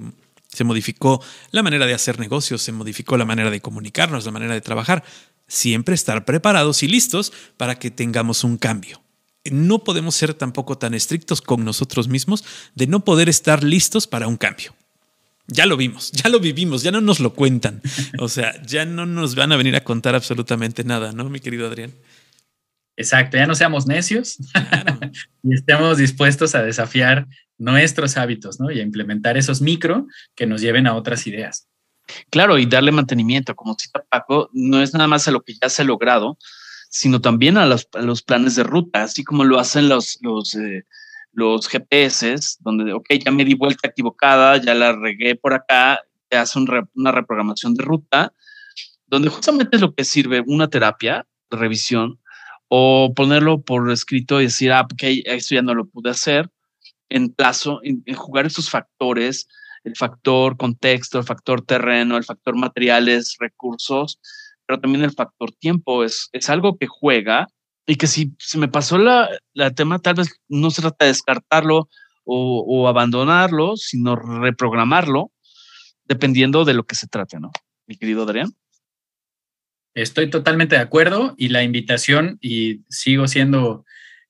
Se 0.49 0.65
modificó 0.65 1.23
la 1.51 1.63
manera 1.63 1.87
de 1.87 1.95
hacer 1.95 2.19
negocios, 2.19 2.63
se 2.63 2.73
modificó 2.73 3.17
la 3.17 3.25
manera 3.25 3.51
de 3.51 3.61
comunicarnos, 3.61 4.25
la 4.25 4.33
manera 4.33 4.55
de 4.55 4.61
trabajar. 4.61 5.03
Siempre 5.49 5.95
estar 5.95 6.25
preparados 6.25 6.83
y 6.83 6.89
listos 6.89 7.33
para 7.57 7.79
que 7.79 7.91
tengamos 7.91 8.45
un 8.45 8.59
cambio. 8.59 9.03
No 9.51 9.83
podemos 9.83 10.15
ser 10.15 10.35
tampoco 10.35 10.79
tan 10.79 10.95
estrictos 10.95 11.41
con 11.43 11.65
nosotros 11.65 12.09
mismos 12.09 12.45
de 12.75 12.87
no 12.87 13.05
poder 13.05 13.29
estar 13.29 13.65
listos 13.65 14.07
para 14.07 14.29
un 14.29 14.37
cambio. 14.37 14.75
Ya 15.49 15.67
lo 15.67 15.77
vimos, 15.77 16.13
ya 16.13 16.31
lo 16.31 16.41
vivimos, 16.41 16.83
ya 16.83 16.91
no 16.93 17.01
nos 17.01 17.21
lo 17.21 17.35
cuentan. 17.35 17.83
O 18.19 18.29
sea, 18.29 18.61
ya 18.63 18.85
no 18.85 19.07
nos 19.07 19.35
van 19.35 19.53
a 19.53 19.57
venir 19.57 19.77
a 19.77 19.85
contar 19.85 20.15
absolutamente 20.15 20.85
nada, 20.85 21.13
¿no, 21.13 21.29
mi 21.29 21.41
querido 21.41 21.67
Adrián? 21.67 21.93
Exacto, 22.97 23.37
ya 23.37 23.47
no 23.47 23.55
seamos 23.55 23.87
necios 23.87 24.37
y 25.43 25.55
estemos 25.55 25.99
dispuestos 25.99 26.55
a 26.55 26.63
desafiar 26.63 27.27
nuestros 27.59 28.17
hábitos, 28.17 28.61
¿no? 28.61 28.71
Y 28.71 28.81
a 28.81 28.83
implementar 28.83 29.37
esos 29.37 29.61
micro 29.61 30.07
que 30.35 30.47
nos 30.47 30.61
lleven 30.61 30.87
a 30.87 30.95
otras 30.95 31.27
ideas. 31.27 31.69
Claro, 32.31 32.59
y 32.59 32.67
darle 32.67 32.93
mantenimiento, 32.93 33.55
como 33.55 33.77
cita 33.79 34.05
Paco, 34.09 34.51
no 34.53 34.83
es 34.83 34.93
nada 34.93 35.07
más 35.07 35.27
a 35.29 35.31
lo 35.31 35.43
que 35.43 35.55
ya 35.55 35.69
se 35.69 35.83
ha 35.83 35.85
logrado, 35.85 36.37
sino 36.91 37.21
también 37.21 37.57
a 37.57 37.67
los, 37.67 38.23
planes 38.23 38.57
de 38.57 38.65
ruta, 38.65 39.05
así 39.05 39.25
como 39.25 39.45
lo 39.45 39.59
hacen 39.59 39.89
los, 39.89 40.19
los 40.21 40.55
eh, 40.55 40.85
los 41.33 41.69
GPS, 41.69 42.37
donde, 42.61 42.93
ok, 42.93 43.07
ya 43.25 43.31
me 43.31 43.45
di 43.45 43.55
vuelta 43.55 43.89
equivocada, 43.89 44.59
ya 44.59 44.75
la 44.75 44.93
regué 44.93 45.35
por 45.35 45.55
acá, 45.55 46.01
te 46.29 46.37
hace 46.37 46.59
una 46.59 47.13
reprogramación 47.13 47.75
de 47.75 47.85
ruta, 47.85 48.33
donde 49.07 49.29
justamente 49.29 49.77
es 49.77 49.83
lo 49.83 49.95
que 49.95 50.05
sirve 50.05 50.43
una 50.47 50.69
terapia 50.69 51.27
revisión 51.51 52.19
o 52.69 53.13
ponerlo 53.15 53.61
por 53.61 53.91
escrito 53.91 54.41
y 54.41 54.45
decir, 54.45 54.73
ah, 54.73 54.81
ok, 54.81 55.03
esto 55.27 55.55
ya 55.55 55.61
no 55.61 55.75
lo 55.75 55.85
pude 55.85 56.11
hacer, 56.11 56.51
en 57.11 57.29
plazo, 57.31 57.81
en, 57.83 58.03
jugar 58.15 58.47
esos 58.47 58.71
factores, 58.71 59.47
el 59.85 59.95
factor 59.97 60.57
contexto, 60.57 61.19
el 61.19 61.25
factor 61.25 61.61
terreno, 61.61 62.17
el 62.17 62.25
factor 62.25 62.57
materiales, 62.57 63.37
recursos, 63.39 64.19
pero 64.67 64.81
también 64.81 65.05
el 65.05 65.13
factor 65.13 65.53
tiempo 65.53 66.05
es, 66.05 66.31
es 66.33 66.49
algo 66.49 66.79
que 66.79 66.87
juega 66.87 67.47
y 67.87 67.97
que 67.97 68.07
si 68.07 68.33
se 68.39 68.59
me 68.59 68.69
pasó 68.69 68.99
la, 68.99 69.29
tema, 69.75 69.99
tal 69.99 70.15
vez 70.15 70.41
no 70.49 70.71
se 70.71 70.83
trata 70.83 71.05
de 71.05 71.11
descartarlo 71.11 71.89
o, 72.25 72.89
abandonarlo, 72.89 73.77
sino 73.77 74.15
reprogramarlo, 74.15 75.33
dependiendo 76.05 76.65
de 76.65 76.75
lo 76.75 76.85
que 76.85 76.95
se 76.95 77.09
trate, 77.09 77.41
¿no? 77.41 77.51
Mi 77.87 77.97
querido 77.97 78.23
Adrián. 78.23 78.53
Estoy 79.95 80.31
totalmente 80.31 80.77
de 80.77 80.83
acuerdo 80.83 81.35
y 81.37 81.49
la 81.49 81.65
invitación, 81.65 82.39
y 82.41 82.85
sigo 82.89 83.27
siendo 83.27 83.85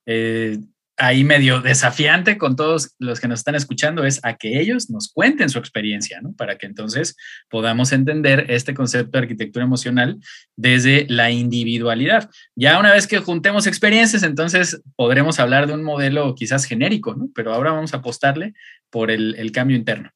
eh, 0.06 0.58
ahí 0.96 1.24
medio 1.24 1.60
desafiante 1.60 2.38
con 2.38 2.56
todos 2.56 2.94
los 2.98 3.20
que 3.20 3.28
nos 3.28 3.40
están 3.40 3.54
escuchando 3.54 4.04
es 4.04 4.20
a 4.24 4.36
que 4.36 4.60
ellos 4.60 4.90
nos 4.90 5.10
cuenten 5.12 5.48
su 5.48 5.58
experiencia, 5.58 6.20
¿no? 6.20 6.34
Para 6.34 6.58
que 6.58 6.66
entonces 6.66 7.16
podamos 7.48 7.92
entender 7.92 8.46
este 8.48 8.74
concepto 8.74 9.12
de 9.12 9.22
arquitectura 9.22 9.64
emocional 9.64 10.18
desde 10.56 11.06
la 11.08 11.30
individualidad. 11.30 12.30
Ya 12.54 12.78
una 12.78 12.92
vez 12.92 13.06
que 13.06 13.18
juntemos 13.18 13.66
experiencias, 13.66 14.22
entonces 14.22 14.82
podremos 14.96 15.40
hablar 15.40 15.66
de 15.66 15.74
un 15.74 15.82
modelo 15.82 16.34
quizás 16.34 16.64
genérico, 16.64 17.14
¿no? 17.14 17.28
Pero 17.34 17.54
ahora 17.54 17.72
vamos 17.72 17.94
a 17.94 17.98
apostarle 17.98 18.54
por 18.90 19.10
el, 19.10 19.34
el 19.36 19.52
cambio 19.52 19.76
interno. 19.76 20.10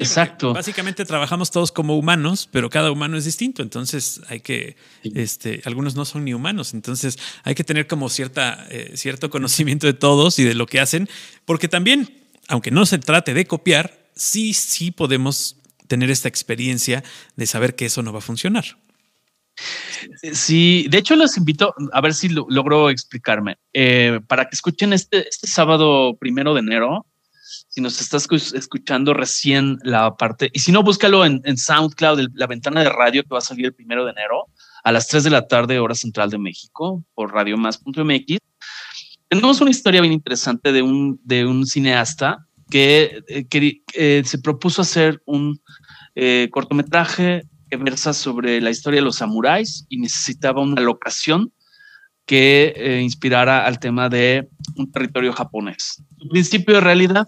Exacto. 0.00 0.54
Básicamente 0.54 1.04
trabajamos 1.04 1.50
todos 1.50 1.72
como 1.72 1.96
humanos, 1.96 2.48
pero 2.50 2.70
cada 2.70 2.90
humano 2.90 3.16
es 3.16 3.24
distinto. 3.24 3.62
Entonces 3.62 4.22
hay 4.28 4.40
que, 4.40 4.76
este, 5.02 5.60
algunos 5.64 5.94
no 5.94 6.04
son 6.04 6.24
ni 6.24 6.32
humanos. 6.32 6.72
Entonces 6.74 7.18
hay 7.44 7.54
que 7.54 7.64
tener 7.64 7.86
como 7.86 8.08
cierta, 8.08 8.66
eh, 8.70 8.92
cierto 8.94 9.30
conocimiento 9.30 9.86
de 9.86 9.92
todos 9.92 10.38
y 10.38 10.44
de 10.44 10.54
lo 10.54 10.66
que 10.66 10.80
hacen, 10.80 11.08
porque 11.44 11.68
también, 11.68 12.10
aunque 12.48 12.70
no 12.70 12.86
se 12.86 12.98
trate 12.98 13.34
de 13.34 13.46
copiar, 13.46 14.08
sí, 14.14 14.54
sí 14.54 14.90
podemos 14.90 15.56
tener 15.86 16.10
esta 16.10 16.28
experiencia 16.28 17.04
de 17.36 17.46
saber 17.46 17.74
que 17.74 17.86
eso 17.86 18.02
no 18.02 18.12
va 18.12 18.18
a 18.20 18.22
funcionar. 18.22 18.64
Sí, 20.32 20.86
de 20.88 20.98
hecho 20.98 21.16
los 21.16 21.36
invito 21.36 21.74
a 21.92 22.00
ver 22.00 22.14
si 22.14 22.28
logro 22.28 22.88
explicarme. 22.88 23.58
Eh, 23.74 24.20
para 24.26 24.46
que 24.48 24.54
escuchen 24.54 24.92
este, 24.92 25.28
este 25.28 25.46
sábado 25.46 26.16
primero 26.18 26.54
de 26.54 26.60
enero, 26.60 27.06
si 27.70 27.80
nos 27.80 28.00
estás 28.00 28.28
escuchando 28.52 29.14
recién 29.14 29.78
la 29.84 30.16
parte, 30.16 30.50
y 30.52 30.58
si 30.58 30.72
no, 30.72 30.82
búscalo 30.82 31.24
en, 31.24 31.56
SoundCloud, 31.56 32.30
la 32.34 32.48
ventana 32.48 32.82
de 32.82 32.88
radio 32.88 33.22
que 33.22 33.28
va 33.30 33.38
a 33.38 33.42
salir 33.42 33.66
el 33.66 33.74
primero 33.74 34.04
de 34.04 34.10
enero 34.10 34.46
a 34.82 34.90
las 34.90 35.06
3 35.06 35.22
de 35.22 35.30
la 35.30 35.46
tarde, 35.46 35.78
hora 35.78 35.94
central 35.94 36.30
de 36.30 36.38
México, 36.38 37.04
por 37.14 37.32
radiomás.mx. 37.32 38.38
Tenemos 39.28 39.60
una 39.60 39.70
historia 39.70 40.00
bien 40.00 40.12
interesante 40.12 40.72
de 40.72 40.82
un, 40.82 41.20
de 41.22 41.46
un 41.46 41.64
cineasta 41.64 42.44
que, 42.70 43.22
eh, 43.28 43.82
eh, 43.94 44.22
se 44.24 44.38
propuso 44.40 44.82
hacer 44.82 45.22
un 45.24 45.60
eh, 46.16 46.48
cortometraje 46.50 47.44
que 47.70 47.76
versa 47.76 48.12
sobre 48.12 48.60
la 48.60 48.70
historia 48.70 48.98
de 48.98 49.04
los 49.04 49.16
samuráis 49.16 49.86
y 49.88 49.98
necesitaba 49.98 50.60
una 50.60 50.80
locación 50.80 51.52
que 52.26 53.00
inspirara 53.02 53.64
al 53.64 53.78
tema 53.78 54.08
de 54.08 54.48
un 54.76 54.90
territorio 54.90 55.32
japonés. 55.32 56.02
Su 56.18 56.28
principio 56.28 56.74
de 56.74 56.80
realidad 56.80 57.26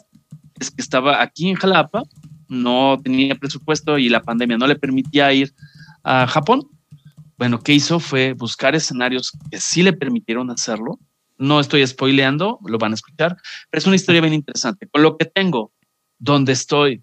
que 0.70 0.82
estaba 0.82 1.22
aquí 1.22 1.48
en 1.48 1.56
Jalapa, 1.56 2.02
no 2.48 3.00
tenía 3.02 3.34
presupuesto 3.34 3.98
y 3.98 4.08
la 4.08 4.22
pandemia 4.22 4.58
no 4.58 4.66
le 4.66 4.76
permitía 4.76 5.32
ir 5.32 5.54
a 6.04 6.26
Japón. 6.26 6.68
Bueno, 7.38 7.60
¿qué 7.60 7.72
hizo? 7.72 7.98
Fue 7.98 8.34
buscar 8.34 8.74
escenarios 8.74 9.32
que 9.50 9.58
sí 9.58 9.82
le 9.82 9.92
permitieron 9.92 10.50
hacerlo. 10.50 10.98
No 11.38 11.58
estoy 11.58 11.84
spoileando, 11.86 12.60
lo 12.64 12.78
van 12.78 12.92
a 12.92 12.94
escuchar, 12.94 13.36
pero 13.70 13.78
es 13.78 13.86
una 13.86 13.96
historia 13.96 14.20
bien 14.20 14.34
interesante. 14.34 14.86
Con 14.86 15.02
lo 15.02 15.16
que 15.16 15.24
tengo, 15.24 15.72
donde 16.18 16.52
estoy, 16.52 17.02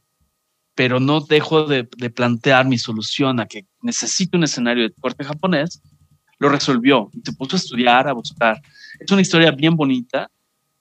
pero 0.76 1.02
no 1.02 1.20
dejo 1.20 1.66
de, 1.66 1.84
plantear 1.84 2.66
mi 2.66 2.78
solución 2.78 3.42
a 3.42 3.48
que 3.48 3.66
necesito 3.82 4.38
un 4.38 4.46
escenario 4.46 4.84
de 4.84 4.94
corte 4.94 5.26
japonés, 5.26 5.82
lo 6.38 6.48
resolvió 6.48 7.10
y 7.12 7.20
se 7.22 7.34
puso 7.34 7.58
a 7.58 7.60
estudiar, 7.60 8.08
a 8.08 8.14
buscar. 8.14 8.62
Es 8.98 9.12
una 9.12 9.22
historia 9.22 9.52
bien 9.52 9.76
bonita, 9.76 10.32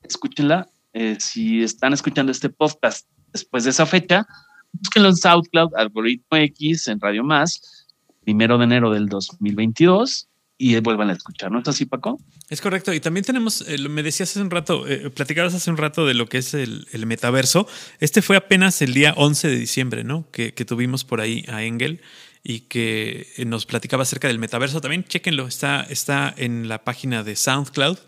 escúchenla, 0.03 0.69
eh, 0.99 1.17
si 1.21 1.63
están 1.63 1.93
escuchando 1.93 2.33
este 2.33 2.49
podcast 2.49 3.07
después 3.33 3.63
de 3.63 3.71
esa 3.71 3.87
fecha, 3.87 4.27
búsquenlo 4.73 5.11
en 5.11 5.17
SoundCloud, 5.17 5.77
Algoritmo 5.77 6.37
X, 6.37 6.89
en 6.89 6.99
Radio 6.99 7.23
Más, 7.23 7.87
primero 8.25 8.59
de 8.59 8.65
enero 8.65 8.91
del 8.91 9.07
2022 9.07 10.29
y 10.59 10.77
vuelvan 10.81 11.11
a 11.11 11.13
escuchar, 11.13 11.53
¿no 11.53 11.61
es 11.61 11.69
así, 11.69 11.87
Paco? 11.87 12.19
Es 12.51 12.61
correcto. 12.61 12.93
Y 12.93 12.99
también 12.99 13.25
tenemos, 13.25 13.65
eh, 13.69 13.79
me 13.89 14.03
decías 14.03 14.31
hace 14.31 14.41
un 14.41 14.51
rato, 14.51 14.89
eh, 14.89 15.09
platicabas 15.11 15.55
hace 15.55 15.71
un 15.71 15.77
rato 15.77 16.05
de 16.05 16.15
lo 16.15 16.27
que 16.27 16.39
es 16.39 16.53
el, 16.53 16.85
metaverso. 17.07 17.69
Este 18.01 18.21
fue 18.21 18.37
apenas 18.37 18.83
el 18.83 18.93
día 18.93 19.15
11 19.17 19.47
de 19.47 19.57
diciembre, 19.57 20.03
¿no? 20.03 20.29
Que, 20.33 20.53
que, 20.53 20.65
tuvimos 20.65 21.05
por 21.05 21.21
ahí 21.21 21.45
a 21.47 21.63
Engel 21.63 22.01
y 22.43 22.63
que 22.63 23.29
nos 23.47 23.67
platicaba 23.67 24.03
acerca 24.03 24.27
del 24.27 24.41
metaverso. 24.41 24.81
También 24.81 25.05
chequenlo, 25.05 25.47
está, 25.47 25.83
está 25.83 26.35
en 26.37 26.67
la 26.67 26.83
página 26.83 27.23
de 27.23 27.37
SoundCloud 27.37 27.99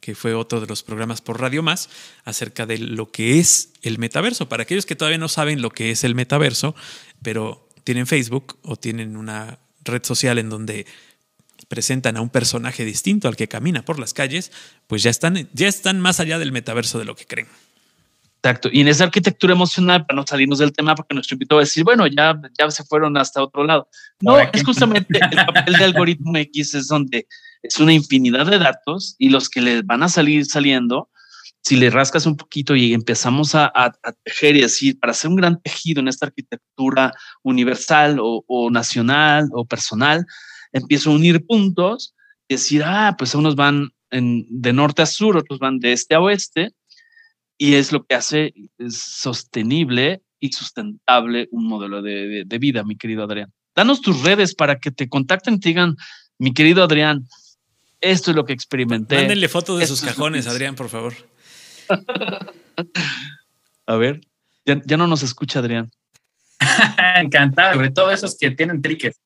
que 0.00 0.14
fue 0.14 0.34
otro 0.34 0.60
de 0.60 0.66
los 0.66 0.82
programas 0.82 1.20
por 1.20 1.40
Radio 1.40 1.62
Más, 1.62 1.88
acerca 2.24 2.66
de 2.66 2.78
lo 2.78 3.10
que 3.10 3.38
es 3.38 3.72
el 3.82 3.98
metaverso. 3.98 4.48
Para 4.48 4.62
aquellos 4.62 4.86
que 4.86 4.96
todavía 4.96 5.18
no 5.18 5.28
saben 5.28 5.62
lo 5.62 5.70
que 5.70 5.90
es 5.90 6.04
el 6.04 6.14
metaverso, 6.14 6.74
pero 7.22 7.68
tienen 7.84 8.06
Facebook 8.06 8.58
o 8.62 8.76
tienen 8.76 9.16
una 9.16 9.58
red 9.84 10.04
social 10.04 10.38
en 10.38 10.50
donde 10.50 10.86
presentan 11.68 12.16
a 12.16 12.20
un 12.20 12.30
personaje 12.30 12.84
distinto 12.84 13.28
al 13.28 13.36
que 13.36 13.48
camina 13.48 13.84
por 13.84 13.98
las 13.98 14.14
calles, 14.14 14.52
pues 14.86 15.02
ya 15.02 15.10
están, 15.10 15.48
ya 15.52 15.68
están 15.68 16.00
más 16.00 16.20
allá 16.20 16.38
del 16.38 16.52
metaverso 16.52 16.98
de 16.98 17.04
lo 17.04 17.16
que 17.16 17.26
creen. 17.26 17.48
Exacto. 18.42 18.68
Y 18.70 18.80
en 18.80 18.88
esa 18.88 19.04
arquitectura 19.04 19.54
emocional, 19.54 20.06
para 20.06 20.16
no 20.16 20.26
salirnos 20.26 20.60
del 20.60 20.72
tema, 20.72 20.94
porque 20.94 21.14
nuestro 21.14 21.34
invitado 21.34 21.56
va 21.56 21.62
a 21.62 21.64
decir, 21.64 21.82
bueno, 21.82 22.06
ya, 22.06 22.40
ya 22.56 22.70
se 22.70 22.84
fueron 22.84 23.16
hasta 23.16 23.42
otro 23.42 23.64
lado. 23.64 23.88
No, 24.20 24.38
es 24.38 24.62
justamente 24.62 25.18
el 25.18 25.46
papel 25.46 25.74
de 25.74 25.84
algoritmo 25.84 26.36
X 26.36 26.74
es 26.74 26.86
donde 26.86 27.26
es 27.68 27.80
una 27.80 27.92
infinidad 27.92 28.46
de 28.46 28.58
datos 28.58 29.16
y 29.18 29.30
los 29.30 29.48
que 29.48 29.60
les 29.60 29.84
van 29.84 30.02
a 30.02 30.08
salir 30.08 30.46
saliendo, 30.46 31.10
si 31.62 31.76
le 31.76 31.90
rascas 31.90 32.26
un 32.26 32.36
poquito 32.36 32.76
y 32.76 32.94
empezamos 32.94 33.54
a, 33.54 33.72
tejer 34.22 34.56
y 34.56 34.60
decir, 34.60 35.00
para 35.00 35.10
hacer 35.10 35.30
un 35.30 35.36
gran 35.36 35.60
tejido 35.60 36.00
en 36.00 36.08
esta 36.08 36.26
arquitectura 36.26 37.12
universal 37.42 38.18
o, 38.20 38.70
nacional 38.70 39.48
o 39.52 39.64
personal, 39.64 40.24
empiezo 40.72 41.10
a 41.10 41.14
unir 41.14 41.44
puntos 41.44 42.14
y 42.48 42.54
decir, 42.54 42.82
ah, 42.84 43.16
pues 43.18 43.34
unos 43.34 43.56
van 43.56 43.90
de 44.10 44.72
norte 44.72 45.02
a 45.02 45.06
sur, 45.06 45.36
otros 45.36 45.58
van 45.58 45.80
de 45.80 45.92
este 45.92 46.14
a 46.14 46.20
oeste 46.20 46.72
y 47.58 47.74
es 47.74 47.92
lo 47.92 48.04
que 48.04 48.14
hace 48.14 48.54
sostenible 48.88 50.22
y 50.40 50.52
sustentable 50.52 51.48
un 51.50 51.66
modelo 51.66 52.02
de, 52.02 52.58
vida, 52.60 52.84
mi 52.84 52.96
querido 52.96 53.24
Adrián. 53.24 53.52
Danos 53.74 54.00
tus 54.00 54.22
redes 54.22 54.54
para 54.54 54.78
que 54.78 54.90
te 54.90 55.08
contacten 55.08 55.54
y 55.54 55.60
te 55.60 55.68
digan, 55.70 55.96
mi 56.38 56.52
querido 56.52 56.82
Adrián, 56.82 57.26
esto 58.10 58.30
es 58.30 58.36
lo 58.36 58.44
que 58.44 58.52
experimenté. 58.52 59.16
Mándenle 59.16 59.48
fotos 59.48 59.78
de 59.78 59.86
sus 59.86 60.00
cajones, 60.00 60.46
Adrián, 60.46 60.74
por 60.74 60.88
favor. 60.88 61.14
A 63.86 63.96
ver, 63.96 64.20
ya, 64.64 64.96
no 64.96 65.06
nos 65.06 65.22
escucha 65.22 65.60
Adrián. 65.60 65.90
Encantado, 67.16 67.74
sobre 67.74 67.90
todo 67.90 68.10
esos 68.10 68.36
que 68.36 68.50
tienen 68.50 68.82
triques. 68.82 69.20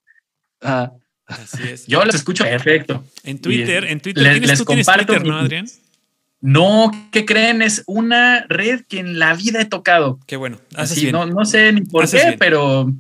Ah. 0.60 0.92
Así 1.26 1.62
es. 1.62 1.86
Yo 1.86 2.04
los 2.04 2.14
escucho 2.14 2.44
perfecto. 2.44 3.04
En 3.22 3.40
Twitter, 3.40 3.84
en 3.84 4.00
Twitter, 4.00 4.40
les, 4.44 4.62
comparto 4.64 5.18
¿no, 5.20 5.38
Adrián? 5.38 5.66
No, 6.40 6.90
¿qué 7.12 7.24
creen? 7.24 7.62
Es 7.62 7.84
una 7.86 8.46
red 8.48 8.82
que 8.88 8.98
en 8.98 9.18
la 9.18 9.34
vida 9.34 9.60
he 9.60 9.66
tocado. 9.66 10.18
Qué 10.26 10.36
bueno. 10.36 10.58
Así, 10.74 11.12
No, 11.12 11.26
no 11.26 11.44
sé 11.44 11.72
ni 11.72 11.82
por 11.82 12.10
qué, 12.10 12.36
pero, 12.38 12.92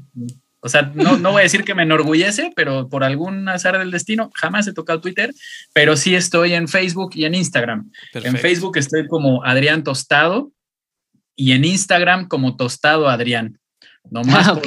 o 0.60 0.68
sea, 0.68 0.92
no, 0.94 1.16
no 1.16 1.32
voy 1.32 1.40
a 1.40 1.44
decir 1.44 1.64
que 1.64 1.74
me 1.74 1.84
enorgullece, 1.84 2.52
pero 2.54 2.88
por 2.88 3.04
algún 3.04 3.48
azar 3.48 3.78
del 3.78 3.90
destino, 3.90 4.30
jamás 4.34 4.66
he 4.66 4.72
tocado 4.72 5.00
Twitter, 5.00 5.32
pero 5.72 5.96
sí 5.96 6.14
estoy 6.14 6.52
en 6.54 6.68
Facebook 6.68 7.12
y 7.14 7.24
en 7.24 7.34
Instagram. 7.34 7.90
En 8.12 8.36
Facebook 8.36 8.76
estoy 8.76 9.06
como 9.06 9.44
Adrián 9.44 9.84
Tostado 9.84 10.52
y 11.36 11.52
en 11.52 11.64
Instagram 11.64 12.28
como 12.28 12.56
Tostado 12.56 13.08
Adrián. 13.08 13.59
No 14.10 14.24
más 14.24 14.48
ah, 14.48 14.60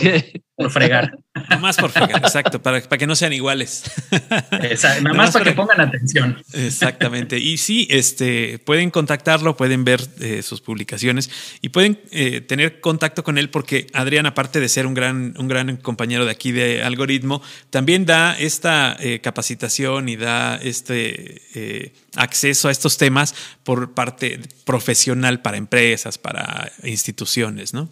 por, 0.55 0.71
fregar. 0.71 1.17
No 1.49 1.59
más 1.59 1.75
por 1.75 1.91
fregar, 1.91 2.21
exacto, 2.23 2.61
para, 2.61 2.79
para 2.81 2.97
que 2.97 3.07
no 3.07 3.15
sean 3.15 3.33
iguales. 3.33 3.83
nada 5.01 5.13
más, 5.13 5.31
para 5.31 5.43
que 5.43 5.51
pongan 5.51 5.81
atención. 5.81 6.41
Exactamente. 6.53 7.39
Y 7.39 7.57
sí, 7.57 7.87
este, 7.89 8.59
pueden 8.59 8.89
contactarlo, 8.89 9.57
pueden 9.57 9.83
ver 9.83 10.01
eh, 10.21 10.41
sus 10.43 10.61
publicaciones 10.61 11.29
y 11.61 11.69
pueden 11.69 11.99
eh, 12.11 12.39
tener 12.39 12.79
contacto 12.79 13.23
con 13.23 13.37
él 13.37 13.49
porque 13.49 13.87
Adrián, 13.93 14.25
aparte 14.27 14.61
de 14.61 14.69
ser 14.69 14.87
un 14.87 14.93
gran, 14.93 15.33
un 15.37 15.47
gran 15.47 15.75
compañero 15.77 16.23
de 16.25 16.31
aquí 16.31 16.51
de 16.51 16.83
algoritmo, 16.83 17.41
también 17.69 18.05
da 18.05 18.37
esta 18.37 18.95
eh, 18.99 19.19
capacitación 19.19 20.07
y 20.07 20.15
da 20.15 20.55
este 20.55 21.91
acceso 22.15 22.69
a 22.69 22.71
estos 22.71 22.97
temas 22.97 23.35
por 23.63 23.93
parte 23.93 24.39
profesional 24.63 25.41
para 25.41 25.57
empresas, 25.57 26.17
para 26.17 26.71
instituciones, 26.83 27.73
¿no? 27.73 27.89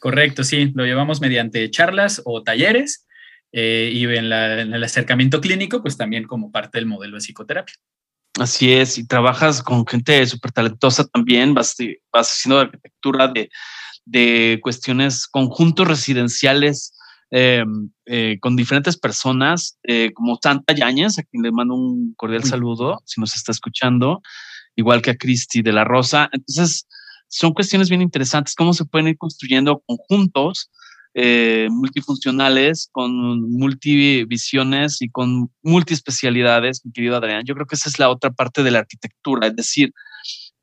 Correcto, 0.00 0.44
sí, 0.44 0.72
lo 0.74 0.86
llevamos 0.86 1.20
mediante 1.20 1.70
charlas 1.70 2.22
o 2.24 2.42
talleres 2.42 3.06
eh, 3.52 3.90
y 3.92 4.04
en, 4.04 4.32
el 4.32 4.82
acercamiento 4.82 5.42
clínico, 5.42 5.82
pues 5.82 5.98
también 5.98 6.24
como 6.24 6.50
parte 6.50 6.78
del 6.78 6.86
modelo 6.86 7.16
de 7.16 7.20
psicoterapia. 7.20 7.74
Así 8.38 8.72
es, 8.72 8.96
y 8.96 9.06
trabajas 9.06 9.62
con 9.62 9.86
gente 9.86 10.24
súper 10.26 10.52
talentosa 10.52 11.06
también, 11.06 11.52
vas, 11.52 11.76
vas 12.10 12.30
haciendo 12.30 12.60
arquitectura 12.60 13.28
de, 13.28 13.50
de 14.06 14.58
cuestiones, 14.62 15.26
conjuntos 15.28 15.86
residenciales 15.86 16.96
eh, 17.30 17.62
eh, 18.06 18.38
con 18.40 18.56
diferentes 18.56 18.96
personas, 18.96 19.78
como 20.14 20.38
Santa 20.42 20.72
Yañez, 20.72 21.18
a 21.18 21.24
quien 21.24 21.42
le 21.42 21.52
mando 21.52 21.74
un 21.74 22.14
cordial 22.14 22.44
saludo, 22.44 23.02
si 23.04 23.20
nos 23.20 23.36
está 23.36 23.52
escuchando, 23.52 24.22
igual 24.76 25.02
que 25.02 25.10
a 25.10 25.16
Cristi 25.16 25.60
de 25.60 25.72
la 25.72 25.84
Rosa. 25.84 26.30
Entonces, 26.32 26.86
son 27.30 27.54
cuestiones 27.54 27.88
bien 27.88 28.02
interesantes, 28.02 28.54
cómo 28.54 28.74
se 28.74 28.84
pueden 28.84 29.08
ir 29.08 29.16
construyendo 29.16 29.82
conjuntos 29.86 30.70
eh, 31.14 31.68
multifuncionales, 31.70 32.88
con 32.92 33.50
multivisiones 33.52 35.00
y 35.00 35.08
con 35.10 35.50
multiespecialidades, 35.62 36.84
mi 36.84 36.92
querido 36.92 37.16
Adrián. 37.16 37.44
Yo 37.44 37.54
creo 37.54 37.66
que 37.66 37.76
esa 37.76 37.88
es 37.88 37.98
la 37.98 38.10
otra 38.10 38.30
parte 38.30 38.62
de 38.62 38.72
la 38.72 38.80
arquitectura, 38.80 39.46
es 39.46 39.56
decir, 39.56 39.92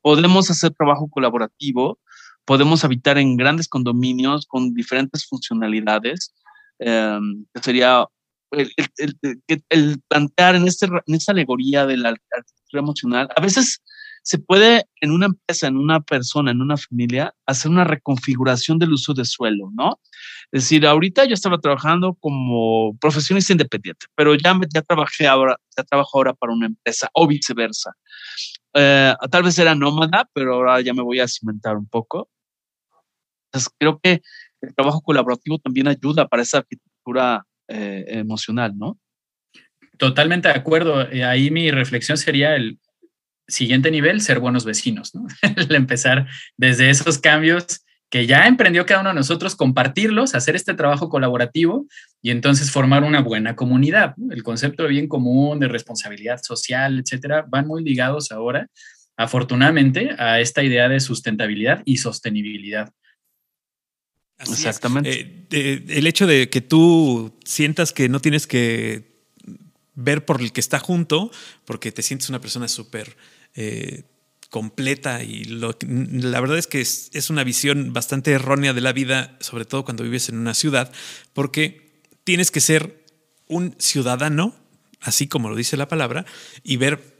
podemos 0.02 0.50
hacer 0.50 0.72
trabajo 0.72 1.08
colaborativo, 1.10 1.98
podemos 2.44 2.84
habitar 2.84 3.18
en 3.18 3.36
grandes 3.36 3.66
condominios 3.66 4.46
con 4.46 4.74
diferentes 4.74 5.26
funcionalidades, 5.26 6.34
em, 6.78 7.44
que 7.54 7.62
sería 7.62 8.06
el, 8.50 8.72
el, 9.68 10.00
plantear 10.08 10.54
en, 10.54 10.66
este, 10.66 10.86
en 10.86 11.14
esta 11.14 11.32
alegoría 11.32 11.86
de 11.86 11.96
la 11.96 12.10
arquitectura 12.10 12.80
emocional. 12.80 13.28
A 13.36 13.40
veces 13.40 13.82
se 14.28 14.38
puede 14.38 14.84
en 15.00 15.10
una 15.10 15.24
empresa, 15.24 15.68
en 15.68 15.78
una 15.78 16.00
persona, 16.02 16.50
en 16.50 16.60
una 16.60 16.76
familia, 16.76 17.34
hacer 17.46 17.70
una 17.70 17.84
reconfiguración 17.84 18.78
del 18.78 18.92
uso 18.92 19.14
de 19.14 19.24
suelo, 19.24 19.70
¿no? 19.72 19.98
Es 20.52 20.64
decir, 20.64 20.86
ahorita 20.86 21.24
yo 21.24 21.32
estaba 21.32 21.56
trabajando 21.56 22.12
como 22.20 22.94
profesionista 22.98 23.54
independiente, 23.54 24.04
pero 24.14 24.34
ya, 24.34 24.54
ya 24.74 24.82
trabajé 24.82 25.26
ahora, 25.26 25.56
ya 25.74 25.82
trabajo 25.82 26.18
ahora 26.18 26.34
para 26.34 26.52
una 26.52 26.66
empresa 26.66 27.08
o 27.14 27.26
viceversa. 27.26 27.94
Eh, 28.74 29.14
tal 29.30 29.44
vez 29.44 29.58
era 29.58 29.74
nómada, 29.74 30.28
pero 30.34 30.56
ahora 30.56 30.78
ya 30.82 30.92
me 30.92 31.00
voy 31.00 31.20
a 31.20 31.26
cimentar 31.26 31.78
un 31.78 31.88
poco. 31.88 32.28
Entonces, 33.46 33.72
creo 33.78 33.98
que 33.98 34.20
el 34.60 34.74
trabajo 34.74 35.00
colaborativo 35.00 35.58
también 35.58 35.88
ayuda 35.88 36.28
para 36.28 36.42
esa 36.42 36.58
arquitectura 36.58 37.46
eh, 37.66 38.04
emocional, 38.08 38.76
¿no? 38.76 38.98
Totalmente 39.96 40.48
de 40.48 40.54
acuerdo. 40.54 41.10
Eh, 41.10 41.24
ahí 41.24 41.50
mi 41.50 41.70
reflexión 41.70 42.18
sería 42.18 42.56
el 42.56 42.78
siguiente 43.48 43.90
nivel, 43.90 44.20
ser 44.20 44.38
buenos 44.40 44.64
vecinos, 44.64 45.14
¿no? 45.14 45.26
el 45.56 45.74
empezar 45.74 46.28
desde 46.56 46.90
esos 46.90 47.18
cambios 47.18 47.82
que 48.10 48.26
ya 48.26 48.46
emprendió 48.46 48.86
cada 48.86 49.00
uno 49.00 49.10
de 49.10 49.16
nosotros, 49.16 49.54
compartirlos, 49.54 50.34
hacer 50.34 50.56
este 50.56 50.74
trabajo 50.74 51.08
colaborativo 51.08 51.86
y 52.22 52.30
entonces 52.30 52.70
formar 52.70 53.04
una 53.04 53.20
buena 53.20 53.54
comunidad. 53.54 54.14
El 54.30 54.42
concepto 54.42 54.84
de 54.84 54.88
bien 54.88 55.08
común, 55.08 55.60
de 55.60 55.68
responsabilidad 55.68 56.40
social, 56.42 56.98
etcétera, 56.98 57.44
van 57.48 57.66
muy 57.66 57.84
ligados 57.84 58.32
ahora, 58.32 58.68
afortunadamente, 59.16 60.14
a 60.18 60.40
esta 60.40 60.62
idea 60.62 60.88
de 60.88 61.00
sustentabilidad 61.00 61.82
y 61.84 61.98
sostenibilidad. 61.98 62.90
Exactamente. 64.38 65.46
Eh, 65.50 65.84
el 65.88 66.06
hecho 66.06 66.26
de 66.26 66.48
que 66.48 66.60
tú 66.60 67.36
sientas 67.44 67.92
que 67.92 68.08
no 68.08 68.20
tienes 68.20 68.46
que 68.46 69.18
ver 69.94 70.24
por 70.24 70.40
el 70.40 70.52
que 70.52 70.60
está 70.60 70.78
junto, 70.78 71.30
porque 71.64 71.92
te 71.92 72.02
sientes 72.02 72.28
una 72.28 72.40
persona 72.40 72.68
súper 72.68 73.16
eh, 73.60 74.04
completa 74.50 75.24
y 75.24 75.44
la 75.44 76.40
verdad 76.40 76.58
es 76.58 76.68
que 76.68 76.80
es, 76.80 77.10
es, 77.12 77.28
una 77.28 77.42
visión 77.42 77.92
bastante 77.92 78.30
errónea 78.30 78.72
de 78.72 78.80
la 78.80 78.92
vida, 78.92 79.36
sobre 79.40 79.64
todo 79.64 79.84
cuando 79.84 80.04
vives 80.04 80.28
en 80.28 80.38
una 80.38 80.54
ciudad, 80.54 80.92
porque 81.32 82.00
tienes 82.22 82.52
que 82.52 82.60
ser 82.60 83.04
un 83.48 83.74
ciudadano, 83.78 84.54
así 85.00 85.26
como 85.26 85.50
lo 85.50 85.56
dice 85.56 85.76
la 85.76 85.88
palabra, 85.88 86.24
y 86.62 86.76
ver 86.76 87.18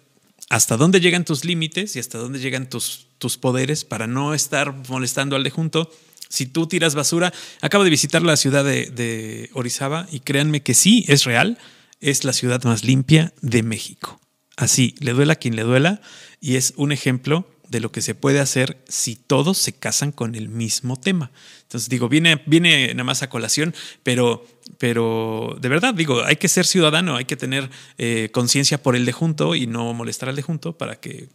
hasta 0.48 0.77
dónde 0.77 1.01
llegan 1.01 1.24
tus 1.24 1.44
límites 1.44 1.97
y 1.97 1.98
hasta 1.98 2.19
dónde 2.19 2.39
llegan 2.39 2.69
tus, 2.69 3.09
tus 3.19 3.36
poderes 3.36 3.85
para 3.85 4.06
no 4.06 4.32
estar 4.32 4.73
molestando 4.89 5.35
al 5.35 5.43
de 5.43 5.51
junto. 5.51 5.90
Si 6.28 6.47
tú 6.47 6.69
tiras 6.69 6.94
basura, 6.94 7.32
acabo 7.60 7.82
de 7.82 7.90
visitar 7.90 8.23
la 8.23 8.36
ciudad 8.36 8.65
de, 8.65 8.86
de 8.86 9.51
Orizaba 9.55 10.06
y 10.12 10.20
créanme 10.20 10.62
que 10.62 10.74
sí, 10.74 11.05
es 11.09 11.24
real, 11.24 11.59
es 12.01 12.23
la 12.23 12.32
ciudad 12.32 12.62
más 12.62 12.85
limpia 12.85 13.35
de 13.43 13.65
México. 13.65 14.20
Así, 14.59 14.97
le 14.98 15.12
duela 15.12 15.35
a 15.35 15.36
quien 15.36 15.55
le 15.55 15.62
duela 15.62 16.01
y 16.40 16.56
es 16.56 16.74
un 16.76 16.90
ejemplo 16.90 17.48
de 17.68 17.78
lo 17.78 17.93
que 17.93 18.02
se 18.02 18.16
puede 18.16 18.40
hacer 18.40 18.82
si 18.89 19.14
todos 19.14 19.56
se 19.56 19.72
casan 19.72 20.10
con 20.10 20.35
el 20.35 20.48
mismo 20.48 20.98
tema. 20.98 21.30
Entonces 21.62 21.89
digo, 21.89 22.09
viene, 22.09 22.43
viene 22.44 22.89
nada 22.89 23.05
más 23.05 23.22
a 23.22 23.30
colación, 23.30 23.72
pero, 24.02 24.44
pero 24.78 25.56
de 25.60 25.68
verdad 25.68 25.94
digo, 25.94 26.24
hay 26.24 26.36
que 26.36 26.48
ser 26.48 26.66
ciudadano, 26.66 27.14
hay 27.14 27.24
que 27.24 27.36
tener 27.36 27.70
eh, 27.98 28.30
conciencia 28.32 28.82
por 28.82 28.97
el 28.97 29.06
de 29.06 29.12
junto 29.12 29.55
y 29.55 29.68
no 29.68 29.94
molestar 29.94 30.28
al 30.28 30.35
de 30.35 30.43
junto 30.43 30.76
para 30.76 30.98
que 30.98 31.28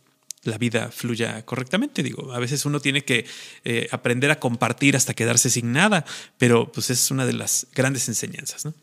la 0.43 0.57
vida 0.57 0.91
fluya 0.91 1.45
correctamente. 1.45 2.03
Digo, 2.03 2.33
a 2.33 2.39
veces 2.39 2.65
uno 2.65 2.81
tiene 2.81 3.05
que 3.05 3.25
eh, 3.63 3.87
aprender 3.91 4.31
a 4.31 4.39
compartir 4.41 4.97
hasta 4.97 5.13
quedarse 5.13 5.49
sin 5.49 5.71
nada, 5.71 6.03
pero 6.37 6.69
pues 6.73 6.89
es 6.89 7.09
una 7.09 7.25
de 7.25 7.33
las 7.33 7.67
grandes 7.73 8.09
enseñanzas, 8.09 8.65
¿no? 8.65 8.73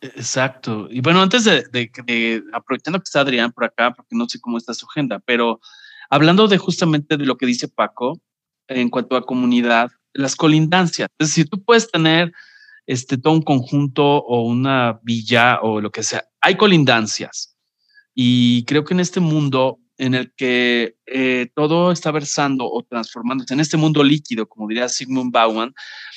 Exacto. 0.00 0.88
Y 0.90 1.00
bueno, 1.00 1.20
antes 1.20 1.44
de, 1.44 2.42
aprovechando 2.52 2.98
que 3.00 3.04
está 3.04 3.20
Adrián 3.20 3.52
por 3.52 3.64
acá, 3.64 3.92
porque 3.92 4.14
no 4.14 4.28
sé 4.28 4.40
cómo 4.40 4.58
está 4.58 4.72
su 4.74 4.86
agenda, 4.86 5.18
pero 5.18 5.60
hablando 6.08 6.46
de 6.46 6.58
justamente 6.58 7.16
de 7.16 7.26
lo 7.26 7.36
que 7.36 7.46
dice 7.46 7.68
Paco 7.68 8.20
en 8.68 8.90
cuanto 8.90 9.16
a 9.16 9.26
comunidad, 9.26 9.90
las 10.12 10.36
colindancias. 10.36 11.08
Es 11.18 11.28
decir, 11.28 11.48
tú 11.48 11.62
puedes 11.62 11.90
tener 11.90 12.32
este, 12.86 13.18
todo 13.18 13.34
un 13.34 13.42
conjunto 13.42 14.04
o 14.04 14.42
una 14.42 15.00
villa 15.02 15.60
o 15.62 15.80
lo 15.80 15.90
que 15.90 16.02
sea. 16.02 16.24
Hay 16.40 16.56
colindancias. 16.56 17.56
Y 18.14 18.64
creo 18.64 18.84
que 18.84 18.94
en 18.94 19.00
este 19.00 19.20
mundo 19.20 19.78
en 19.98 20.14
el 20.14 20.32
que 20.34 20.96
eh, 21.06 21.50
todo 21.54 21.90
está 21.90 22.10
versando 22.12 22.64
o 22.70 22.84
transformándose, 22.84 23.52
en 23.52 23.60
este 23.60 23.76
mundo 23.76 24.02
líquido, 24.02 24.48
como 24.48 24.68
diría 24.68 24.88
Sigmund 24.88 25.32
Bauman, 25.32 25.74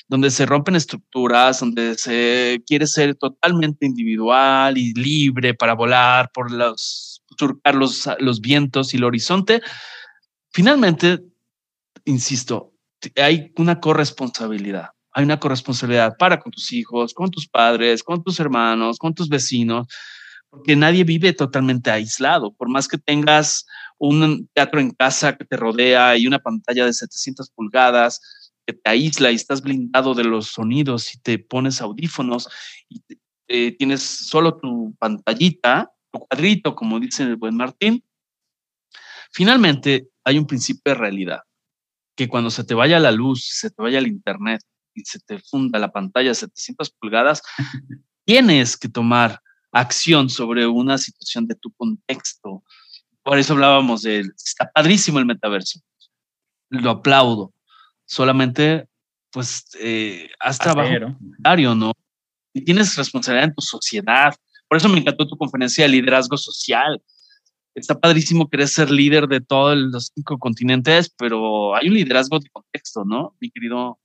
donde 0.07 0.29
se 0.29 0.45
rompen 0.45 0.75
estructuras, 0.75 1.59
donde 1.59 1.95
se 1.97 2.61
quiere 2.67 2.85
ser 2.85 3.15
totalmente 3.15 3.85
individual 3.85 4.77
y 4.77 4.93
libre 4.93 5.55
para 5.55 5.73
volar 5.73 6.31
por 6.31 6.51
los, 6.51 7.23
surcar 7.37 7.75
los, 7.75 8.07
los 8.19 8.39
vientos 8.39 8.93
y 8.93 8.97
el 8.97 9.03
horizonte, 9.03 9.61
finalmente, 10.51 11.19
insisto, 12.05 12.73
hay 13.15 13.51
una 13.57 13.79
corresponsabilidad. 13.79 14.89
Hay 15.13 15.25
una 15.25 15.39
corresponsabilidad 15.39 16.15
para 16.17 16.39
con 16.39 16.51
tus 16.51 16.71
hijos, 16.71 17.13
con 17.13 17.31
tus 17.31 17.47
padres, 17.47 18.01
con 18.03 18.23
tus 18.23 18.39
hermanos, 18.39 18.97
con 18.97 19.13
tus 19.13 19.27
vecinos, 19.27 19.87
porque 20.51 20.75
nadie 20.75 21.03
vive 21.05 21.33
totalmente 21.33 21.89
aislado. 21.89 22.53
Por 22.53 22.69
más 22.69 22.87
que 22.87 22.97
tengas 22.97 23.65
un 23.97 24.49
teatro 24.53 24.79
en 24.79 24.91
casa 24.91 25.37
que 25.37 25.45
te 25.45 25.57
rodea 25.57 26.17
y 26.17 26.27
una 26.27 26.39
pantalla 26.39 26.85
de 26.85 26.93
700 26.93 27.49
pulgadas 27.51 28.21
que 28.67 28.73
te 28.73 28.89
aísla 28.89 29.31
y 29.31 29.35
estás 29.35 29.61
blindado 29.61 30.13
de 30.13 30.25
los 30.25 30.47
sonidos 30.47 31.15
y 31.15 31.19
te 31.19 31.39
pones 31.39 31.81
audífonos 31.81 32.49
y 32.89 33.01
eh, 33.47 33.75
tienes 33.77 34.01
solo 34.01 34.57
tu 34.57 34.93
pantallita, 34.99 35.91
tu 36.11 36.19
cuadrito, 36.19 36.75
como 36.75 36.99
dice 36.99 37.23
el 37.23 37.37
buen 37.37 37.55
Martín, 37.55 38.03
finalmente 39.31 40.09
hay 40.23 40.37
un 40.37 40.45
principio 40.45 40.93
de 40.93 40.95
realidad, 40.95 41.39
que 42.15 42.27
cuando 42.27 42.51
se 42.51 42.63
te 42.63 42.73
vaya 42.73 42.99
la 42.99 43.11
luz, 43.11 43.45
se 43.45 43.69
te 43.69 43.81
vaya 43.81 43.99
el 43.99 44.07
internet 44.07 44.61
y 44.93 45.01
se 45.05 45.19
te 45.19 45.39
funda 45.39 45.79
la 45.79 45.91
pantalla 45.91 46.29
de 46.29 46.35
700 46.35 46.91
pulgadas, 46.91 47.41
tienes 48.25 48.77
que 48.77 48.89
tomar 48.89 49.41
acción 49.71 50.29
sobre 50.29 50.67
una 50.67 50.97
situación 50.97 51.47
de 51.47 51.55
tu 51.55 51.71
contexto. 51.71 52.63
Por 53.23 53.37
eso 53.37 53.53
hablábamos 53.53 54.01
de, 54.01 54.19
está 54.19 54.69
padrísimo 54.71 55.19
el 55.19 55.25
metaverso. 55.25 55.79
Lo 56.69 56.91
aplaudo. 56.91 57.53
Solamente, 58.05 58.87
pues, 59.31 59.65
eh, 59.79 60.29
haz 60.39 60.59
trabajo 60.59 61.15
¿no? 61.75 61.93
Y 62.53 62.61
tienes 62.63 62.95
responsabilidad 62.97 63.49
en 63.49 63.55
tu 63.55 63.61
sociedad. 63.61 64.35
Por 64.67 64.77
eso 64.77 64.89
me 64.89 64.99
encantó 64.99 65.27
tu 65.27 65.37
conferencia 65.37 65.85
de 65.85 65.89
liderazgo 65.89 66.37
social. 66.37 67.01
Está 67.73 67.97
padrísimo 67.97 68.49
querer 68.49 68.67
ser 68.67 68.91
líder 68.91 69.27
de 69.27 69.39
todos 69.39 69.77
los 69.77 70.11
cinco 70.13 70.37
continentes, 70.37 71.09
pero 71.17 71.75
hay 71.75 71.87
un 71.87 71.93
liderazgo 71.93 72.39
de 72.39 72.49
contexto, 72.49 73.05
¿no, 73.05 73.35
mi 73.39 73.49
querido 73.49 73.99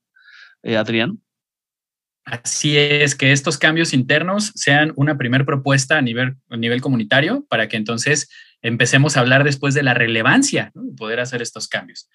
eh, 0.63 0.77
Adrián? 0.77 1.21
Así 2.27 2.77
es, 2.77 3.15
que 3.15 3.31
estos 3.31 3.57
cambios 3.57 3.95
internos 3.95 4.51
sean 4.57 4.93
una 4.97 5.17
primera 5.17 5.45
propuesta 5.45 5.97
a 5.97 6.03
nivel, 6.03 6.35
a 6.51 6.57
nivel 6.57 6.81
comunitario 6.81 7.47
para 7.49 7.69
que 7.69 7.77
entonces 7.77 8.29
empecemos 8.63 9.17
a 9.17 9.21
hablar 9.21 9.45
después 9.45 9.75
de 9.75 9.85
la 9.85 9.95
relevancia 9.95 10.73
de 10.75 10.97
poder 10.97 11.21
hacer 11.21 11.41
estos 11.41 11.69
cambios. 11.69 12.11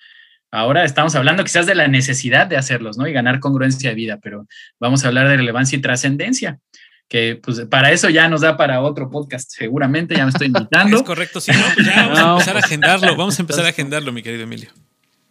Ahora 0.52 0.84
estamos 0.84 1.16
hablando 1.16 1.46
quizás 1.46 1.66
de 1.66 1.76
la 1.76 1.88
necesidad 1.88 2.46
de 2.46 2.58
hacerlos, 2.58 2.98
¿no? 2.98 3.08
Y 3.08 3.14
ganar 3.14 3.40
congruencia 3.40 3.92
de 3.92 3.96
vida, 3.96 4.20
pero 4.22 4.48
vamos 4.82 5.06
a 5.06 5.08
hablar 5.08 5.30
de 5.30 5.38
relevancia 5.38 5.78
y 5.78 5.82
trascendencia, 5.82 6.60
que 7.08 7.40
pues 7.42 7.62
para 7.70 7.94
eso 7.94 8.10
ya 8.10 8.28
nos 8.28 8.42
da 8.42 8.58
para 8.58 8.82
otro 8.82 9.10
podcast, 9.10 9.50
seguramente, 9.50 10.18
ya 10.18 10.26
me 10.26 10.32
estoy 10.32 10.48
invitando. 10.54 10.98
es 10.98 11.04
correcto, 11.04 11.40
sí, 11.40 11.54
no, 11.54 11.64
pues 11.74 11.88
ya 11.88 12.08
vamos 12.10 12.20
a 12.20 12.32
empezar 12.34 12.58
a 12.58 12.60
agendarlo, 12.60 13.16
vamos 13.16 13.40
a 13.40 13.42
empezar 13.44 13.66
a 13.66 13.70
agendarlo, 13.70 14.12
mi 14.12 14.22
querido 14.22 14.44
Emilio. 14.44 14.72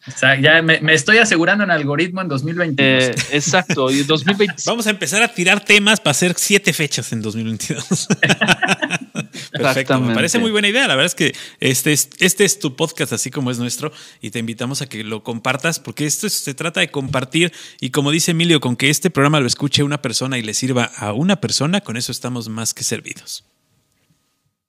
O 0.06 0.10
sea, 0.12 0.40
ya 0.40 0.62
me, 0.62 0.80
estoy 0.94 1.18
asegurando 1.18 1.62
en 1.62 1.70
algoritmo 1.70 2.22
en 2.22 2.28
2022. 2.28 3.04
Eh, 3.04 3.14
exacto, 3.32 3.90
y 3.90 4.02
2020. 4.02 4.62
Vamos 4.66 4.86
a 4.86 4.90
empezar 4.90 5.22
a 5.22 5.28
tirar 5.28 5.62
temas 5.62 6.00
para 6.00 6.12
hacer 6.12 6.34
siete 6.38 6.72
fechas 6.72 7.12
en 7.12 7.20
2022. 7.20 8.08
Perfecto, 9.52 10.00
me 10.00 10.14
parece 10.14 10.38
muy 10.38 10.50
buena 10.50 10.68
idea. 10.68 10.88
La 10.88 10.94
verdad 10.94 11.06
es 11.06 11.14
que 11.14 11.34
este 11.58 11.92
es, 11.92 12.08
este 12.18 12.44
es 12.44 12.58
tu 12.58 12.76
podcast, 12.76 13.12
así 13.12 13.30
como 13.30 13.50
es 13.50 13.58
nuestro, 13.58 13.92
y 14.22 14.30
te 14.30 14.38
invitamos 14.38 14.80
a 14.80 14.86
que 14.86 15.04
lo 15.04 15.22
compartas, 15.22 15.78
porque 15.78 16.06
esto 16.06 16.30
se 16.30 16.54
trata 16.54 16.80
de 16.80 16.90
compartir. 16.90 17.52
Y 17.78 17.90
como 17.90 18.10
dice 18.10 18.30
Emilio, 18.30 18.60
con 18.60 18.76
que 18.76 18.88
este 18.88 19.10
programa 19.10 19.40
lo 19.40 19.46
escuche 19.46 19.82
una 19.82 20.00
persona 20.00 20.38
y 20.38 20.42
le 20.42 20.54
sirva 20.54 20.84
a 20.96 21.12
una 21.12 21.40
persona, 21.42 21.82
con 21.82 21.98
eso 21.98 22.10
estamos 22.10 22.48
más 22.48 22.72
que 22.72 22.84
servidos. 22.84 23.44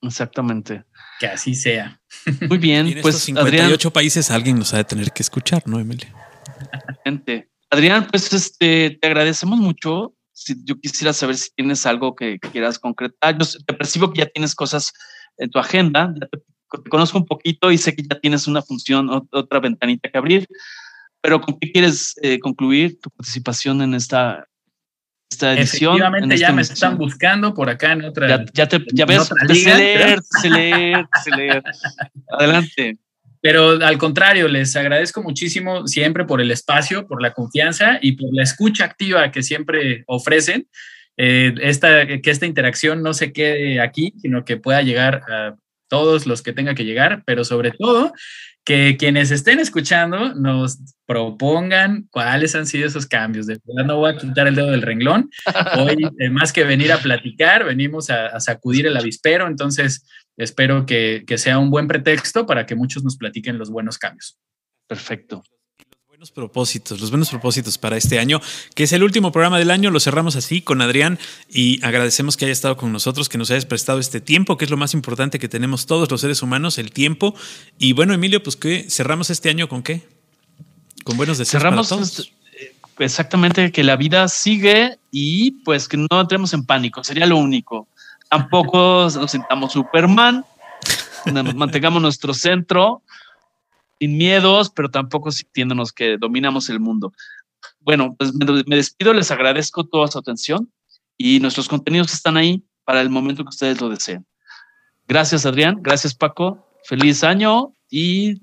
Exactamente. 0.02 0.84
Que 1.22 1.28
así 1.28 1.54
sea. 1.54 2.02
Muy 2.50 2.58
bien, 2.58 2.88
en 2.88 3.02
pues 3.04 3.16
58 3.20 3.94
países 3.94 4.32
alguien 4.32 4.58
nos 4.58 4.74
ha 4.74 4.78
de 4.78 4.86
tener 4.86 5.12
que 5.12 5.22
escuchar, 5.22 5.62
¿no, 5.68 5.80
Emilia? 5.80 6.12
Adrián, 7.70 8.08
pues 8.10 8.34
este, 8.34 8.98
te 9.00 9.08
agradecemos 9.08 9.60
mucho. 9.60 10.16
Si 10.34 10.56
yo 10.64 10.80
quisiera 10.80 11.14
saber 11.14 11.38
si 11.38 11.52
tienes 11.56 11.86
algo 11.86 12.16
que, 12.16 12.40
quieras 12.40 12.80
concretar. 12.80 13.38
Yo 13.38 13.46
te 13.68 13.74
percibo 13.76 14.12
que 14.12 14.22
ya 14.22 14.26
tienes 14.26 14.56
cosas 14.56 14.94
en 15.38 15.52
tu 15.52 15.60
agenda, 15.60 16.12
ya 16.20 16.26
te, 16.26 16.40
conozco 16.90 17.20
un 17.20 17.28
poquito 17.28 17.72
y 17.72 17.78
sé 17.78 17.96
que 17.96 18.02
ya 18.02 18.20
tienes 18.20 18.48
una 18.48 18.64
función, 18.64 19.08
otra 19.32 19.60
ventanita 19.60 20.10
que 20.10 20.18
abrir. 20.18 20.48
Pero 21.22 21.40
¿con 21.40 21.60
qué 21.60 21.72
quieres 21.72 22.16
eh, 22.24 22.40
concluir 22.40 23.00
tu 23.00 23.12
participación 23.12 23.84
en 23.84 23.94
esta 23.94 24.48
esta 25.32 25.54
edición. 25.54 25.96
Efectivamente, 25.96 26.38
ya 26.38 26.52
me 26.52 26.62
están 26.62 26.98
buscando 26.98 27.54
por 27.54 27.70
acá 27.70 27.94
en 27.94 28.04
otra. 28.04 28.28
Ya, 28.28 28.46
ya, 28.54 28.68
te, 28.68 28.86
ya 28.94 29.06
ves, 29.06 29.30
te 29.48 29.54
leer, 29.54 30.20
te 30.42 30.50
leer, 30.50 31.06
te 31.24 31.36
leer. 31.36 31.64
Adelante. 32.30 32.98
Pero 33.40 33.84
al 33.84 33.98
contrario, 33.98 34.48
les 34.48 34.76
agradezco 34.76 35.24
muchísimo 35.24 35.88
siempre 35.88 36.26
por 36.26 36.42
el 36.42 36.52
espacio, 36.52 37.08
por 37.08 37.22
la 37.22 37.34
confianza 37.34 37.98
y 38.00 38.12
por 38.12 38.30
la 38.34 38.44
escucha 38.44 38.86
activa 38.86 39.32
que 39.32 39.42
siempre 39.42 40.04
ofrecen. 40.06 40.68
Eh, 41.18 41.54
esta, 41.62 42.08
que 42.08 42.30
esta 42.30 42.46
interacción 42.46 43.02
no 43.02 43.14
se 43.14 43.34
quede 43.34 43.80
aquí, 43.82 44.14
sino 44.22 44.46
que 44.46 44.58
pueda 44.58 44.82
llegar 44.82 45.22
a 45.30 45.56
todos 45.92 46.26
los 46.26 46.42
que 46.42 46.54
tenga 46.54 46.74
que 46.74 46.86
llegar, 46.86 47.22
pero 47.26 47.44
sobre 47.44 47.72
todo 47.72 48.14
que 48.64 48.96
quienes 48.98 49.30
estén 49.30 49.60
escuchando 49.60 50.34
nos 50.36 50.80
propongan 51.06 52.08
cuáles 52.12 52.56
han 52.56 52.66
sido 52.66 52.88
esos 52.88 53.06
cambios. 53.06 53.46
De 53.46 53.60
verdad, 53.66 53.86
no 53.86 53.98
voy 53.98 54.12
a 54.12 54.18
quitar 54.18 54.48
el 54.48 54.56
dedo 54.56 54.72
del 54.72 54.84
renglón. 54.84 55.30
Hoy, 55.78 55.98
eh, 56.20 56.30
más 56.30 56.54
que 56.54 56.64
venir 56.64 56.94
a 56.94 57.00
platicar, 57.00 57.66
venimos 57.66 58.10
a, 58.10 58.40
sacudir 58.40 58.88
el 58.88 58.96
avispero. 58.96 59.48
Entonces, 59.48 60.08
espero 60.38 60.86
que, 60.86 61.26
que 61.28 61.38
sea 61.38 61.60
un 61.60 61.70
buen 61.70 61.88
pretexto 61.88 62.46
para 62.46 62.66
que 62.66 62.76
muchos 62.76 63.04
nos 63.04 63.18
platiquen 63.18 63.58
los 63.58 63.70
buenos 63.70 63.98
cambios. 63.98 64.40
Perfecto 64.88 65.44
buenos 66.22 66.32
propósitos, 66.34 67.02
los 67.02 67.10
buenos 67.10 67.32
propósitos 67.32 67.80
para 67.80 67.98
este 67.98 68.20
año, 68.20 68.42
que 68.76 68.84
es 68.84 68.94
el 68.94 69.02
último 69.02 69.32
programa 69.32 69.58
del 69.58 69.72
año. 69.72 69.90
Lo 69.90 70.00
cerramos 70.00 70.36
así 70.36 70.62
con 70.62 70.80
Adrián 70.80 71.18
y 71.50 71.84
agradecemos 71.84 72.38
que 72.38 72.46
haya 72.46 72.52
estado 72.52 72.78
con 72.78 72.92
nosotros, 72.92 73.28
que 73.28 73.40
nos 73.40 73.50
hayas 73.50 73.66
prestado 73.66 73.98
este 73.98 74.22
tiempo, 74.22 74.56
que 74.56 74.66
es 74.66 74.70
lo 74.70 74.78
más 74.78 74.94
importante 74.94 75.40
que 75.40 75.50
tenemos 75.50 75.88
todos 75.88 76.12
los 76.12 76.22
seres 76.22 76.44
humanos, 76.44 76.78
el 76.78 76.92
tiempo. 76.92 77.34
Y 77.80 77.94
bueno, 77.94 78.14
Emilio, 78.14 78.44
pues 78.44 78.56
que 78.56 78.86
cerramos 78.88 79.32
este 79.32 79.50
año 79.50 79.68
con 79.68 79.82
qué? 79.82 80.08
Con 81.04 81.18
buenos 81.18 81.40
deseos. 81.40 81.60
Cerramos 81.60 81.90
para 81.90 82.02
todos? 82.04 82.20
Este, 82.20 82.76
exactamente 83.00 83.72
que 83.72 83.84
la 83.84 83.96
vida 83.96 84.28
sigue 84.28 85.00
y 85.10 85.50
pues 85.64 85.88
que 85.88 85.98
no 85.98 86.08
entremos 86.12 86.54
en 86.54 86.68
pánico, 86.68 87.04
sería 87.04 87.26
lo 87.26 87.38
único. 87.38 87.88
Tampoco 88.30 89.10
nos 89.16 89.32
sentamos 89.32 89.74
Superman, 89.74 90.46
mantengamos 91.56 92.00
nuestro 92.00 92.36
centro 92.36 93.02
sin 94.02 94.18
miedos, 94.18 94.72
pero 94.76 94.90
tampoco 94.90 95.32
sintiéndonos 95.32 95.94
que 95.94 96.18
dominamos 96.18 96.70
el 96.70 96.80
mundo. 96.80 97.14
Bueno, 97.82 98.16
pues 98.18 98.34
me, 98.34 98.76
despido, 98.76 99.14
les 99.14 99.30
agradezco 99.30 99.86
toda 99.86 100.08
su 100.08 100.18
atención 100.18 100.72
y 101.18 101.40
nuestros 101.40 101.68
contenidos 101.68 102.12
están 102.12 102.36
ahí 102.36 102.64
para 102.84 103.02
el 103.02 103.12
momento 103.12 103.44
que 103.44 103.50
ustedes 103.50 103.80
lo 103.80 103.90
deseen. 103.90 104.26
Gracias, 105.08 105.46
Adrián. 105.46 105.78
Gracias, 105.82 106.16
Paco. 106.16 106.68
Feliz 106.84 107.24
año 107.24 107.74
y 107.92 108.42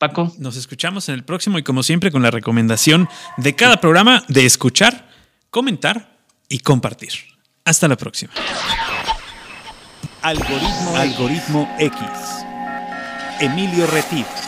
Paco. 0.00 0.32
Nos 0.36 0.56
escuchamos 0.56 1.08
en 1.08 1.14
el 1.14 1.24
próximo 1.24 1.60
y 1.60 1.62
como 1.62 1.84
siempre 1.84 2.10
con 2.10 2.22
la 2.22 2.32
recomendación 2.32 3.08
de 3.36 3.54
cada 3.54 3.80
programa 3.80 4.24
de 4.26 4.46
escuchar, 4.46 5.08
comentar 5.50 6.18
y 6.48 6.58
compartir. 6.58 7.10
Hasta 7.64 7.86
la 7.86 7.96
próxima. 7.96 8.32
Algoritmo, 10.22 10.96
Algoritmo 10.96 11.76
X. 11.78 12.00
Emilio 13.40 13.86
Retif. 13.86 14.47